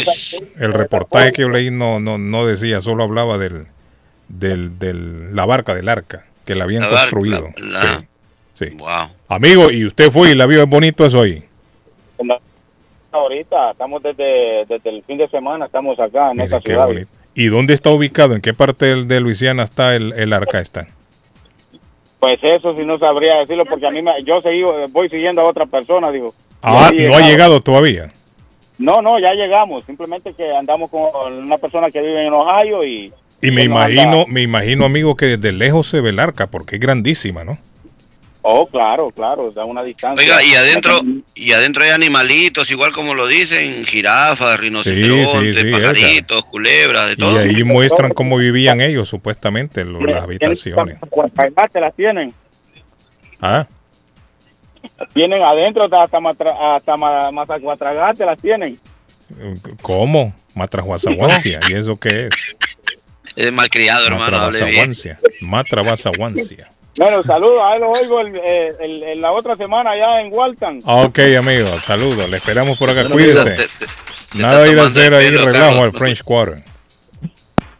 el 0.58 0.72
reportaje 0.72 1.32
que 1.32 1.42
yo 1.42 1.48
leí 1.48 1.70
no, 1.70 2.00
no, 2.00 2.18
no 2.18 2.46
decía, 2.46 2.80
solo 2.80 3.04
hablaba 3.04 3.38
del, 3.38 3.66
del, 4.28 4.78
del 4.78 5.34
la 5.36 5.46
barca 5.46 5.74
del 5.74 5.88
arca 5.88 6.24
que 6.44 6.54
la 6.54 6.64
habían 6.64 6.82
La 6.82 6.88
barca, 6.88 7.00
construido. 7.10 7.48
la- 7.58 7.84
la- 7.84 8.04
Sí, 8.54 8.64
sí. 8.70 8.74
Wow. 8.76 9.08
Amigo, 9.28 9.70
y 9.70 9.86
usted 9.86 10.10
fue 10.10 10.32
y 10.32 10.34
la 10.34 10.46
vio, 10.46 10.62
es 10.62 10.68
bonito 10.68 11.06
eso 11.06 11.22
ahí. 11.22 11.44
Ahorita 13.10 13.70
estamos 13.70 14.02
desde, 14.02 14.66
desde 14.68 14.90
el 14.90 15.02
fin 15.04 15.16
de 15.18 15.28
semana, 15.28 15.66
estamos 15.66 15.98
acá 15.98 16.30
en 16.32 16.40
esta 16.40 16.58
Qué 16.60 16.72
ciudad. 16.72 16.86
bonito. 16.86 17.08
¿Y 17.34 17.46
dónde 17.46 17.72
está 17.72 17.90
ubicado? 17.90 18.34
¿En 18.34 18.40
qué 18.42 18.52
parte 18.52 18.86
del- 18.86 19.08
de 19.08 19.20
Luisiana 19.20 19.62
está 19.62 19.94
el, 19.96 20.12
el 20.12 20.32
arca? 20.32 20.60
Está? 20.60 20.88
Pues 22.20 22.38
eso 22.42 22.74
sí 22.76 22.84
no 22.84 22.98
sabría 22.98 23.38
decirlo 23.38 23.64
porque 23.64 23.86
a 23.86 23.90
mí 23.90 24.02
me- 24.02 24.22
yo 24.24 24.40
seguí, 24.40 24.62
voy 24.90 25.08
siguiendo 25.08 25.42
a 25.42 25.48
otra 25.50 25.66
persona, 25.66 26.10
digo. 26.10 26.34
Ah, 26.62 26.90
no 26.92 27.16
ha 27.16 27.20
llegado 27.20 27.60
todavía. 27.60 28.12
No, 28.78 29.00
no, 29.02 29.18
ya 29.20 29.32
llegamos. 29.34 29.84
Simplemente 29.84 30.32
que 30.34 30.50
andamos 30.54 30.90
con 30.90 31.32
una 31.44 31.56
persona 31.58 31.88
que 31.90 32.00
vive 32.00 32.26
en 32.26 32.32
Ohio 32.32 32.84
y 32.84 33.12
Y 33.40 33.50
me 33.52 33.64
imagino, 33.64 34.02
anda- 34.02 34.24
me 34.28 34.42
imagino, 34.42 34.84
amigo, 34.84 35.14
que 35.16 35.26
desde 35.36 35.52
lejos 35.52 35.86
se 35.88 36.00
ve 36.00 36.10
el 36.10 36.18
arca, 36.18 36.48
porque 36.48 36.76
es 36.76 36.80
grandísima, 36.80 37.44
¿no? 37.44 37.56
Oh, 38.42 38.66
claro, 38.66 39.10
claro, 39.10 39.50
da 39.50 39.64
una 39.64 39.82
distancia. 39.82 40.22
Oiga, 40.22 40.42
y 40.42 40.54
adentro, 40.54 41.00
y 41.34 41.52
adentro 41.52 41.82
hay 41.84 41.90
animalitos, 41.90 42.70
igual 42.70 42.92
como 42.92 43.14
lo 43.14 43.26
dicen, 43.26 43.84
jirafas, 43.84 44.60
rinocerontes, 44.60 45.56
sí, 45.56 45.62
sí, 45.62 45.70
pajaritos, 45.72 46.44
culebras, 46.44 47.08
de 47.08 47.12
Y 47.14 47.16
todo. 47.16 47.38
ahí 47.38 47.64
muestran 47.64 48.12
cómo 48.14 48.36
vivían 48.38 48.80
ellos, 48.80 49.08
supuestamente, 49.08 49.80
en 49.82 49.92
las 50.06 50.22
habitaciones. 50.22 50.98
Guatragate 51.10 51.80
las 51.80 51.94
tienen. 51.94 52.32
Ah, 53.40 53.66
Tienen 55.12 55.42
adentro 55.42 55.84
hasta, 55.84 56.02
hasta, 56.04 56.18
matra- 56.18 56.76
hasta 56.76 56.96
ma- 56.96 57.30
mazacuatragate 57.32 58.24
las 58.24 58.38
tienen. 58.40 58.78
¿cómo? 59.82 60.34
Matrahuazahuancia. 60.54 61.60
¿Y 61.68 61.74
eso 61.74 61.98
qué 61.98 62.26
es? 62.26 62.30
Es 63.36 63.52
malcriado, 63.52 64.06
hermano. 64.06 64.38
Matrahuazahuancia. 64.38 65.18
Matrahuazahuancia. 65.42 66.68
Bueno, 66.98 67.22
saludos, 67.22 67.62
ahí 67.64 67.78
lo 67.80 67.90
oigo 67.92 68.20
el, 68.20 68.34
eh, 68.36 68.72
el- 68.80 69.02
el- 69.04 69.20
la 69.20 69.32
otra 69.32 69.56
semana 69.56 69.92
allá 69.92 70.20
en 70.20 70.32
Walton. 70.32 70.80
Ok, 70.84 71.18
amigo, 71.38 71.68
saludos. 71.86 72.28
Le 72.28 72.36
esperamos 72.38 72.76
por 72.76 72.90
acá. 72.90 73.02
Bueno, 73.02 73.14
Cuídese. 73.14 73.50
te- 73.50 73.86
te- 73.86 74.38
Nada 74.42 74.60
de 74.64 74.72
ir 74.72 74.78
a 74.80 74.86
hacer 74.86 75.12
el 75.12 75.18
ahí 75.20 75.26
pelo, 75.28 75.44
relajo 75.46 75.64
Carlos. 75.66 75.84
al 75.84 75.92
French 75.92 76.22
Quarter. 76.24 76.62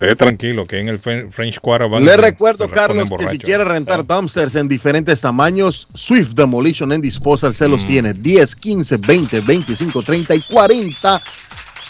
Esté 0.00 0.14
tranquilo, 0.14 0.64
que 0.64 0.78
en 0.78 0.88
el 0.88 1.00
Fren- 1.00 1.32
French 1.32 1.58
Quarter 1.58 1.88
van 1.88 2.04
Le 2.04 2.16
recuerdo, 2.16 2.70
Carlos, 2.70 3.08
que 3.18 3.26
si 3.26 3.38
quiere 3.40 3.64
rentar 3.64 4.06
dumpsters 4.06 4.54
en 4.54 4.68
diferentes 4.68 5.20
tamaños, 5.20 5.88
Swift 5.92 6.34
Demolition 6.34 6.92
and 6.92 7.02
Disposal 7.02 7.52
se 7.52 7.66
Mm. 7.66 7.70
los 7.72 7.84
tiene 7.84 8.12
10, 8.14 8.54
15, 8.54 8.96
20, 8.98 9.40
25, 9.40 10.04
30 10.04 10.36
y 10.36 10.40
40 10.42 11.20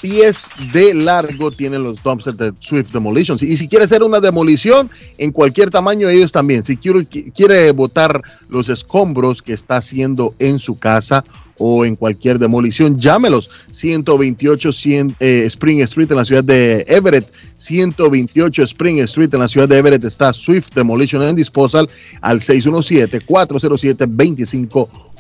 pies 0.01 0.49
de 0.73 0.95
largo 0.95 1.51
tienen 1.51 1.83
los 1.83 2.03
dumpsters 2.03 2.39
de 2.39 2.53
Swift 2.61 2.93
Demolition. 2.93 3.39
Y 3.41 3.57
si 3.57 3.69
quiere 3.69 3.85
hacer 3.85 4.03
una 4.03 4.21
demolición 4.21 4.91
en 5.19 5.33
cualquier 5.33 5.71
tamaño, 5.71 6.09
ellos 6.09 6.33
también. 6.33 6.63
Si 6.63 6.77
quiere, 6.77 7.07
quiere 7.07 7.71
botar 7.73 8.21
los 8.49 8.69
escombros 8.69 9.43
que 9.43 9.53
está 9.53 9.77
haciendo 9.79 10.35
en 10.39 10.59
su 10.59 10.79
casa 10.79 11.25
o 11.59 11.85
en 11.85 11.97
cualquier 11.97 12.39
demolición, 12.39 12.99
llámelos. 12.99 13.51
128 13.73 14.73
100, 14.73 15.17
eh, 15.19 15.43
Spring 15.47 15.81
Street 15.81 16.11
en 16.11 16.17
la 16.17 16.25
ciudad 16.25 16.45
de 16.45 16.85
Everett. 16.89 17.27
128 17.57 18.63
Spring 18.63 19.01
Street 19.01 19.35
en 19.35 19.41
la 19.41 19.49
ciudad 19.49 19.69
de 19.69 19.79
Everett 19.79 20.05
está 20.05 20.33
Swift 20.33 20.73
Demolition 20.75 21.23
and 21.23 21.37
Disposal 21.37 21.89
al 22.21 22.41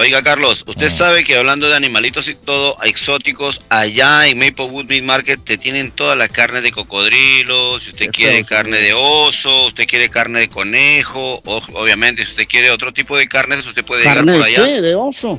Oiga, 0.00 0.22
Carlos, 0.22 0.64
usted 0.66 0.88
sabe 0.88 1.24
que 1.24 1.36
hablando 1.36 1.68
de 1.68 1.76
animalitos 1.76 2.26
y 2.28 2.34
todo, 2.34 2.74
exóticos, 2.84 3.60
allá 3.68 4.26
en 4.28 4.38
Maplewood 4.38 4.86
Meat 4.86 5.04
Market 5.04 5.44
te 5.44 5.58
tienen 5.58 5.90
toda 5.90 6.16
la 6.16 6.26
carne 6.26 6.62
de 6.62 6.72
cocodrilo, 6.72 7.78
si 7.78 7.90
usted 7.90 8.08
quiere 8.10 8.42
carne 8.44 8.78
de 8.78 8.94
oso, 8.94 9.66
usted 9.66 9.86
quiere 9.86 10.08
carne 10.08 10.40
de 10.40 10.48
conejo, 10.48 11.42
o- 11.44 11.62
obviamente 11.74 12.24
si 12.24 12.30
usted 12.30 12.48
quiere 12.48 12.70
otro 12.70 12.94
tipo 12.94 13.14
de 13.18 13.28
carnes, 13.28 13.66
usted 13.66 13.84
puede 13.84 14.04
¿Carne 14.04 14.32
llegar 14.32 14.38
por 14.38 14.46
allá. 14.62 14.64
qué? 14.74 14.80
¿De 14.80 14.94
oso? 14.94 15.38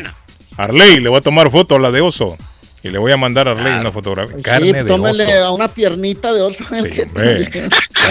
Arley, 0.56 1.00
le 1.00 1.08
voy 1.08 1.18
a 1.18 1.22
tomar 1.22 1.50
foto 1.50 1.76
a 1.76 1.78
la 1.78 1.90
de 1.90 2.00
oso. 2.00 2.36
Y 2.82 2.90
le 2.90 2.98
voy 2.98 3.10
a 3.10 3.16
mandar 3.16 3.48
a 3.48 3.52
Arley 3.52 3.72
una 3.80 3.90
fotografía. 3.90 4.36
Carne 4.42 4.68
sí, 4.68 4.72
de 4.72 4.84
tómele 4.84 5.24
oso. 5.24 5.44
a 5.44 5.50
una 5.52 5.66
piernita 5.68 6.32
de 6.32 6.42
oso. 6.42 6.64
que- 6.68 7.02
Hombre, 7.02 7.50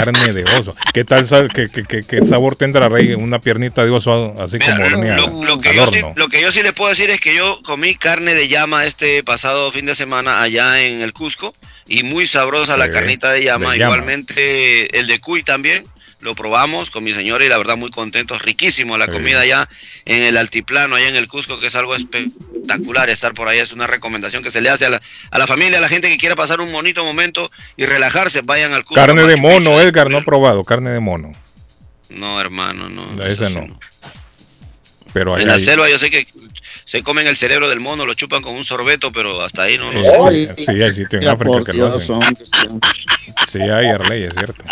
carne 0.06 0.34
de 0.34 0.44
oso. 0.60 0.76
¿Qué 0.94 1.04
tal 1.04 1.26
sal- 1.28 1.50
qué, 1.54 1.68
qué- 1.70 2.04
qué- 2.04 2.26
sabor 2.26 2.56
tendrá 2.56 2.90
Rey? 2.90 3.14
Una 3.14 3.40
piernita 3.40 3.84
de 3.84 3.92
oso 3.92 4.34
así 4.42 4.60
como 4.60 4.84
horneada 4.86 5.18
Lo 5.46 5.60
que, 5.62 5.70
al 5.70 5.76
yo 5.76 5.92
sí, 5.92 6.02
lo 6.16 6.28
que 6.30 6.42
yo 6.42 6.52
sí 6.52 6.62
les 6.64 6.74
puedo 6.74 6.90
decir 6.90 7.10
es 7.10 7.20
que 7.20 7.36
yo 7.36 7.62
comí 7.64 7.96
carne 7.96 8.34
de 8.34 8.48
llama 8.48 8.86
este 8.86 9.24
pasado 9.24 9.72
fin 9.72 9.86
de 9.86 9.96
semana 9.96 10.42
allá 10.42 10.82
en 10.82 11.02
el 11.02 11.14
Cusco 11.14 11.54
y 11.88 12.04
muy 12.04 12.28
sabrosa 12.28 12.78
la 12.78 12.90
carnita 12.90 13.32
de 13.32 13.44
llama. 13.44 13.72
de 13.74 13.80
llama. 13.80 13.96
Igualmente 13.96 15.00
el 15.00 15.08
de 15.08 15.20
cuy 15.20 15.44
también. 15.44 15.84
Lo 16.20 16.34
probamos 16.34 16.90
con 16.90 17.04
mi 17.04 17.14
señora 17.14 17.46
y 17.46 17.48
la 17.50 17.58
verdad 17.60 17.78
muy 17.78 17.92
contentos. 17.92 18.42
Riquísimo 18.42 18.98
la 18.98 19.06
Sí. 19.06 19.12
comida 19.12 19.42
allá 19.42 19.70
en 20.06 20.24
el 20.24 20.36
altiplano, 20.38 20.96
allá 20.96 21.08
en 21.10 21.16
el 21.16 21.28
Cusco, 21.28 21.60
que 21.60 21.68
es 21.68 21.76
algo 21.76 21.96
espectacular 21.96 23.10
estar 23.12 23.34
por 23.36 23.48
allá. 23.48 23.62
Es 23.62 23.72
una 23.72 23.86
recomendación 23.86 24.42
que 24.42 24.50
se 24.50 24.60
le 24.62 24.70
hace 24.70 24.88
a 24.88 24.90
la, 24.90 25.02
a 25.30 25.38
la 25.38 25.46
familia, 25.46 25.78
a 25.78 25.82
la 25.82 25.90
gente 25.90 26.10
que 26.10 26.18
quiera 26.18 26.36
pasar 26.36 26.60
un 26.60 26.72
bonito 26.72 27.06
momento 27.06 27.52
y 27.78 27.86
relajarse. 27.86 28.42
Vayan 28.42 28.74
al 28.74 28.84
Cusco. 28.84 28.96
Carne 28.96 29.24
de 29.24 29.38
mono, 29.38 29.80
Edgar, 29.80 30.10
no 30.10 30.18
he 30.18 30.24
probado. 30.24 30.64
Carne 30.64 30.90
de 30.90 31.00
mono. 31.00 31.34
No, 32.10 32.42
hermano, 32.42 32.90
no. 32.90 33.24
Ese 33.24 33.50
no. 33.52 33.68
Pero 35.14 35.36
En 35.36 35.42
allá 35.42 35.48
la 35.48 35.54
hay- 35.56 35.64
selva 35.66 35.90
yo 35.90 35.98
sé 35.98 36.10
que 36.10 36.28
se 36.84 37.04
comen 37.04 37.28
el 37.28 37.36
cerebro 37.36 37.70
del 37.70 37.80
mono, 37.80 38.06
lo 38.06 38.14
chupan 38.14 38.42
con 38.42 38.56
un 38.56 38.66
sorbeto, 38.66 39.12
pero 39.12 39.42
hasta 39.44 39.64
ahí 39.64 39.78
no. 39.78 39.92
no 39.92 40.32
sí, 40.32 40.48
sí, 40.58 40.82
hay 40.82 40.94
sitio 40.94 41.20
en 41.22 41.28
África 41.28 41.64
que 41.64 41.74
lo 41.74 41.88
hacen. 41.96 42.20
sí. 42.22 42.80
Sí, 43.52 43.60
hay 43.60 43.88
Arley, 43.88 44.24
es 44.24 44.34
cierto. 44.34 44.64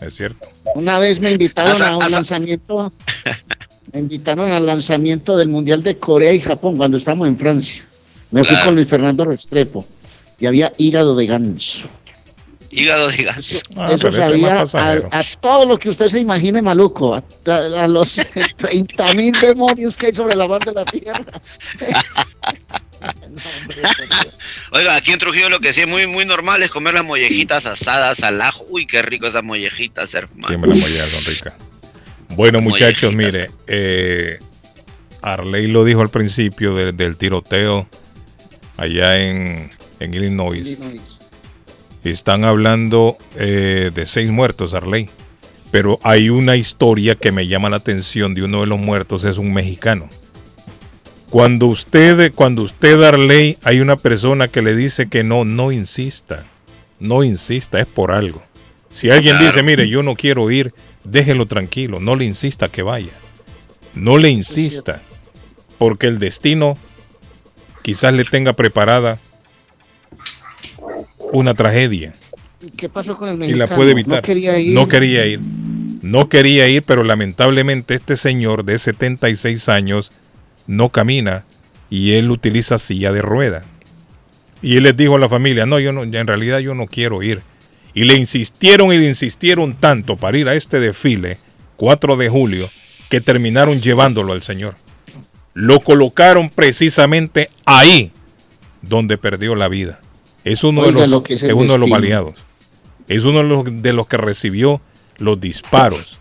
Es 0.00 0.14
cierto. 0.16 0.46
Una 0.74 0.98
vez 0.98 1.20
me 1.20 1.30
invitaron 1.32 1.72
Asa- 1.72 1.88
a 1.90 1.96
un 1.96 2.02
asa- 2.02 2.16
lanzamiento, 2.16 2.92
me 3.92 4.00
invitaron 4.00 4.50
al 4.52 4.66
lanzamiento 4.66 5.36
del 5.36 5.48
Mundial 5.48 5.82
de 5.82 5.96
Corea 5.98 6.32
y 6.32 6.40
Japón 6.40 6.76
cuando 6.76 6.96
estábamos 6.96 7.28
en 7.28 7.38
Francia. 7.38 7.82
Me 8.30 8.44
fui 8.44 8.56
con 8.64 8.74
Luis 8.74 8.88
Fernando 8.88 9.24
Restrepo 9.24 9.86
y 10.38 10.46
había 10.46 10.72
hígado 10.78 11.14
de 11.16 11.26
ganso. 11.26 11.88
Hígado 12.70 13.08
de 13.08 13.22
ganso. 13.24 13.60
Ah, 13.76 13.88
Eso 13.92 14.08
es 14.08 14.16
sabía 14.16 14.60
a, 14.60 15.18
a 15.20 15.24
todo 15.40 15.64
lo 15.64 15.78
que 15.78 15.88
usted 15.88 16.08
se 16.08 16.18
imagine 16.20 16.60
maluco, 16.60 17.14
a, 17.14 17.22
a- 17.46 17.84
a 17.84 17.88
los 17.88 18.16
30 18.58 19.14
mil 19.14 19.32
demonios 19.40 19.96
que 19.96 20.06
hay 20.06 20.12
sobre 20.14 20.36
la 20.36 20.46
faz 20.48 20.60
de 20.66 20.72
la 20.72 20.84
tierra. 20.84 21.24
No, 23.00 23.42
hombre, 23.60 23.76
por 23.98 24.08
Dios. 24.08 24.35
Oiga, 24.72 24.96
aquí 24.96 25.12
en 25.12 25.18
Trujillo 25.18 25.48
lo 25.48 25.60
que 25.60 25.72
sí 25.72 25.82
es 25.82 25.88
muy, 25.88 26.06
muy 26.06 26.24
normal 26.24 26.62
es 26.62 26.70
comer 26.70 26.94
las 26.94 27.04
mollejitas 27.04 27.66
asadas 27.66 28.22
al 28.22 28.40
ajo. 28.42 28.64
Uy, 28.68 28.86
qué 28.86 29.02
rico 29.02 29.26
esas 29.26 29.44
mollejitas, 29.44 30.12
hermano. 30.14 30.48
Siempre 30.48 30.70
las 30.70 30.80
mollejas 30.80 31.08
son 31.08 31.32
ricas. 31.34 31.54
Bueno, 32.30 32.60
muchachos, 32.60 33.14
mire, 33.14 33.50
eh, 33.66 34.38
Arley 35.22 35.68
lo 35.68 35.84
dijo 35.84 36.00
al 36.02 36.08
principio 36.10 36.74
de- 36.74 36.92
del 36.92 37.16
tiroteo 37.16 37.88
allá 38.76 39.18
en, 39.20 39.70
en 40.00 40.14
Illinois. 40.14 40.58
Illinois. 40.60 41.18
Están 42.04 42.44
hablando 42.44 43.16
eh, 43.36 43.90
de 43.94 44.06
seis 44.06 44.30
muertos, 44.30 44.74
Arley. 44.74 45.08
Pero 45.72 45.98
hay 46.04 46.28
una 46.30 46.56
historia 46.56 47.16
que 47.16 47.32
me 47.32 47.48
llama 47.48 47.68
la 47.68 47.76
atención 47.78 48.34
de 48.34 48.42
uno 48.44 48.60
de 48.60 48.66
los 48.68 48.78
muertos, 48.78 49.24
es 49.24 49.36
un 49.38 49.52
mexicano. 49.52 50.08
Cuando 51.30 51.66
usted, 51.66 52.32
cuando 52.34 52.62
usted, 52.62 53.02
Arley, 53.02 53.58
hay 53.62 53.80
una 53.80 53.96
persona 53.96 54.48
que 54.48 54.62
le 54.62 54.74
dice 54.74 55.08
que 55.08 55.24
no, 55.24 55.44
no 55.44 55.72
insista. 55.72 56.44
No 57.00 57.24
insista, 57.24 57.78
es 57.80 57.86
por 57.86 58.12
algo. 58.12 58.42
Si 58.90 59.10
alguien 59.10 59.36
Claro. 59.36 59.46
dice, 59.50 59.62
mire, 59.62 59.88
yo 59.88 60.02
no 60.02 60.14
quiero 60.14 60.50
ir, 60.50 60.72
déjelo 61.04 61.46
tranquilo, 61.46 62.00
no 62.00 62.16
le 62.16 62.24
insista 62.24 62.68
que 62.68 62.82
vaya. 62.82 63.12
No 63.94 64.18
le 64.18 64.30
insista, 64.30 65.02
porque 65.78 66.06
el 66.06 66.18
destino 66.18 66.76
quizás 67.82 68.14
le 68.14 68.24
tenga 68.24 68.52
preparada 68.54 69.18
una 71.32 71.54
tragedia 71.54 72.12
¿Qué 72.76 72.88
pasó 72.88 73.16
con 73.16 73.28
el 73.28 73.34
y 73.34 73.38
mexicano? 73.38 73.66
la 73.70 73.76
puede 73.76 73.90
evitar. 73.92 74.16
No 74.16 74.22
quería 74.22 74.58
ir. 74.58 74.74
No 74.74 74.88
quería 74.88 75.26
ir. 75.26 75.40
No 76.02 76.28
quería 76.28 76.68
ir, 76.68 76.82
pero 76.82 77.04
lamentablemente 77.04 77.94
este 77.94 78.16
señor 78.16 78.64
de 78.64 78.78
76 78.78 79.68
años 79.68 80.10
no 80.66 80.90
camina 80.90 81.44
y 81.90 82.12
él 82.12 82.30
utiliza 82.30 82.78
silla 82.78 83.12
de 83.12 83.22
rueda. 83.22 83.64
Y 84.62 84.76
él 84.76 84.84
les 84.84 84.96
dijo 84.96 85.16
a 85.16 85.18
la 85.18 85.28
familia, 85.28 85.66
no, 85.66 85.78
yo 85.78 85.92
no, 85.92 86.02
en 86.02 86.26
realidad 86.26 86.58
yo 86.58 86.74
no 86.74 86.86
quiero 86.86 87.22
ir. 87.22 87.42
Y 87.94 88.04
le 88.04 88.14
insistieron 88.14 88.92
y 88.92 88.98
le 88.98 89.06
insistieron 89.06 89.74
tanto 89.74 90.16
para 90.16 90.36
ir 90.38 90.48
a 90.48 90.54
este 90.54 90.80
desfile, 90.80 91.38
4 91.76 92.16
de 92.16 92.28
julio, 92.28 92.68
que 93.08 93.20
terminaron 93.20 93.80
llevándolo 93.80 94.32
al 94.32 94.42
señor. 94.42 94.74
Lo 95.54 95.80
colocaron 95.80 96.50
precisamente 96.50 97.48
ahí 97.64 98.12
donde 98.82 99.18
perdió 99.18 99.54
la 99.54 99.68
vida. 99.68 100.00
Es 100.44 100.62
uno 100.64 100.82
Oiga 100.82 101.02
de 101.02 101.06
lo 101.06 101.16
los, 101.16 101.24
que 101.24 101.34
es 101.34 101.42
uno 101.42 101.72
de 101.72 101.78
los 101.78 101.88
baleados. 101.88 102.34
Es 103.08 103.24
uno 103.24 103.38
de 103.38 103.44
los, 103.44 103.82
de 103.82 103.92
los 103.92 104.06
que 104.06 104.16
recibió 104.16 104.80
los 105.18 105.40
disparos. 105.40 106.18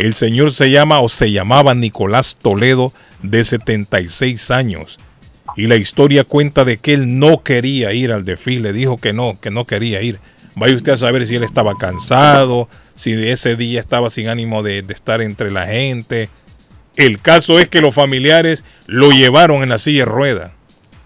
El 0.00 0.14
señor 0.14 0.54
se 0.54 0.70
llama 0.70 1.00
o 1.00 1.10
se 1.10 1.30
llamaba 1.30 1.74
Nicolás 1.74 2.34
Toledo 2.40 2.90
de 3.22 3.44
76 3.44 4.50
años. 4.50 4.98
Y 5.56 5.66
la 5.66 5.76
historia 5.76 6.24
cuenta 6.24 6.64
de 6.64 6.78
que 6.78 6.94
él 6.94 7.18
no 7.18 7.42
quería 7.42 7.92
ir 7.92 8.10
al 8.10 8.24
desfile, 8.24 8.72
dijo 8.72 8.96
que 8.96 9.12
no, 9.12 9.38
que 9.38 9.50
no 9.50 9.66
quería 9.66 10.00
ir. 10.00 10.18
Vaya 10.56 10.74
usted 10.74 10.92
a 10.92 10.96
saber 10.96 11.26
si 11.26 11.36
él 11.36 11.44
estaba 11.44 11.76
cansado, 11.76 12.66
si 12.94 13.12
de 13.12 13.32
ese 13.32 13.56
día 13.56 13.78
estaba 13.78 14.08
sin 14.08 14.28
ánimo 14.28 14.62
de, 14.62 14.80
de 14.80 14.94
estar 14.94 15.20
entre 15.20 15.50
la 15.50 15.66
gente. 15.66 16.30
El 16.96 17.20
caso 17.20 17.58
es 17.58 17.68
que 17.68 17.82
los 17.82 17.94
familiares 17.94 18.64
lo 18.86 19.10
llevaron 19.10 19.62
en 19.62 19.68
la 19.68 19.78
silla 19.78 20.06
de 20.06 20.10
rueda 20.10 20.52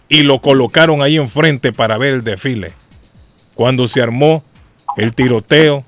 y 0.08 0.22
lo 0.22 0.40
colocaron 0.40 1.02
ahí 1.02 1.16
enfrente 1.16 1.72
para 1.72 1.98
ver 1.98 2.14
el 2.14 2.22
desfile. 2.22 2.70
Cuando 3.56 3.88
se 3.88 4.00
armó 4.00 4.44
el 4.96 5.14
tiroteo, 5.14 5.84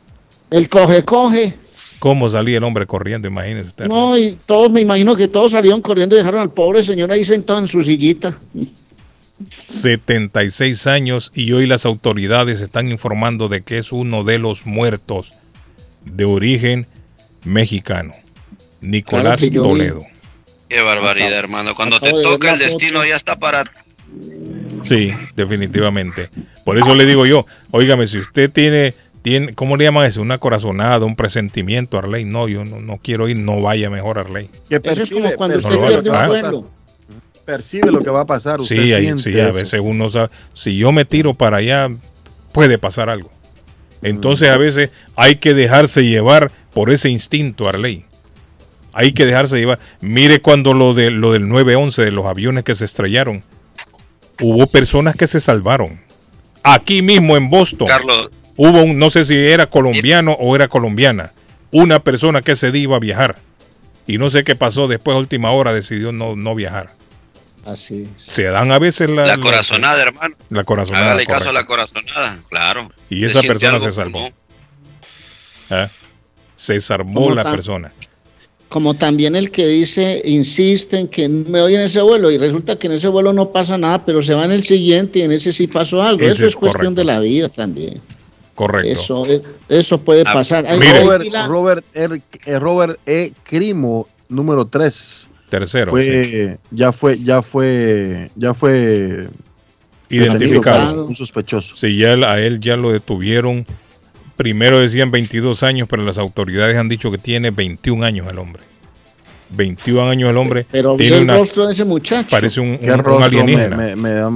El 0.50 0.68
coge, 0.68 1.04
coge. 1.04 1.54
¿Cómo 1.98 2.28
salía 2.28 2.58
el 2.58 2.64
hombre 2.64 2.86
corriendo? 2.86 3.28
Imagínese 3.28 3.68
usted. 3.68 3.86
No, 3.86 4.16
y 4.16 4.38
todos, 4.46 4.70
me 4.70 4.80
imagino 4.80 5.16
que 5.16 5.28
todos 5.28 5.52
salieron 5.52 5.80
corriendo 5.80 6.14
y 6.16 6.18
dejaron 6.18 6.40
al 6.40 6.52
pobre 6.52 6.82
señor 6.82 7.12
ahí 7.12 7.24
sentado 7.24 7.58
en 7.58 7.68
su 7.68 7.82
sillita. 7.82 8.38
76 9.66 10.86
años 10.86 11.30
y 11.34 11.52
hoy 11.52 11.66
las 11.66 11.84
autoridades 11.84 12.60
están 12.60 12.90
informando 12.90 13.48
de 13.48 13.62
que 13.62 13.78
es 13.78 13.92
uno 13.92 14.24
de 14.24 14.38
los 14.38 14.64
muertos 14.64 15.32
de 16.04 16.24
origen 16.24 16.86
mexicano, 17.44 18.12
Nicolás 18.80 19.40
Claro 19.40 19.52
vi. 19.52 19.68
Toledo. 19.68 20.06
Qué 20.68 20.80
barbaridad, 20.80 21.32
hermano. 21.32 21.74
Cuando 21.74 22.00
te 22.00 22.12
de 22.12 22.22
toca 22.22 22.52
el 22.52 22.58
foto. 22.58 22.70
destino 22.70 23.04
ya 23.04 23.16
está 23.16 23.38
para... 23.38 23.64
Sí, 24.82 25.12
definitivamente. 25.34 26.28
Por 26.64 26.78
eso 26.78 26.94
le 26.94 27.06
digo 27.06 27.26
yo, 27.26 27.46
óigame, 27.70 28.06
si 28.06 28.18
usted 28.18 28.50
tiene, 28.50 28.94
tiene 29.26 29.54
¿cómo 29.54 29.76
le 29.76 29.82
llaman 29.82 30.06
eso? 30.06 30.22
Una 30.22 30.38
corazonada, 30.38 31.04
un 31.04 31.16
presentimiento, 31.16 31.98
Arley. 31.98 32.24
No, 32.24 32.46
yo 32.46 32.64
no, 32.64 32.78
no 32.80 32.98
quiero 33.02 33.28
ir, 33.28 33.36
no 33.36 33.60
vaya 33.60 33.90
mejor, 33.90 34.20
Arley. 34.20 34.44
Eso 34.44 34.62
Que 34.68 34.76
es 34.76 34.80
percibe, 34.82 35.20
como 35.22 35.34
cuando 35.34 35.54
percibe 35.56 35.74
usted 35.74 35.82
lo 35.82 35.88
pierde 35.88 36.02
que 36.04 36.08
un 36.10 36.14
va 36.14 36.24
a 36.24 36.28
pasar. 36.28 36.50
vuelo. 36.52 36.70
Percibe 37.44 37.90
lo 37.90 38.02
que 38.04 38.10
va 38.10 38.20
a 38.20 38.24
pasar. 38.26 38.60
Usted 38.60 38.76
Sí, 38.76 38.92
ahí- 38.92 39.18
sí, 39.18 39.38
a 39.40 39.46
eso. 39.46 39.52
veces 39.52 39.80
uno 39.82 40.10
sabe, 40.10 40.30
si 40.54 40.76
yo 40.76 40.92
me 40.92 41.04
tiro 41.04 41.34
para 41.34 41.56
allá, 41.56 41.88
puede 42.52 42.78
pasar 42.78 43.08
algo. 43.10 43.28
Entonces 44.02 44.48
a 44.48 44.56
veces 44.58 44.90
hay 45.16 45.36
que 45.36 45.54
dejarse 45.54 46.04
llevar 46.04 46.52
por 46.72 46.90
ese 46.90 47.08
instinto, 47.08 47.68
Arley. 47.68 48.04
Hay 48.92 49.10
que 49.12 49.26
dejarse 49.26 49.58
llevar. 49.58 49.80
Mire 50.00 50.40
cuando 50.40 50.72
lo, 50.72 50.94
de, 50.94 51.10
lo 51.10 51.32
del 51.32 51.48
911, 51.48 52.04
de 52.04 52.12
los 52.12 52.26
aviones 52.26 52.62
que 52.62 52.76
se 52.76 52.84
estrellaron, 52.84 53.42
hubo 54.40 54.68
personas 54.68 55.16
que 55.16 55.26
se 55.26 55.40
salvaron. 55.40 55.98
Aquí 56.62 57.02
mismo 57.02 57.36
en 57.36 57.50
Boston, 57.50 57.88
Carlos, 57.88 58.30
hubo 58.56 58.82
un, 58.82 58.98
no 58.98 59.10
sé 59.10 59.24
si 59.24 59.34
era 59.34 59.66
colombiano 59.66 60.32
o 60.32 60.54
era 60.56 60.68
colombiana, 60.68 61.32
una 61.70 62.00
persona 62.00 62.42
que 62.42 62.56
se 62.56 62.68
iba 62.76 62.96
a 62.96 63.00
viajar. 63.00 63.36
Y 64.06 64.18
no 64.18 64.30
sé 64.30 64.44
qué 64.44 64.54
pasó 64.54 64.86
después, 64.88 65.14
a 65.16 65.18
última 65.18 65.50
hora, 65.50 65.74
decidió 65.74 66.12
no, 66.12 66.36
no 66.36 66.54
viajar. 66.54 66.90
Así 67.64 68.02
es. 68.14 68.22
Se 68.22 68.44
dan 68.44 68.70
a 68.70 68.78
veces 68.78 69.10
la, 69.10 69.26
la 69.26 69.36
la- 69.36 69.42
corazonada, 69.42 70.00
hermano. 70.00 70.36
la 70.50 70.62
corazonada. 70.62 71.06
Hágale 71.06 71.26
caso 71.26 71.48
a 71.48 71.52
la 71.52 71.66
corazonada, 71.66 72.38
claro. 72.48 72.92
Y 73.10 73.24
esa 73.24 73.42
persona 73.42 73.80
se 73.80 73.90
salvó. 73.90 74.30
¿Eh? 75.70 75.88
Se 76.54 76.80
salvó 76.80 77.12
¿Cómo 77.22 77.34
la 77.34 77.42
tan- 77.42 77.54
persona. 77.56 77.92
Como 78.68 78.94
también 78.94 79.36
el 79.36 79.50
que 79.52 79.66
dice, 79.66 80.20
insiste 80.24 80.98
en 80.98 81.08
que 81.08 81.28
me 81.28 81.60
voy 81.60 81.74
en 81.74 81.80
ese 81.82 82.00
vuelo 82.02 82.30
y 82.32 82.38
resulta 82.38 82.76
que 82.78 82.88
en 82.88 82.94
ese 82.94 83.08
vuelo 83.08 83.32
no 83.32 83.50
pasa 83.50 83.78
nada, 83.78 84.04
pero 84.04 84.20
se 84.22 84.34
va 84.34 84.44
en 84.44 84.50
el 84.52 84.64
siguiente 84.64 85.20
y 85.20 85.22
en 85.22 85.32
ese 85.32 85.52
sí 85.52 85.66
pasó 85.66 86.02
algo. 86.02 86.22
Ese 86.22 86.32
Eso 86.32 86.42
es, 86.46 86.48
es 86.50 86.56
cuestión 86.56 86.94
correcto. 86.94 87.00
de 87.00 87.04
la 87.04 87.20
vida 87.20 87.48
también. 87.48 88.00
Correcto. 88.56 88.88
Eso, 88.88 89.24
eh, 89.26 89.40
eso 89.68 90.00
puede 90.00 90.24
Ah, 90.26 90.32
pasar. 90.32 90.66
Hay- 90.66 90.78
mire. 90.80 91.00
Robert, 91.04 91.24
Robert, 91.46 91.84
R- 91.94 92.22
eh, 92.46 92.58
Robert 92.58 92.98
E. 93.06 93.32
Crimo, 93.44 94.08
número 94.28 94.64
3. 94.64 95.30
Tercero. 95.48 95.92
sí. 95.96 96.56
Ya 96.72 96.90
fue, 96.90 97.22
ya 97.22 97.40
fue, 97.42 98.28
ya 98.34 98.52
fue 98.54 99.28
Identificado. 100.08 100.78
detenido, 100.80 101.06
Un 101.06 101.14
sospechoso. 101.16 101.74
Sí, 101.76 101.96
ya 101.98 102.14
a 102.14 102.40
él 102.40 102.58
ya 102.60 102.76
lo 102.76 102.90
detuvieron. 102.90 103.64
Primero 104.36 104.80
decían 104.80 105.10
22 105.10 105.62
años, 105.62 105.86
pero 105.88 106.02
las 106.04 106.18
autoridades 106.18 106.76
han 106.76 106.88
dicho 106.88 107.10
que 107.12 107.18
tiene 107.18 107.50
21 107.52 108.04
años 108.04 108.26
el 108.28 108.38
hombre. 108.38 108.62
21 109.50 110.08
años 110.10 110.30
el 110.30 110.36
hombre. 110.36 110.66
pero 110.70 110.96
vi 110.96 111.04
tiene 111.04 111.18
el 111.18 111.22
una, 111.24 111.36
rostro 111.36 111.66
de 111.66 111.72
ese 111.72 111.84
muchacho. 111.84 112.28
parece 112.30 112.60
un, 112.60 112.70
un- 112.70 112.90
un 112.90 113.18
me, 113.18 113.24
alienígena. 113.24 113.76
me, 113.76 113.96
me 113.96 114.10
da- 114.10 114.28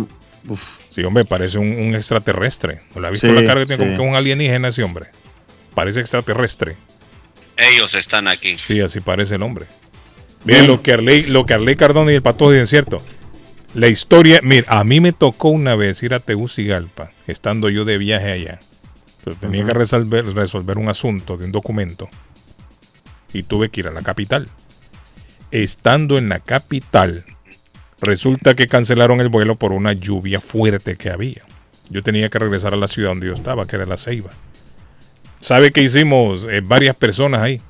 uf. 0.49 0.63
Sí, 0.91 1.03
hombre, 1.05 1.25
parece 1.25 1.59
un, 1.59 1.73
un 1.73 1.95
extraterrestre. 1.95 2.81
¿No 2.95 3.01
la 3.01 3.09
ha 3.09 3.11
visto 3.11 3.29
Sí, 3.29 3.33
la 3.33 3.45
cara 3.47 3.61
que 3.61 3.67
tiene? 3.67 3.79
Como 3.85 3.97
que 3.97 4.03
es 4.03 4.09
un 4.11 4.17
alienígena 4.17 4.69
ese 4.69 4.83
hombre. 4.83 5.07
Parece 5.75 6.01
extraterrestre. 6.01 6.77
Ellos 7.57 7.95
están 7.95 8.27
aquí. 8.27 8.57
Sí, 8.59 8.81
así 8.81 9.01
parece 9.01 9.37
el 9.37 9.43
hombre. 9.43 9.67
Miren 10.45 10.67
lo 10.67 10.83
que 10.83 10.93
Arley, 10.95 11.25
lo 11.25 11.45
que 11.45 11.55
Arley 11.55 11.77
Cardona 11.77 12.11
y 12.13 12.15
el 12.17 12.23
Pato 12.23 12.51
dicen, 12.51 12.67
¿cierto? 12.67 13.03
La 13.75 13.89
historia, 13.89 14.41
mira, 14.43 14.67
a 14.69 14.83
mí 14.85 15.01
me 15.01 15.13
tocó 15.13 15.51
una 15.51 15.77
vez 15.77 16.03
ir 16.03 16.15
a 16.15 16.21
Tegucigalpa, 16.21 17.13
estando 17.27 17.69
yo 17.69 17.85
de 17.85 17.99
viaje 17.99 18.33
allá. 18.33 18.59
Pero 19.23 19.37
tenía 19.37 19.65
que 19.65 19.75
resolver, 19.75 20.27
resolver 20.35 20.79
un 20.79 20.89
asunto 20.89 21.37
de 21.37 21.45
un 21.45 21.53
documento. 21.53 22.09
Y 23.33 23.43
tuve 23.45 23.69
que 23.69 23.81
ir 23.81 23.87
a 23.89 23.93
la 23.93 24.03
capital. 24.03 24.49
Estando 25.51 26.19
en 26.19 26.31
la 26.31 26.41
capital, 26.41 27.25
resulta 28.01 28.55
que 28.55 28.67
cancelaron 28.67 29.21
el 29.21 29.29
vuelo 29.29 29.57
por 29.57 29.73
una 29.73 29.93
lluvia 29.93 30.41
fuerte 30.41 30.97
que 30.97 31.11
había. 31.11 31.43
Yo 31.91 32.03
tenía 32.03 32.29
que 32.29 32.39
regresar 32.39 32.73
a 32.75 32.77
la 32.77 32.89
ciudad 32.89 33.11
donde 33.11 33.27
yo 33.27 33.35
estaba, 33.35 33.67
que 33.67 33.77
era 33.77 33.85
La 33.85 33.97
Ceiba. 33.97 34.31
¿Sabe 35.41 35.71
qué 35.73 35.83
hicimos? 35.83 36.47
Eh, 36.49 36.61
varias 36.63 36.97
personas 36.97 37.41
ahí. 37.41 37.61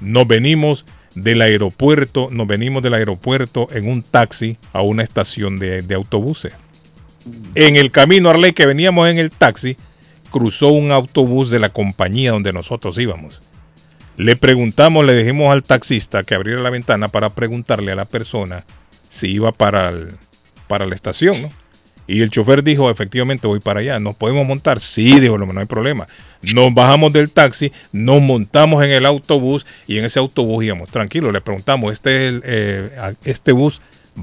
Nos 0.00 0.26
venimos 0.26 0.84
del 1.14 1.42
aeropuerto, 1.42 2.28
nos 2.30 2.46
venimos 2.46 2.82
del 2.82 2.94
aeropuerto 2.94 3.68
en 3.70 3.88
un 3.88 4.02
taxi 4.02 4.56
a 4.72 4.82
una 4.82 5.02
estación 5.02 5.58
de, 5.58 5.84
autobuses. 5.94 6.52
En 7.54 7.76
el 7.76 7.90
camino 7.90 8.30
Arley 8.30 8.52
que 8.52 8.66
veníamos 8.66 9.08
en 9.08 9.18
el 9.18 9.30
taxi, 9.30 9.76
cruzó 10.30 10.68
un 10.68 10.92
autobús 10.92 11.50
de 11.50 11.58
la 11.58 11.68
compañía 11.68 12.32
donde 12.32 12.52
nosotros 12.52 12.98
íbamos. 12.98 13.42
Le 14.16 14.36
preguntamos, 14.36 15.04
le 15.04 15.14
dijimos 15.14 15.52
al 15.52 15.62
taxista 15.62 16.24
que 16.24 16.34
abriera 16.34 16.62
la 16.62 16.70
ventana 16.70 17.08
para 17.08 17.30
preguntarle 17.30 17.92
a 17.92 17.96
la 17.96 18.04
persona 18.04 18.64
si 19.08 19.28
iba 19.28 19.52
para, 19.52 19.88
el- 19.90 20.10
para 20.66 20.86
la 20.86 20.94
estación, 20.94 21.40
¿no? 21.42 21.50
Y 22.06 22.22
el 22.22 22.30
chofer 22.30 22.64
dijo, 22.64 22.90
efectivamente 22.90 23.46
voy 23.46 23.60
para 23.60 23.80
allá, 23.80 23.98
¿nos 23.98 24.16
podemos 24.16 24.46
montar? 24.46 24.80
Sí, 24.80 25.20
dijo, 25.20 25.36
no 25.36 25.60
hay 25.60 25.66
problema. 25.66 26.06
Nos 26.54 26.72
bajamos 26.72 27.12
del 27.12 27.28
taxi, 27.30 27.70
nos 27.92 28.22
montamos 28.22 28.82
en 28.82 28.90
el 28.92 29.04
autobús 29.04 29.66
y 29.86 29.98
en 29.98 30.06
ese 30.06 30.18
autobús 30.18 30.64
íbamos. 30.64 30.88
Tranquilo, 30.88 31.30
le 31.32 31.42
preguntamos, 31.42 31.92
¿este, 31.92 32.28
es 32.28 32.32
el, 32.32 32.42
eh, 32.46 32.90
¿este 33.24 33.52
bus 33.52 33.82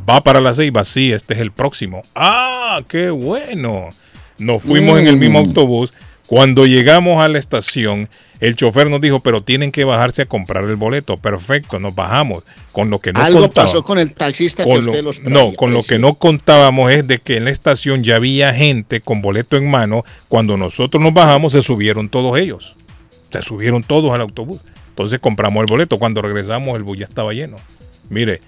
va 0.10 0.22
para 0.22 0.42
la 0.42 0.56
Ceiba? 0.56 0.84
Sí, 0.84 1.12
este 1.12 1.36
es 1.36 1.40
el 1.42 1.52
próximo. 1.52 2.02
Ah, 2.16 2.82
qué 2.88 3.12
bueno. 3.12 3.90
Nos 4.40 4.64
fuimos 4.64 5.00
en 5.00 5.06
el 5.08 5.18
mismo 5.18 5.40
Mm. 5.44 5.46
autobús. 5.48 5.94
Cuando 6.26 6.66
llegamos 6.66 7.24
a 7.24 7.28
la 7.28 7.38
estación, 7.38 8.10
el 8.40 8.56
chofer 8.56 8.90
nos 8.90 9.02
dijo, 9.02 9.20
pero 9.22 9.42
tienen 9.42 9.72
que 9.72 9.84
bajarse 9.84 10.24
a 10.24 10.26
comprar 10.26 10.64
el 10.66 10.76
boleto. 10.76 11.18
Perfecto, 11.18 11.80
nos 11.80 11.96
bajamos. 11.96 12.44
Con 12.72 12.90
lo 12.90 13.00
que 13.00 13.14
no 13.14 13.22
Algo 13.22 13.42
contaba- 13.42 13.66
pasó 13.68 13.84
con 13.84 13.98
el 14.00 14.12
taxista 14.14 14.64
que 14.64 14.70
usted 14.78 14.96
lo- 14.98 15.02
los 15.04 15.22
traía, 15.22 15.34
no, 15.34 15.54
con 15.54 15.72
lo 15.72 15.78
pues, 15.78 15.88
que 15.88 16.00
no 16.00 16.16
contábamos 16.16 16.92
es 16.92 17.08
de 17.08 17.20
que 17.20 17.38
en 17.38 17.46
la 17.46 17.52
estación 17.52 18.04
ya 18.04 18.18
había 18.18 18.54
gente 18.54 19.00
con 19.02 19.22
boleto 19.22 19.56
en 19.56 19.70
mano. 19.70 20.04
Cuando 20.28 20.58
nosotros 20.58 21.02
nos 21.02 21.14
bajamos, 21.14 21.54
se 21.54 21.62
subieron 21.62 22.10
todos 22.10 22.38
ellos. 22.38 22.76
Se 23.32 23.42
subieron 23.42 23.84
todos 23.84 24.12
al 24.14 24.22
autobús. 24.22 24.60
Entonces 24.90 25.20
compramos 25.20 25.62
el 25.62 25.68
boleto. 25.68 25.98
Cuando 26.00 26.22
regresamos, 26.22 26.76
el 26.78 26.84
bus 26.84 26.98
ya 26.98 27.06
estaba 27.06 27.34
lleno. 27.34 27.58
Mire, 28.10 28.42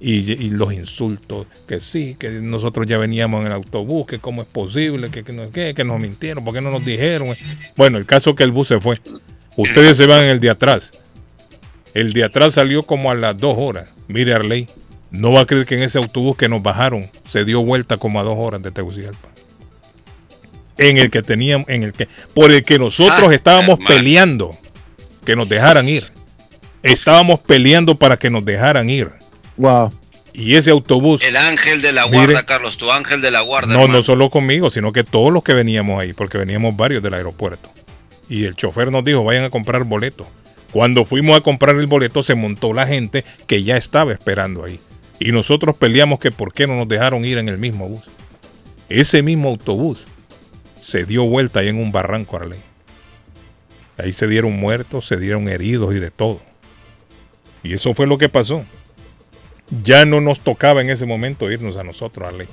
y, 0.00 0.32
y 0.32 0.50
los 0.50 0.72
insultos, 0.72 1.46
que 1.66 1.80
sí, 1.80 2.16
que 2.18 2.30
nosotros 2.30 2.86
ya 2.86 2.98
veníamos 2.98 3.40
en 3.40 3.48
el 3.48 3.52
autobús, 3.52 4.06
que 4.06 4.18
cómo 4.18 4.42
es 4.42 4.48
posible, 4.48 5.10
que, 5.10 5.24
que, 5.24 5.48
que, 5.52 5.74
que 5.74 5.84
nos 5.84 5.98
mintieron, 6.00 6.44
porque 6.44 6.60
no 6.60 6.70
nos 6.70 6.84
dijeron. 6.84 7.36
Bueno, 7.76 7.98
el 7.98 8.06
caso 8.06 8.30
es 8.30 8.36
que 8.36 8.44
el 8.44 8.52
bus 8.52 8.68
se 8.68 8.78
fue. 8.80 9.00
Ustedes 9.56 9.96
se 9.96 10.06
van 10.06 10.20
en 10.24 10.30
el 10.30 10.40
de 10.40 10.50
atrás. 10.50 10.92
El 11.94 12.12
de 12.12 12.22
atrás 12.24 12.54
salió 12.54 12.84
como 12.84 13.10
a 13.10 13.14
las 13.16 13.36
dos 13.38 13.56
horas. 13.58 13.92
Mire, 14.06 14.34
Arley, 14.34 14.68
no 15.10 15.32
va 15.32 15.40
a 15.40 15.46
creer 15.46 15.66
que 15.66 15.74
en 15.74 15.82
ese 15.82 15.98
autobús 15.98 16.36
que 16.36 16.48
nos 16.48 16.62
bajaron 16.62 17.10
se 17.26 17.44
dio 17.44 17.62
vuelta 17.64 17.96
como 17.96 18.20
a 18.20 18.22
dos 18.22 18.36
horas 18.38 18.62
de 18.62 18.70
Tegucigalpa. 18.70 19.28
En 20.76 20.96
el 20.98 21.10
que 21.10 21.22
teníamos, 21.22 21.68
en 21.68 21.82
el 21.82 21.92
que, 21.92 22.06
por 22.34 22.52
el 22.52 22.62
que 22.62 22.78
nosotros 22.78 23.28
Ah, 23.30 23.34
estábamos 23.34 23.80
hermano. 23.80 23.88
peleando 23.88 24.50
que 25.24 25.34
nos 25.34 25.48
dejaran 25.48 25.88
ir. 25.88 26.04
Estábamos 26.84 27.40
peleando 27.40 27.96
para 27.96 28.16
que 28.16 28.30
nos 28.30 28.44
dejaran 28.44 28.88
ir. 28.88 29.10
Wow. 29.58 29.92
Y 30.32 30.54
ese 30.54 30.70
autobús, 30.70 31.20
El 31.22 31.36
ángel 31.36 31.82
de 31.82 31.92
la 31.92 32.06
Mire. 32.06 32.26
guarda, 32.26 32.46
Carlos, 32.46 32.78
tu 32.78 32.90
ángel 32.92 33.20
de 33.20 33.30
la 33.30 33.40
guarda. 33.40 33.68
no, 33.68 33.80
hermano. 33.82 33.94
no 33.98 34.02
solo 34.02 34.30
conmigo, 34.30 34.70
sino 34.70 34.92
que 34.92 35.02
todos 35.04 35.32
los 35.32 35.42
que 35.42 35.52
veníamos 35.52 36.00
ahí, 36.00 36.12
porque 36.12 36.38
veníamos 36.38 36.76
varios 36.76 37.02
del 37.02 37.14
aeropuerto. 37.14 37.70
Y 38.28 38.44
el 38.44 38.54
chofer 38.54 38.92
nos 38.92 39.04
dijo, 39.04 39.24
vayan 39.24 39.44
a 39.44 39.50
comprar 39.50 39.84
boleto. 39.84 40.26
Cuando 40.72 41.04
fuimos 41.04 41.36
a 41.36 41.40
comprar 41.40 41.76
el 41.76 41.86
boleto, 41.86 42.22
se 42.22 42.34
montó 42.34 42.72
la 42.72 42.86
gente 42.86 43.24
que 43.46 43.62
ya 43.62 43.76
estaba 43.76 44.12
esperando 44.12 44.64
ahí. 44.64 44.78
Y 45.18 45.32
nosotros 45.32 45.76
peleamos 45.76 46.20
que 46.20 46.30
por 46.30 46.52
qué 46.52 46.66
no 46.66 46.76
nos 46.76 46.88
dejaron 46.88 47.24
ir 47.24 47.38
en 47.38 47.48
el 47.48 47.58
mismo 47.58 47.88
bus. 47.88 48.02
Ese 48.88 49.22
mismo 49.22 49.48
autobús 49.48 50.04
se 50.78 51.04
dio 51.04 51.24
vuelta 51.24 51.60
ahí 51.60 51.68
en 51.68 51.80
un 51.80 51.90
barranco, 51.90 52.36
Arley. 52.36 52.60
Ahí 53.96 54.12
se 54.12 54.28
dieron 54.28 54.52
muertos, 54.52 55.06
se 55.06 55.16
dieron 55.16 55.48
heridos 55.48 55.94
y 55.96 55.98
de 55.98 56.10
todo. 56.10 56.40
Y 57.64 57.74
eso 57.74 57.94
fue 57.94 58.06
lo 58.06 58.18
que 58.18 58.28
pasó. 58.28 58.64
Ya 59.84 60.04
no 60.04 60.20
nos 60.20 60.40
tocaba 60.40 60.80
en 60.80 60.90
ese 60.90 61.04
momento 61.06 61.50
irnos 61.50 61.76
a 61.76 61.82
nosotros, 61.84 62.28
Arley. 62.28 62.46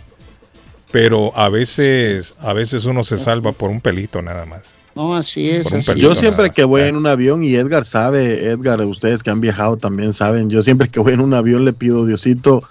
Pero 0.91 1.37
a 1.37 1.49
veces, 1.49 2.37
a 2.41 2.53
veces 2.53 2.85
uno 2.85 3.03
se 3.03 3.17
salva 3.17 3.51
por 3.51 3.69
un 3.69 3.81
pelito 3.81 4.21
nada 4.21 4.45
más. 4.45 4.61
No, 4.95 5.15
así 5.15 5.49
es. 5.49 5.73
Así 5.73 5.85
pelito 5.91 6.09
Yo 6.09 6.15
siempre 6.15 6.49
que 6.49 6.63
voy 6.63 6.81
más. 6.81 6.89
en 6.89 6.95
un 6.95 7.07
avión, 7.07 7.43
y 7.43 7.55
Edgar 7.55 7.83
sabe, 7.85 8.45
Edgar, 8.49 8.79
ustedes 8.81 9.23
que 9.23 9.29
han 9.29 9.41
viajado 9.41 9.77
también 9.77 10.13
saben, 10.13 10.49
yo 10.49 10.61
siempre 10.61 10.87
que 10.89 10.99
voy 10.99 11.13
en 11.13 11.21
un 11.21 11.33
avión 11.33 11.65
le 11.65 11.73
pido, 11.73 12.05
Diosito, 12.05 12.61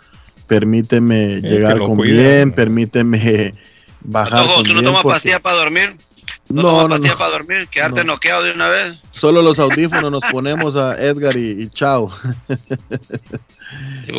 permíteme 0.46 1.40
que 1.42 1.48
llegar 1.48 1.78
con 1.78 1.98
bien, 1.98 2.48
¿no? 2.50 2.54
permíteme 2.54 3.54
bajar 4.02 4.44
Ojo, 4.44 4.62
¿tú 4.62 4.74
no 4.74 4.82
tomas 4.82 5.02
porque- 5.02 5.14
pastillas 5.16 5.40
para 5.40 5.56
dormir? 5.56 5.96
¿No, 6.50 6.62
No, 6.62 6.68
tomas 6.68 6.82
no, 6.84 6.88
pastillas 6.90 7.12
no. 7.14 7.18
para 7.18 7.30
dormir? 7.32 7.68
¿Quedarte 7.70 8.04
No. 8.04 8.12
noqueado 8.14 8.42
de 8.42 8.52
una 8.52 8.68
vez? 8.68 8.98
Solo 9.12 9.40
los 9.42 9.58
audífonos 9.58 10.10
nos 10.10 10.24
ponemos 10.30 10.76
a 10.76 10.92
Edgar 11.02 11.36
y, 11.36 11.62
y 11.62 11.68
chao. 11.70 12.10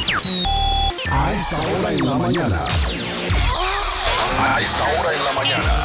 esta 1.33 1.59
hora 1.59 1.93
en 1.93 2.07
la 2.07 2.15
mañana. 2.15 2.65
A 4.39 4.61
esta 4.61 4.85
hora 4.85 5.13
en 5.13 5.25
la 5.25 5.33
mañana. 5.33 5.85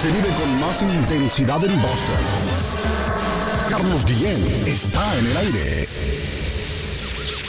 Se 0.00 0.10
vive 0.10 0.30
con 0.40 0.58
más 0.60 0.80
intensidad 0.80 1.62
en 1.64 1.82
Boston. 1.82 2.53
Carlos 3.76 4.04
Guillén 4.04 4.40
está 4.68 5.18
en 5.18 5.26
el 5.26 5.36
aire. 5.36 6.43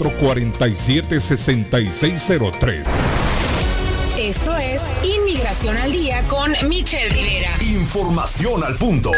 617-447-6603. 0.00 2.84
Esto 4.18 4.56
es 4.56 4.80
Inmigración 5.02 5.76
al 5.76 5.92
Día 5.92 6.26
con 6.28 6.52
Michelle 6.68 7.08
Rivera. 7.08 7.50
Información 7.62 8.64
al 8.64 8.76
punto. 8.76 9.10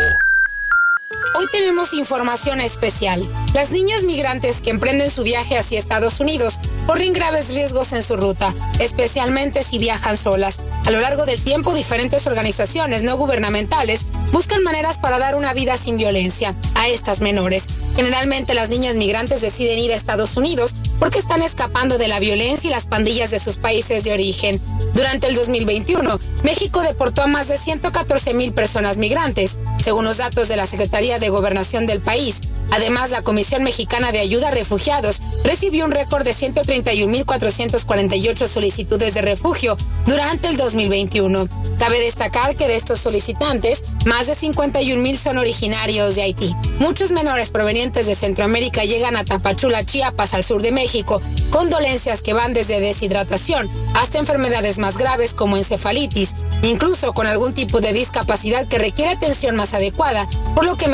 Hoy 1.35 1.47
tenemos 1.51 1.94
información 1.94 2.61
especial. 2.61 3.27
Las 3.55 3.70
niñas 3.70 4.05
migrantes 4.05 4.61
que 4.61 4.70
emprenden 4.70 5.11
su 5.11 5.23
viaje 5.23 5.57
hacia 5.57 5.78
Estados 5.78 6.20
Unidos 6.20 6.61
corren 6.86 7.12
graves 7.12 7.55
riesgos 7.55 7.93
en 7.93 8.03
su 8.03 8.16
ruta, 8.16 8.55
especialmente 8.81 9.62
si 9.62 9.78
viajan 9.78 10.16
solas. 10.16 10.61
A 10.85 10.90
lo 10.90 11.01
largo 11.01 11.24
del 11.24 11.43
tiempo, 11.43 11.74
diferentes 11.74 12.27
organizaciones 12.27 13.03
no 13.03 13.16
gubernamentales 13.16 14.07
buscan 14.32 14.62
maneras 14.62 14.99
para 14.99 15.19
dar 15.19 15.35
una 15.35 15.55
vida 15.55 15.77
sin 15.77 15.97
violencia 15.97 16.55
a 16.74 16.89
estas 16.89 17.20
menores. 17.20 17.66
Generalmente 17.97 18.55
las 18.55 18.70
niñas 18.70 18.97
migrantes 18.97 19.43
deciden 19.43 19.78
ir 19.78 19.93
a 19.93 19.97
Estados 19.97 20.36
Unidos 20.36 20.74
porque 20.99 21.19
están 21.19 21.43
escapando 21.43 21.99
de 21.99 22.09
la 22.09 22.20
violencia 22.20 22.69
y 22.69 22.73
las 22.73 22.86
pandillas 22.86 23.31
de 23.31 23.39
sus 23.39 23.57
países 23.57 24.05
de 24.05 24.12
origen. 24.12 24.61
Durante 24.94 25.27
el 25.27 25.35
2021, 25.35 26.19
México 26.43 26.81
deportó 26.82 27.23
a 27.23 27.27
más 27.27 27.49
de 27.49 27.59
114 27.59 28.35
mil 28.35 28.53
personas 28.53 28.99
migrantes, 28.99 29.59
según 29.82 30.05
los 30.05 30.19
datos 30.19 30.49
de 30.49 30.57
la 30.57 30.66
Secretaría 30.66 31.11
de 31.18 31.28
Gobernación 31.28 31.86
del 31.86 32.01
país. 32.01 32.40
Además, 32.70 33.10
la 33.10 33.22
Comisión 33.22 33.62
Mexicana 33.62 34.12
de 34.12 34.20
Ayuda 34.20 34.48
a 34.48 34.51
Refugiados 34.51 35.20
recibió 35.44 35.84
un 35.84 35.90
récord 35.90 36.24
de 36.24 36.30
131.448 36.30 38.47
solicitudes 38.47 39.12
de 39.14 39.20
refugio 39.20 39.76
durante 40.06 40.48
el 40.48 40.56
2021. 40.56 41.48
Cabe 41.78 42.01
destacar 42.01 42.56
que 42.56 42.68
de 42.68 42.76
estos 42.76 43.01
solicitantes, 43.01 43.84
más 44.06 44.26
de 44.26 44.34
51.000 44.34 45.16
son 45.16 45.39
originarios 45.39 46.16
de 46.16 46.22
Haití. 46.22 46.55
Muchos 46.78 47.12
menores 47.12 47.51
provenientes 47.51 48.06
de 48.06 48.14
Centroamérica 48.14 48.84
llegan 48.84 49.16
a 49.16 49.24
Tapachula, 49.24 49.84
Chiapas, 49.84 50.32
al 50.32 50.44
sur 50.44 50.62
de 50.62 50.72
México, 50.72 51.20
con 51.51 51.68
dolencias 51.70 52.22
que 52.22 52.32
van 52.32 52.55
desde 52.55 52.80
deshidratación 52.80 53.68
hasta 53.94 54.18
enfermedades 54.18 54.78
más 54.78 54.97
graves 54.97 55.34
como 55.34 55.56
encefalitis, 55.56 56.36
incluso 56.62 57.12
con 57.12 57.26
algún 57.26 57.52
tipo 57.52 57.80
de 57.80 57.93
discapacidad 57.93 58.68
que 58.68 58.78
requiere 58.78 59.10
atención 59.10 59.56
más 59.56 59.74
adecuada, 59.74 60.28
por 60.55 60.64
lo 60.64 60.76
que 60.76 60.89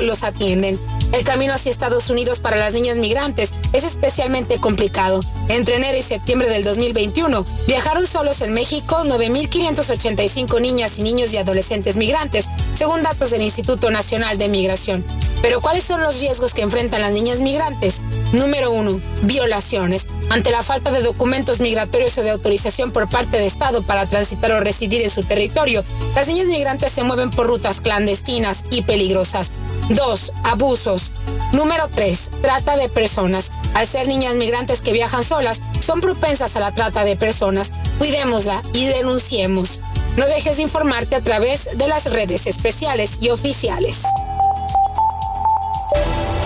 los 0.00 0.24
atienden. 0.24 0.80
El 1.12 1.24
camino 1.24 1.52
hacia 1.52 1.70
Estados 1.70 2.08
Unidos 2.08 2.38
para 2.38 2.56
las 2.56 2.72
niñas 2.72 2.96
migrantes 2.96 3.52
es 3.72 3.84
especialmente 3.84 4.58
complicado. 4.58 5.20
Entre 5.48 5.76
enero 5.76 5.98
y 5.98 6.02
septiembre 6.02 6.48
del 6.48 6.62
2021, 6.62 7.44
viajaron 7.66 8.06
solos 8.06 8.40
en 8.42 8.54
México 8.54 9.02
9.585 9.04 10.60
niñas 10.60 10.98
y 10.98 11.02
niños 11.02 11.34
y 11.34 11.38
adolescentes 11.38 11.96
migrantes, 11.96 12.48
según 12.74 13.02
datos 13.02 13.32
del 13.32 13.42
Instituto 13.42 13.90
Nacional 13.90 14.38
de 14.38 14.48
Migración. 14.48 15.04
Pero 15.42 15.60
¿cuáles 15.60 15.84
son 15.84 16.00
los 16.00 16.20
riesgos 16.20 16.54
que 16.54 16.62
enfrentan 16.62 17.00
las 17.00 17.12
niñas 17.12 17.40
migrantes? 17.40 18.02
Número 18.32 18.70
uno, 18.70 19.00
violaciones. 19.22 20.06
Ante 20.28 20.52
la 20.52 20.62
falta 20.62 20.92
de 20.92 21.02
documentos 21.02 21.60
migratorios 21.60 22.16
o 22.18 22.22
de 22.22 22.30
autorización 22.30 22.92
por 22.92 23.08
parte 23.08 23.38
de 23.38 23.46
Estado 23.46 23.82
para 23.82 24.06
transitar 24.06 24.52
o 24.52 24.60
residir 24.60 25.02
en 25.02 25.10
su 25.10 25.24
territorio, 25.24 25.82
las 26.14 26.28
niñas 26.28 26.46
migrantes 26.46 26.92
se 26.92 27.02
mueven 27.02 27.30
por 27.30 27.46
rutas 27.46 27.80
clandestinas 27.80 28.64
y 28.70 28.82
peligrosas. 28.82 29.49
2. 29.90 30.32
Abusos. 30.44 31.12
Número 31.52 31.88
3. 31.94 32.30
Trata 32.42 32.76
de 32.76 32.88
personas. 32.88 33.52
Al 33.74 33.86
ser 33.86 34.08
niñas 34.08 34.36
migrantes 34.36 34.82
que 34.82 34.92
viajan 34.92 35.24
solas, 35.24 35.62
son 35.80 36.00
propensas 36.00 36.56
a 36.56 36.60
la 36.60 36.72
trata 36.72 37.04
de 37.04 37.16
personas. 37.16 37.72
Cuidémosla 37.98 38.62
y 38.72 38.86
denunciemos. 38.86 39.82
No 40.16 40.26
dejes 40.26 40.56
de 40.56 40.64
informarte 40.64 41.16
a 41.16 41.20
través 41.20 41.70
de 41.76 41.88
las 41.88 42.10
redes 42.10 42.46
especiales 42.46 43.18
y 43.20 43.30
oficiales. 43.30 44.04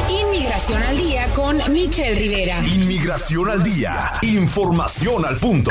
Inmigración 0.09 0.83
al 0.83 0.97
día 0.97 1.29
con 1.35 1.59
Michelle 1.73 2.15
Rivera. 2.15 2.63
Inmigración 2.67 3.49
al 3.49 3.63
día. 3.63 3.95
Información 4.23 5.25
al 5.25 5.39
punto. 5.39 5.71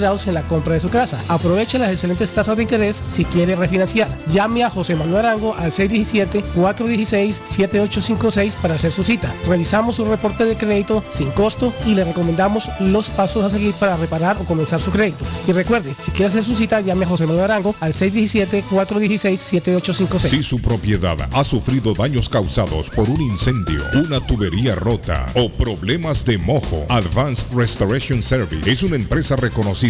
en 0.00 0.32
la 0.32 0.40
compra 0.42 0.72
de 0.72 0.80
su 0.80 0.88
casa. 0.88 1.20
Aproveche 1.28 1.78
las 1.78 1.90
excelentes 1.90 2.30
tasas 2.30 2.56
de 2.56 2.62
interés 2.62 3.02
si 3.12 3.26
quiere 3.26 3.54
refinanciar. 3.54 4.08
Llame 4.32 4.64
a 4.64 4.70
José 4.70 4.96
Manuel 4.96 5.26
Arango 5.26 5.54
al 5.54 5.72
617-416-7856 5.72 8.54
para 8.54 8.76
hacer 8.76 8.92
su 8.92 9.04
cita. 9.04 9.30
Revisamos 9.46 9.96
su 9.96 10.06
reporte 10.06 10.46
de 10.46 10.56
crédito 10.56 11.04
sin 11.12 11.30
costo 11.32 11.74
y 11.84 11.94
le 11.94 12.04
recomendamos 12.04 12.70
los 12.80 13.10
pasos 13.10 13.44
a 13.44 13.50
seguir 13.50 13.74
para 13.74 13.98
reparar 13.98 14.38
o 14.40 14.46
comenzar 14.46 14.80
su 14.80 14.90
crédito. 14.90 15.26
Y 15.46 15.52
recuerde, 15.52 15.94
si 16.02 16.12
quiere 16.12 16.28
hacer 16.28 16.44
su 16.44 16.56
cita, 16.56 16.80
llame 16.80 17.04
a 17.04 17.08
José 17.08 17.26
Manuel 17.26 17.44
Arango 17.44 17.74
al 17.80 17.92
617-416-7856. 17.92 20.30
Si 20.30 20.42
su 20.42 20.62
propiedad 20.62 21.28
ha 21.30 21.44
sufrido 21.44 21.92
daños 21.92 22.30
causados 22.30 22.88
por 22.88 23.10
un 23.10 23.20
incendio, 23.20 23.82
una 24.06 24.18
tubería 24.26 24.76
rota 24.76 25.26
o 25.34 25.50
problemas 25.50 26.24
de 26.24 26.38
mojo, 26.38 26.86
Advanced 26.88 27.48
Restoration 27.54 28.22
Service 28.22 28.70
es 28.70 28.82
una 28.82 28.96
empresa 28.96 29.36
reconocida 29.36 29.89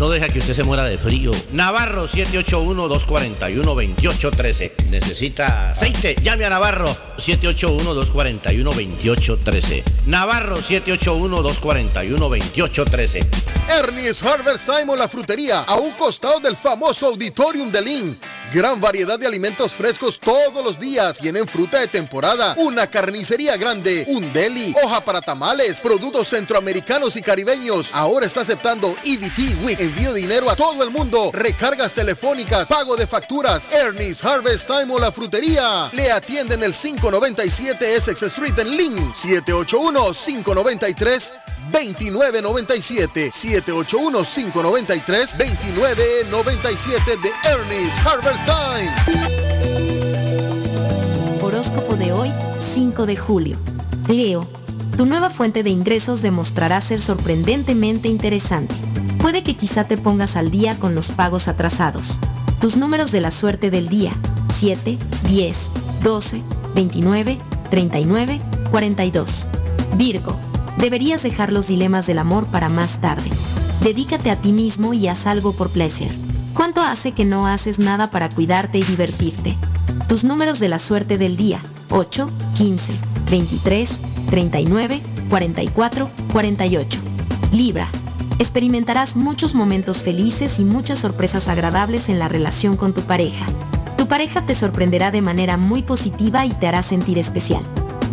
no 0.00 0.08
deja 0.08 0.26
que 0.28 0.38
usted 0.38 0.54
se 0.54 0.64
muera 0.64 0.86
de 0.86 0.96
frío. 0.96 1.30
Navarro 1.52 2.08
781-241-2813. 2.08 4.86
Necesita 4.88 5.68
aceite. 5.68 6.16
Llame 6.22 6.46
a 6.46 6.50
Navarro 6.50 6.88
781-241-2813. 7.18 9.82
Navarro 10.06 10.56
781-241-2813. 10.56 13.26
Ernie's 13.68 14.22
Harvest 14.22 14.64
Time 14.66 14.90
o 14.90 14.96
la 14.96 15.06
frutería, 15.06 15.60
a 15.60 15.74
un 15.76 15.92
costado 15.92 16.40
del 16.40 16.56
famoso 16.56 17.08
Auditorium 17.08 17.70
de 17.70 17.82
Lynn. 17.82 18.18
Gran 18.52 18.80
variedad 18.80 19.18
de 19.18 19.28
alimentos 19.28 19.74
frescos 19.74 20.18
todos 20.18 20.64
los 20.64 20.80
días. 20.80 21.18
Tienen 21.18 21.46
fruta 21.46 21.78
de 21.78 21.86
temporada, 21.86 22.56
una 22.58 22.88
carnicería 22.88 23.56
grande, 23.56 24.04
un 24.08 24.32
deli, 24.32 24.74
hoja 24.82 25.04
para 25.04 25.20
tamales, 25.20 25.80
productos 25.82 26.26
centroamericanos 26.28 27.16
y 27.16 27.22
caribeños. 27.22 27.90
Ahora 27.92 28.26
está 28.26 28.40
aceptando 28.40 28.96
EBT 29.04 29.62
Week. 29.62 29.89
Envío 29.90 30.14
dinero 30.14 30.48
a 30.48 30.54
todo 30.54 30.84
el 30.84 30.90
mundo. 30.90 31.32
Recargas 31.32 31.94
telefónicas, 31.94 32.68
pago 32.68 32.94
de 32.96 33.08
facturas. 33.08 33.68
Ernie's 33.72 34.24
Harvest 34.24 34.68
Time 34.68 34.94
o 34.94 35.00
la 35.00 35.10
frutería. 35.10 35.90
Le 35.92 36.12
atienden 36.12 36.62
el 36.62 36.72
597 36.72 37.96
Essex 37.96 38.22
Street 38.22 38.56
en 38.60 38.76
Lynn. 38.76 39.12
781 39.12 40.12
593 40.12 41.34
2997 41.72 43.32
781-593 43.32 45.36
2997 45.36 47.16
de 47.16 47.32
Ernest 47.50 48.06
Harberstein. 48.06 48.90
Horóscopo 51.42 51.96
de 51.96 52.12
hoy, 52.12 52.32
5 52.60 53.06
de 53.06 53.16
julio. 53.16 53.58
Leo, 54.06 54.48
tu 54.96 55.04
nueva 55.04 55.30
fuente 55.30 55.64
de 55.64 55.70
ingresos 55.70 56.22
demostrará 56.22 56.80
ser 56.80 57.00
sorprendentemente 57.00 58.06
interesante. 58.06 58.89
Puede 59.20 59.42
que 59.42 59.54
quizá 59.54 59.84
te 59.84 59.96
pongas 59.96 60.36
al 60.36 60.50
día 60.50 60.74
con 60.76 60.94
los 60.94 61.10
pagos 61.10 61.46
atrasados. 61.46 62.18
Tus 62.60 62.76
números 62.76 63.12
de 63.12 63.20
la 63.20 63.30
suerte 63.30 63.70
del 63.70 63.88
día, 63.88 64.12
7, 64.54 64.98
10, 65.28 65.70
12, 66.02 66.42
29, 66.74 67.38
39, 67.70 68.40
42. 68.70 69.48
Virgo, 69.96 70.38
deberías 70.78 71.22
dejar 71.22 71.52
los 71.52 71.66
dilemas 71.66 72.06
del 72.06 72.18
amor 72.18 72.46
para 72.46 72.68
más 72.68 73.00
tarde. 73.00 73.30
Dedícate 73.82 74.30
a 74.30 74.36
ti 74.36 74.52
mismo 74.52 74.94
y 74.94 75.08
haz 75.08 75.26
algo 75.26 75.52
por 75.52 75.70
placer. 75.70 76.10
¿Cuánto 76.54 76.80
hace 76.80 77.12
que 77.12 77.24
no 77.24 77.46
haces 77.46 77.78
nada 77.78 78.10
para 78.10 78.28
cuidarte 78.28 78.78
y 78.78 78.82
divertirte? 78.82 79.56
Tus 80.08 80.24
números 80.24 80.58
de 80.58 80.68
la 80.68 80.78
suerte 80.78 81.18
del 81.18 81.36
día, 81.36 81.60
8, 81.90 82.28
15, 82.56 82.92
23, 83.30 84.00
39, 84.28 85.00
44, 85.28 86.10
48. 86.32 86.98
Libra, 87.52 87.88
experimentarás 88.40 89.16
muchos 89.16 89.54
momentos 89.54 90.02
felices 90.02 90.58
y 90.60 90.64
muchas 90.64 91.00
sorpresas 91.00 91.46
agradables 91.46 92.08
en 92.08 92.18
la 92.18 92.26
relación 92.26 92.78
con 92.78 92.94
tu 92.94 93.02
pareja. 93.02 93.44
Tu 93.98 94.08
pareja 94.08 94.46
te 94.46 94.54
sorprenderá 94.54 95.10
de 95.10 95.20
manera 95.20 95.58
muy 95.58 95.82
positiva 95.82 96.46
y 96.46 96.50
te 96.50 96.66
hará 96.66 96.82
sentir 96.82 97.18
especial. 97.18 97.62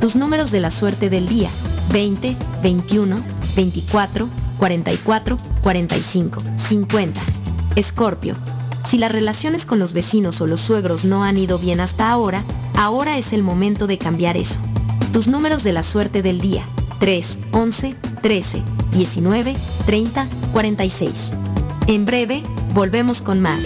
Tus 0.01 0.17
números 0.17 0.51
de 0.51 0.59
la 0.59 0.69
suerte 0.69 1.09
del 1.09 1.29
día, 1.29 1.49
20, 1.93 2.35
21, 2.61 3.15
24, 3.55 4.27
44, 4.59 5.37
45, 5.63 6.41
50. 6.57 7.21
Escorpio. 7.77 8.35
Si 8.83 8.97
las 8.97 9.13
relaciones 9.13 9.65
con 9.65 9.79
los 9.79 9.93
vecinos 9.93 10.41
o 10.41 10.47
los 10.47 10.59
suegros 10.59 11.05
no 11.05 11.23
han 11.23 11.37
ido 11.37 11.57
bien 11.57 11.79
hasta 11.79 12.11
ahora, 12.11 12.43
ahora 12.75 13.17
es 13.17 13.31
el 13.31 13.43
momento 13.43 13.87
de 13.87 13.97
cambiar 13.97 14.35
eso. 14.35 14.59
Tus 15.13 15.29
números 15.29 15.63
de 15.63 15.71
la 15.71 15.83
suerte 15.83 16.21
del 16.21 16.41
día. 16.41 16.63
3, 16.99 17.39
11, 17.51 17.95
13, 18.21 18.63
19, 18.91 19.55
30, 19.85 20.27
46. 20.51 21.31
En 21.88 22.05
breve, 22.05 22.43
volvemos 22.73 23.22
con 23.22 23.41
más. 23.41 23.65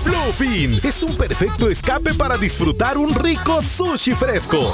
Bluefin 0.04 0.80
es 0.84 1.04
un 1.04 1.16
perfecto 1.16 1.70
escape 1.70 2.14
para 2.14 2.38
disfrutar 2.38 2.98
un 2.98 3.14
rico 3.14 3.62
sushi 3.62 4.14
fresco, 4.14 4.74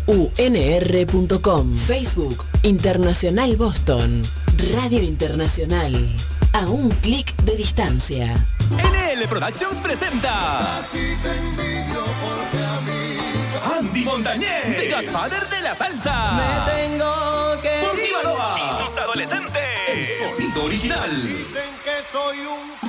wunr.com 0.06 0.26
Facebook 1.76 2.44
Internacional 2.62 3.56
Boston. 3.56 4.22
Radio 4.74 5.02
Internacional. 5.02 5.94
A 6.52 6.66
un 6.66 6.90
clic 6.90 7.34
de 7.44 7.56
distancia. 7.56 8.34
NL 8.70 9.26
Productions 9.28 9.80
presenta 9.80 10.80
Andy 13.78 14.04
Montañez 14.04 14.76
The 14.76 14.90
Godfather 14.90 15.48
de 15.48 15.60
la 15.62 15.74
salsa. 15.74 16.32
Me 16.32 16.72
tengo 16.72 17.60
que 17.62 17.80
Por 17.80 17.98
y 17.98 18.84
sus 18.84 18.98
adolescentes 18.98 19.67
El 19.90 20.04
sonido 20.04 20.64
original 20.64 21.10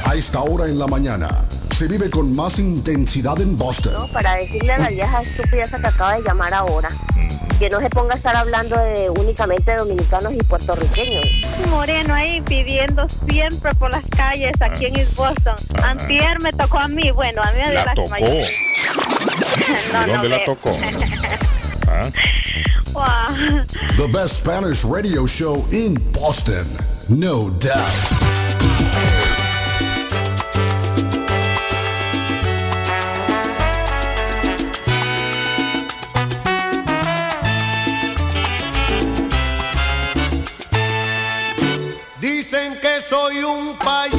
A 0.06 0.16
esta 0.16 0.42
hora 0.42 0.66
en 0.66 0.78
la 0.78 0.88
mañana 0.88 1.28
se 1.76 1.88
vive 1.88 2.10
con 2.10 2.36
más 2.36 2.60
intensidad 2.60 3.40
en 3.42 3.58
Boston. 3.58 4.10
para 4.12 4.36
decirle 4.36 4.74
a 4.74 4.78
la 4.80 4.90
vieja 4.90 5.22
estúpida 5.22 5.64
esa 5.64 5.80
que 5.80 5.88
acaba 5.88 6.16
de 6.16 6.22
llamar 6.24 6.54
ahora 6.54 6.90
que 7.60 7.70
no 7.70 7.80
se 7.80 7.90
ponga 7.90 8.14
a 8.16 8.18
estar 8.18 8.36
hablando 8.36 8.76
de 8.78 9.10
únicamente 9.12 9.76
dominicanos 9.76 10.34
y 10.34 10.38
puertorriqueños. 10.38 11.26
Moreno 11.70 12.14
ahí 12.14 12.42
pidiendo 12.42 13.08
siempre 13.30 13.72
por 13.76 13.92
las 13.92 14.04
calles 14.10 14.54
aquí 14.60 14.88
en 14.88 14.96
East 14.98 15.16
Boston. 15.16 15.56
Antier 15.84 16.42
me 16.42 16.52
tocó 16.52 16.80
a 16.80 16.88
mí, 16.88 17.12
bueno, 17.12 17.42
a 17.42 17.52
mí 17.54 17.60
me 17.64 17.72
dio 17.72 17.74
La 17.80 17.86
las 17.86 17.96
tocó. 17.96 18.10
mayores. 18.10 18.50
¿De 19.88 20.08
dónde 20.12 20.30
no, 20.30 20.36
la 20.36 20.46
tocó? 20.46 20.78
¿Ah? 21.88 22.10
Wow. 22.94 23.64
The 23.98 24.08
best 24.12 24.40
Spanish 24.40 24.84
radio 24.84 25.26
show 25.26 25.64
in 25.72 25.96
Boston. 26.12 26.66
No 27.08 27.50
doubt. 27.52 29.23
Soy 43.14 43.44
un 43.44 43.76
payaso, 43.76 44.13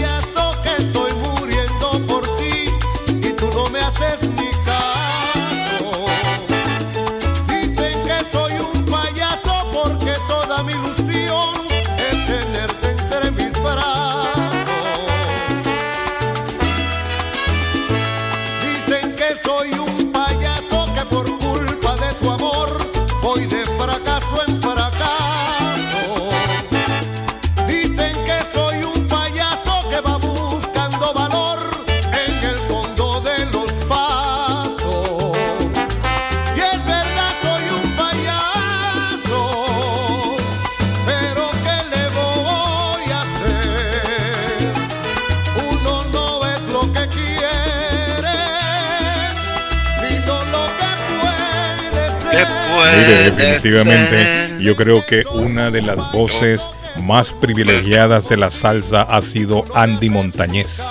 Mire, 52.96 53.30
definitivamente 53.30 54.58
yo 54.60 54.76
creo 54.76 55.04
que 55.04 55.24
una 55.32 55.70
de 55.70 55.82
las 55.82 56.12
voces 56.12 56.62
más 57.02 57.32
privilegiadas 57.32 58.28
de 58.28 58.36
la 58.36 58.50
salsa 58.50 59.02
ha 59.02 59.20
sido 59.22 59.64
Andy 59.74 60.10
Montañez. 60.10 60.82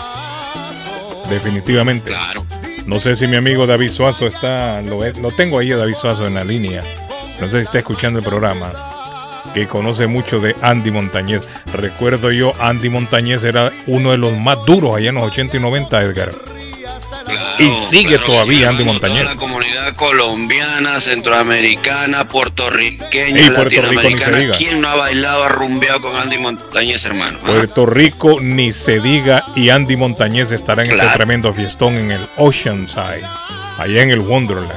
Definitivamente. 1.29 2.11
No 2.85 2.99
sé 2.99 3.15
si 3.15 3.27
mi 3.27 3.37
amigo 3.37 3.65
David 3.65 3.89
Suazo 3.89 4.27
está, 4.27 4.81
lo, 4.81 4.99
lo 5.21 5.31
tengo 5.31 5.59
ahí 5.59 5.71
a 5.71 5.77
David 5.77 5.95
Suazo 5.95 6.27
en 6.27 6.35
la 6.35 6.43
línea. 6.43 6.83
No 7.39 7.47
sé 7.47 7.59
si 7.59 7.63
está 7.63 7.79
escuchando 7.79 8.19
el 8.19 8.25
programa. 8.25 8.73
Que 9.53 9.67
conoce 9.67 10.07
mucho 10.07 10.39
de 10.39 10.55
Andy 10.61 10.91
Montañez. 10.91 11.43
Recuerdo 11.73 12.31
yo, 12.31 12.53
Andy 12.59 12.89
Montañez 12.89 13.43
era 13.43 13.71
uno 13.87 14.11
de 14.11 14.17
los 14.17 14.37
más 14.37 14.57
duros 14.65 14.95
allá 14.95 15.09
en 15.09 15.15
los 15.15 15.25
80 15.25 15.57
y 15.57 15.59
90, 15.59 16.01
Edgar. 16.01 16.31
Y 17.59 17.75
sigue 17.77 18.17
todavía 18.19 18.69
Andy 18.69 18.83
Montañez. 18.83 19.25
La 19.25 19.35
comunidad 19.35 19.95
colombiana, 19.95 20.99
centroamericana, 20.99 22.27
puertorriqueña, 22.27 23.41
Y 23.41 23.49
Puerto 23.49 23.81
Rico, 23.81 24.01
ni 24.03 24.17
se 24.17 24.31
latinoamericana. 24.31 24.37
diga. 24.37 24.57
¿Quién 24.57 24.81
no 24.81 24.87
ha 24.89 24.95
bailado, 24.95 25.43
arrumbeado 25.43 26.01
con 26.01 26.15
Andy 26.15 26.37
Montañez, 26.37 27.05
hermano? 27.05 27.37
Puerto 27.39 27.85
Rico 27.85 28.39
ni 28.41 28.71
se 28.73 28.99
diga 28.99 29.43
y 29.55 29.69
Andy 29.69 29.95
Montañez 29.95 30.51
estará 30.51 30.83
en 30.83 30.91
este 30.91 31.07
tremendo 31.13 31.53
fiestón 31.53 31.97
en 31.97 32.11
el 32.11 32.21
Oceanside, 32.37 33.23
allá 33.77 34.01
en 34.01 34.11
el 34.11 34.19
Wonderland. 34.19 34.71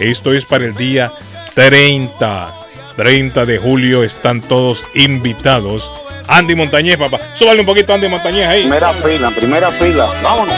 Esto 0.00 0.32
es 0.32 0.44
para 0.44 0.64
el 0.64 0.74
día 0.74 1.10
30. 1.54 2.54
30 2.96 3.46
de 3.46 3.58
julio 3.58 4.02
están 4.02 4.40
todos 4.40 4.82
invitados. 4.94 5.88
Andy 6.26 6.54
Montañez, 6.56 6.96
papá. 6.96 7.18
Súbale 7.34 7.60
un 7.60 7.66
poquito 7.66 7.92
a 7.92 7.94
Andy 7.94 8.08
Montañez 8.08 8.46
ahí. 8.46 8.60
Primera 8.62 8.92
fila, 8.92 9.30
primera 9.30 9.70
fila. 9.70 10.06
Vámonos. 10.22 10.54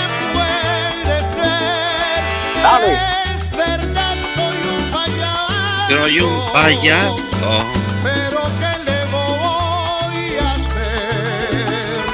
Soy 5.90 6.20
un 6.20 6.52
payaso. 6.52 7.64
Pero 8.04 8.40
¿qué 8.60 8.72
le 8.84 9.04
voy 9.10 10.36
a 10.40 10.52
hacer? 10.52 12.04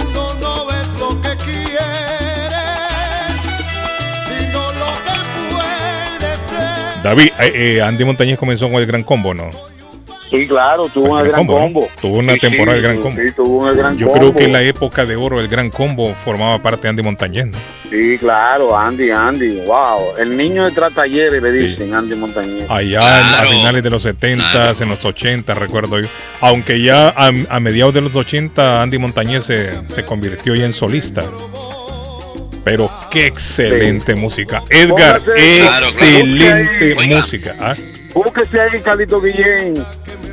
Uno 0.00 0.34
no 0.34 0.70
es 0.70 0.86
lo 1.00 1.20
que 1.20 1.36
quiere, 1.44 2.66
sino 4.28 4.60
lo 4.72 4.90
que 5.04 5.16
puede 5.52 6.30
ser. 6.48 7.02
David, 7.02 7.30
eh, 7.40 7.52
eh, 7.54 7.82
Andy 7.82 8.04
Montañez 8.04 8.38
comenzó 8.38 8.70
con 8.70 8.80
el 8.80 8.86
Gran 8.86 9.02
Combo, 9.02 9.34
¿no? 9.34 9.50
Sí, 10.30 10.46
claro, 10.48 10.88
tuvo 10.88 11.14
un 11.14 11.22
gran 11.28 11.46
¿no? 11.46 11.52
combo. 11.52 11.88
Tuvo 12.00 12.18
una 12.18 12.34
Sí, 12.34 12.40
temporada 12.40 12.78
sí, 12.78 12.82
del 12.82 12.92
Gran 12.92 13.02
Combo. 13.02 13.20
Sí, 13.22 13.32
tuvo 13.36 13.58
un 13.64 13.76
gran 13.76 13.96
Yo 13.96 14.06
combo. 14.08 14.18
creo 14.20 14.34
que 14.34 14.44
en 14.44 14.52
la 14.52 14.62
época 14.62 15.04
de 15.06 15.14
oro 15.14 15.38
del 15.38 15.46
Gran 15.48 15.70
Combo 15.70 16.12
formaba 16.14 16.58
parte 16.58 16.82
de 16.82 16.88
Andy 16.88 17.02
Montañez. 17.04 17.46
¿no? 17.46 17.58
Sí, 17.88 18.18
claro, 18.18 18.76
Andy, 18.76 19.10
Andy, 19.10 19.60
wow. 19.66 20.16
El 20.18 20.36
niño 20.36 20.64
de 20.64 20.72
Tratalleres 20.72 21.40
le 21.40 21.52
dicen 21.52 21.94
Andy 21.94 22.16
Montañez. 22.16 22.68
Allá 22.68 23.20
en- 23.20 23.24
a 23.34 23.42
finales 23.44 23.82
de 23.84 23.90
los 23.90 24.02
70, 24.02 24.72
en 24.80 24.88
los 24.88 25.04
80, 25.04 25.54
recuerdo 25.54 26.00
yo. 26.00 26.08
Aunque 26.40 26.82
ya 26.82 27.08
a, 27.10 27.30
a 27.48 27.60
mediados 27.60 27.94
de 27.94 28.00
los 28.00 28.14
80 28.16 28.82
Andy 28.82 28.98
Montañez 28.98 29.44
se, 29.44 29.70
se 29.88 30.04
convirtió 30.04 30.56
ya 30.56 30.66
en 30.66 30.72
solista. 30.72 31.22
Pero 32.64 32.90
qué 33.12 33.26
excelente 33.26 34.16
música. 34.16 34.60
Edgar, 34.70 35.20
Póngase- 35.22 35.60
Claro, 35.60 35.86
claro. 35.96 36.58
excelente 36.58 36.94
música. 37.14 37.54
¿ah? 37.60 37.74
Búsquese 38.16 38.58
ahí, 38.58 38.80
Carlito 38.80 39.20
Guillén, 39.20 39.74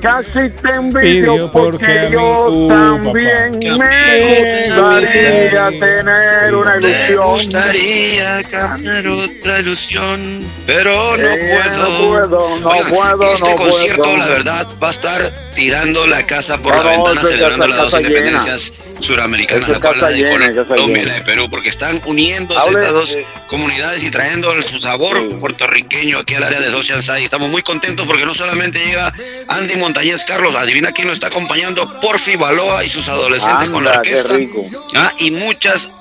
Casi 0.03 0.49
te 0.61 0.69
envidio 0.69 1.49
porque 1.49 2.09
yo 2.11 2.47
uh, 2.49 2.67
también 2.67 3.57
me 3.79 4.69
gustaría 4.75 5.79
tener 5.79 6.53
una 6.55 6.75
Me 6.75 6.87
ilusión. 6.89 7.23
gustaría 7.23 8.43
cambiar 8.51 9.07
otra 9.07 9.59
ilusión, 9.61 10.45
pero 10.65 11.15
no 11.15 11.23
Eh, 11.23 11.57
puedo. 11.63 11.79
no 11.87 12.09
puedo, 12.09 12.59
no 12.59 12.69
puedo, 12.89 13.33
Este 13.33 13.49
no 13.49 13.55
concierto, 13.55 14.03
puedo. 14.03 14.17
la 14.17 14.25
verdad, 14.27 14.67
va 14.83 14.87
a 14.89 14.91
estar 14.91 15.21
tirando 15.55 16.05
la 16.05 16.25
casa 16.25 16.57
por 16.57 16.75
la 16.75 16.83
ventana, 16.83 17.21
celebrando 17.23 17.67
las 17.67 17.77
dos 17.77 17.93
independencias 18.01 18.73
suramericanas, 18.99 19.69
la 19.69 19.79
cual 19.79 20.01
la 20.01 20.09
de 20.09 20.65
Colombia 20.65 21.01
y 21.01 21.05
la 21.05 21.13
de 21.15 21.21
Perú, 21.21 21.47
porque 21.49 21.69
están 21.69 21.99
uniéndose 22.05 22.69
estas 22.69 22.91
dos 22.91 23.11
eh, 23.15 23.25
comunidades 23.47 24.01
y 24.03 24.09
trayendo 24.09 24.51
su 24.63 24.79
sabor 24.79 25.27
puertorriqueño 25.39 26.19
aquí 26.19 26.35
al 26.35 26.43
área 26.43 26.59
de 26.59 26.73
Oceanside. 26.73 27.23
Estamos 27.23 27.49
muy 27.49 27.61
contentos 27.61 28.05
porque 28.07 28.25
no 28.25 28.33
solamente 28.33 28.79
llega 28.79 29.13
Andy 29.49 29.75
Montañez 29.93 30.23
Carlos, 30.25 30.55
adivina 30.55 30.91
quién 30.91 31.05
lo 31.05 31.13
está 31.13 31.27
acompañando, 31.27 31.87
Porfi 32.01 32.35
Baloa 32.35 32.83
y 32.83 32.89
sus 32.89 33.07
adolescentes 33.07 33.69
con 33.69 33.83
la 33.83 33.91
orquesta. 33.91 34.33
rico. 34.33 34.65
Ah, 34.95 35.11
y 35.19 35.29
muchas 35.29 35.91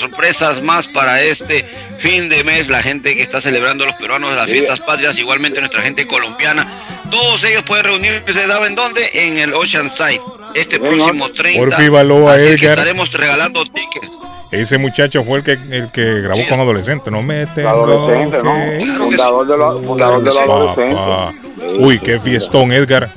sorpresas 0.00 0.62
más 0.62 0.88
para 0.88 1.20
este 1.20 1.62
fin 1.98 2.30
de 2.30 2.44
mes, 2.44 2.70
la 2.70 2.82
gente 2.82 3.14
que 3.14 3.20
está 3.20 3.42
celebrando 3.42 3.84
los 3.84 3.94
peruanos 3.96 4.30
de 4.30 4.36
las 4.36 4.46
Sí. 4.46 4.52
fiestas 4.52 4.80
patrias, 4.80 5.18
igualmente 5.18 5.60
nuestra 5.60 5.82
gente 5.82 6.06
colombiana. 6.06 6.66
Todos 7.10 7.44
ellos 7.44 7.62
pueden 7.64 7.84
reunirse, 7.84 8.32
¿saben 8.48 8.74
dónde? 8.74 9.02
En 9.12 9.36
el 9.36 9.52
Oceanside. 9.52 10.22
Este 10.54 10.80
próximo 10.80 11.30
30. 11.30 11.60
Porfi 11.76 11.88
Baloa, 11.90 12.32
Así 12.36 12.44
es 12.44 12.56
que 12.56 12.64
Edgar. 12.64 12.78
estaremos 12.78 13.12
regalando 13.12 13.64
tickets. 13.66 14.12
Ese 14.50 14.78
muchacho 14.78 15.24
fue 15.24 15.38
el 15.40 15.44
que, 15.44 15.52
el 15.52 15.90
que 15.92 16.22
grabó 16.22 16.40
con 16.48 16.58
adolescentes. 16.58 17.12
No 17.12 17.22
me 17.22 17.46
tengo 17.48 17.68
Adolescente, 17.68 18.38
¿no? 18.42 18.54
que- 18.54 18.96
Fundador 18.96 19.46
de 19.46 19.56
los 19.58 19.84
fundador 19.84 20.18
de 20.20 20.24
los 20.24 20.36
Papá. 20.36 20.52
adolescentes. 20.54 21.78
Uy, 21.78 21.98
qué 21.98 22.18
fiestón, 22.18 22.72
Edgar. 22.72 23.10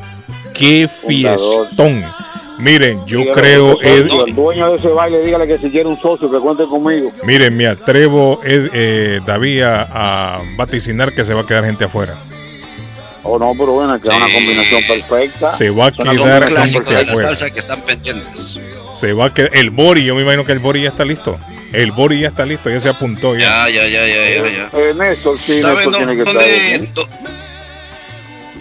Qué 0.57 0.87
fiestón. 0.87 2.03
Miren, 2.57 3.05
yo 3.05 3.19
Dígale 3.19 3.41
creo, 3.41 3.81
Ed- 3.81 4.07
yo, 4.07 4.25
el 4.25 4.33
dueño 4.35 4.69
de 4.71 4.77
ese 4.77 4.87
baile, 4.87 5.19
dígale 5.25 5.45
que 5.45 5.57
si 5.57 5.69
quiere 5.69 5.87
un 5.89 5.99
socio, 5.99 6.31
que 6.31 6.37
cuente 6.39 6.63
conmigo. 6.65 7.11
miren, 7.23 7.55
me 7.57 7.67
atrevo, 7.67 8.39
Ed- 8.45 8.69
eh, 8.73 9.19
David, 9.25 9.61
a, 9.63 9.87
a 10.37 10.41
vaticinar 10.55 11.13
que 11.13 11.25
se 11.25 11.33
va 11.33 11.41
a 11.41 11.45
quedar 11.45 11.65
gente 11.65 11.83
afuera. 11.83 12.15
Oh, 13.23 13.37
no, 13.37 13.51
pero 13.57 13.73
bueno, 13.73 13.99
que 13.99 14.07
es 14.07 14.13
una 14.13 14.31
combinación 14.31 14.83
perfecta. 14.87 15.51
Se 15.51 15.69
va 15.69 15.85
a 15.85 15.87
Es 15.89 15.95
quedar 15.95 16.43
gente 16.43 16.53
Clásico 16.53 16.83
de 16.91 16.93
la 16.93 16.99
afuera. 17.01 17.27
salsa 17.29 17.49
que 17.51 17.59
están 17.59 17.81
pendientes. 17.81 18.59
Se 18.95 19.11
va 19.13 19.25
a 19.25 19.33
quedar. 19.33 19.49
El 19.53 19.71
Bori, 19.71 20.05
yo 20.05 20.15
me 20.15 20.21
imagino 20.21 20.45
que 20.45 20.51
el 20.53 20.59
Bori 20.59 20.83
ya 20.83 20.89
está 20.89 21.03
listo. 21.03 21.35
El 21.73 21.91
Bori 21.91 22.21
ya 22.21 22.29
está 22.29 22.45
listo, 22.45 22.69
ya 22.69 22.79
se 22.79 22.87
apuntó 22.87 23.35
ya. 23.35 23.67
Ya, 23.67 23.69
ya, 23.69 23.87
ya, 23.87 24.07
ya, 24.07 24.29
ya. 24.29 24.49
ya. 24.71 24.79
Eh, 24.79 24.93
Néstor, 24.97 25.37
sí, 25.37 25.61
¿Saben 25.61 25.75
Néstor 25.77 25.95
tiene 25.97 26.15
que 26.15 26.21
estar 26.29 26.93
do- 26.93 27.07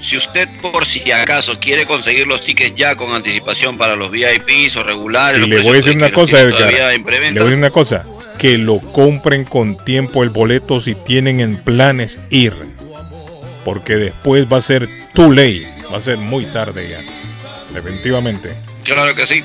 Si 0.04 0.18
usted 0.18 0.46
por 0.60 0.84
si 0.84 1.10
acaso 1.10 1.58
quiere 1.58 1.86
conseguir 1.86 2.26
los 2.26 2.42
tickets 2.42 2.74
ya 2.74 2.94
con 2.94 3.14
anticipación 3.14 3.78
para 3.78 3.96
los 3.96 4.10
VIPs 4.10 4.76
o 4.76 4.82
regulares, 4.82 5.40
Y 5.40 5.48
le 5.48 5.62
voy 5.62 5.70
a 5.70 5.76
decir 5.76 5.96
una 5.96 6.12
cosa, 6.12 6.40
Edgar. 6.42 6.70
Le 6.70 6.98
voy 6.98 7.16
a 7.16 7.32
decir 7.32 7.56
una 7.56 7.70
cosa. 7.70 8.04
Que 8.38 8.58
lo 8.58 8.80
compren 8.80 9.44
con 9.44 9.76
tiempo 9.78 10.22
el 10.22 10.28
boleto 10.28 10.78
si 10.80 10.94
tienen 10.94 11.40
en 11.40 11.56
planes 11.56 12.18
ir. 12.28 12.54
Porque 13.64 13.94
después 13.94 14.46
va 14.52 14.58
a 14.58 14.62
ser 14.62 14.86
too 15.14 15.30
late. 15.32 15.66
Va 15.90 15.96
a 15.96 16.02
ser 16.02 16.18
muy 16.18 16.44
tarde 16.44 16.86
ya. 16.86 17.00
Definitivamente. 17.72 18.50
Claro 18.84 19.14
que 19.14 19.26
sí. 19.26 19.42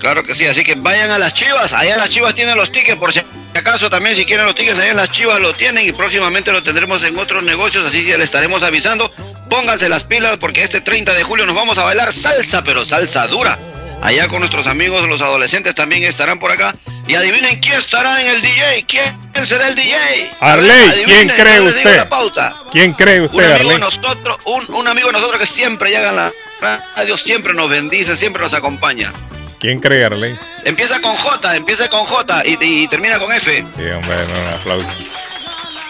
Claro 0.00 0.22
que 0.24 0.34
sí, 0.34 0.46
así 0.46 0.64
que 0.64 0.74
vayan 0.74 1.10
a 1.10 1.18
las 1.18 1.32
chivas, 1.34 1.72
allá 1.72 1.96
las 1.96 2.08
chivas 2.10 2.34
tienen 2.34 2.56
los 2.56 2.70
tickets, 2.70 2.98
por 2.98 3.12
si 3.12 3.20
acaso 3.54 3.88
también 3.88 4.14
si 4.14 4.24
quieren 4.26 4.44
los 4.46 4.54
tickets, 4.54 4.78
allá 4.78 4.90
en 4.90 4.96
las 4.96 5.10
chivas 5.10 5.40
lo 5.40 5.54
tienen 5.54 5.86
y 5.88 5.92
próximamente 5.92 6.52
lo 6.52 6.62
tendremos 6.62 7.02
en 7.04 7.18
otros 7.18 7.42
negocios, 7.42 7.86
así 7.86 8.04
que 8.04 8.18
le 8.18 8.24
estaremos 8.24 8.62
avisando. 8.62 9.10
Pónganse 9.48 9.88
las 9.88 10.04
pilas 10.04 10.36
porque 10.38 10.62
este 10.62 10.80
30 10.80 11.14
de 11.14 11.22
julio 11.22 11.46
nos 11.46 11.54
vamos 11.54 11.78
a 11.78 11.84
bailar 11.84 12.12
salsa, 12.12 12.62
pero 12.64 12.84
salsa 12.84 13.26
dura. 13.28 13.56
Allá 14.02 14.28
con 14.28 14.40
nuestros 14.40 14.66
amigos, 14.66 15.08
los 15.08 15.22
adolescentes 15.22 15.74
también 15.74 16.02
estarán 16.02 16.38
por 16.38 16.50
acá. 16.50 16.74
Y 17.06 17.14
adivinen 17.14 17.60
quién 17.60 17.78
estará 17.78 18.20
en 18.20 18.28
el 18.28 18.42
DJ, 18.42 18.84
quién 18.86 19.46
será 19.46 19.68
el 19.68 19.74
DJ. 19.74 20.30
Arley, 20.40 20.88
adivinen, 20.90 21.28
¿quién 21.28 21.40
cree 21.40 21.60
usted? 21.60 21.96
la 21.96 22.08
pauta. 22.08 22.54
¿Quién 22.72 22.92
cree 22.92 23.20
Un 23.20 23.26
usted, 23.26 23.44
amigo 23.44 23.54
Arley? 23.54 23.72
de 23.74 23.78
nosotros, 23.78 24.36
un, 24.44 24.74
un 24.74 24.88
amigo 24.88 25.06
de 25.08 25.12
nosotros 25.14 25.40
que 25.40 25.46
siempre 25.46 25.90
llega 25.90 26.10
a 26.10 26.12
la 26.12 26.32
radio, 26.60 27.16
siempre 27.16 27.54
nos 27.54 27.68
bendice, 27.68 28.16
siempre 28.16 28.42
nos 28.42 28.52
acompaña. 28.54 29.12
¿Quién 29.58 29.80
cree, 29.80 30.04
Arley? 30.04 30.34
Empieza 30.64 31.00
con 31.00 31.14
J, 31.16 31.56
empieza 31.56 31.88
con 31.88 32.04
J 32.04 32.42
y, 32.46 32.56
y 32.60 32.88
termina 32.88 33.18
con 33.18 33.32
F, 33.32 33.52
Sí, 33.76 33.82
hombre, 33.90 34.16
no, 34.16 34.40
un 34.40 34.54
aplauso. 34.54 34.86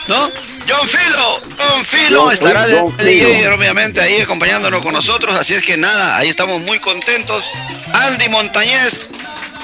¿no? 0.09 0.31
John 0.69 0.89
Filo, 0.89 1.41
John 1.59 1.85
Filo 1.85 2.21
John- 2.23 2.33
estará 2.33 2.67
de, 2.67 2.79
John 2.81 2.97
de 2.97 3.05
DJ 3.05 3.39
Filo. 3.39 3.55
obviamente 3.57 4.01
ahí 4.01 4.21
acompañándonos 4.21 4.83
con 4.83 4.93
nosotros, 4.95 5.35
así 5.35 5.55
es 5.55 5.63
que 5.63 5.77
nada, 5.77 6.17
ahí 6.17 6.29
estamos 6.29 6.61
muy 6.63 6.79
contentos. 6.79 7.45
Andy 7.93 8.29
Montañez, 8.31 9.09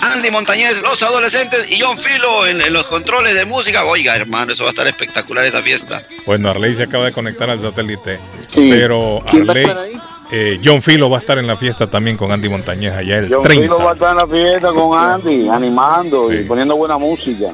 Andy 0.02 0.30
Montañez, 0.30 0.80
los 0.82 1.02
adolescentes 1.02 1.70
y 1.70 1.80
John 1.80 1.96
Filo 1.98 2.46
en, 2.46 2.60
en 2.60 2.72
los 2.72 2.86
controles 2.86 3.34
de 3.34 3.44
música. 3.46 3.84
Oiga, 3.84 4.14
hermano, 4.16 4.52
eso 4.52 4.64
va 4.64 4.70
a 4.70 4.72
estar 4.72 4.86
espectacular 4.86 5.44
esa 5.44 5.62
fiesta. 5.62 6.02
Bueno, 6.26 6.50
Arley 6.50 6.76
se 6.76 6.82
acaba 6.84 7.04
de 7.06 7.12
conectar 7.12 7.48
al 7.50 7.60
satélite. 7.62 8.18
Sí. 8.48 8.68
Pero 8.70 9.22
¿Quién 9.30 9.46
va 9.46 9.48
a 9.48 9.50
Arley, 9.52 9.64
estar 9.64 9.78
ahí? 9.84 9.92
Eh, 10.32 10.60
John 10.64 10.82
Filo 10.82 11.08
va 11.10 11.16
a 11.18 11.20
estar 11.20 11.38
en 11.38 11.46
la 11.46 11.56
fiesta 11.56 11.86
también 11.88 12.16
con 12.16 12.30
Andy 12.32 12.48
Montañez 12.48 12.94
allá 12.94 13.18
el 13.18 13.28
John 13.32 13.42
30. 13.42 13.62
Filo 13.62 13.78
va 13.84 13.90
a 13.90 13.94
estar 13.94 14.10
en 14.12 14.16
la 14.18 14.26
fiesta 14.26 14.72
con 14.72 14.98
Andy, 14.98 15.48
animando 15.48 16.32
y 16.32 16.44
poniendo 16.44 16.76
buena 16.76 16.98
música. 16.98 17.48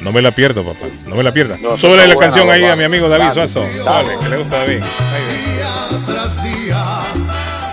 No 0.00 0.10
me 0.12 0.20
la 0.20 0.32
pierdo, 0.32 0.64
papá. 0.64 0.86
No 1.06 1.14
me 1.14 1.22
la 1.22 1.30
pierda. 1.32 1.56
No, 1.62 1.76
Sobre 1.78 1.98
la 2.08 2.14
buena, 2.14 2.20
canción 2.20 2.50
ahí 2.50 2.62
papá. 2.62 2.72
a 2.72 2.76
mi 2.76 2.82
amigo 2.84 3.08
David 3.08 3.24
Dale, 3.26 3.48
Suazo. 3.48 3.60
dale. 3.84 4.08
Dale, 4.08 4.18
que 4.24 4.28
le 4.30 4.36
gusta 4.36 4.56
a 4.56 4.58
David. 4.60 4.82
Ahí 4.82 6.02
tras 6.06 6.42
día. 6.42 6.84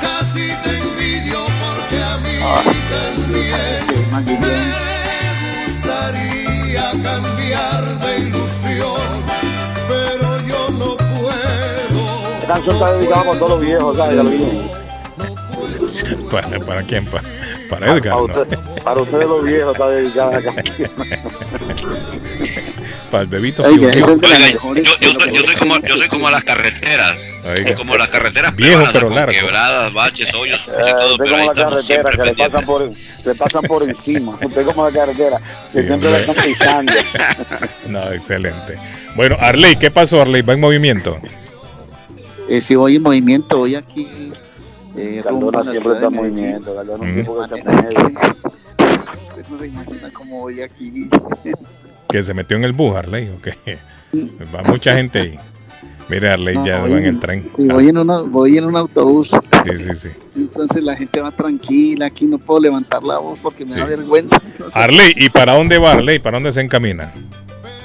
Casi 0.02 0.48
te 0.64 0.78
envidio 0.78 1.40
porque 1.60 2.04
a 2.04 2.18
mí 2.18 2.30
Ah. 2.44 2.62
Canción 12.54 12.76
está 12.76 12.94
dedicada 12.94 13.24
para 13.24 13.40
todos 13.40 13.52
los 13.52 13.62
viejos, 13.62 13.98
¿sabes? 13.98 14.18
¿Para, 16.32 16.60
para 16.60 16.84
quién? 16.84 17.06
Para, 17.06 17.24
para 17.70 17.94
Edgar. 17.96 18.16
Para, 18.18 18.34
¿no? 18.34 18.42
usted- 18.42 18.60
para 18.84 19.02
ustedes 19.02 19.28
los 19.28 19.44
viejos 19.44 19.74
está 19.74 19.90
dedicada 19.90 20.40
la 20.40 20.54
canción. 20.54 20.92
Para 23.12 23.24
el 23.24 23.28
bebito. 23.30 23.64
Oiga, 23.64 23.90
yo, 23.92 24.16
yo 25.02 25.14
soy, 25.14 25.34
yo 25.34 25.42
soy 25.44 25.56
como 25.56 25.80
yo 25.80 25.98
soy 25.98 26.08
como 26.10 26.30
las 26.30 26.44
carreteras, 26.44 27.18
Oiga. 27.58 27.74
como 27.76 27.98
las 27.98 28.08
carreteras 28.10 28.56
Viejo, 28.56 28.84
pero 28.94 29.10
largo. 29.10 29.32
quebradas, 29.32 29.92
baches, 29.92 30.32
hoyos, 30.36 30.62
Eh, 30.68 30.72
todo, 30.84 31.14
usted 31.14 31.24
pero 31.26 31.38
como 31.38 31.54
la 31.54 31.64
carretera 31.64 32.12
que 32.12 32.24
le 32.24 32.34
pasan, 32.36 32.66
por, 32.66 32.92
le 33.26 33.36
pasan 33.36 33.62
por 33.64 33.82
encima. 33.84 34.38
Usted 34.40 34.64
como 34.64 34.88
la 34.88 34.92
carretera 34.96 35.38
que 35.74 35.82
siempre 35.82 36.12
la 36.12 36.20
están 36.20 36.36
pisando. 36.36 36.94
No, 37.88 38.12
excelente. 38.14 38.76
Bueno, 39.16 39.36
Arley, 39.40 39.76
¿qué 39.78 39.90
pasó, 39.90 40.22
Arley? 40.22 40.44
¿Va 40.44 40.54
en 40.54 40.60
movimiento? 40.60 41.18
Eh, 42.50 42.62
si 42.62 42.76
voy 42.76 42.96
en 42.96 43.04
movimiento, 43.04 43.60
voy 43.60 43.76
aquí. 43.76 44.08
Eh, 44.98 45.22
rumbo 45.24 45.50
a 45.50 45.52
Cardona 45.54 45.64
la 45.64 45.72
siempre 45.72 45.94
está 45.94 46.08
en 46.08 46.14
movimiento. 46.16 46.72
Un 47.00 47.10
Mm. 47.12 47.14
que 47.14 47.22
está 47.22 47.72
en. 47.72 48.18
Usted 48.18 49.46
no 49.52 49.60
se 49.60 49.68
imagina 49.68 50.10
cómo 50.14 50.40
voy 50.42 50.62
aquí. 50.62 51.10
¿Que 52.10 52.24
se 52.24 52.34
metió 52.34 52.58
en 52.58 52.64
el 52.64 52.74
bus, 52.74 52.96
Arley? 52.96 53.30
¿O 53.30 53.42
qué? 53.42 53.78
Va 54.56 54.64
mucha 54.64 54.96
gente 54.96 55.20
ahí. 55.20 55.38
Mire, 56.10 56.32
Arley 56.32 56.56
No, 56.56 56.66
ya 56.66 56.80
va 56.80 56.88
en 56.88 57.06
el 57.06 57.20
tren. 57.20 57.44
Sí, 57.56 57.68
voy, 57.68 57.88
en 57.88 57.98
una, 58.00 58.22
voy 58.22 58.58
en 58.58 58.66
un 58.66 58.76
autobús. 58.76 59.30
Sí, 59.30 59.78
sí, 59.78 59.96
sí. 60.02 60.10
Entonces 60.36 60.84
la 60.84 60.96
gente 60.98 61.22
va 61.22 61.30
tranquila. 61.30 62.08
Aquí 62.08 62.26
no 62.26 62.40
puedo 62.40 62.60
levantar 62.62 63.04
la 63.04 63.20
voz 63.20 63.40
porque 63.40 63.64
me 63.64 63.76
da 63.76 63.86
vergüenza. 63.86 64.42
Arley, 64.74 65.14
¿y 65.18 65.30
para 65.30 65.54
dónde 65.54 65.78
va 65.78 65.92
Arley? 65.92 66.18
¿Para 66.18 66.38
dónde 66.38 66.52
se 66.52 66.62
encamina? 66.62 67.14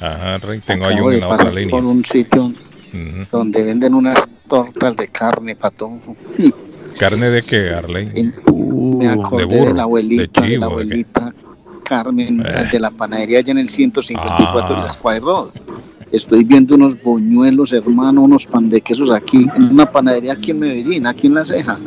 Ajá, 0.00 0.38
Rey, 0.38 0.60
tengo 0.60 0.86
ahí 0.86 0.96
la 0.96 1.26
otra 1.26 1.38
pasar 1.38 1.54
línea. 1.54 1.70
por 1.70 1.84
un 1.84 2.04
sitio 2.04 2.52
donde 3.30 3.62
venden 3.64 3.94
unas 3.94 4.28
tortas 4.48 4.96
de 4.96 5.08
carne, 5.08 5.56
patón. 5.56 6.00
¿Carne 6.98 7.26
de 7.30 7.42
qué, 7.42 7.70
Arley? 7.70 8.32
Me 8.46 9.08
acordé 9.08 9.44
Uh, 9.44 9.48
de 9.48 9.58
burro, 9.58 9.68
de 9.68 9.74
la 9.74 9.82
abuelita, 9.82 10.22
de 10.40 10.48
chivo, 10.48 10.60
la 10.60 10.66
abuelita 10.66 11.34
Carmen, 11.84 12.40
Eh. 12.46 12.68
de 12.72 12.80
la 12.80 12.90
panadería 12.90 13.38
allá 13.40 13.50
en 13.52 13.58
el 13.58 13.68
154 13.68 14.74
Ah. 14.76 14.80
de 14.80 14.86
la 14.86 14.92
Square 14.92 15.20
Road. 15.20 15.48
Estoy 16.12 16.44
viendo 16.44 16.74
unos 16.76 17.02
boñuelos, 17.02 17.72
hermano, 17.72 18.22
unos 18.22 18.46
pan 18.46 18.70
de 18.70 18.80
quesos 18.80 19.10
aquí, 19.10 19.46
en 19.56 19.64
una 19.64 19.86
panadería 19.90 20.32
aquí 20.32 20.52
en 20.52 20.60
Medellín, 20.60 21.06
aquí 21.06 21.26
en 21.26 21.34
La 21.34 21.44
Ceja. 21.44 21.78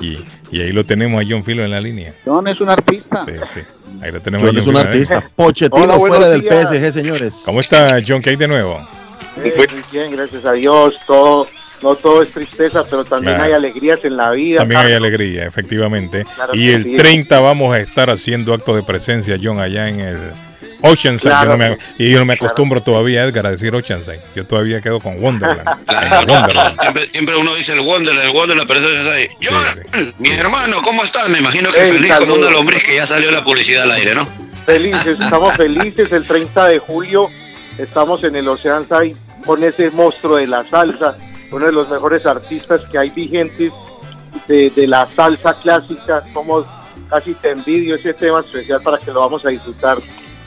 Y, 0.00 0.18
y 0.50 0.60
ahí 0.60 0.72
lo 0.72 0.84
tenemos 0.84 1.22
a 1.22 1.26
John 1.28 1.44
Filo 1.44 1.62
en 1.64 1.70
la 1.70 1.80
línea. 1.80 2.12
John 2.24 2.48
es 2.48 2.60
un 2.60 2.70
artista. 2.70 3.24
Sí, 3.26 3.34
sí. 3.54 3.60
Ahí 4.02 4.10
lo 4.12 4.20
tenemos 4.20 4.46
John 4.46 4.58
es 4.58 4.66
un 4.66 4.76
¿eh? 4.76 4.80
artista. 4.80 5.24
Pochettino 5.36 5.84
Hola, 5.84 5.96
fuera 5.96 6.28
del 6.28 6.42
días. 6.42 6.68
PSG, 6.70 6.92
señores. 6.92 7.42
¿Cómo 7.44 7.60
está 7.60 7.98
John? 8.06 8.22
¿Qué 8.22 8.30
hay 8.30 8.36
de 8.36 8.48
nuevo? 8.48 8.80
Eh, 9.42 9.52
muy 9.56 9.82
bien, 9.92 10.10
gracias 10.12 10.44
a 10.44 10.52
Dios. 10.52 10.94
Todo, 11.06 11.46
no 11.82 11.94
todo 11.96 12.22
es 12.22 12.30
tristeza, 12.30 12.84
pero 12.88 13.04
también 13.04 13.34
Claro. 13.36 13.44
hay 13.48 13.52
alegrías 13.52 14.04
en 14.04 14.16
la 14.16 14.30
vida. 14.32 14.58
También 14.60 14.80
hay 14.80 14.92
Carlos. 14.92 14.98
alegría, 15.08 15.46
efectivamente. 15.46 16.24
Claro 16.34 16.54
y 16.54 16.70
el 16.70 16.84
sí. 16.84 16.96
30 16.96 17.40
vamos 17.40 17.74
a 17.74 17.78
estar 17.80 18.10
haciendo 18.10 18.54
acto 18.54 18.74
de 18.74 18.82
presencia, 18.82 19.36
John, 19.42 19.58
allá 19.60 19.88
en 19.88 20.00
el 20.00 20.18
Oceanside. 20.82 21.30
Claro 21.30 21.52
yo 21.52 21.56
no 21.56 21.58
me, 21.58 21.76
que- 21.76 22.04
y 22.04 22.10
yo 22.12 22.18
no 22.20 22.24
me 22.24 22.34
acostumbro 22.34 22.82
todavía, 22.82 23.24
Edgar, 23.24 23.46
a 23.46 23.50
decir 23.50 23.74
Oceanside. 23.74 24.20
Yo 24.34 24.44
todavía 24.46 24.80
quedo 24.80 25.00
con 25.00 25.22
Wonderland. 25.22 25.68
Claro, 25.86 26.26
Wonderland. 26.32 26.80
Siempre, 26.80 27.08
siempre 27.10 27.36
uno 27.36 27.54
dice 27.54 27.72
el 27.72 27.80
Wonderland, 27.80 28.28
el 28.28 28.34
Wonderland, 28.36 28.68
pero 28.68 28.80
eso 28.80 28.88
es 28.90 29.06
ahí. 29.14 29.28
John, 29.42 30.14
mi 30.18 30.30
hermano, 30.30 30.82
¿cómo 30.82 31.04
estás? 31.04 31.28
Me 31.28 31.38
imagino 31.38 31.70
que 31.72 31.78
Hey, 31.82 31.92
feliz 31.92 32.12
como 32.12 32.20
saludos. 32.26 32.38
una 32.42 32.50
lombriz 32.50 32.82
que 32.82 32.96
ya 32.96 33.06
salió 33.06 33.30
la 33.30 33.42
publicidad 33.44 33.82
al 33.84 33.92
aire, 33.92 34.14
¿no? 34.14 34.26
Felices, 34.66 35.18
estamos 35.22 35.54
felices. 35.54 36.10
El 36.12 36.24
30 36.26 36.66
de 36.68 36.78
julio 36.78 37.28
estamos 37.78 38.24
en 38.24 38.36
el 38.36 38.48
Oceanside 38.48 39.16
con 39.44 39.62
ese 39.64 39.90
monstruo 39.90 40.36
de 40.36 40.46
la 40.46 40.64
salsa, 40.64 41.16
uno 41.50 41.66
de 41.66 41.72
los 41.72 41.88
mejores 41.88 42.26
artistas 42.26 42.82
que 42.90 42.98
hay 42.98 43.10
vigentes 43.10 43.72
de, 44.46 44.70
de 44.70 44.86
la 44.86 45.06
salsa 45.06 45.54
clásica. 45.54 46.22
Somos 46.32 46.66
casi 47.08 47.34
te 47.34 47.50
envidio 47.50 47.96
ese 47.96 48.14
tema 48.14 48.40
especial 48.40 48.80
para 48.82 48.96
que 48.98 49.10
lo 49.10 49.20
vamos 49.20 49.44
a 49.44 49.48
disfrutar 49.48 49.98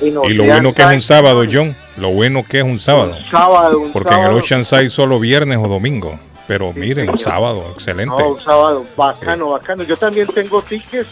Y 0.04 0.34
lo 0.34 0.44
bueno 0.46 0.74
que 0.74 0.82
es 0.82 0.92
un 0.92 1.02
sábado, 1.02 1.44
John. 1.52 1.76
Lo 1.98 2.10
bueno 2.10 2.44
que 2.48 2.60
es 2.60 2.64
un 2.64 2.80
sábado. 2.80 3.16
sábado, 3.30 3.80
un 3.80 3.92
Porque 3.92 4.14
en 4.14 4.22
el. 4.22 4.32
Oceanside 4.32 4.90
solo 4.90 5.20
viernes 5.20 5.60
o 5.62 5.68
domingo. 5.68 6.18
Pero 6.48 6.74
miren, 6.74 7.10
un 7.10 7.18
sábado, 7.18 7.64
excelente. 7.74 8.16
No, 8.18 8.34
un 8.34 8.40
sábado, 8.40 8.86
bacano, 8.98 9.52
bacano. 9.52 9.84
Yo 9.84 9.96
también 9.96 10.28
tengo 10.28 10.62
tickets 10.62 11.08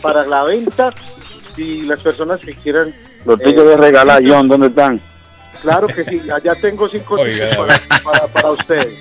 para 0.00 0.24
la 0.24 0.44
venta. 0.44 0.94
Si 1.54 1.82
las 1.82 2.00
personas 2.00 2.40
que 2.40 2.54
quieran. 2.54 2.92
Los 3.24 3.40
eh, 3.40 3.44
tickets 3.44 3.66
de 3.66 3.76
regalar, 3.76 4.22
John, 4.24 4.46
¿dónde 4.46 4.68
están? 4.68 5.00
Claro 5.62 5.86
que 5.86 6.04
sí, 6.04 6.22
allá 6.30 6.54
tengo 6.54 6.88
cinco 6.88 7.16
tickets 7.18 7.56
para, 7.56 7.78
para, 8.02 8.26
para 8.28 8.50
ustedes. 8.50 8.98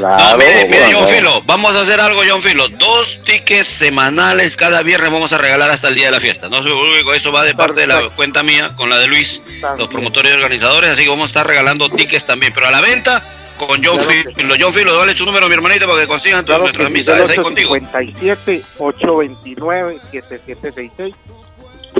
No, 0.00 0.36
mire, 0.36 0.66
mire, 0.66 0.92
John 0.92 1.06
Filo, 1.06 1.42
vamos 1.46 1.76
a 1.76 1.82
hacer 1.82 2.00
algo, 2.00 2.20
John 2.28 2.42
Filo. 2.42 2.68
Dos 2.70 3.20
tickets 3.24 3.68
semanales 3.68 4.56
cada 4.56 4.82
viernes 4.82 5.10
vamos 5.10 5.32
a 5.32 5.38
regalar 5.38 5.70
hasta 5.70 5.88
el 5.88 5.94
día 5.94 6.06
de 6.06 6.12
la 6.12 6.20
fiesta. 6.20 6.48
No 6.48 6.58
se 6.58 6.64
preocupe, 6.64 7.16
eso 7.16 7.32
va 7.32 7.44
de 7.44 7.54
parte 7.54 7.82
de 7.82 7.86
la 7.86 8.08
cuenta 8.10 8.42
mía 8.42 8.72
con 8.76 8.90
la 8.90 8.98
de 8.98 9.06
Luis, 9.06 9.42
los 9.78 9.88
promotores 9.88 10.32
y 10.32 10.34
organizadores. 10.34 10.90
Así 10.90 11.04
que 11.04 11.08
vamos 11.08 11.24
a 11.24 11.28
estar 11.28 11.46
regalando 11.46 11.88
tickets 11.88 12.24
también, 12.24 12.52
pero 12.52 12.66
a 12.66 12.70
la 12.70 12.80
venta 12.80 13.22
con 13.56 13.82
John 13.82 13.98
Filo. 14.00 14.54
John 14.58 14.74
Filo, 14.74 14.94
dale 14.98 15.14
tu 15.14 15.24
número, 15.24 15.48
mi 15.48 15.54
hermanito, 15.54 15.86
para 15.86 16.00
que 16.00 16.06
consigan 16.06 16.44
Claro 16.44 16.62
nuestras 16.62 16.88
amistades 16.88 17.30
ahí 17.30 17.36
contigo. 17.36 17.72
857 17.72 18.62
829 18.78 19.98
7766 20.10 21.14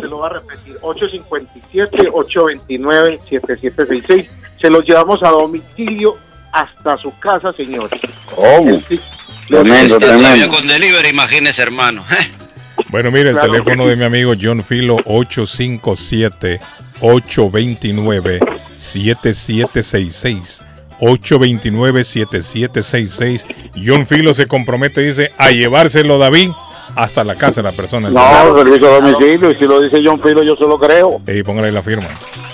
Se 0.01 0.09
lo 0.09 0.19
va 0.19 0.27
a 0.27 0.31
repetir. 0.31 0.77
857 0.83 2.09
829 2.13 3.21
7766 3.29 4.31
Se 4.61 4.71
los 4.71 4.83
llevamos 4.85 5.23
a 5.23 5.29
domicilio 5.31 6.17
hasta 6.53 6.97
su 6.97 7.17
casa, 7.19 7.53
señor. 7.53 7.89
¿Cómo? 8.35 8.81
Tremendo, 9.49 9.97
Está 9.97 10.07
todavía 10.07 10.31
tremendo. 10.31 10.57
con 10.57 10.67
delivery, 10.67 11.09
imagínese, 11.11 11.63
hermano. 11.63 12.05
Bueno, 12.91 13.11
mire, 13.11 13.31
el 13.31 13.35
Claro. 13.37 13.53
teléfono 13.53 13.87
de 13.87 13.97
mi 13.97 14.05
amigo 14.05 14.35
John 14.41 14.63
Filo, 14.63 14.99
857-829-7766. 19.39 20.63
829-7766. 21.01 23.45
John 23.85 24.07
Filo 24.07 24.33
se 24.35 24.47
compromete, 24.47 25.01
dice, 25.03 25.33
a 25.37 25.51
llevárselo 25.51 26.19
David 26.19 26.51
hasta 26.95 27.25
la 27.25 27.35
casa 27.35 27.63
de 27.63 27.71
la 27.71 27.77
persona. 27.77 28.09
No, 28.11 28.57
servicio 28.57 28.89
a 28.91 29.01
domicilio, 29.01 29.51
y 29.51 29.55
si 29.57 29.65
lo 29.67 29.81
dice 29.81 30.01
John 30.03 30.21
Filo, 30.21 30.43
yo 30.43 30.57
se 30.57 30.63
lo 30.65 30.79
creo. 30.79 31.21
Y 31.27 31.43
póngale 31.43 31.73
la 31.73 31.83
firma. 31.83 32.07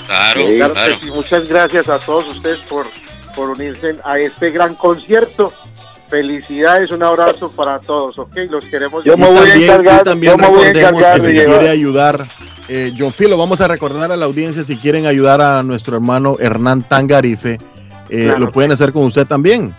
Claro, 0.07 0.41
Claro 0.73 0.97
sí. 1.01 1.11
Muchas 1.15 1.47
gracias 1.47 1.89
a 1.89 1.99
todos 1.99 2.29
ustedes 2.29 2.59
por, 2.61 2.87
por 3.37 3.51
unirse 3.51 3.97
a 4.05 4.19
este 4.19 4.51
gran 4.51 4.75
concierto. 4.75 5.53
Felicidades, 6.09 6.91
un 6.91 7.03
abrazo 7.03 7.51
para 7.51 7.79
todos, 7.79 8.19
¿ok? 8.19 8.37
Los 8.51 8.65
queremos. 8.67 9.05
Y 9.07 9.09
también, 9.11 9.31
y 9.59 10.05
también 10.05 10.39
recordemos 10.39 11.03
que 11.15 11.21
si 11.23 11.27
llevar- 11.33 11.47
quiere 11.47 11.69
ayudar, 11.71 12.27
eh, 12.69 12.93
John 12.99 13.13
Filo, 13.15 13.39
vamos 13.39 13.63
a 13.63 13.69
recordar 13.69 14.13
a 14.13 14.17
la 14.17 14.27
audiencia 14.27 14.63
si 14.63 14.77
quieren 14.77 15.07
ayudar 15.07 15.41
a 15.41 15.63
nuestro 15.63 15.97
hermano 15.97 16.37
Hernán 16.39 16.83
Tangarife, 16.83 17.57
eh, 18.11 18.25
Claro. 18.25 18.41
lo 18.41 18.47
pueden 18.49 18.73
hacer 18.73 18.93
con 18.93 19.05
usted 19.05 19.27
también. 19.27 19.75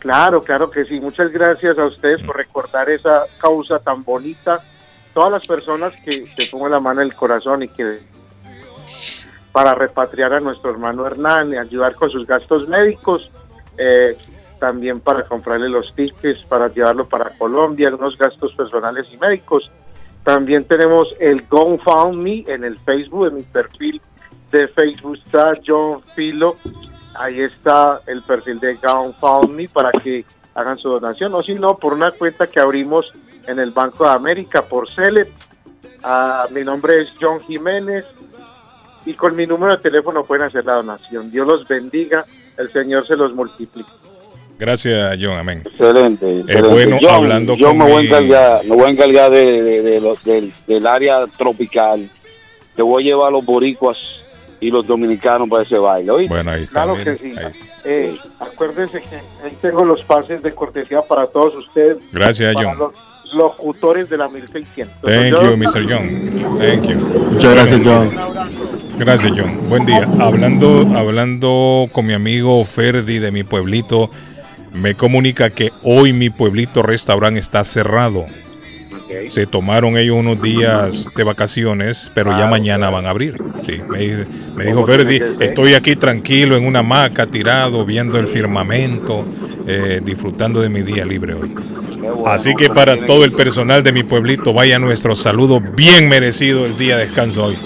Claro, 0.00 0.42
claro 0.42 0.70
que 0.70 0.84
sí. 0.84 1.00
Muchas 1.00 1.30
gracias 1.30 1.78
a 1.78 1.86
ustedes 1.86 2.22
por 2.22 2.36
recordar 2.36 2.90
esa 2.90 3.22
causa 3.38 3.78
tan 3.78 4.02
bonita. 4.02 4.58
Todas 5.14 5.30
las 5.30 5.46
personas 5.46 5.94
que 6.04 6.26
se 6.26 6.50
pongan 6.50 6.72
la 6.72 6.80
mano 6.80 7.02
en 7.02 7.08
el 7.08 7.14
corazón 7.14 7.62
y 7.62 7.68
que 7.68 8.00
para 9.52 9.74
repatriar 9.74 10.32
a 10.34 10.40
nuestro 10.40 10.70
hermano 10.70 11.06
Hernán 11.06 11.52
y 11.52 11.56
ayudar 11.56 11.94
con 11.94 12.10
sus 12.10 12.26
gastos 12.26 12.68
médicos, 12.68 13.30
eh, 13.76 14.16
también 14.58 15.00
para 15.00 15.24
comprarle 15.24 15.68
los 15.68 15.94
tickets, 15.94 16.44
para 16.44 16.68
llevarlo 16.68 17.08
para 17.08 17.30
Colombia, 17.30 17.88
algunos 17.88 18.16
gastos 18.16 18.54
personales 18.54 19.06
y 19.12 19.16
médicos. 19.16 19.70
También 20.24 20.64
tenemos 20.64 21.14
el 21.18 21.46
GoFundMe 21.48 22.44
en 22.46 22.64
el 22.64 22.76
Facebook, 22.76 23.28
en 23.28 23.34
mi 23.36 23.42
perfil 23.42 24.00
de 24.50 24.66
Facebook 24.66 25.18
está 25.24 25.52
John 25.64 26.02
Filo. 26.02 26.56
Ahí 27.20 27.40
está 27.40 28.00
el 28.06 28.22
perfil 28.22 28.58
de 28.60 28.74
GoFundMe 28.76 29.68
para 29.68 29.90
que 29.92 30.24
hagan 30.54 30.78
su 30.78 30.88
donación, 30.88 31.34
o 31.34 31.42
si 31.42 31.54
no, 31.54 31.76
por 31.76 31.92
una 31.92 32.10
cuenta 32.12 32.46
que 32.46 32.58
abrimos 32.60 33.12
en 33.46 33.58
el 33.58 33.70
Banco 33.72 34.04
de 34.04 34.10
América 34.10 34.62
por 34.62 34.90
Celeb. 34.90 35.28
Ah, 36.02 36.46
mi 36.50 36.62
nombre 36.64 37.02
es 37.02 37.08
John 37.20 37.40
Jiménez 37.40 38.06
y 39.04 39.12
con 39.14 39.36
mi 39.36 39.46
número 39.46 39.76
de 39.76 39.82
teléfono 39.82 40.24
pueden 40.24 40.46
hacer 40.46 40.64
la 40.64 40.74
donación. 40.76 41.30
Dios 41.30 41.46
los 41.46 41.68
bendiga, 41.68 42.24
el 42.56 42.72
Señor 42.72 43.06
se 43.06 43.16
los 43.16 43.34
multiplique. 43.34 43.90
Gracias, 44.58 45.18
John, 45.20 45.38
amén. 45.38 45.62
Excelente. 45.64 46.30
Es 46.30 46.38
excelente. 46.40 46.68
bueno 46.68 46.98
John, 47.02 47.10
hablando 47.14 47.54
yo 47.54 47.68
con 47.68 47.78
me 47.78 47.84
voy 47.90 48.02
mi- 48.02 48.08
encargar, 48.08 48.64
me 48.64 48.76
voy 48.76 48.84
a 48.84 48.88
encargar 48.88 49.30
de, 49.30 49.62
de- 49.62 49.82
de 49.82 50.00
los- 50.00 50.22
del, 50.24 50.52
del 50.66 50.86
área 50.86 51.26
tropical. 51.36 52.08
Te 52.76 52.82
voy 52.82 53.02
a 53.02 53.06
llevar 53.06 53.28
a 53.28 53.30
los 53.32 53.44
boricuas 53.44 54.19
y 54.60 54.70
los 54.70 54.86
dominicanos 54.86 55.48
para 55.48 55.62
ese 55.62 55.78
baile. 55.78 56.28
Bueno, 56.28 56.50
ahí 56.50 56.64
está. 56.64 56.84
Claro 56.84 57.02
que 57.02 57.14
sí. 57.16 57.34
Eh, 57.84 58.16
acuérdense 58.38 59.00
que 59.00 59.16
ahí 59.46 59.56
tengo 59.60 59.84
los 59.84 60.02
pases 60.02 60.42
de 60.42 60.54
cortesía 60.54 61.00
para 61.02 61.26
todos 61.26 61.56
ustedes. 61.56 61.98
Gracias, 62.12 62.54
para 62.54 62.68
John. 62.70 62.78
los 62.78 62.92
locutores 63.34 64.10
de 64.10 64.16
la 64.18 64.28
1600. 64.28 65.00
Thank 65.02 65.30
Yo- 65.30 65.50
you, 65.50 65.56
Mr. 65.56 65.82
John. 65.88 66.58
Thank 66.58 66.84
you. 66.88 66.96
Muchas 67.32 67.54
gracias, 67.54 67.80
John. 67.84 68.10
Gracias, 68.98 69.32
John. 69.36 69.68
Buen 69.68 69.86
día. 69.86 70.06
Hablando, 70.18 70.86
hablando 70.96 71.88
con 71.92 72.06
mi 72.06 72.12
amigo 72.12 72.62
Ferdi 72.64 73.18
de 73.18 73.30
mi 73.32 73.44
pueblito, 73.44 74.10
me 74.74 74.94
comunica 74.94 75.48
que 75.50 75.70
hoy 75.84 76.12
mi 76.12 76.28
pueblito 76.28 76.82
restaurante 76.82 77.40
está 77.40 77.64
cerrado. 77.64 78.24
Se 79.30 79.46
tomaron 79.46 79.96
ellos 79.96 80.16
unos 80.16 80.40
días 80.42 81.06
de 81.14 81.24
vacaciones, 81.24 82.10
pero 82.14 82.30
ya 82.38 82.46
mañana 82.46 82.90
van 82.90 83.06
a 83.06 83.10
abrir. 83.10 83.34
Sí, 83.66 83.80
me, 83.88 83.98
dice- 83.98 84.26
me 84.56 84.64
dijo 84.64 84.82
¿Cómo 84.82 84.86
tiene 84.96 85.04
Ferdi, 85.18 85.44
estoy 85.44 85.74
aquí 85.74 85.96
tranquilo 85.96 86.56
en 86.56 86.64
una 86.66 86.80
hamaca, 86.80 87.26
tirado, 87.26 87.84
viendo 87.84 88.18
el 88.18 88.26
firmamento, 88.28 89.24
eh, 89.66 90.00
disfrutando 90.04 90.60
de 90.60 90.68
mi 90.68 90.82
día 90.82 91.04
libre 91.04 91.34
hoy. 91.34 91.54
Así 92.26 92.54
que 92.54 92.68
para 92.70 93.04
todo 93.06 93.24
el 93.24 93.32
personal 93.32 93.82
de 93.82 93.92
mi 93.92 94.02
pueblito, 94.02 94.52
vaya 94.52 94.78
nuestro 94.78 95.14
saludo 95.16 95.60
bien 95.60 96.08
merecido 96.08 96.64
el 96.66 96.76
día 96.78 96.96
de 96.96 97.06
descanso 97.06 97.44
hoy. 97.46 97.56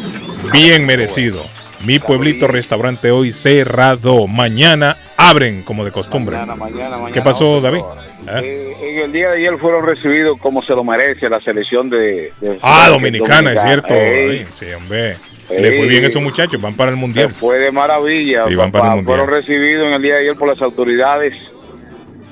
Bien 0.53 0.85
merecido. 0.87 1.43
Mi 1.87 1.99
pueblito 1.99 2.47
restaurante 2.47 3.11
hoy 3.11 3.33
cerrado. 3.33 4.27
Mañana 4.27 4.97
abren 5.17 5.63
como 5.63 5.85
de 5.85 5.91
costumbre. 5.91 6.37
Mañana, 6.37 6.57
mañana, 6.57 6.91
mañana, 6.97 7.13
¿Qué 7.13 7.21
pasó, 7.21 7.61
David? 7.61 7.81
¿Eh? 8.29 8.41
Eh, 8.43 8.75
en 8.97 8.99
el 9.03 9.13
día 9.13 9.29
de 9.31 9.37
ayer 9.37 9.59
fueron 9.59 9.85
recibidos 9.85 10.39
como 10.41 10.63
se 10.63 10.73
lo 10.75 10.83
merece 10.83 11.29
la 11.29 11.41
selección 11.41 11.91
de... 11.91 12.33
de- 12.41 12.59
Ah, 12.63 12.89
dominicana, 12.91 13.53
es 13.53 13.61
cierto. 13.61 13.93
Ey. 13.93 14.47
Sí, 14.55 14.67
hombre. 14.73 15.17
Le 15.51 15.57
fue 15.77 15.81
Ey. 15.83 15.89
bien 15.89 16.05
a 16.05 16.07
esos 16.09 16.23
muchachos, 16.23 16.61
van 16.61 16.75
para 16.75 16.91
el 16.91 16.97
mundial. 16.97 17.35
Fue 17.39 17.59
de 17.59 17.71
maravilla. 17.71 18.45
Sí, 18.49 18.55
van 18.55 18.73
para 18.73 18.85
el 18.85 18.89
papá. 18.91 18.97
Mundial. 18.97 19.05
Fueron 19.19 19.29
recibidos 19.35 19.89
en 19.89 19.95
el 19.95 20.03
día 20.03 20.15
de 20.15 20.21
ayer 20.21 20.37
por 20.37 20.49
las 20.49 20.61
autoridades 20.63 21.35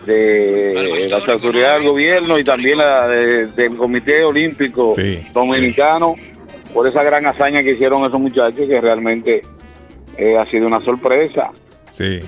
de 0.06 1.06
las 1.10 1.28
autoridades 1.28 1.80
del 1.82 1.90
gobierno 1.90 2.38
y 2.38 2.44
también 2.44 2.78
la 2.78 3.06
de- 3.06 3.46
del 3.48 3.76
Comité 3.76 4.24
Olímpico 4.24 4.96
Dominicano 5.32 6.14
por 6.72 6.86
esa 6.88 7.02
gran 7.02 7.26
hazaña 7.26 7.62
que 7.62 7.72
hicieron 7.72 8.04
esos 8.04 8.20
muchachos 8.20 8.66
que 8.66 8.80
realmente 8.80 9.40
eh, 10.16 10.36
ha 10.36 10.44
sido 10.46 10.66
una 10.66 10.80
sorpresa 10.80 11.50
Sí. 11.92 12.20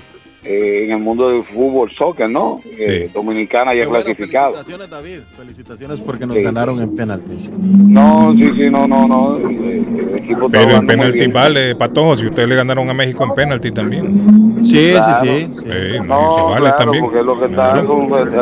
Eh, 0.45 0.83
en 0.85 0.91
el 0.91 0.99
mundo 0.99 1.29
del 1.29 1.43
fútbol, 1.43 1.89
soccer, 1.91 2.29
¿no? 2.29 2.59
Eh, 2.77 3.09
Dominicana 3.13 3.73
ya 3.73 3.81
Qué 3.81 3.87
bueno, 3.87 4.03
clasificado. 4.05 4.51
felicitaciones, 4.53 4.89
David. 4.89 5.19
Felicitaciones 5.37 5.99
porque 6.01 6.25
nos 6.25 6.37
Sí. 6.37 6.43
ganaron 6.43 6.79
en 6.81 6.95
penaltis. 6.95 7.51
No, 7.51 8.33
sí, 8.37 8.51
sí, 8.55 8.69
no, 8.69 8.87
no, 8.87 9.07
no. 9.07 9.37
eh, 9.39 9.83
El 10.15 10.15
equipo 10.17 10.49
Pero 10.49 10.77
en 10.77 10.87
penalti 10.87 11.27
vale, 11.27 11.75
Patojo, 11.75 12.15
si 12.17 12.25
ustedes 12.27 12.47
le 12.49 12.55
ganaron 12.55 12.89
a 12.89 12.93
México 12.93 13.23
en 13.23 13.31
penalti 13.35 13.71
también. 13.71 14.63
Sí, 14.63 14.91
Claro. 14.91 15.23
sí, 15.23 15.29
sí. 15.29 15.51
sí. 15.55 15.65
Sí, 15.65 15.97
no, 15.99 16.03
No, 16.05 16.45
vale 16.49 16.61
claro, 16.65 16.75
también. 16.77 17.03
porque 17.03 17.19
es 17.19 17.25
lo 17.25 17.39
que 17.39 17.45
está, 17.45 17.79
es 17.79 17.83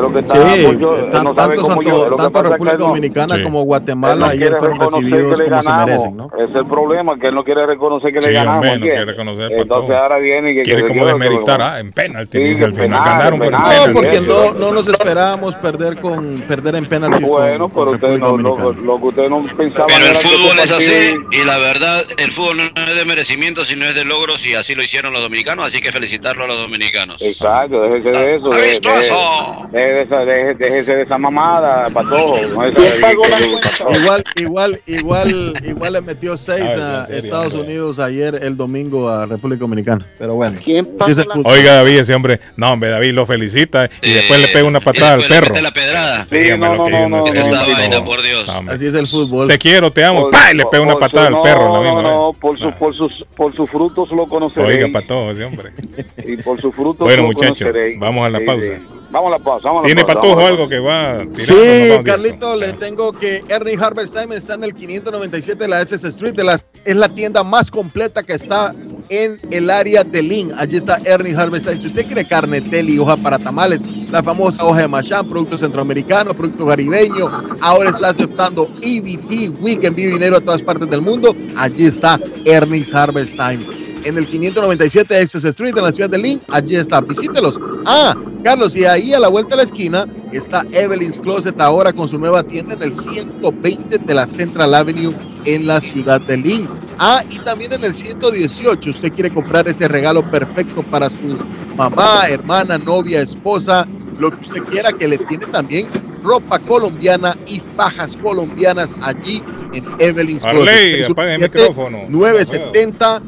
lo 0.02 0.14
que 0.14 0.20
está 0.20 0.46
Sí, 0.56 0.68
mucho- 0.68 1.10
tan- 1.10 1.24
no 1.24 1.34
tanto, 1.36 1.66
Santo- 1.66 1.82
yo- 1.82 2.08
lo 2.10 2.16
tanto 2.16 2.44
República 2.44 2.78
Dominicana 2.78 3.36
Sí. 3.36 3.44
como 3.44 3.64
Guatemala 3.64 4.28
ayer 4.30 4.54
fueron 4.58 4.80
recibidos 4.80 5.42
como 5.42 5.64
se 5.64 5.72
merecen, 5.74 6.18
¿no? 6.18 6.30
Es 6.38 6.56
el 6.56 6.66
problema, 6.66 7.18
que 7.20 7.28
él 7.28 7.36
no 7.36 7.44
quiere 7.44 7.66
reconocer 7.66 8.14
que 8.14 8.22
Sí, 8.22 8.28
le 8.28 8.34
ganamos. 8.34 8.56
hombre, 8.58 8.76
no 8.78 8.82
quiere 8.82 9.06
reconocer, 9.06 9.52
Entonces 9.54 9.96
ahora 9.98 10.18
viene 10.20 10.52
y 10.52 10.56
que 10.56 10.62
Quiere 10.64 10.84
como 10.88 11.06
desmeritar, 11.06 11.62
ah, 11.62 11.80
penalti, 11.94 12.38
Sí, 12.38 12.44
dice 12.44 12.64
al 12.66 12.74
final. 12.74 12.90
penal, 12.90 13.04
Ganaron 13.06 13.40
por 13.40 13.48
el 13.48 13.52
penal, 13.54 13.62
No, 13.64 13.70
penalti. 13.70 13.94
porque 13.94 14.18
sí, 14.20 14.26
no, 14.28 14.44
sí. 14.44 14.50
no 14.60 14.72
nos 14.72 14.88
esperábamos 14.88 15.56
perder 15.56 15.98
con 15.98 16.44
perder 16.48 16.76
en 16.76 16.86
penaltis 16.86 17.28
Bueno, 17.28 17.70
con, 17.70 17.72
pero 17.72 17.86
con 17.86 17.94
usted 17.96 18.20
no, 18.20 18.38
lo, 18.38 18.72
lo 18.74 19.00
que 19.00 19.06
usted 19.06 19.30
no 19.30 19.44
pensaba 19.58 19.88
Pero 19.88 20.06
el 20.06 20.12
que 20.12 20.18
fútbol 20.20 20.60
este 20.60 20.64
es 20.64 20.72
así 20.72 21.16
y 21.32 21.46
la 21.46 21.58
verdad, 21.60 22.04
el 22.18 22.32
fútbol 22.32 22.58
no 22.58 22.64
es 22.84 22.96
de 22.96 23.06
merecimiento, 23.06 23.64
sino 23.66 23.86
es 23.86 23.96
de 23.96 24.06
logros 24.06 24.46
y 24.46 24.54
así 24.56 24.76
lo 24.76 24.84
hicieron 24.84 25.14
los 25.14 25.22
dominicanos, 25.22 25.66
así 25.66 25.82
que 25.82 25.92
felicitarlo 25.92 26.44
a 26.46 26.48
los 26.48 26.58
dominicanos. 26.58 27.22
Exacto, 27.22 27.82
déjese 27.82 28.10
de 28.12 28.36
eso. 28.36 28.50
esa- 28.50 30.26
deje- 30.26 30.54
Déjese 30.56 30.96
de 30.96 31.02
esa 31.04 31.18
mamada. 31.18 31.90
No 31.90 32.64
es 32.66 32.76
¿Quién 32.76 32.88
esa- 32.88 33.02
pagó 33.08 33.24
la 33.28 33.38
que- 33.38 33.48
cuenta? 33.50 33.70
Igual, 34.00 34.24
igual, 34.36 34.82
igual, 34.88 35.54
igual 35.66 35.94
le 35.94 36.02
metió 36.02 36.38
seis 36.38 36.62
Ay, 36.64 36.80
a 36.82 37.08
Estados 37.10 37.54
hombre. 37.54 37.70
Unidos 37.70 38.00
ayer 38.00 38.40
el 38.42 38.56
domingo 38.58 39.10
a 39.10 39.26
República 39.26 39.62
Dominicana. 39.62 40.06
Pero 40.18 40.36
bueno, 40.36 40.60
¿Quién 40.64 40.88
la 40.98 41.06
fútbol. 41.06 41.52
Oiga, 41.52 41.83
David, 41.84 42.00
ese 42.00 42.14
hombre, 42.16 42.40
no, 42.56 42.72
hombre, 42.74 42.90
David 42.90 43.14
lo 43.14 43.26
felicita 43.26 43.90
y 44.02 44.14
después 44.14 44.40
le 44.42 44.48
pega 44.48 44.66
una 44.66 44.80
patada 44.80 45.14
al 45.14 45.24
perro. 45.24 45.54
la 45.62 45.72
pedrada. 45.72 46.26
Sí, 46.30 46.38
no, 46.58 46.76
no, 46.76 46.90
no, 46.90 47.10
no 47.10 47.10
no, 47.18 47.24
sé. 47.28 47.38
Es 47.40 47.46
esta 47.46 47.66
no, 47.66 47.74
vaina, 47.74 48.00
no. 48.00 48.06
por 48.06 48.22
Dios. 48.22 48.50
Así 48.70 48.86
es 48.88 48.96
el 48.96 49.08
fútbol. 49.08 49.48
Te 49.48 49.58
quiero, 49.58 49.92
te 49.92 50.04
amo. 50.04 50.30
Por-. 50.30 50.40
Y 50.52 50.56
le 50.58 50.66
pega 50.66 50.84
una 50.84 50.96
patada 50.96 51.28
su- 51.30 51.36
al 51.38 51.42
perro. 51.42 51.68
No, 51.68 51.84
la 51.84 51.94
misma 51.94 52.02
no, 52.04 52.32
por, 52.40 52.58
su, 52.58 52.68
Ah. 52.68 52.76
por, 52.78 52.96
sus, 52.96 53.26
por 53.36 53.56
sus 53.56 53.70
frutos 53.70 54.10
lo 54.12 54.26
conoceréis. 54.28 54.84
Oiga, 54.84 55.00
patojo, 55.02 55.32
ese 55.32 55.46
hombre. 55.46 55.70
Y 56.26 56.38
por 56.38 56.60
sus 56.62 56.74
frutos 56.74 57.00
Bueno, 57.06 57.24
lo 57.24 57.28
muchachos, 57.30 57.60
conoceréis. 57.60 58.00
vamos 58.00 58.26
a 58.26 58.30
la 58.30 58.40
Sí, 58.40 58.46
pausa. 58.46 58.72
Vamos 59.14 59.28
a 59.28 59.38
la 59.38 59.44
pausa. 59.44 59.68
Vamos 59.68 59.80
a 59.80 59.84
la 59.84 59.86
¿Tiene 59.86 60.02
pausa, 60.02 60.16
patojo 60.16 60.40
algo 60.48 60.68
que 60.68 60.80
va? 60.80 61.20
Sí, 61.34 61.54
Carlito, 62.04 62.56
le 62.56 62.74
tengo 62.74 63.12
que 63.12 63.44
Ernie 63.48 63.78
Harvest 63.80 64.18
Time 64.18 64.36
está 64.36 64.56
en 64.56 64.64
el 64.64 64.74
597 64.74 65.64
de 65.64 65.68
la 65.68 65.82
SS 65.82 66.08
Street. 66.08 66.34
De 66.34 66.44
las, 66.44 66.66
es 66.84 66.96
la 66.96 67.08
tienda 67.08 67.44
más 67.44 67.70
completa 67.70 68.24
que 68.24 68.34
está 68.34 68.74
en 69.10 69.40
el 69.52 69.70
área 69.70 70.04
de 70.04 70.24
Lynn. 70.24 70.52
Allí 70.58 70.78
está 70.78 71.00
Ernie 71.06 71.36
Harvest 71.36 71.68
Time. 71.68 71.80
Si 71.80 71.88
usted 71.88 72.08
quiere 72.08 72.26
carne, 72.26 72.60
teli, 72.60 72.98
hoja 72.98 73.16
para 73.16 73.38
tamales, 73.38 73.84
la 74.10 74.24
famosa 74.24 74.66
hoja 74.66 74.82
de 74.82 74.88
machán, 74.88 75.30
producto 75.30 75.60
centroamericano, 75.60 76.34
producto 76.34 76.66
caribeño, 76.66 77.30
ahora 77.62 77.92
está 77.92 78.10
aceptando 78.10 78.68
EBT, 78.82 79.62
Weekend 79.62 79.96
Vivo 79.96 80.14
Dinero 80.14 80.38
a 80.38 80.42
todas 80.42 80.64
partes 80.64 80.90
del 80.90 81.02
mundo. 81.02 81.36
Allí 81.56 81.86
está 81.86 82.20
Ernie's 82.46 82.92
Harvest 82.92 83.34
Time. 83.36 83.83
En 84.06 84.18
el 84.18 84.26
597 84.28 85.22
SS 85.22 85.50
Street, 85.50 85.78
en 85.78 85.84
la 85.84 85.92
ciudad 85.92 86.10
de 86.10 86.18
Lynn, 86.18 86.42
allí 86.50 86.76
está. 86.76 87.02
Visítelos. 87.02 87.60
Ah, 87.86 88.16
Carlos, 88.44 88.76
y 88.76 88.86
ahí 88.86 89.14
a 89.14 89.20
la 89.20 89.30
vuelta 89.30 89.52
de 89.52 89.58
la 89.58 89.64
esquina 89.64 90.06
está 90.32 90.66
Evelyn's 90.72 91.20
Closet 91.20 91.60
ahora 91.62 91.94
con 91.94 92.10
su 92.10 92.18
nueva 92.18 92.44
tienda 92.44 92.74
en 92.74 92.84
el 92.84 92.94
120 92.94 93.98
de 93.98 94.14
la 94.14 94.28
Central 94.28 94.74
Avenue 94.74 95.14
en 95.46 95.68
la 95.68 95.80
ciudad 95.80 96.20
de 96.22 96.38
Lynn. 96.38 96.68
Ah, 97.00 97.24
y 97.30 97.40
también 97.40 97.74
en 97.74 97.84
el 97.84 97.94
118, 97.94 98.90
usted 98.90 99.14
quiere 99.14 99.30
comprar 99.34 99.68
ese 99.68 99.88
regalo 99.88 100.30
perfecto 100.30 100.84
para 100.84 101.10
su 101.10 101.38
mamá, 101.76 102.28
hermana, 102.30 102.78
novia, 102.78 103.22
esposa, 103.22 103.88
lo 104.20 104.32
que 104.32 104.42
usted 104.42 104.64
quiera, 104.64 104.92
que 104.92 105.08
le 105.08 105.18
tiene 105.18 105.46
también 105.48 105.88
ropa 106.24 106.60
colombiana 106.60 107.38
y 107.48 107.62
fajas 107.76 108.16
colombianas 108.16 108.96
allí 109.02 109.44
en 109.74 109.86
Evelyn's 110.00 110.44
Closet. 110.44 111.10
apaga 111.10 111.34
el 111.36 111.40
617 111.40 111.40
micrófono. 111.40 112.06
970 112.10 113.22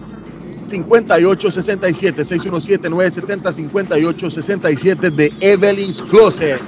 5867 0.67 2.23
617 2.23 2.89
970 2.89 3.51
5867 3.51 5.11
de 5.11 5.31
Evelyn's 5.41 6.01
Closet. 6.01 6.61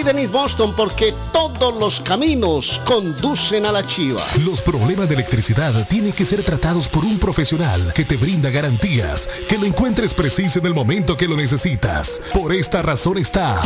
en 0.00 0.18
East 0.18 0.32
Boston 0.32 0.74
porque 0.74 1.14
todos 1.32 1.74
los 1.78 2.00
caminos 2.00 2.80
conducen 2.86 3.66
a 3.66 3.72
la 3.72 3.86
chiva. 3.86 4.22
Los 4.44 4.62
problemas 4.62 5.06
de 5.08 5.14
electricidad 5.16 5.86
tienen 5.88 6.12
que 6.12 6.24
ser 6.24 6.42
tratados 6.42 6.88
por 6.88 7.04
un 7.04 7.18
profesional 7.18 7.92
que 7.94 8.06
te 8.06 8.16
brinda 8.16 8.48
garantías, 8.48 9.28
que 9.48 9.58
lo 9.58 9.66
encuentres 9.66 10.14
preciso 10.14 10.60
en 10.60 10.66
el 10.66 10.72
momento 10.74 11.16
que 11.16 11.26
lo 11.28 11.36
necesitas. 11.36 12.22
Por 12.32 12.54
esta 12.54 12.80
razón 12.80 13.18
está 13.18 13.60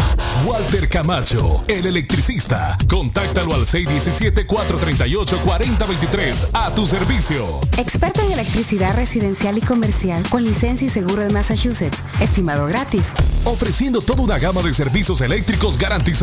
Walter 0.44 0.88
Camacho, 0.88 1.62
el 1.68 1.86
electricista. 1.86 2.76
Contáctalo 2.88 3.54
al 3.54 3.64
617-438-4023 3.66 6.48
a 6.54 6.74
tu 6.74 6.88
servicio. 6.88 7.60
Experto 7.78 8.22
en 8.22 8.32
electricidad 8.32 8.96
residencial 8.96 9.58
y 9.58 9.60
comercial 9.60 10.24
con 10.28 10.42
licencia 10.44 10.86
y 10.86 10.88
seguro 10.90 11.22
de 11.22 11.30
Massachusetts. 11.30 11.98
Estimado 12.20 12.66
gratis. 12.66 13.12
Ofreciendo 13.44 14.00
toda 14.00 14.22
una 14.22 14.40
gama 14.40 14.60
de 14.62 14.74
servicios 14.74 15.20
eléctricos 15.20 15.78
garantizados. 15.78 16.15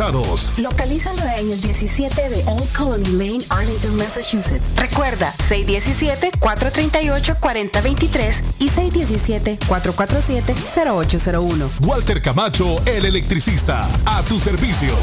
Localízalo 0.58 1.22
en 1.38 1.52
el 1.52 1.62
17 1.62 2.30
de 2.30 2.44
Old 2.48 2.68
Colony 2.76 3.10
Lane, 3.12 3.42
Arlington, 3.50 3.96
Massachusetts. 3.96 4.66
Recuerda, 4.76 5.32
617-438-4023 5.50 8.42
y 8.58 8.70
617-447-0801. 8.70 11.70
Walter 11.82 12.24
Camacho, 12.24 12.84
el 12.88 13.06
electricista, 13.06 13.88
a 14.06 14.24
tu 14.24 14.40
servicio. 14.40 14.96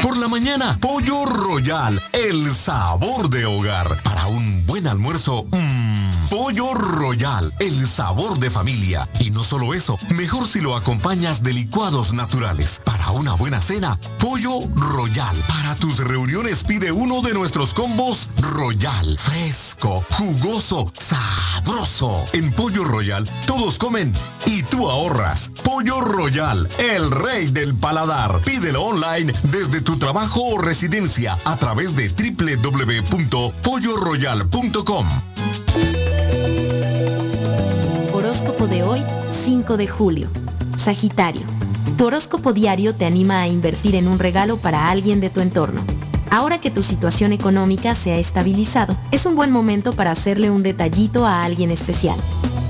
Por 0.00 0.16
la 0.16 0.28
mañana, 0.28 0.78
Pollo 0.80 1.26
Royal, 1.26 2.00
el 2.12 2.50
sabor 2.52 3.28
de 3.28 3.44
hogar. 3.44 3.86
Para 4.02 4.28
un 4.28 4.64
buen 4.64 4.86
almuerzo, 4.86 5.44
mmm, 5.50 6.10
Pollo 6.30 6.72
Royal, 6.72 7.52
el 7.60 7.86
sabor 7.86 8.38
de 8.38 8.48
familia. 8.48 9.06
Y 9.20 9.28
no 9.30 9.44
solo 9.44 9.74
eso, 9.74 9.98
mejor 10.16 10.48
si 10.48 10.60
lo 10.60 10.74
acompañas 10.74 11.42
de 11.42 11.52
licuados 11.52 12.14
naturales. 12.14 12.80
Para 12.84 13.10
una 13.10 13.34
buena 13.34 13.60
cena, 13.60 13.95
Pollo 14.18 14.60
Royal. 14.74 15.36
Para 15.48 15.74
tus 15.74 15.98
reuniones 15.98 16.64
pide 16.64 16.92
uno 16.92 17.20
de 17.22 17.32
nuestros 17.34 17.74
combos 17.74 18.28
Royal. 18.40 19.18
Fresco, 19.18 20.02
jugoso, 20.10 20.90
sabroso. 20.92 22.24
En 22.32 22.52
Pollo 22.52 22.84
Royal, 22.84 23.28
todos 23.46 23.78
comen 23.78 24.12
y 24.46 24.62
tú 24.64 24.90
ahorras. 24.90 25.52
Pollo 25.62 26.00
Royal, 26.00 26.68
el 26.78 27.10
rey 27.10 27.46
del 27.46 27.74
paladar. 27.74 28.38
Pídelo 28.40 28.82
online 28.82 29.32
desde 29.44 29.80
tu 29.80 29.98
trabajo 29.98 30.42
o 30.42 30.58
residencia 30.58 31.38
a 31.44 31.56
través 31.56 31.96
de 31.96 32.08
www.polloroyal.com. 32.08 35.06
Horóscopo 38.12 38.66
de 38.66 38.82
hoy, 38.82 39.04
5 39.30 39.76
de 39.76 39.86
julio. 39.86 40.28
Sagitario. 40.76 41.65
Tu 41.96 42.04
horóscopo 42.04 42.52
diario 42.52 42.94
te 42.94 43.06
anima 43.06 43.40
a 43.40 43.48
invertir 43.48 43.94
en 43.94 44.06
un 44.06 44.18
regalo 44.18 44.58
para 44.58 44.90
alguien 44.90 45.18
de 45.20 45.30
tu 45.30 45.40
entorno. 45.40 45.82
Ahora 46.30 46.60
que 46.60 46.70
tu 46.70 46.82
situación 46.82 47.32
económica 47.32 47.94
se 47.94 48.12
ha 48.12 48.18
estabilizado, 48.18 48.94
es 49.12 49.24
un 49.24 49.34
buen 49.34 49.50
momento 49.50 49.94
para 49.94 50.10
hacerle 50.10 50.50
un 50.50 50.62
detallito 50.62 51.24
a 51.24 51.44
alguien 51.44 51.70
especial. 51.70 52.18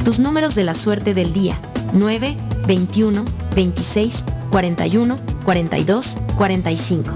Tus 0.04 0.20
números 0.20 0.54
de 0.54 0.62
la 0.62 0.76
suerte 0.76 1.12
del 1.12 1.32
día. 1.32 1.58
9, 1.92 2.36
21, 2.68 3.24
26, 3.56 4.24
41, 4.52 5.18
42, 5.44 6.18
45. 6.36 7.10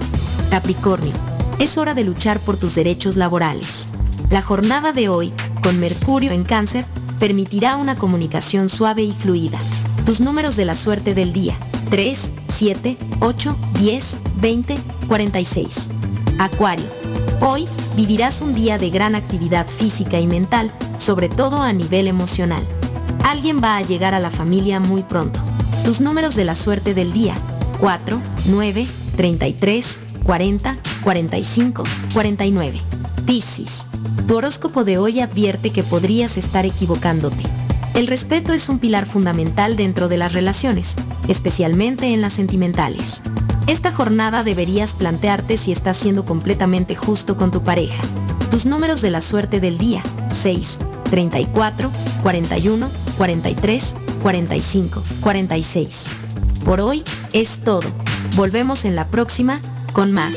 Capricornio. 0.51 1.13
Es 1.61 1.79
hora 1.79 1.95
de 1.95 2.03
luchar 2.03 2.41
por 2.41 2.57
tus 2.57 2.75
derechos 2.75 3.15
laborales. 3.15 3.87
La 4.31 4.43
jornada 4.43 4.93
de 4.93 5.09
hoy, 5.09 5.33
con 5.63 5.79
Mercurio 5.79 6.33
en 6.33 6.43
cáncer, 6.43 6.87
permitirá 7.21 7.77
una 7.77 7.95
comunicación 7.95 8.69
suave 8.69 9.03
y 9.03 9.13
fluida. 9.13 9.59
Tus 10.05 10.21
números 10.21 10.57
de 10.57 10.65
la 10.65 10.75
suerte 10.75 11.15
del 11.15 11.33
día. 11.33 11.55
3, 11.91 12.31
7, 12.49 12.97
8, 13.21 13.57
10, 13.81 14.17
20, 14.37 14.77
46. 15.09 15.89
Acuario. 16.39 16.87
Hoy 17.41 17.67
vivirás 17.97 18.41
un 18.41 18.55
día 18.55 18.79
de 18.79 18.91
gran 18.91 19.17
actividad 19.17 19.67
física 19.67 20.21
y 20.21 20.29
mental, 20.29 20.71
sobre 20.99 21.29
todo 21.29 21.61
a 21.63 21.73
nivel 21.73 22.07
emocional. 22.07 22.63
Alguien 23.25 23.61
va 23.63 23.77
a 23.77 23.83
llegar 23.83 24.15
a 24.15 24.21
la 24.21 24.31
familia 24.31 24.79
muy 24.79 25.03
pronto. 25.03 25.41
Tus 25.85 26.01
números 26.01 26.37
de 26.37 26.45
la 26.45 26.55
suerte 26.55 26.95
del 26.95 27.13
día. 27.13 27.35
4, 27.81 28.21
9, 28.47 28.87
33, 29.17 29.99
40, 30.23 30.77
45, 31.03 31.83
49. 32.15 32.81
Piscis. 33.27 33.87
Tu 34.29 34.37
horóscopo 34.37 34.85
de 34.85 34.99
hoy 34.99 35.19
advierte 35.19 35.71
que 35.71 35.83
podrías 35.83 36.37
estar 36.37 36.65
equivocándote. 36.65 37.43
El 37.95 38.07
respeto 38.07 38.53
es 38.53 38.69
un 38.69 38.79
pilar 38.79 39.07
fundamental 39.07 39.77
dentro 39.77 40.09
de 40.09 40.17
las 40.17 40.33
relaciones, 40.33 40.95
especialmente 41.29 42.13
en 42.13 42.21
las 42.21 42.33
sentimentales. 42.33 43.21
Esta 43.67 43.93
jornada 43.93 44.43
deberías 44.43 44.95
plantearte 44.95 45.57
si 45.57 45.73
estás 45.73 45.97
siendo 45.97 46.25
completamente 46.25 46.95
justo 46.97 47.37
con 47.37 47.51
tu 47.51 47.63
pareja. 47.63 48.03
Tus 48.51 48.67
números 48.67 49.01
de 49.01 49.11
la 49.11 49.21
suerte 49.21 49.61
del 49.61 49.79
día. 49.79 50.03
6, 50.33 50.79
34, 51.11 51.91
41, 52.23 52.89
43, 53.19 53.95
45, 54.23 55.03
46. 55.21 56.05
Por 56.65 56.81
hoy 56.81 57.03
es 57.33 57.61
todo. 57.63 57.89
Volvemos 58.37 58.85
en 58.85 58.97
la 58.97 59.07
próxima 59.07 59.61
con 59.93 60.13
más. 60.13 60.37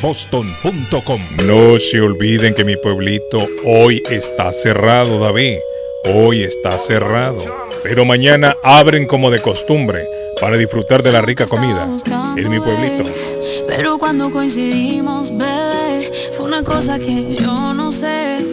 boston.com. 0.00 1.20
No 1.44 1.78
se 1.78 2.00
olviden 2.00 2.54
que 2.54 2.64
mi 2.64 2.76
pueblito 2.76 3.46
hoy 3.64 4.02
está 4.10 4.52
cerrado, 4.52 5.18
David. 5.18 5.56
Hoy 6.04 6.42
está 6.42 6.78
cerrado. 6.78 7.38
Pero 7.82 8.04
mañana 8.04 8.54
abren 8.62 9.06
como 9.06 9.30
de 9.30 9.40
costumbre 9.40 10.06
para 10.40 10.56
disfrutar 10.56 11.02
de 11.02 11.12
la 11.12 11.22
rica 11.22 11.46
comida 11.46 11.88
en 12.36 12.50
mi 12.50 12.60
pueblito. 12.60 13.33
Pero 13.66 13.98
cuando 13.98 14.30
coincidimos, 14.30 15.30
bebé, 15.30 16.10
fue 16.36 16.46
una 16.46 16.62
cosa 16.62 16.98
que 16.98 17.36
yo 17.36 17.74
no 17.74 17.92
sé. 17.92 18.44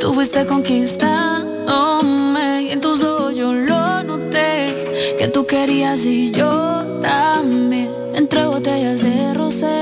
Tú 0.00 0.14
fuiste 0.14 0.46
conquistándome 0.46 2.62
y 2.62 2.70
en 2.70 2.80
tus 2.80 3.02
ojos 3.02 3.36
yo 3.36 3.52
lo 3.52 4.02
noté. 4.02 5.14
Que 5.18 5.28
tú 5.28 5.46
querías 5.46 6.04
y 6.04 6.30
yo 6.30 6.84
también. 7.02 7.90
Entre 8.14 8.46
botellas 8.46 9.02
de 9.02 9.34
rosé, 9.34 9.79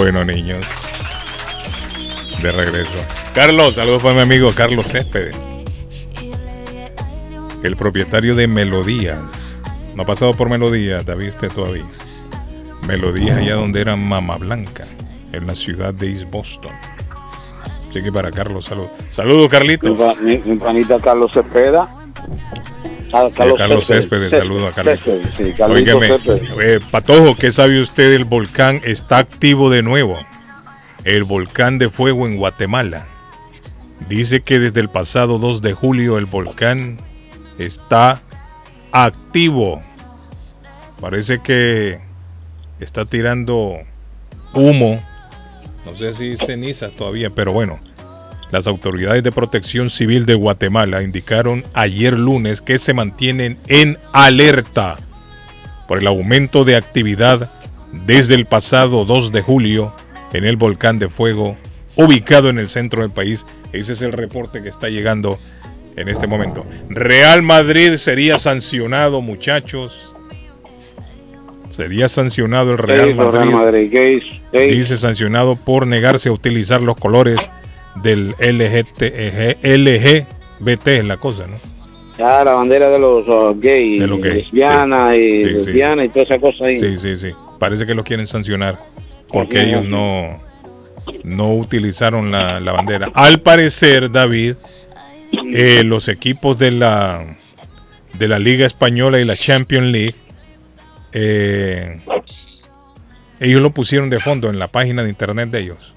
Bueno, 0.00 0.24
niños. 0.24 0.64
De 2.40 2.50
regreso. 2.50 2.96
Carlos, 3.34 3.74
saludos 3.74 4.02
para 4.02 4.14
mi 4.14 4.20
amigo 4.22 4.50
Carlos 4.54 4.86
Céspedes. 4.86 5.38
El 7.62 7.76
propietario 7.76 8.34
de 8.34 8.48
Melodías. 8.48 9.60
No 9.94 10.04
ha 10.04 10.06
pasado 10.06 10.32
por 10.32 10.48
Melodías, 10.48 11.04
David, 11.04 11.28
usted 11.28 11.52
todavía. 11.52 11.84
Melodías 12.88 13.36
allá 13.36 13.56
donde 13.56 13.82
era 13.82 13.94
Mama 13.94 14.38
Blanca, 14.38 14.86
en 15.32 15.46
la 15.46 15.54
ciudad 15.54 15.92
de 15.92 16.12
East 16.12 16.30
Boston. 16.30 16.72
Así 17.90 18.02
que 18.02 18.10
para 18.10 18.30
Carlos, 18.30 18.64
saludos. 18.64 18.92
Saludos, 19.10 19.48
Carlitos. 19.50 20.18
Mi, 20.22 20.38
mi 20.38 20.56
panita 20.56 20.98
Carlos 20.98 21.30
Cepeda. 21.30 21.94
Ah, 23.12 23.28
Sí, 23.30 23.42
Carlos, 23.56 23.86
Céspedes, 23.86 24.32
a. 24.32 24.72
Céspedes, 24.72 25.26
sí, 25.36 25.52
Carlitos 25.52 25.94
Óigame, 25.94 26.08
Céspedes. 26.08 26.50
eh, 26.62 26.80
Patojo, 26.90 27.34
¿qué 27.34 27.50
sabe 27.50 27.80
usted 27.82 28.10
del 28.12 28.24
volcán? 28.24 28.80
Está 28.84 29.18
activo 29.18 29.70
de 29.70 29.82
nuevo. 29.82 30.18
El 31.04 31.24
volcán 31.24 31.78
de 31.78 31.88
fuego 31.88 32.26
en 32.26 32.36
Guatemala. 32.36 33.06
Dice 34.08 34.40
que 34.42 34.58
desde 34.58 34.80
el 34.80 34.88
pasado 34.88 35.38
2 35.38 35.62
de 35.62 35.72
julio 35.72 36.18
el 36.18 36.26
volcán 36.26 36.98
está 37.58 38.20
activo. 38.92 39.80
Parece 41.00 41.40
que 41.40 42.00
está 42.80 43.04
tirando 43.04 43.78
humo. 44.54 44.98
No 45.86 45.96
sé 45.96 46.14
si 46.14 46.36
cenizas 46.36 46.92
todavía, 46.92 47.30
pero 47.30 47.52
bueno. 47.52 47.78
Las 48.50 48.66
autoridades 48.66 49.22
de 49.22 49.30
protección 49.30 49.90
civil 49.90 50.26
de 50.26 50.34
Guatemala 50.34 51.02
indicaron 51.02 51.62
ayer 51.72 52.18
lunes 52.18 52.60
que 52.60 52.78
se 52.78 52.94
mantienen 52.94 53.58
en 53.68 53.96
alerta 54.12 54.96
por 55.86 55.98
el 55.98 56.06
aumento 56.06 56.64
de 56.64 56.76
actividad 56.76 57.50
desde 58.06 58.34
el 58.34 58.46
pasado 58.46 59.04
2 59.04 59.32
de 59.32 59.42
julio 59.42 59.92
en 60.32 60.44
el 60.44 60.56
volcán 60.56 60.98
de 60.98 61.08
fuego 61.08 61.56
ubicado 61.94 62.50
en 62.50 62.58
el 62.58 62.68
centro 62.68 63.02
del 63.02 63.10
país. 63.10 63.46
Ese 63.72 63.92
es 63.92 64.02
el 64.02 64.12
reporte 64.12 64.62
que 64.62 64.68
está 64.68 64.88
llegando 64.88 65.38
en 65.96 66.08
este 66.08 66.26
momento. 66.26 66.64
Real 66.88 67.42
Madrid 67.42 67.96
sería 67.96 68.38
sancionado, 68.38 69.20
muchachos. 69.20 70.14
Sería 71.70 72.08
sancionado 72.08 72.72
el 72.72 72.78
¿Qué 72.78 72.86
Real 72.86 73.14
Madrid. 73.14 74.22
Dice 74.52 74.96
sancionado 74.96 75.54
por 75.54 75.86
negarse 75.86 76.28
a 76.28 76.32
utilizar 76.32 76.82
los 76.82 76.96
colores 76.96 77.38
del 77.96 78.30
LGT, 78.38 79.02
eh, 79.02 79.56
LGBT, 79.62 80.86
es 80.88 81.04
la 81.04 81.16
cosa, 81.16 81.46
¿no? 81.46 81.56
Ya, 82.18 82.44
la 82.44 82.52
bandera 82.52 82.90
de 82.90 82.98
los 82.98 83.26
uh, 83.26 83.58
gays, 83.58 84.00
De 84.00 84.06
los 84.06 84.20
gays, 84.20 84.44
lesbianas 84.44 85.14
y 85.14 85.18
Sí, 85.30 85.38
sí. 85.38 85.44
lesbianas 85.52 86.04
y 86.04 86.08
toda 86.10 86.22
esa 86.22 86.38
cosa 86.38 86.66
ahí. 86.66 86.78
Sí, 86.78 86.96
sí, 86.96 87.16
sí. 87.16 87.30
Parece 87.58 87.86
que 87.86 87.94
los 87.94 88.04
quieren 88.04 88.26
sancionar 88.26 88.78
porque 89.28 89.60
ellos 89.60 89.84
no, 89.86 90.38
no 91.24 91.54
utilizaron 91.54 92.30
la, 92.30 92.60
la 92.60 92.72
bandera. 92.72 93.10
Al 93.14 93.40
parecer, 93.40 94.10
David, 94.10 94.54
eh, 95.52 95.82
los 95.84 96.08
equipos 96.08 96.58
de 96.58 96.72
la 96.72 97.36
de 98.18 98.28
la 98.28 98.38
Liga 98.38 98.66
Española 98.66 99.20
y 99.20 99.24
la 99.24 99.36
Champions 99.36 99.86
League, 99.86 100.14
eh, 101.12 102.00
ellos 103.38 103.62
lo 103.62 103.70
pusieron 103.70 104.10
de 104.10 104.20
fondo 104.20 104.50
en 104.50 104.58
la 104.58 104.68
página 104.68 105.02
de 105.02 105.08
internet 105.08 105.50
de 105.50 105.60
ellos, 105.60 105.94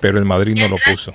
pero 0.00 0.18
el 0.18 0.24
Madrid 0.24 0.56
no 0.58 0.68
lo 0.68 0.76
puso. 0.76 1.14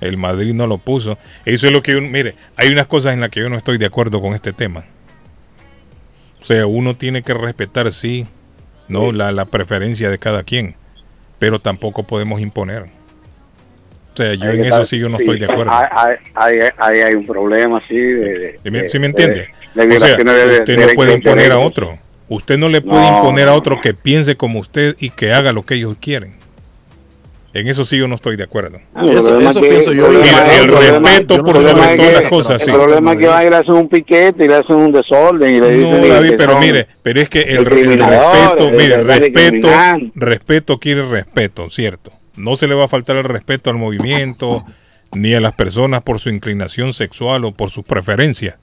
El 0.00 0.16
Madrid 0.18 0.52
no 0.52 0.66
lo 0.66 0.78
puso. 0.78 1.18
Eso 1.44 1.66
es 1.68 1.72
lo 1.72 1.82
que, 1.82 1.96
uno- 1.96 2.08
mire, 2.08 2.34
hay 2.56 2.70
unas 2.72 2.86
cosas 2.86 3.14
en 3.14 3.20
las 3.20 3.30
que 3.30 3.40
yo 3.40 3.48
no 3.48 3.56
estoy 3.56 3.78
de 3.78 3.86
acuerdo 3.86 4.20
con 4.20 4.34
este 4.34 4.52
tema. 4.52 4.84
O 6.42 6.44
sea, 6.44 6.66
uno 6.66 6.94
tiene 6.94 7.22
que 7.22 7.34
respetar, 7.34 7.90
sí, 7.92 8.26
no 8.88 9.10
la, 9.12 9.32
la 9.32 9.46
preferencia 9.46 10.10
de 10.10 10.18
cada 10.18 10.42
quien, 10.44 10.74
pero 11.38 11.58
tampoco 11.58 12.02
podemos 12.04 12.40
imponer. 12.40 12.82
O 12.82 14.16
sea, 14.16 14.32
yo 14.34 14.50
en 14.50 14.64
eso 14.64 14.84
sí 14.84 14.98
yo 14.98 15.08
no 15.08 15.18
sí, 15.18 15.24
estoy 15.24 15.38
de 15.38 15.46
acuerdo. 15.46 15.72
Ahí 15.72 15.84
hay, 16.34 16.58
hay- 16.60 16.68
hay- 16.78 17.00
hay 17.00 17.14
un 17.14 17.26
problema, 17.26 17.82
sí. 17.88 17.96
De, 17.98 18.58
¿Sí 18.62 18.70
me, 18.70 18.82
de- 18.82 18.88
sí 18.88 18.98
me 18.98 19.06
entiende? 19.08 19.48
de- 19.74 19.96
o 19.96 20.00
sea, 20.00 20.16
usted 20.16 20.76
no 20.78 20.94
puede 20.94 21.14
imponer 21.14 21.52
a 21.52 21.58
otro. 21.58 21.98
Usted 22.28 22.58
no 22.58 22.68
le 22.68 22.80
puede 22.80 23.02
No, 23.10 23.16
imponer 23.18 23.48
a 23.48 23.52
otro 23.54 23.80
que 23.80 23.92
piense 23.94 24.36
como 24.36 24.58
usted 24.60 24.96
y 24.98 25.10
que 25.10 25.32
haga 25.32 25.52
lo 25.52 25.64
que 25.64 25.74
ellos 25.74 25.96
quieren. 26.00 26.34
En 27.56 27.66
eso 27.68 27.86
sí 27.86 27.96
yo 27.96 28.06
no 28.06 28.16
estoy 28.16 28.36
de 28.36 28.44
acuerdo. 28.44 28.78
Que- 29.02 29.82
el 30.58 30.68
respeto 30.68 31.42
por 31.42 31.54
sobre 31.56 31.72
todas 31.72 31.96
que- 31.96 32.12
las 32.12 32.28
cosas, 32.28 32.62
sí. 32.62 32.70
El 32.70 32.76
problema 32.76 33.12
es 33.14 33.18
que 33.18 33.26
van 33.28 33.46
y 33.46 33.50
le 33.50 33.56
hacen 33.56 33.74
un 33.74 33.88
piquete 33.88 34.44
y 34.44 34.48
le 34.48 34.56
hacen 34.56 34.76
un 34.76 34.92
desorden 34.92 35.54
y 35.54 35.60
le 35.60 35.70
dicen 35.70 36.00
No, 36.02 36.06
David, 36.06 36.34
pero 36.36 36.58
mire, 36.58 36.86
pero 37.02 37.18
es 37.18 37.30
que 37.30 37.40
el, 37.40 37.64
respeto, 37.64 38.70
mire, 38.72 39.02
respeto, 39.02 39.68
respeto 40.14 40.78
quiere 40.78 41.08
respeto, 41.08 41.70
cierto. 41.70 42.10
No 42.36 42.56
se 42.56 42.66
le 42.66 42.74
va 42.74 42.84
a 42.84 42.88
faltar 42.88 43.16
el 43.16 43.24
respeto 43.24 43.70
al 43.70 43.76
movimiento 43.76 44.62
ni 45.12 45.32
a 45.32 45.40
las 45.40 45.54
personas 45.54 46.02
por 46.02 46.20
su 46.20 46.28
inclinación 46.28 46.92
sexual 46.92 47.46
o 47.46 47.52
por 47.52 47.70
sus 47.70 47.86
preferencias. 47.86 48.56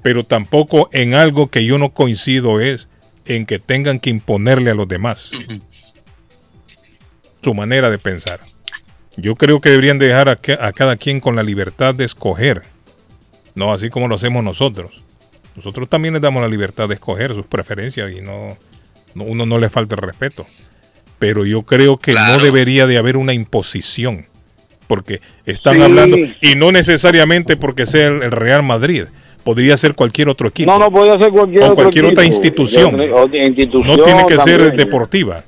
Pero 0.00 0.24
tampoco 0.24 0.88
en 0.92 1.12
algo 1.12 1.48
que 1.50 1.66
yo 1.66 1.76
no 1.76 1.90
coincido 1.90 2.62
es 2.62 2.88
en 3.26 3.44
que 3.44 3.58
tengan 3.58 4.00
que 4.00 4.08
imponerle 4.08 4.70
a 4.70 4.74
los 4.74 4.88
demás 4.88 5.32
su 7.46 7.54
manera 7.54 7.90
de 7.90 7.98
pensar. 7.98 8.40
Yo 9.16 9.36
creo 9.36 9.60
que 9.60 9.70
deberían 9.70 10.00
dejar 10.00 10.28
a, 10.28 10.34
ca- 10.34 10.58
a 10.66 10.72
cada 10.72 10.96
quien 10.96 11.20
con 11.20 11.36
la 11.36 11.44
libertad 11.44 11.94
de 11.94 12.04
escoger, 12.04 12.62
no 13.54 13.72
así 13.72 13.88
como 13.88 14.08
lo 14.08 14.16
hacemos 14.16 14.42
nosotros. 14.42 15.04
Nosotros 15.54 15.88
también 15.88 16.14
les 16.14 16.20
damos 16.22 16.42
la 16.42 16.48
libertad 16.48 16.88
de 16.88 16.94
escoger 16.94 17.32
sus 17.34 17.46
preferencias 17.46 18.10
y 18.10 18.20
no, 18.20 18.56
no- 19.14 19.22
uno 19.22 19.46
no 19.46 19.60
le 19.60 19.70
falta 19.70 19.94
el 19.94 20.02
respeto. 20.02 20.44
Pero 21.20 21.46
yo 21.46 21.62
creo 21.62 21.98
que 21.98 22.14
no 22.14 22.38
debería 22.40 22.88
de 22.88 22.98
haber 22.98 23.16
una 23.16 23.32
imposición, 23.32 24.26
porque 24.88 25.20
están 25.46 25.76
Sí. 25.76 25.82
hablando, 25.82 26.16
y 26.42 26.56
no 26.56 26.72
necesariamente 26.72 27.56
porque 27.56 27.86
sea 27.86 28.08
el, 28.08 28.24
el 28.24 28.32
Real 28.32 28.64
Madrid, 28.64 29.04
podría 29.44 29.76
ser 29.76 29.94
cualquier 29.94 30.28
otro 30.30 30.48
equipo. 30.48 30.72
No, 30.72 30.80
no 30.80 30.90
puede 30.90 31.16
ser 31.16 31.30
cualquier, 31.30 31.62
O 31.62 31.66
otro 31.66 31.76
cualquier 31.76 32.06
otra 32.06 32.24
institución. 32.24 32.96
No 32.96 33.28
tiene 33.30 34.26
que 34.26 34.36
ser 34.38 34.74
deportiva, 34.76 35.44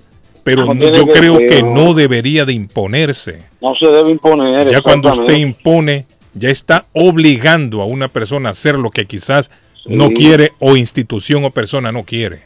pero 0.48 0.72
No 0.74 0.90
yo 0.92 1.06
creo 1.08 1.36
que 1.38 1.62
no. 1.62 1.92
debería 1.94 2.44
de 2.46 2.54
imponerse. 2.54 3.42
No 3.60 3.74
se 3.74 3.86
debe 3.86 4.10
imponer. 4.10 4.68
Ya 4.68 4.80
cuando 4.80 5.12
usted 5.12 5.34
impone, 5.36 6.06
ya 6.32 6.48
está 6.48 6.86
obligando 6.94 7.82
a 7.82 7.84
una 7.84 8.08
persona 8.08 8.48
a 8.48 8.52
hacer 8.52 8.78
lo 8.78 8.90
que 8.90 9.04
quizás 9.04 9.50
no 9.86 10.08
quiere 10.10 10.52
o 10.58 10.76
institución 10.76 11.44
o 11.44 11.50
persona 11.50 11.92
no 11.92 12.04
quiere. 12.04 12.40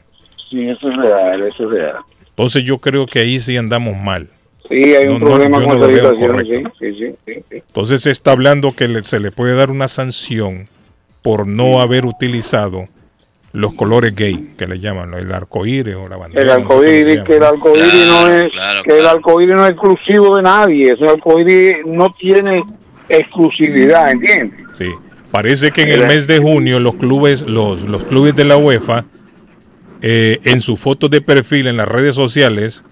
Sí, 0.51 0.69
eso 0.69 0.89
es 0.89 0.97
real, 0.97 1.43
eso 1.43 1.65
es 1.65 1.71
real. 1.71 1.97
Entonces 2.29 2.65
yo 2.65 2.79
creo 2.79 3.07
que 3.07 3.21
ahí 3.21 3.39
sí 3.39 3.57
andamos 3.57 3.97
mal. 3.97 4.29
Sí, 4.69 4.95
hay 4.95 5.07
un 5.07 5.21
no, 5.21 5.27
problema 5.27 5.65
con 5.65 5.79
no 5.81 5.87
veo 5.87 6.11
situación, 6.13 6.73
sí, 6.79 6.87
sí, 6.99 7.15
sí. 7.27 7.43
Entonces 7.51 8.03
se 8.03 8.11
está 8.11 8.33
hablando 8.33 8.73
que 8.73 8.89
le- 8.89 9.03
se 9.03 9.21
le 9.21 9.31
puede 9.31 9.55
dar 9.55 9.71
una 9.71 9.87
sanción 9.89 10.69
por 11.23 11.47
no 11.47 11.81
haber 11.81 12.05
utilizado 12.07 12.87
los 13.53 13.75
colores 13.75 14.15
gay, 14.15 14.55
que 14.57 14.67
le 14.67 14.81
llaman, 14.81 15.13
el 15.15 15.33
arcoíris 15.33 15.95
o 15.95 16.09
la 16.09 16.17
bandera. 16.17 16.43
El 16.43 16.51
arcoíris, 16.51 17.23
que 17.23 17.37
el 17.37 17.43
arcoíris 17.43 18.07
no 18.07 18.29
es, 18.29 18.53
que 18.85 18.99
el 18.99 19.07
arcoíris 19.07 19.55
no 19.55 19.65
es 19.65 19.71
exclusivo 19.73 20.37
de 20.37 20.43
nadie, 20.43 20.93
ese 20.93 21.09
arcoíris 21.09 21.75
no 21.87 22.11
tiene 22.19 22.63
exclusividad, 23.09 24.11
¿entiendes? 24.11 24.59
Sí. 24.79 24.91
Parece 25.31 25.71
que 25.71 25.83
en 25.83 25.89
el 26.01 26.07
mes 26.07 26.27
de 26.27 26.39
junio 26.39 26.79
los 26.79 26.95
clubes, 26.95 27.43
los, 27.43 27.83
los 27.83 28.05
clubes 28.05 28.37
de 28.37 28.45
la 28.45 28.57
UEFA, 28.57 29.05
eh, 30.03 30.41
en 30.45 30.61
sus 30.61 30.79
fotos 30.79 31.11
de 31.11 31.21
perfil 31.21 31.67
en 31.67 31.77
las 31.77 31.89
redes 31.89 32.15
sociales, 32.15 32.85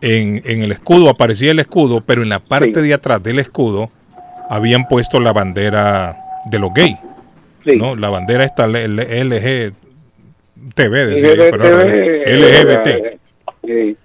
en, 0.00 0.42
en 0.44 0.62
el 0.62 0.72
escudo 0.72 1.08
aparecía 1.08 1.52
el 1.52 1.58
escudo, 1.58 2.00
pero 2.00 2.22
en 2.22 2.30
la 2.30 2.40
parte 2.40 2.82
de 2.82 2.94
atrás 2.94 3.22
del 3.22 3.38
escudo 3.38 3.90
habían 4.48 4.88
puesto 4.88 5.20
la 5.20 5.32
bandera 5.32 6.16
de 6.50 6.58
los 6.58 6.72
gays. 6.74 6.98
¿No? 7.76 7.96
La 7.96 8.08
bandera 8.10 8.44
esta 8.44 8.64
L- 8.64 8.84
L- 8.84 9.24
LG 9.24 9.72
TV, 10.74 11.06
decía 11.06 11.34
yo, 11.34 11.50
pero 11.50 11.64
LGBT. 11.64 13.18
Sí. 13.64 13.96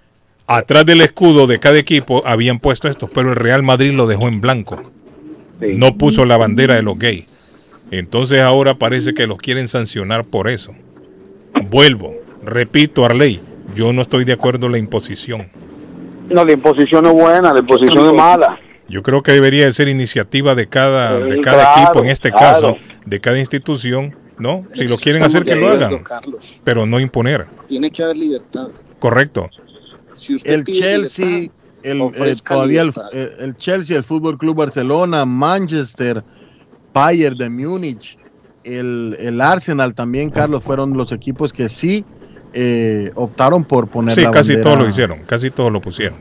Atrás 0.46 0.86
del 0.86 1.00
escudo 1.02 1.46
de 1.46 1.58
cada 1.58 1.78
equipo 1.78 2.22
habían 2.26 2.58
puesto 2.58 2.88
esto, 2.88 3.08
pero 3.12 3.30
el 3.30 3.36
Real 3.36 3.62
Madrid 3.62 3.92
lo 3.92 4.06
dejó 4.06 4.28
en 4.28 4.40
blanco. 4.40 4.80
No 5.60 5.96
puso 5.96 6.24
la 6.24 6.36
bandera 6.36 6.74
de 6.76 6.82
los 6.82 6.98
gays. 6.98 7.80
Entonces 7.90 8.40
ahora 8.40 8.74
parece 8.74 9.14
que 9.14 9.26
los 9.26 9.38
quieren 9.38 9.66
sancionar 9.68 10.24
por 10.24 10.48
eso. 10.48 10.72
Vuelvo, 11.68 12.12
repito, 12.44 13.04
Arley, 13.04 13.40
yo 13.74 13.92
no 13.92 14.02
estoy 14.02 14.24
de 14.24 14.34
acuerdo 14.34 14.66
en 14.66 14.72
la 14.72 14.78
imposición. 14.78 15.48
No, 16.30 16.44
la 16.44 16.52
imposición 16.52 17.06
es 17.06 17.12
buena, 17.12 17.52
la 17.52 17.60
imposición 17.60 18.06
es 18.06 18.12
mala. 18.12 18.58
Yo 18.88 19.02
creo 19.02 19.22
que 19.22 19.32
debería 19.32 19.66
de 19.66 19.72
ser 19.72 19.88
iniciativa 19.88 20.54
de 20.54 20.66
cada, 20.66 21.20
de 21.20 21.40
cada 21.40 21.62
claro, 21.74 21.82
equipo, 21.82 22.04
en 22.04 22.10
este 22.10 22.30
claro. 22.30 22.74
caso, 22.74 22.76
de 23.04 23.20
cada 23.20 23.38
institución, 23.38 24.16
¿no? 24.38 24.64
Si 24.74 24.84
lo 24.88 24.96
quieren 24.96 25.22
hacer, 25.22 25.44
que 25.44 25.54
lo 25.56 25.68
hagan, 25.68 25.98
Carlos. 26.02 26.60
pero 26.64 26.86
no 26.86 26.98
imponer. 26.98 27.46
Tiene 27.66 27.90
que 27.90 28.02
haber 28.02 28.16
libertad. 28.16 28.68
Correcto. 28.98 29.50
Si 30.14 30.34
usted 30.34 30.52
el 30.52 30.64
Chelsea, 30.64 31.26
libertad, 31.26 31.52
el, 31.82 32.00
eh, 32.30 32.34
todavía 32.46 32.80
el, 32.82 32.92
el- 33.12 33.32
el 33.40 33.56
Chelsea, 33.56 33.96
el 33.96 34.04
Fútbol 34.04 34.38
Club 34.38 34.56
Barcelona, 34.56 35.24
Manchester, 35.26 36.24
Bayern 36.94 37.36
de 37.36 37.50
Múnich, 37.50 38.18
el, 38.64 39.16
el 39.20 39.40
Arsenal 39.40 39.94
también, 39.94 40.30
Carlos, 40.30 40.62
fueron 40.64 40.96
los 40.96 41.12
equipos 41.12 41.52
que 41.52 41.68
sí 41.68 42.04
eh, 42.54 43.12
optaron 43.14 43.64
por 43.64 43.86
poner 43.88 44.14
Sí, 44.14 44.22
la 44.22 44.30
casi 44.30 44.54
bandera. 44.54 44.62
todos 44.70 44.82
lo 44.82 44.88
hicieron, 44.88 45.18
casi 45.26 45.50
todos 45.50 45.70
lo 45.70 45.80
pusieron. 45.80 46.16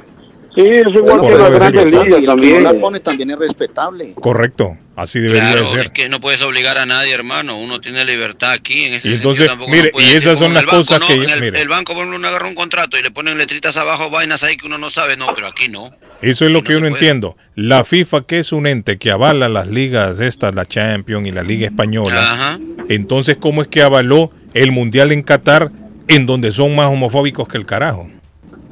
Sí, 0.57 0.63
es 0.65 0.87
igual 0.87 1.21
que 1.21 1.29
las 1.29 1.37
debe 1.37 1.49
grandes 1.59 1.85
ligas 1.85 2.05
Y 2.07 2.07
el 2.07 2.15
que 2.15 2.21
no 2.21 2.25
también. 2.33 2.63
la 2.63 2.73
pone 2.73 2.99
también 2.99 3.29
es 3.29 3.37
respetable. 3.37 4.13
Correcto, 4.15 4.75
así 4.95 5.19
debería 5.19 5.51
Claro, 5.51 5.65
de 5.65 5.69
ser. 5.71 5.79
es 5.81 5.89
que 5.91 6.09
no 6.09 6.19
puedes 6.19 6.41
obligar 6.41 6.79
a 6.79 6.87
nadie, 6.87 7.13
hermano. 7.13 7.59
Uno 7.59 7.79
tiene 7.79 8.03
libertad 8.05 8.53
aquí. 8.53 8.85
En 8.85 8.95
ese 8.95 9.07
Y 9.09 9.11
sentido 9.11 9.17
entonces, 9.33 9.47
tampoco 9.47 9.69
mire, 9.71 9.91
y 9.93 9.97
decir, 10.01 10.17
esas 10.17 10.39
son 10.39 10.55
las 10.55 10.63
en 10.63 10.69
el 10.69 10.73
banco, 10.75 10.77
cosas 10.79 10.99
¿no? 11.01 11.07
que- 11.07 11.13
En 11.13 11.29
el, 11.29 11.41
mire. 11.41 11.61
el 11.61 11.67
banco, 11.69 11.93
por 11.93 11.97
ejemplo, 12.01 12.17
uno 12.17 12.27
agarra 12.27 12.47
un 12.47 12.55
contrato 12.55 12.97
y 12.97 13.03
le 13.03 13.11
ponen 13.11 13.37
letritas 13.37 13.77
abajo, 13.77 14.09
vainas 14.09 14.43
ahí 14.43 14.57
que 14.57 14.65
uno 14.65 14.79
no 14.79 14.89
sabe. 14.89 15.15
No, 15.15 15.27
pero 15.35 15.45
aquí 15.45 15.67
no. 15.69 15.91
Eso 16.23 16.45
es 16.45 16.51
lo 16.51 16.63
que 16.63 16.73
yo 16.73 16.79
no 16.79 16.87
entiendo. 16.87 17.37
La 17.53 17.83
FIFA, 17.83 18.25
que 18.25 18.39
es 18.39 18.51
un 18.51 18.65
ente 18.65 18.97
que 18.97 19.11
avala 19.11 19.49
las 19.49 19.67
ligas 19.67 20.19
estas, 20.19 20.55
la 20.55 20.65
Champions 20.65 21.27
y 21.27 21.31
la 21.31 21.43
Liga 21.43 21.67
Española, 21.67 22.15
Ajá. 22.33 22.59
entonces, 22.89 23.37
¿cómo 23.39 23.61
es 23.61 23.67
que 23.67 23.83
avaló 23.83 24.31
el 24.55 24.71
Mundial 24.71 25.11
en 25.11 25.21
Qatar 25.21 25.69
en 26.07 26.25
donde 26.25 26.51
son 26.51 26.75
más 26.75 26.87
homofóbicos 26.87 27.47
que 27.47 27.57
el 27.59 27.67
carajo? 27.67 28.09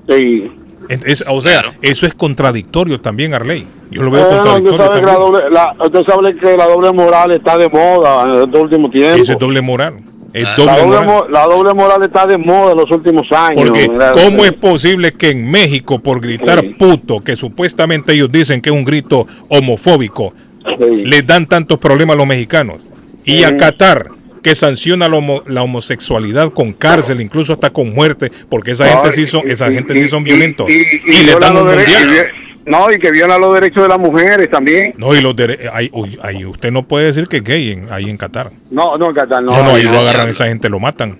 Sí. 0.09 0.51
Es- 0.89 1.23
o 1.27 1.41
sea, 1.41 1.73
eso 1.81 2.05
es 2.05 2.13
contradictorio 2.13 2.99
también, 3.01 3.33
Arley. 3.33 3.67
Yo 3.91 4.03
lo 4.03 4.11
veo 4.11 4.21
Eh, 4.21 4.29
no, 4.31 4.37
usted, 4.37 4.49
contradictorio 4.69 4.85
sabe 4.87 4.99
que 4.99 5.05
la 5.05 5.13
doble, 5.15 5.49
la- 5.49 5.75
usted 5.85 6.01
sabe 6.05 6.35
que 6.35 6.57
la 6.57 6.65
doble 6.67 6.91
moral 6.93 7.31
está 7.31 7.57
de 7.57 7.69
moda 7.69 8.23
en 8.23 8.43
este 8.43 8.57
último 8.59 8.89
tiempo. 8.89 9.21
Eso 9.21 9.33
es 9.33 9.39
doble 9.39 9.61
moral. 9.61 9.95
Es 10.33 10.43
la, 10.43 10.55
doble 10.55 10.71
doble 10.81 10.85
moral. 10.85 11.05
mo- 11.05 11.27
la 11.29 11.45
doble 11.45 11.73
moral 11.73 12.03
está 12.03 12.25
de 12.25 12.37
moda 12.37 12.71
en 12.73 12.77
los 12.77 12.91
últimos 12.91 13.31
años. 13.31 13.63
Porque 13.69 13.87
¿cómo 14.13 14.43
es 14.43 14.51
posible 14.53 15.13
que 15.13 15.29
en 15.29 15.49
México 15.49 15.99
por 15.99 16.19
gritar 16.19 16.61
puto, 16.77 17.21
que 17.21 17.35
supuestamente 17.37 18.11
ellos 18.13 18.29
dicen 18.31 18.61
que 18.61 18.69
es 18.69 18.75
un 18.75 18.83
grito 18.83 19.27
homofóbico, 19.49 20.33
les 20.79 21.25
dan 21.25 21.45
tantos 21.45 21.77
problemas 21.79 22.15
a 22.15 22.17
los 22.17 22.27
mexicanos? 22.27 22.77
Y 23.23 23.43
a 23.43 23.49
Sí. 23.49 23.57
Qatar, 23.57 24.07
que 24.45 24.53
sanciona 24.53 25.09
la, 25.09 25.17
homo- 25.17 25.41
la 25.47 25.63
homosexualidad 25.63 26.51
con 26.53 26.71
cárcel, 26.71 27.19
incluso 27.19 27.53
hasta 27.53 27.71
con 27.71 27.91
muerte, 27.95 28.31
porque 28.47 28.71
esa 28.73 28.85
gente 28.87 29.11
sí 29.13 29.25
son, 29.25 29.49
esa 29.49 29.71
gente 29.71 29.91
sí 29.95 30.07
son 30.07 30.23
violentos. 30.23 30.69
y- 30.69 30.99
viola 31.23 31.39
dan 31.47 31.57
un 31.57 31.65
los 31.65 31.75
derechos- 31.75 31.99
mundial. 32.03 32.27
y- 32.67 32.69
No, 32.69 32.85
y 32.91 32.99
que 32.99 33.09
viola 33.09 33.39
los 33.39 33.55
derechos 33.55 33.81
de 33.81 33.89
las 33.89 33.97
mujeres 33.99 34.49
también. 34.51 34.93
No, 34.97 35.15
y 35.15 35.21
los 35.21 35.35
dere- 35.35 35.67
ahí, 35.73 35.89
uy, 35.93 36.19
ahí 36.21 36.45
usted 36.45 36.71
no 36.71 36.83
puede 36.83 37.07
decir 37.07 37.27
que 37.27 37.37
es 37.37 37.43
gay 37.43 37.71
en- 37.71 37.87
ahí 37.91 38.07
en 38.07 38.17
Qatar. 38.17 38.51
No, 38.69 38.97
no, 38.99 39.07
en 39.07 39.13
Qatar 39.15 39.41
no. 39.41 39.51
No, 39.51 39.63
no, 39.63 39.69
ahí 39.71 39.83
no, 39.83 39.91
lo 39.93 39.99
agarran, 40.01 40.29
esa 40.29 40.45
gente 40.45 40.69
lo 40.69 40.79
matan. 40.79 41.17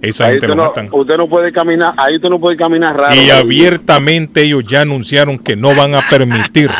Esa 0.00 0.26
Ahí 0.26 0.32
gente 0.34 0.46
lo 0.46 0.54
no, 0.54 0.62
matan. 0.66 0.88
usted 0.92 1.16
no 1.16 1.28
puede 1.28 1.50
caminar, 1.52 1.92
ahí 1.96 2.14
usted 2.14 2.28
no 2.28 2.38
puede 2.38 2.56
caminar 2.56 2.96
raro. 2.96 3.12
Y 3.16 3.30
abiertamente 3.30 4.42
ellos 4.42 4.64
ya 4.64 4.82
anunciaron 4.82 5.36
que 5.40 5.56
no 5.56 5.74
van 5.74 5.96
a 5.96 6.00
permitir, 6.08 6.70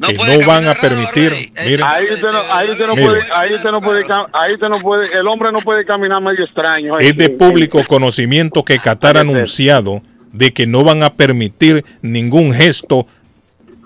que 0.00 0.14
no 0.14 0.46
van 0.46 0.66
a 0.68 0.74
permitir, 0.74 1.52
Ahí 1.56 2.04
usted 2.12 2.28
no, 2.30 2.38
ahí 2.52 2.70
usted 2.70 2.86
no 2.86 2.94
puede, 2.94 3.20
ahí 3.34 3.54
usted 3.54 3.70
no 3.70 3.80
puede, 3.80 4.04
cam- 4.04 4.28
ahí 4.32 4.52
usted 4.54 4.68
no 4.68 4.78
puede, 4.78 5.08
el 5.18 5.26
hombre 5.26 5.50
no 5.52 5.58
puede 5.60 5.84
caminar 5.84 6.20
medio 6.20 6.44
extraño. 6.44 6.98
es 6.98 7.16
de 7.16 7.30
público 7.30 7.82
conocimiento 7.88 8.62
que 8.64 8.78
Qatar 8.78 9.16
ha 9.16 9.20
anunciado 9.20 10.02
de 10.32 10.52
que 10.52 10.66
no 10.66 10.84
van 10.84 11.02
a 11.02 11.14
permitir 11.14 11.84
ningún 12.02 12.52
gesto 12.52 13.06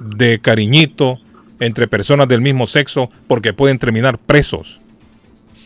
de 0.00 0.40
cariñito 0.40 1.18
entre 1.60 1.86
personas 1.86 2.26
del 2.26 2.40
mismo 2.40 2.66
sexo 2.66 3.10
porque 3.28 3.52
pueden 3.52 3.78
terminar 3.78 4.18
presos. 4.18 4.79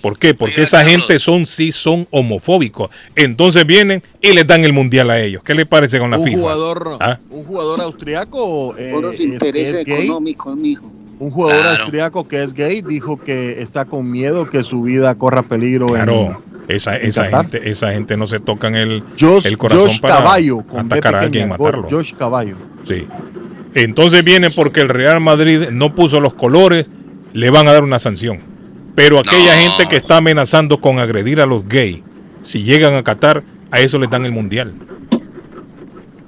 ¿Por 0.05 0.18
qué? 0.18 0.34
Porque 0.34 0.60
esa 0.65 0.84
gente 0.84 1.18
son 1.18 1.47
sí 1.47 1.73
son 1.73 2.07
homofóbicos. 2.10 2.91
Entonces 3.16 3.65
vienen 3.65 4.02
y 4.20 4.34
les 4.34 4.47
dan 4.47 4.62
el 4.62 4.74
mundial 4.74 5.08
a 5.08 5.18
ellos. 5.18 5.42
¿Qué 5.42 5.55
le 5.55 5.65
parece 5.65 5.99
con 5.99 6.10
la 6.10 6.18
un 6.18 6.24
FIFA? 6.26 6.39
jugador, 6.41 6.99
¿Ah? 7.00 7.18
un 7.31 7.42
jugador 7.44 7.81
austriaco 7.81 8.76
eh, 8.76 8.91
Por 8.92 9.00
los 9.02 9.15
es- 9.15 9.20
intereses 9.23 9.86
económicos, 9.89 10.55
mijo. 10.58 10.92
Un 11.18 11.31
jugador 11.31 11.62
Claro. 11.62 11.81
austriaco 11.81 12.28
que 12.28 12.42
es 12.42 12.52
gay 12.52 12.83
dijo 12.83 13.16
que 13.18 13.62
está 13.62 13.86
con 13.86 14.10
miedo 14.10 14.44
que 14.44 14.62
su 14.62 14.83
vida 14.83 15.15
corra 15.15 15.41
peligro 15.42 15.97
en- 15.97 16.02
Claro. 16.02 16.42
Esa, 16.68 16.99
en 16.99 17.08
esa 17.08 17.26
gente, 17.28 17.70
esa 17.70 17.92
gente 17.92 18.18
no 18.18 18.26
se 18.26 18.41
tocan 18.41 18.74
el, 18.74 19.02
Josh, 19.18 19.47
el 19.47 19.57
corazón 19.57 19.86
Josh 19.86 20.00
para 20.00 20.16
Caballo, 20.16 20.58
con 20.66 20.86
B 20.86 20.97
atacar 20.97 21.15
a 21.15 21.20
alguien 21.20 21.47
y 21.47 21.49
matarlo. 21.49 21.89
Josh 21.91 22.12
Caballo. 22.12 22.57
Sí. 22.86 23.07
Entonces 23.74 24.23
viene 24.23 24.50
porque 24.50 24.81
el 24.83 24.91
Real 24.91 25.18
Madrid 25.20 25.68
no 25.70 25.94
puso 25.94 26.20
los 26.20 26.34
colores, 26.34 26.91
le 27.33 27.49
van 27.49 27.68
a 27.68 27.73
dar 27.73 27.83
una 27.84 27.99
sanción. 27.99 28.52
Pero 28.94 29.18
aquella 29.18 29.55
gente 29.55 29.86
que 29.89 29.97
está 29.97 30.18
amenazando 30.18 30.81
con 30.81 30.98
agredir 30.98 31.40
a 31.40 31.47
los 31.47 31.68
gays, 31.68 32.00
si 32.42 32.62
llegan 32.62 32.94
a 32.94 33.02
Qatar, 33.02 33.42
a 33.70 33.81
eso 33.81 33.98
les 33.98 34.08
dan 34.10 34.24
el 34.24 34.32
mundial. 34.32 34.73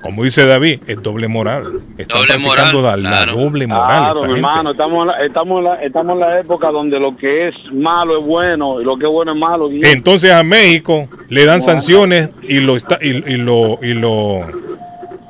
Como 0.03 0.23
dice 0.23 0.47
David, 0.47 0.83
es 0.87 1.03
doble 1.03 1.27
moral. 1.27 1.81
Están 1.99 2.21
Doble 2.21 2.35
practicando 2.35 2.81
moral, 2.81 3.03
la, 3.03 3.09
claro. 3.09 3.33
doble 3.33 3.67
moral. 3.67 3.87
Claro, 3.87 4.07
esta 4.07 4.27
mi 4.29 4.35
gente. 4.35 4.49
hermano, 4.49 4.71
estamos 4.71 5.01
en, 5.01 5.07
la, 5.09 5.25
estamos, 5.25 5.59
en 5.59 5.65
la, 5.65 5.75
estamos 5.83 6.13
en 6.13 6.21
la 6.21 6.41
época 6.41 6.71
donde 6.71 7.01
lo 7.01 7.17
que 7.17 7.49
es 7.49 7.55
malo 7.73 8.19
es 8.19 8.25
bueno 8.25 8.81
y 8.81 8.85
lo 8.85 8.97
que 8.97 9.07
es 9.07 9.13
bueno 9.13 9.33
es 9.33 9.39
malo. 9.39 9.69
Entonces 9.71 10.33
a 10.33 10.45
México 10.45 11.09
le 11.29 11.45
dan 11.45 11.61
sanciones 11.61 12.31
y 12.43 12.61
lo 12.61 12.77
está, 12.77 12.99
y, 13.03 13.09
y 13.33 13.37
lo 13.37 13.81
y 13.83 13.95
lo 13.95 14.47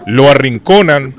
lo 0.06 0.28
arrinconan 0.30 1.14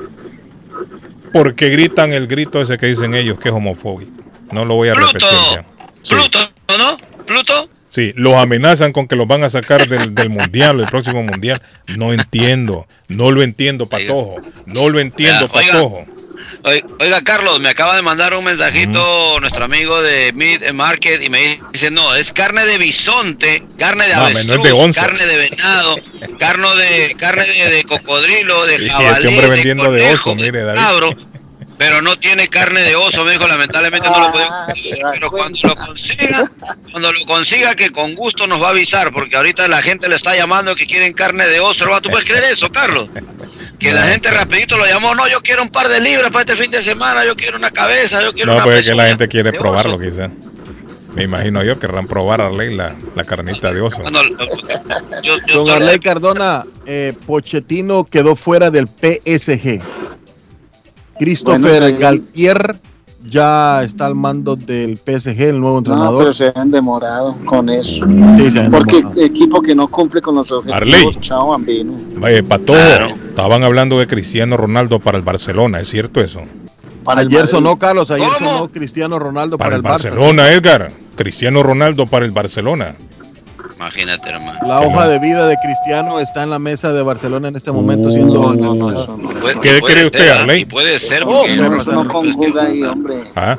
porque 1.34 1.70
gritan 1.70 2.14
el 2.14 2.28
grito 2.28 2.62
ese 2.62 2.78
que 2.78 2.86
dicen 2.86 3.16
ellos 3.16 3.40
que 3.40 3.50
es 3.50 3.56
homofóbico. 3.56 4.12
No 4.52 4.66
lo 4.66 4.76
voy 4.76 4.90
a 4.90 4.94
repetir 4.94 5.28
ya. 5.52 5.66
Sí, 6.08 6.16
Pluto, 6.16 6.40
¿no? 6.78 6.98
Pluto. 7.26 7.70
sí, 7.90 8.14
los 8.16 8.36
amenazan 8.36 8.92
con 8.94 9.08
que 9.08 9.16
los 9.16 9.28
van 9.28 9.44
a 9.44 9.50
sacar 9.50 9.88
del, 9.88 10.14
del 10.16 10.30
mundial, 10.30 10.80
el 10.80 10.88
próximo 10.88 11.24
mundial. 11.24 11.62
No 11.98 12.14
entiendo, 12.14 12.86
no 13.08 13.32
lo 13.32 13.42
entiendo, 13.44 13.88
Patojo. 13.88 14.36
No 14.66 14.90
lo 14.90 15.00
entiendo, 15.00 15.48
Patojo. 15.50 16.06
Oi- 16.64 16.84
Oiga, 17.00 17.22
Carlos, 17.22 17.60
me 17.60 17.70
acaba 17.70 17.96
de 17.96 18.02
mandar 18.02 18.34
un 18.36 18.44
mensajito 18.44 19.40
nuestro 19.40 19.66
amigo 19.66 20.02
de 20.02 20.34
Meat 20.34 20.72
Market 20.74 21.22
y 21.22 21.30
me 21.30 21.60
dice, 21.72 21.92
no, 21.92 22.16
es 22.16 22.32
carne 22.34 22.66
de 22.66 22.78
bisonte, 22.78 23.64
carne 23.78 24.08
de 24.08 24.14
No, 24.16 24.22
avestruz, 24.26 24.64
de 24.64 24.94
carne 24.94 25.26
de 25.26 25.38
venado, 25.38 25.96
carne 26.40 26.68
de 26.76 27.16
carne 27.18 27.46
de, 27.46 27.70
de 27.70 27.84
cocodrilo, 27.84 28.66
de 28.66 28.76
este 28.76 28.90
jabalí, 28.90 29.28
hombre 29.28 29.48
vendiendo 29.50 29.92
de 29.92 30.02
conejo, 30.02 30.32
oso, 30.32 30.36
mire, 30.36 30.64
David. 30.64 30.82
cabro, 30.82 31.16
pero 31.78 32.02
no 32.02 32.18
tiene 32.18 32.48
carne 32.48 32.82
de 32.82 32.96
oso, 32.96 33.24
me 33.24 33.32
dijo, 33.34 33.48
lamentablemente 33.48 34.10
no 34.10 34.20
lo 34.20 34.32
podemos 34.32 34.54
conseguir, 34.66 34.98
pero 35.14 35.30
cuando 35.32 35.60
lo 35.64 35.76
consiga, 35.76 36.52
cuando 36.92 37.12
lo 37.12 37.26
consiga 37.26 37.76
que 37.76 37.92
con 37.92 38.16
gusto 38.16 38.48
nos 38.48 38.62
va 38.62 38.68
a 38.68 38.72
avisar, 38.72 39.12
porque 39.12 39.36
ahorita 39.38 39.68
la 39.68 39.82
gente 39.82 40.10
le 40.10 40.16
está 40.16 40.36
llamando 40.36 40.76
que 40.76 40.88
quieren 40.88 41.14
carne 41.14 41.48
de 41.48 41.60
oso, 41.60 41.84
hermano, 41.84 42.02
¿tú 42.02 42.10
puedes 42.10 42.26
creer 42.28 42.46
eso, 42.46 42.72
Carlos? 42.72 43.10
Que 43.80 43.92
la 43.94 44.08
gente 44.08 44.32
rapidito 44.32 44.76
lo 44.78 44.86
llamó, 44.88 45.14
no, 45.14 45.28
yo 45.28 45.40
quiero 45.42 45.62
un 45.62 45.70
par 45.70 45.88
de 45.88 46.00
libras 46.02 46.32
para 46.32 46.42
este 46.52 46.56
fin 46.56 46.72
de 46.72 46.82
semana, 46.82 47.24
yo 47.26 47.36
quiero 47.36 47.58
una 47.58 47.70
cabeza, 47.70 48.24
yo 48.24 48.34
quiero 48.34 48.52
No, 48.52 48.56
una 48.58 48.64
pues 48.64 48.80
es 48.80 48.86
que 48.88 48.96
la 48.96 49.08
gente 49.08 49.28
quiere 49.28 49.54
probarlo 49.54 49.96
oso". 49.98 50.00
quizá. 50.04 50.30
Me 51.14 51.24
imagino 51.24 51.64
yo 51.64 51.80
querrán 51.80 52.06
probar 52.08 52.42
a 52.42 52.50
ley 52.52 52.76
la, 52.76 52.96
la 53.16 53.24
carnita 53.24 53.72
de 53.74 53.82
oso. 53.82 54.02
Cuando- 54.02 54.24
yo- 55.24 55.38
yo 55.48 55.64
Don 55.64 55.70
Arley 55.70 56.00
Cardona, 56.00 56.64
eh, 56.86 57.14
Pochettino 57.26 58.04
quedó 58.06 58.36
fuera 58.36 58.70
del 58.70 58.88
PSG. 58.88 59.82
Christopher 61.20 61.82
Bueno. 61.82 61.98
Galtier 62.00 62.76
ya 63.30 63.84
está 63.84 64.06
al 64.06 64.16
mando 64.16 64.56
del 64.56 64.98
PSG, 64.98 65.42
el 65.50 65.60
nuevo 65.60 65.74
No, 65.76 65.78
entrenador. 65.80 66.20
pero 66.20 66.34
se 66.34 66.52
han 66.56 66.72
demorado 66.72 67.36
con 67.46 67.70
eso. 67.70 68.06
Sí, 68.38 68.52
se 68.52 68.60
han 68.62 68.72
Porque 68.72 68.98
demorado. 68.98 69.22
equipo 69.22 69.62
que 69.62 69.76
no 69.76 69.88
cumple 69.90 70.22
con 70.22 70.36
los 70.36 70.50
objetivos, 70.52 70.82
Arley. 70.82 71.10
chao, 71.20 71.50
bambino. 71.50 71.94
Vaya, 72.18 72.42
Patojo, 72.44 72.80
estaban 73.30 73.64
hablando 73.64 74.00
de 74.00 74.08
Cristiano 74.08 74.56
Ronaldo 74.56 75.00
para 75.00 75.18
el 75.18 75.24
Barcelona, 75.24 75.82
¿es 75.82 75.90
cierto 75.90 76.22
eso? 76.22 76.42
Para 77.04 77.22
el 77.22 77.28
ayer 77.28 77.40
Madrid. 77.42 77.52
sonó 77.52 77.78
Carlos, 77.78 78.12
ayer 78.12 78.28
¿Cómo? 78.38 78.50
sonó 78.52 78.68
Cristiano 78.70 79.20
Ronaldo 79.20 79.58
Para 79.58 79.70
para, 79.72 79.76
el. 79.78 79.82
Barcelona, 79.82 80.52
Edgar. 80.52 80.92
Cristiano 81.16 81.64
Ronaldo 81.64 82.06
para 82.06 82.26
el 82.26 82.32
Barcelona. 82.32 82.96
Imagínate, 83.78 84.30
hermano. 84.30 84.60
La 84.68 84.82
hoja 84.82 85.08
de 85.08 85.20
vida 85.20 85.48
de 85.48 85.56
Cristiano 85.64 86.20
está 86.20 86.44
en 86.44 86.50
la 86.50 86.58
mesa 86.60 86.92
de 86.94 87.04
Barcelona 87.04 87.48
en 87.50 87.56
este 87.56 87.72
momento 87.72 88.10
siendo 88.12 88.34
No, 88.34 88.54
no, 88.54 88.74
no, 88.76 88.92
eso 89.04 89.18
no. 89.18 89.62
¿Qué 89.62 89.80
cree 89.82 90.06
usted, 90.06 90.30
¿ah? 90.30 90.42
Arley? 90.42 90.66
Puede 90.66 90.98
ser, 90.98 91.24
Oh, 91.24 91.42
porque 91.42 91.56
pero 91.58 91.78
eso 91.78 91.92
no 91.92 92.08
conjuga 92.08 92.64
ahí, 92.64 92.82
hombre. 92.84 93.16
Ah. 93.36 93.56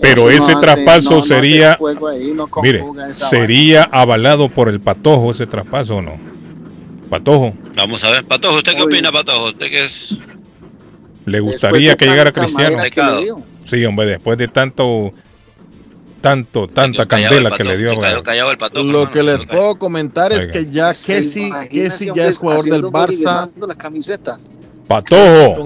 Pero 0.00 0.30
Eso 0.30 0.44
ese 0.44 0.52
hace- 0.52 0.60
traspaso 0.62 1.22
sería, 1.22 1.76
juego 1.76 2.08
ahí, 2.08 2.32
no 2.34 2.48
mire, 2.62 2.82
sería 3.12 3.82
avalado 3.92 4.48
por 4.48 4.68
el 4.68 4.80
Patojo 4.80 5.30
ese 5.30 5.46
traspaso 5.46 5.96
o 5.96 6.02
no. 6.02 6.12
Patojo, 7.10 7.52
Vamos 7.76 8.02
a 8.04 8.10
ver, 8.10 8.24
Patojo, 8.24 8.56
¿usted 8.58 8.74
qué 8.76 8.82
opina, 8.82 9.12
Patojo? 9.12 9.46
¿Usted 9.48 9.68
qué 9.70 9.84
es? 9.84 10.16
¿le 11.26 11.38
gustaría 11.40 11.90
de 11.90 11.96
que 11.96 12.06
llegara 12.06 12.32
Cristiano? 12.32 12.78
Sí, 13.66 13.84
hombre, 13.84 14.06
después 14.06 14.38
de 14.38 14.48
tanto, 14.48 15.12
tanto, 16.20 16.68
tanta 16.68 17.06
candela 17.06 17.50
que 17.56 17.64
le 17.64 17.76
dio. 17.76 17.98
callado- 17.98 18.22
callado 18.22 18.50
el 18.50 18.58
Patojo, 18.58 18.86
Lo 18.86 19.10
que 19.10 19.22
les 19.22 19.44
puedo 19.46 19.76
comentar 19.76 20.32
es 20.32 20.40
Oiga. 20.40 20.52
que 20.52 20.70
ya 20.70 20.92
Kessi, 20.92 21.50
ya 22.14 22.26
es 22.26 22.38
jugador 22.38 22.64
del 22.64 22.82
Barça. 22.84 23.50
Patojo, 24.86 25.56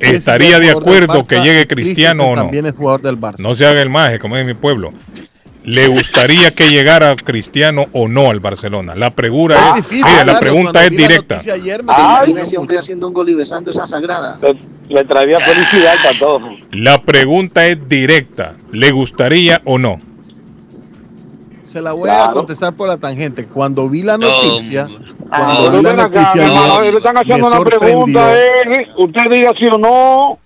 ¿estaría 0.00 0.58
de 0.58 0.70
acuerdo 0.70 1.24
que 1.24 1.40
llegue 1.40 1.66
Cristiano 1.66 2.24
o 2.24 2.36
no? 2.36 2.42
También 2.42 2.66
es 2.66 2.72
jugador 2.74 3.02
del 3.02 3.18
Barça. 3.20 3.38
No 3.38 3.54
se 3.54 3.66
haga 3.66 3.82
el 3.82 3.90
maje, 3.90 4.18
como 4.18 4.36
es 4.36 4.46
mi 4.46 4.54
pueblo. 4.54 4.92
¿Le 5.64 5.86
gustaría 5.86 6.50
que 6.52 6.70
llegara 6.70 7.14
Cristiano 7.14 7.86
o 7.92 8.08
no 8.08 8.30
al 8.30 8.40
Barcelona? 8.40 8.96
La 8.96 9.10
pregunta 9.10 9.54
Es 9.54 9.84
es, 9.84 9.90
difícil, 9.90 10.04
mire, 10.12 10.24
la 10.24 10.40
pregunta 10.40 10.84
es 10.84 10.90
directa. 10.90 11.36
ayer 11.38 11.84
me 11.84 11.92
¿Se 11.92 12.00
sorprendió 12.00 12.14
imagina 12.16 12.42
ese 12.42 12.56
hombre 12.58 12.74
mucho. 12.74 12.80
haciendo 12.82 13.06
un 13.08 13.14
gol 13.14 13.28
y 13.28 13.34
besando 13.34 13.70
esa 13.70 13.86
sagrada? 13.86 14.38
Le, 14.92 15.04
traería 15.04 15.40
felicidad 15.40 15.94
para 16.02 16.18
todos. 16.18 16.42
La 16.72 17.00
pregunta 17.02 17.66
es 17.66 17.88
directa. 17.88 18.54
¿Le 18.72 18.90
gustaría 18.90 19.60
o 19.64 19.78
no? 19.78 19.98
Se 21.64 21.80
la 21.80 21.92
voy 21.92 22.10
a 22.10 22.30
contestar 22.32 22.74
por 22.74 22.88
la 22.88 22.98
tangente. 22.98 23.46
Cuando 23.46 23.88
vi 23.88 24.02
la 24.02 24.18
No, 24.18 24.26
noticia, 24.28 24.88
Ah, 25.30 25.38
cuando 25.38 25.62
Pero 25.70 25.78
vi 25.78 25.82
la 25.84 26.08
noticia 26.08 26.76
ayer, 26.78 26.92
le 26.92 26.98
están 26.98 27.16
haciendo 27.16 27.48
me 27.50 27.56
una 27.56 27.64
pregunta, 27.64 28.20
sorprendió. 28.20 28.80
eh, 28.82 28.86
usted 28.98 29.20
diga 29.30 29.50
sí 29.58 29.66
o 29.72 29.78
no. 29.78 30.38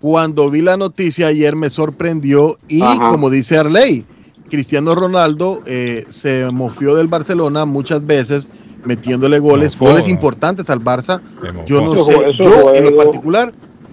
Cuando 0.00 0.48
vi 0.50 0.62
la 0.62 0.76
noticia 0.78 1.26
ayer 1.26 1.54
me 1.54 1.68
sorprendió 1.68 2.56
y 2.66 2.80
Ajá. 2.82 3.10
como 3.10 3.28
dice 3.28 3.58
Arley, 3.58 4.04
Cristiano 4.50 4.94
Ronaldo 4.94 5.60
eh, 5.66 6.06
se 6.08 6.48
mofió 6.50 6.94
del 6.94 7.08
Barcelona 7.08 7.66
muchas 7.66 8.04
veces 8.06 8.48
metiéndole 8.84 9.38
goles, 9.38 9.72
Mofó, 9.74 9.90
goles 9.92 10.06
¿no? 10.06 10.10
importantes 10.12 10.70
al 10.70 10.80
Barça. 10.80 11.20
Yo 11.66 11.82
no 11.82 11.94
sé, 12.02 12.16
yo 12.40 12.74
en 12.74 12.84
lo 12.84 12.96
particular, 12.96 13.52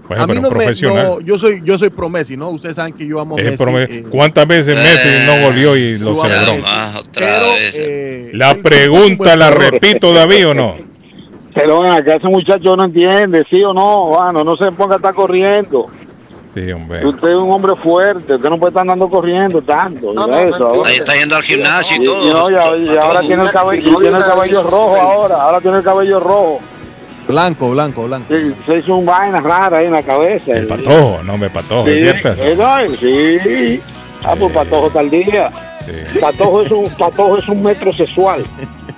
Bueno, 0.10 0.24
a 0.24 0.28
mí 0.28 0.34
pero 0.34 0.42
no 0.42 0.50
me, 0.50 0.56
profesional. 0.56 1.06
no, 1.08 1.20
yo 1.22 1.38
soy, 1.38 1.62
yo 1.64 1.78
soy 1.78 1.90
Promesi, 1.92 2.36
¿no? 2.36 2.50
Ustedes 2.50 2.76
saben 2.76 2.94
que 2.94 3.06
yo 3.08 3.20
amo 3.22 3.38
a 3.38 3.42
Es 3.42 3.58
Messi. 3.60 3.94
eh, 3.94 4.04
¿Cuántas 4.10 4.46
veces 4.48 4.76
Messi 4.76 5.26
no 5.28 5.46
volvió 5.48 5.76
y 5.78 5.98
lo 6.00 6.20
celebró? 6.22 6.54
Messi, 6.54 6.66
otra 6.98 7.12
pero, 7.14 7.54
vez. 7.54 7.76
eh, 7.80 8.32
La 8.34 8.56
pregunta 8.56 9.36
la 9.38 9.52
repito, 9.52 10.12
David, 10.12 10.48
¿o 10.50 10.54
no? 10.54 10.76
Pero 11.54 11.84
acá, 11.92 12.16
ese 12.16 12.28
muchacho 12.28 12.76
no 12.76 12.86
entiende, 12.86 13.44
sí 13.50 13.62
o 13.64 13.74
no, 13.74 14.08
bueno, 14.08 14.44
no 14.44 14.56
se 14.58 14.72
ponga 14.72 14.96
a 14.96 14.98
estar 14.98 15.14
corriendo. 15.14 15.86
Sí, 16.56 16.72
hombre. 16.72 17.06
Usted 17.06 17.28
es 17.30 17.36
un 17.36 17.52
hombre 17.52 17.76
fuerte, 17.76 18.36
usted 18.36 18.50
no 18.50 18.58
puede 18.58 18.70
estar 18.72 18.82
andando 18.82 19.08
corriendo 19.10 19.62
tanto. 19.62 20.12
No, 20.14 20.26
no, 20.26 20.38
eso. 20.40 20.84
Ahí 20.86 20.96
está 20.96 21.16
yendo 21.16 21.36
al 21.36 21.44
gimnasio 21.44 21.98
y 21.98 22.02
Y- 22.02 22.04
todo. 22.04 22.28
y 22.30 22.34
no, 22.34 22.50
ya- 22.50 22.76
y 22.94 22.98
ahora 22.98 23.20
tiene 23.22 23.44
el 23.44 23.52
cabello, 23.52 23.92
y 23.92 24.02
tiene 24.02 24.18
el 24.18 24.24
cabello 24.26 24.64
rojo 24.64 24.96
ahora, 25.00 25.36
ahora 25.44 25.62
tiene 25.62 25.78
el 25.78 25.84
cabello 25.84 26.20
rojo. 26.20 26.60
Blanco, 27.30 27.70
blanco, 27.70 28.04
blanco. 28.06 28.26
Sí, 28.34 28.56
se 28.66 28.80
hizo 28.80 28.96
un 28.96 29.06
vaina 29.06 29.40
rara 29.40 29.78
ahí 29.78 29.86
en 29.86 29.92
la 29.94 30.02
cabeza. 30.02 30.52
El 30.52 30.66
patojo, 30.66 31.22
no 31.24 31.38
me 31.38 31.48
patojo, 31.48 31.86
Sí, 31.86 31.92
¿es 31.92 32.00
cierto 32.00 32.30
eso? 32.44 32.44
eso 32.44 32.80
es, 32.80 33.42
sí. 33.44 33.82
Ah, 34.24 34.36
pues 34.38 34.52
Patojo 34.52 34.90
tal 34.90 35.12
día. 35.12 35.52
Sí. 35.86 36.20
Patojo 36.20 36.64
es 36.64 36.72
un, 36.72 36.90
Patojo 36.98 37.38
es 37.38 37.48
un 37.48 37.62
metrosexual. 37.62 38.44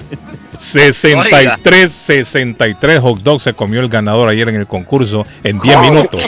63, 0.61 1.91
63 1.91 2.99
hot 2.99 3.19
dogs 3.19 3.43
se 3.43 3.53
comió 3.53 3.79
el 3.81 3.89
ganador 3.89 4.29
ayer 4.29 4.47
en 4.49 4.55
el 4.55 4.67
concurso 4.67 5.25
en 5.43 5.59
10 5.59 5.75
Ah, 5.75 5.81
minutos. 5.81 6.21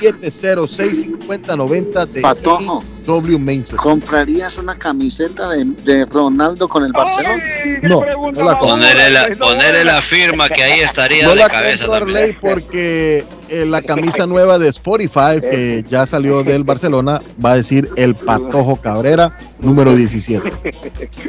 706-5090 0.00 2.06
de 2.06 2.20
Patojo. 2.20 2.84
AW 3.08 3.38
Masoning. 3.38 3.64
¿Comprarías 3.76 4.58
una 4.58 4.78
camiseta 4.78 5.48
de, 5.48 5.64
de 5.64 6.04
Ronaldo 6.06 6.68
con 6.68 6.84
el 6.84 6.92
Barcelona? 6.92 7.42
No, 7.82 8.02
no 8.32 8.44
la. 8.44 8.58
Ponerle 8.58 9.10
la, 9.10 9.28
ponerle 9.36 9.84
la 9.84 10.02
firma 10.02 10.48
que 10.48 10.62
ahí 10.62 10.80
estaría 10.80 11.24
No 11.24 11.30
de 11.30 11.36
la 11.36 11.48
cabeza 11.48 11.86
también. 11.86 12.16
Arley 12.18 12.36
porque 12.40 13.24
eh, 13.48 13.64
la 13.64 13.80
camisa 13.80 14.26
nueva 14.26 14.58
de 14.58 14.68
Spotify 14.68 15.40
que 15.40 15.84
ya 15.88 16.06
salió 16.06 16.42
del 16.42 16.64
Barcelona 16.64 17.20
va 17.42 17.52
a 17.52 17.56
decir 17.56 17.88
el 17.96 18.14
Patojo 18.14 18.76
Cabrera 18.76 19.34
número 19.60 19.94
17. 19.94 20.52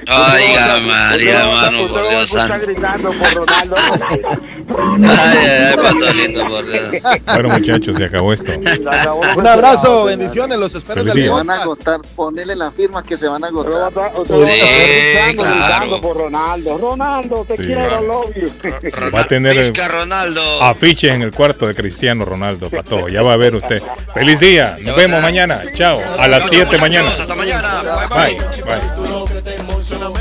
Ay, 0.08 0.82
María, 0.86 1.42
hermano, 1.42 1.88
por 1.88 2.10
Dios 2.10 2.30
santo. 2.30 2.68
Ay, 5.08 5.46
ay, 5.48 5.76
patojito, 5.76 6.46
por 6.48 6.66
Dios. 6.68 7.04
Bueno, 7.26 7.50
muchachos, 7.50 7.96
se 7.96 8.06
acabó 8.06 8.34
esto. 8.34 8.52
Un 9.38 9.48
abrazo, 9.48 10.04
bendiciones, 10.06 10.60
los 10.60 10.76
espero 10.76 11.02
en 11.02 11.08
Agotar, 11.70 12.02
ponele 12.16 12.56
la 12.56 12.72
firma 12.72 13.04
que 13.04 13.16
se 13.16 13.28
van 13.28 13.44
a 13.44 13.48
agotar. 13.48 13.92
Sí, 14.26 15.36
claro. 15.36 16.02
por 16.02 16.18
Ronaldo. 16.18 16.78
Ronaldo, 16.78 17.46
te 17.46 17.58
Sí, 17.58 17.64
quiero, 17.64 18.24
you. 18.34 18.50
Va 19.14 19.22
a 19.22 19.28
tener 19.28 19.74
afiches 20.62 21.12
en 21.12 21.22
el 21.22 21.32
cuarto 21.32 21.68
de 21.68 21.76
Cristiano 21.76 22.26
Ronaldo, 22.26 22.70
Patojo. 22.70 23.10
Ya 23.10 23.22
va 23.22 23.34
a 23.34 23.38
ver 23.38 23.56
usted. 23.56 23.82
Feliz 24.14 24.40
día. 24.40 24.78
Nos 24.82 24.96
vemos 24.96 25.22
mañana. 25.22 25.62
Chao. 25.74 26.00
A 26.18 26.28
las 26.28 26.50
7 26.50 26.78
mañana. 26.78 27.10
Hasta 27.10 27.36
mañana. 27.36 27.82
Bye. 28.10 28.38
Bye. 28.64 29.00
Lo 30.00 30.14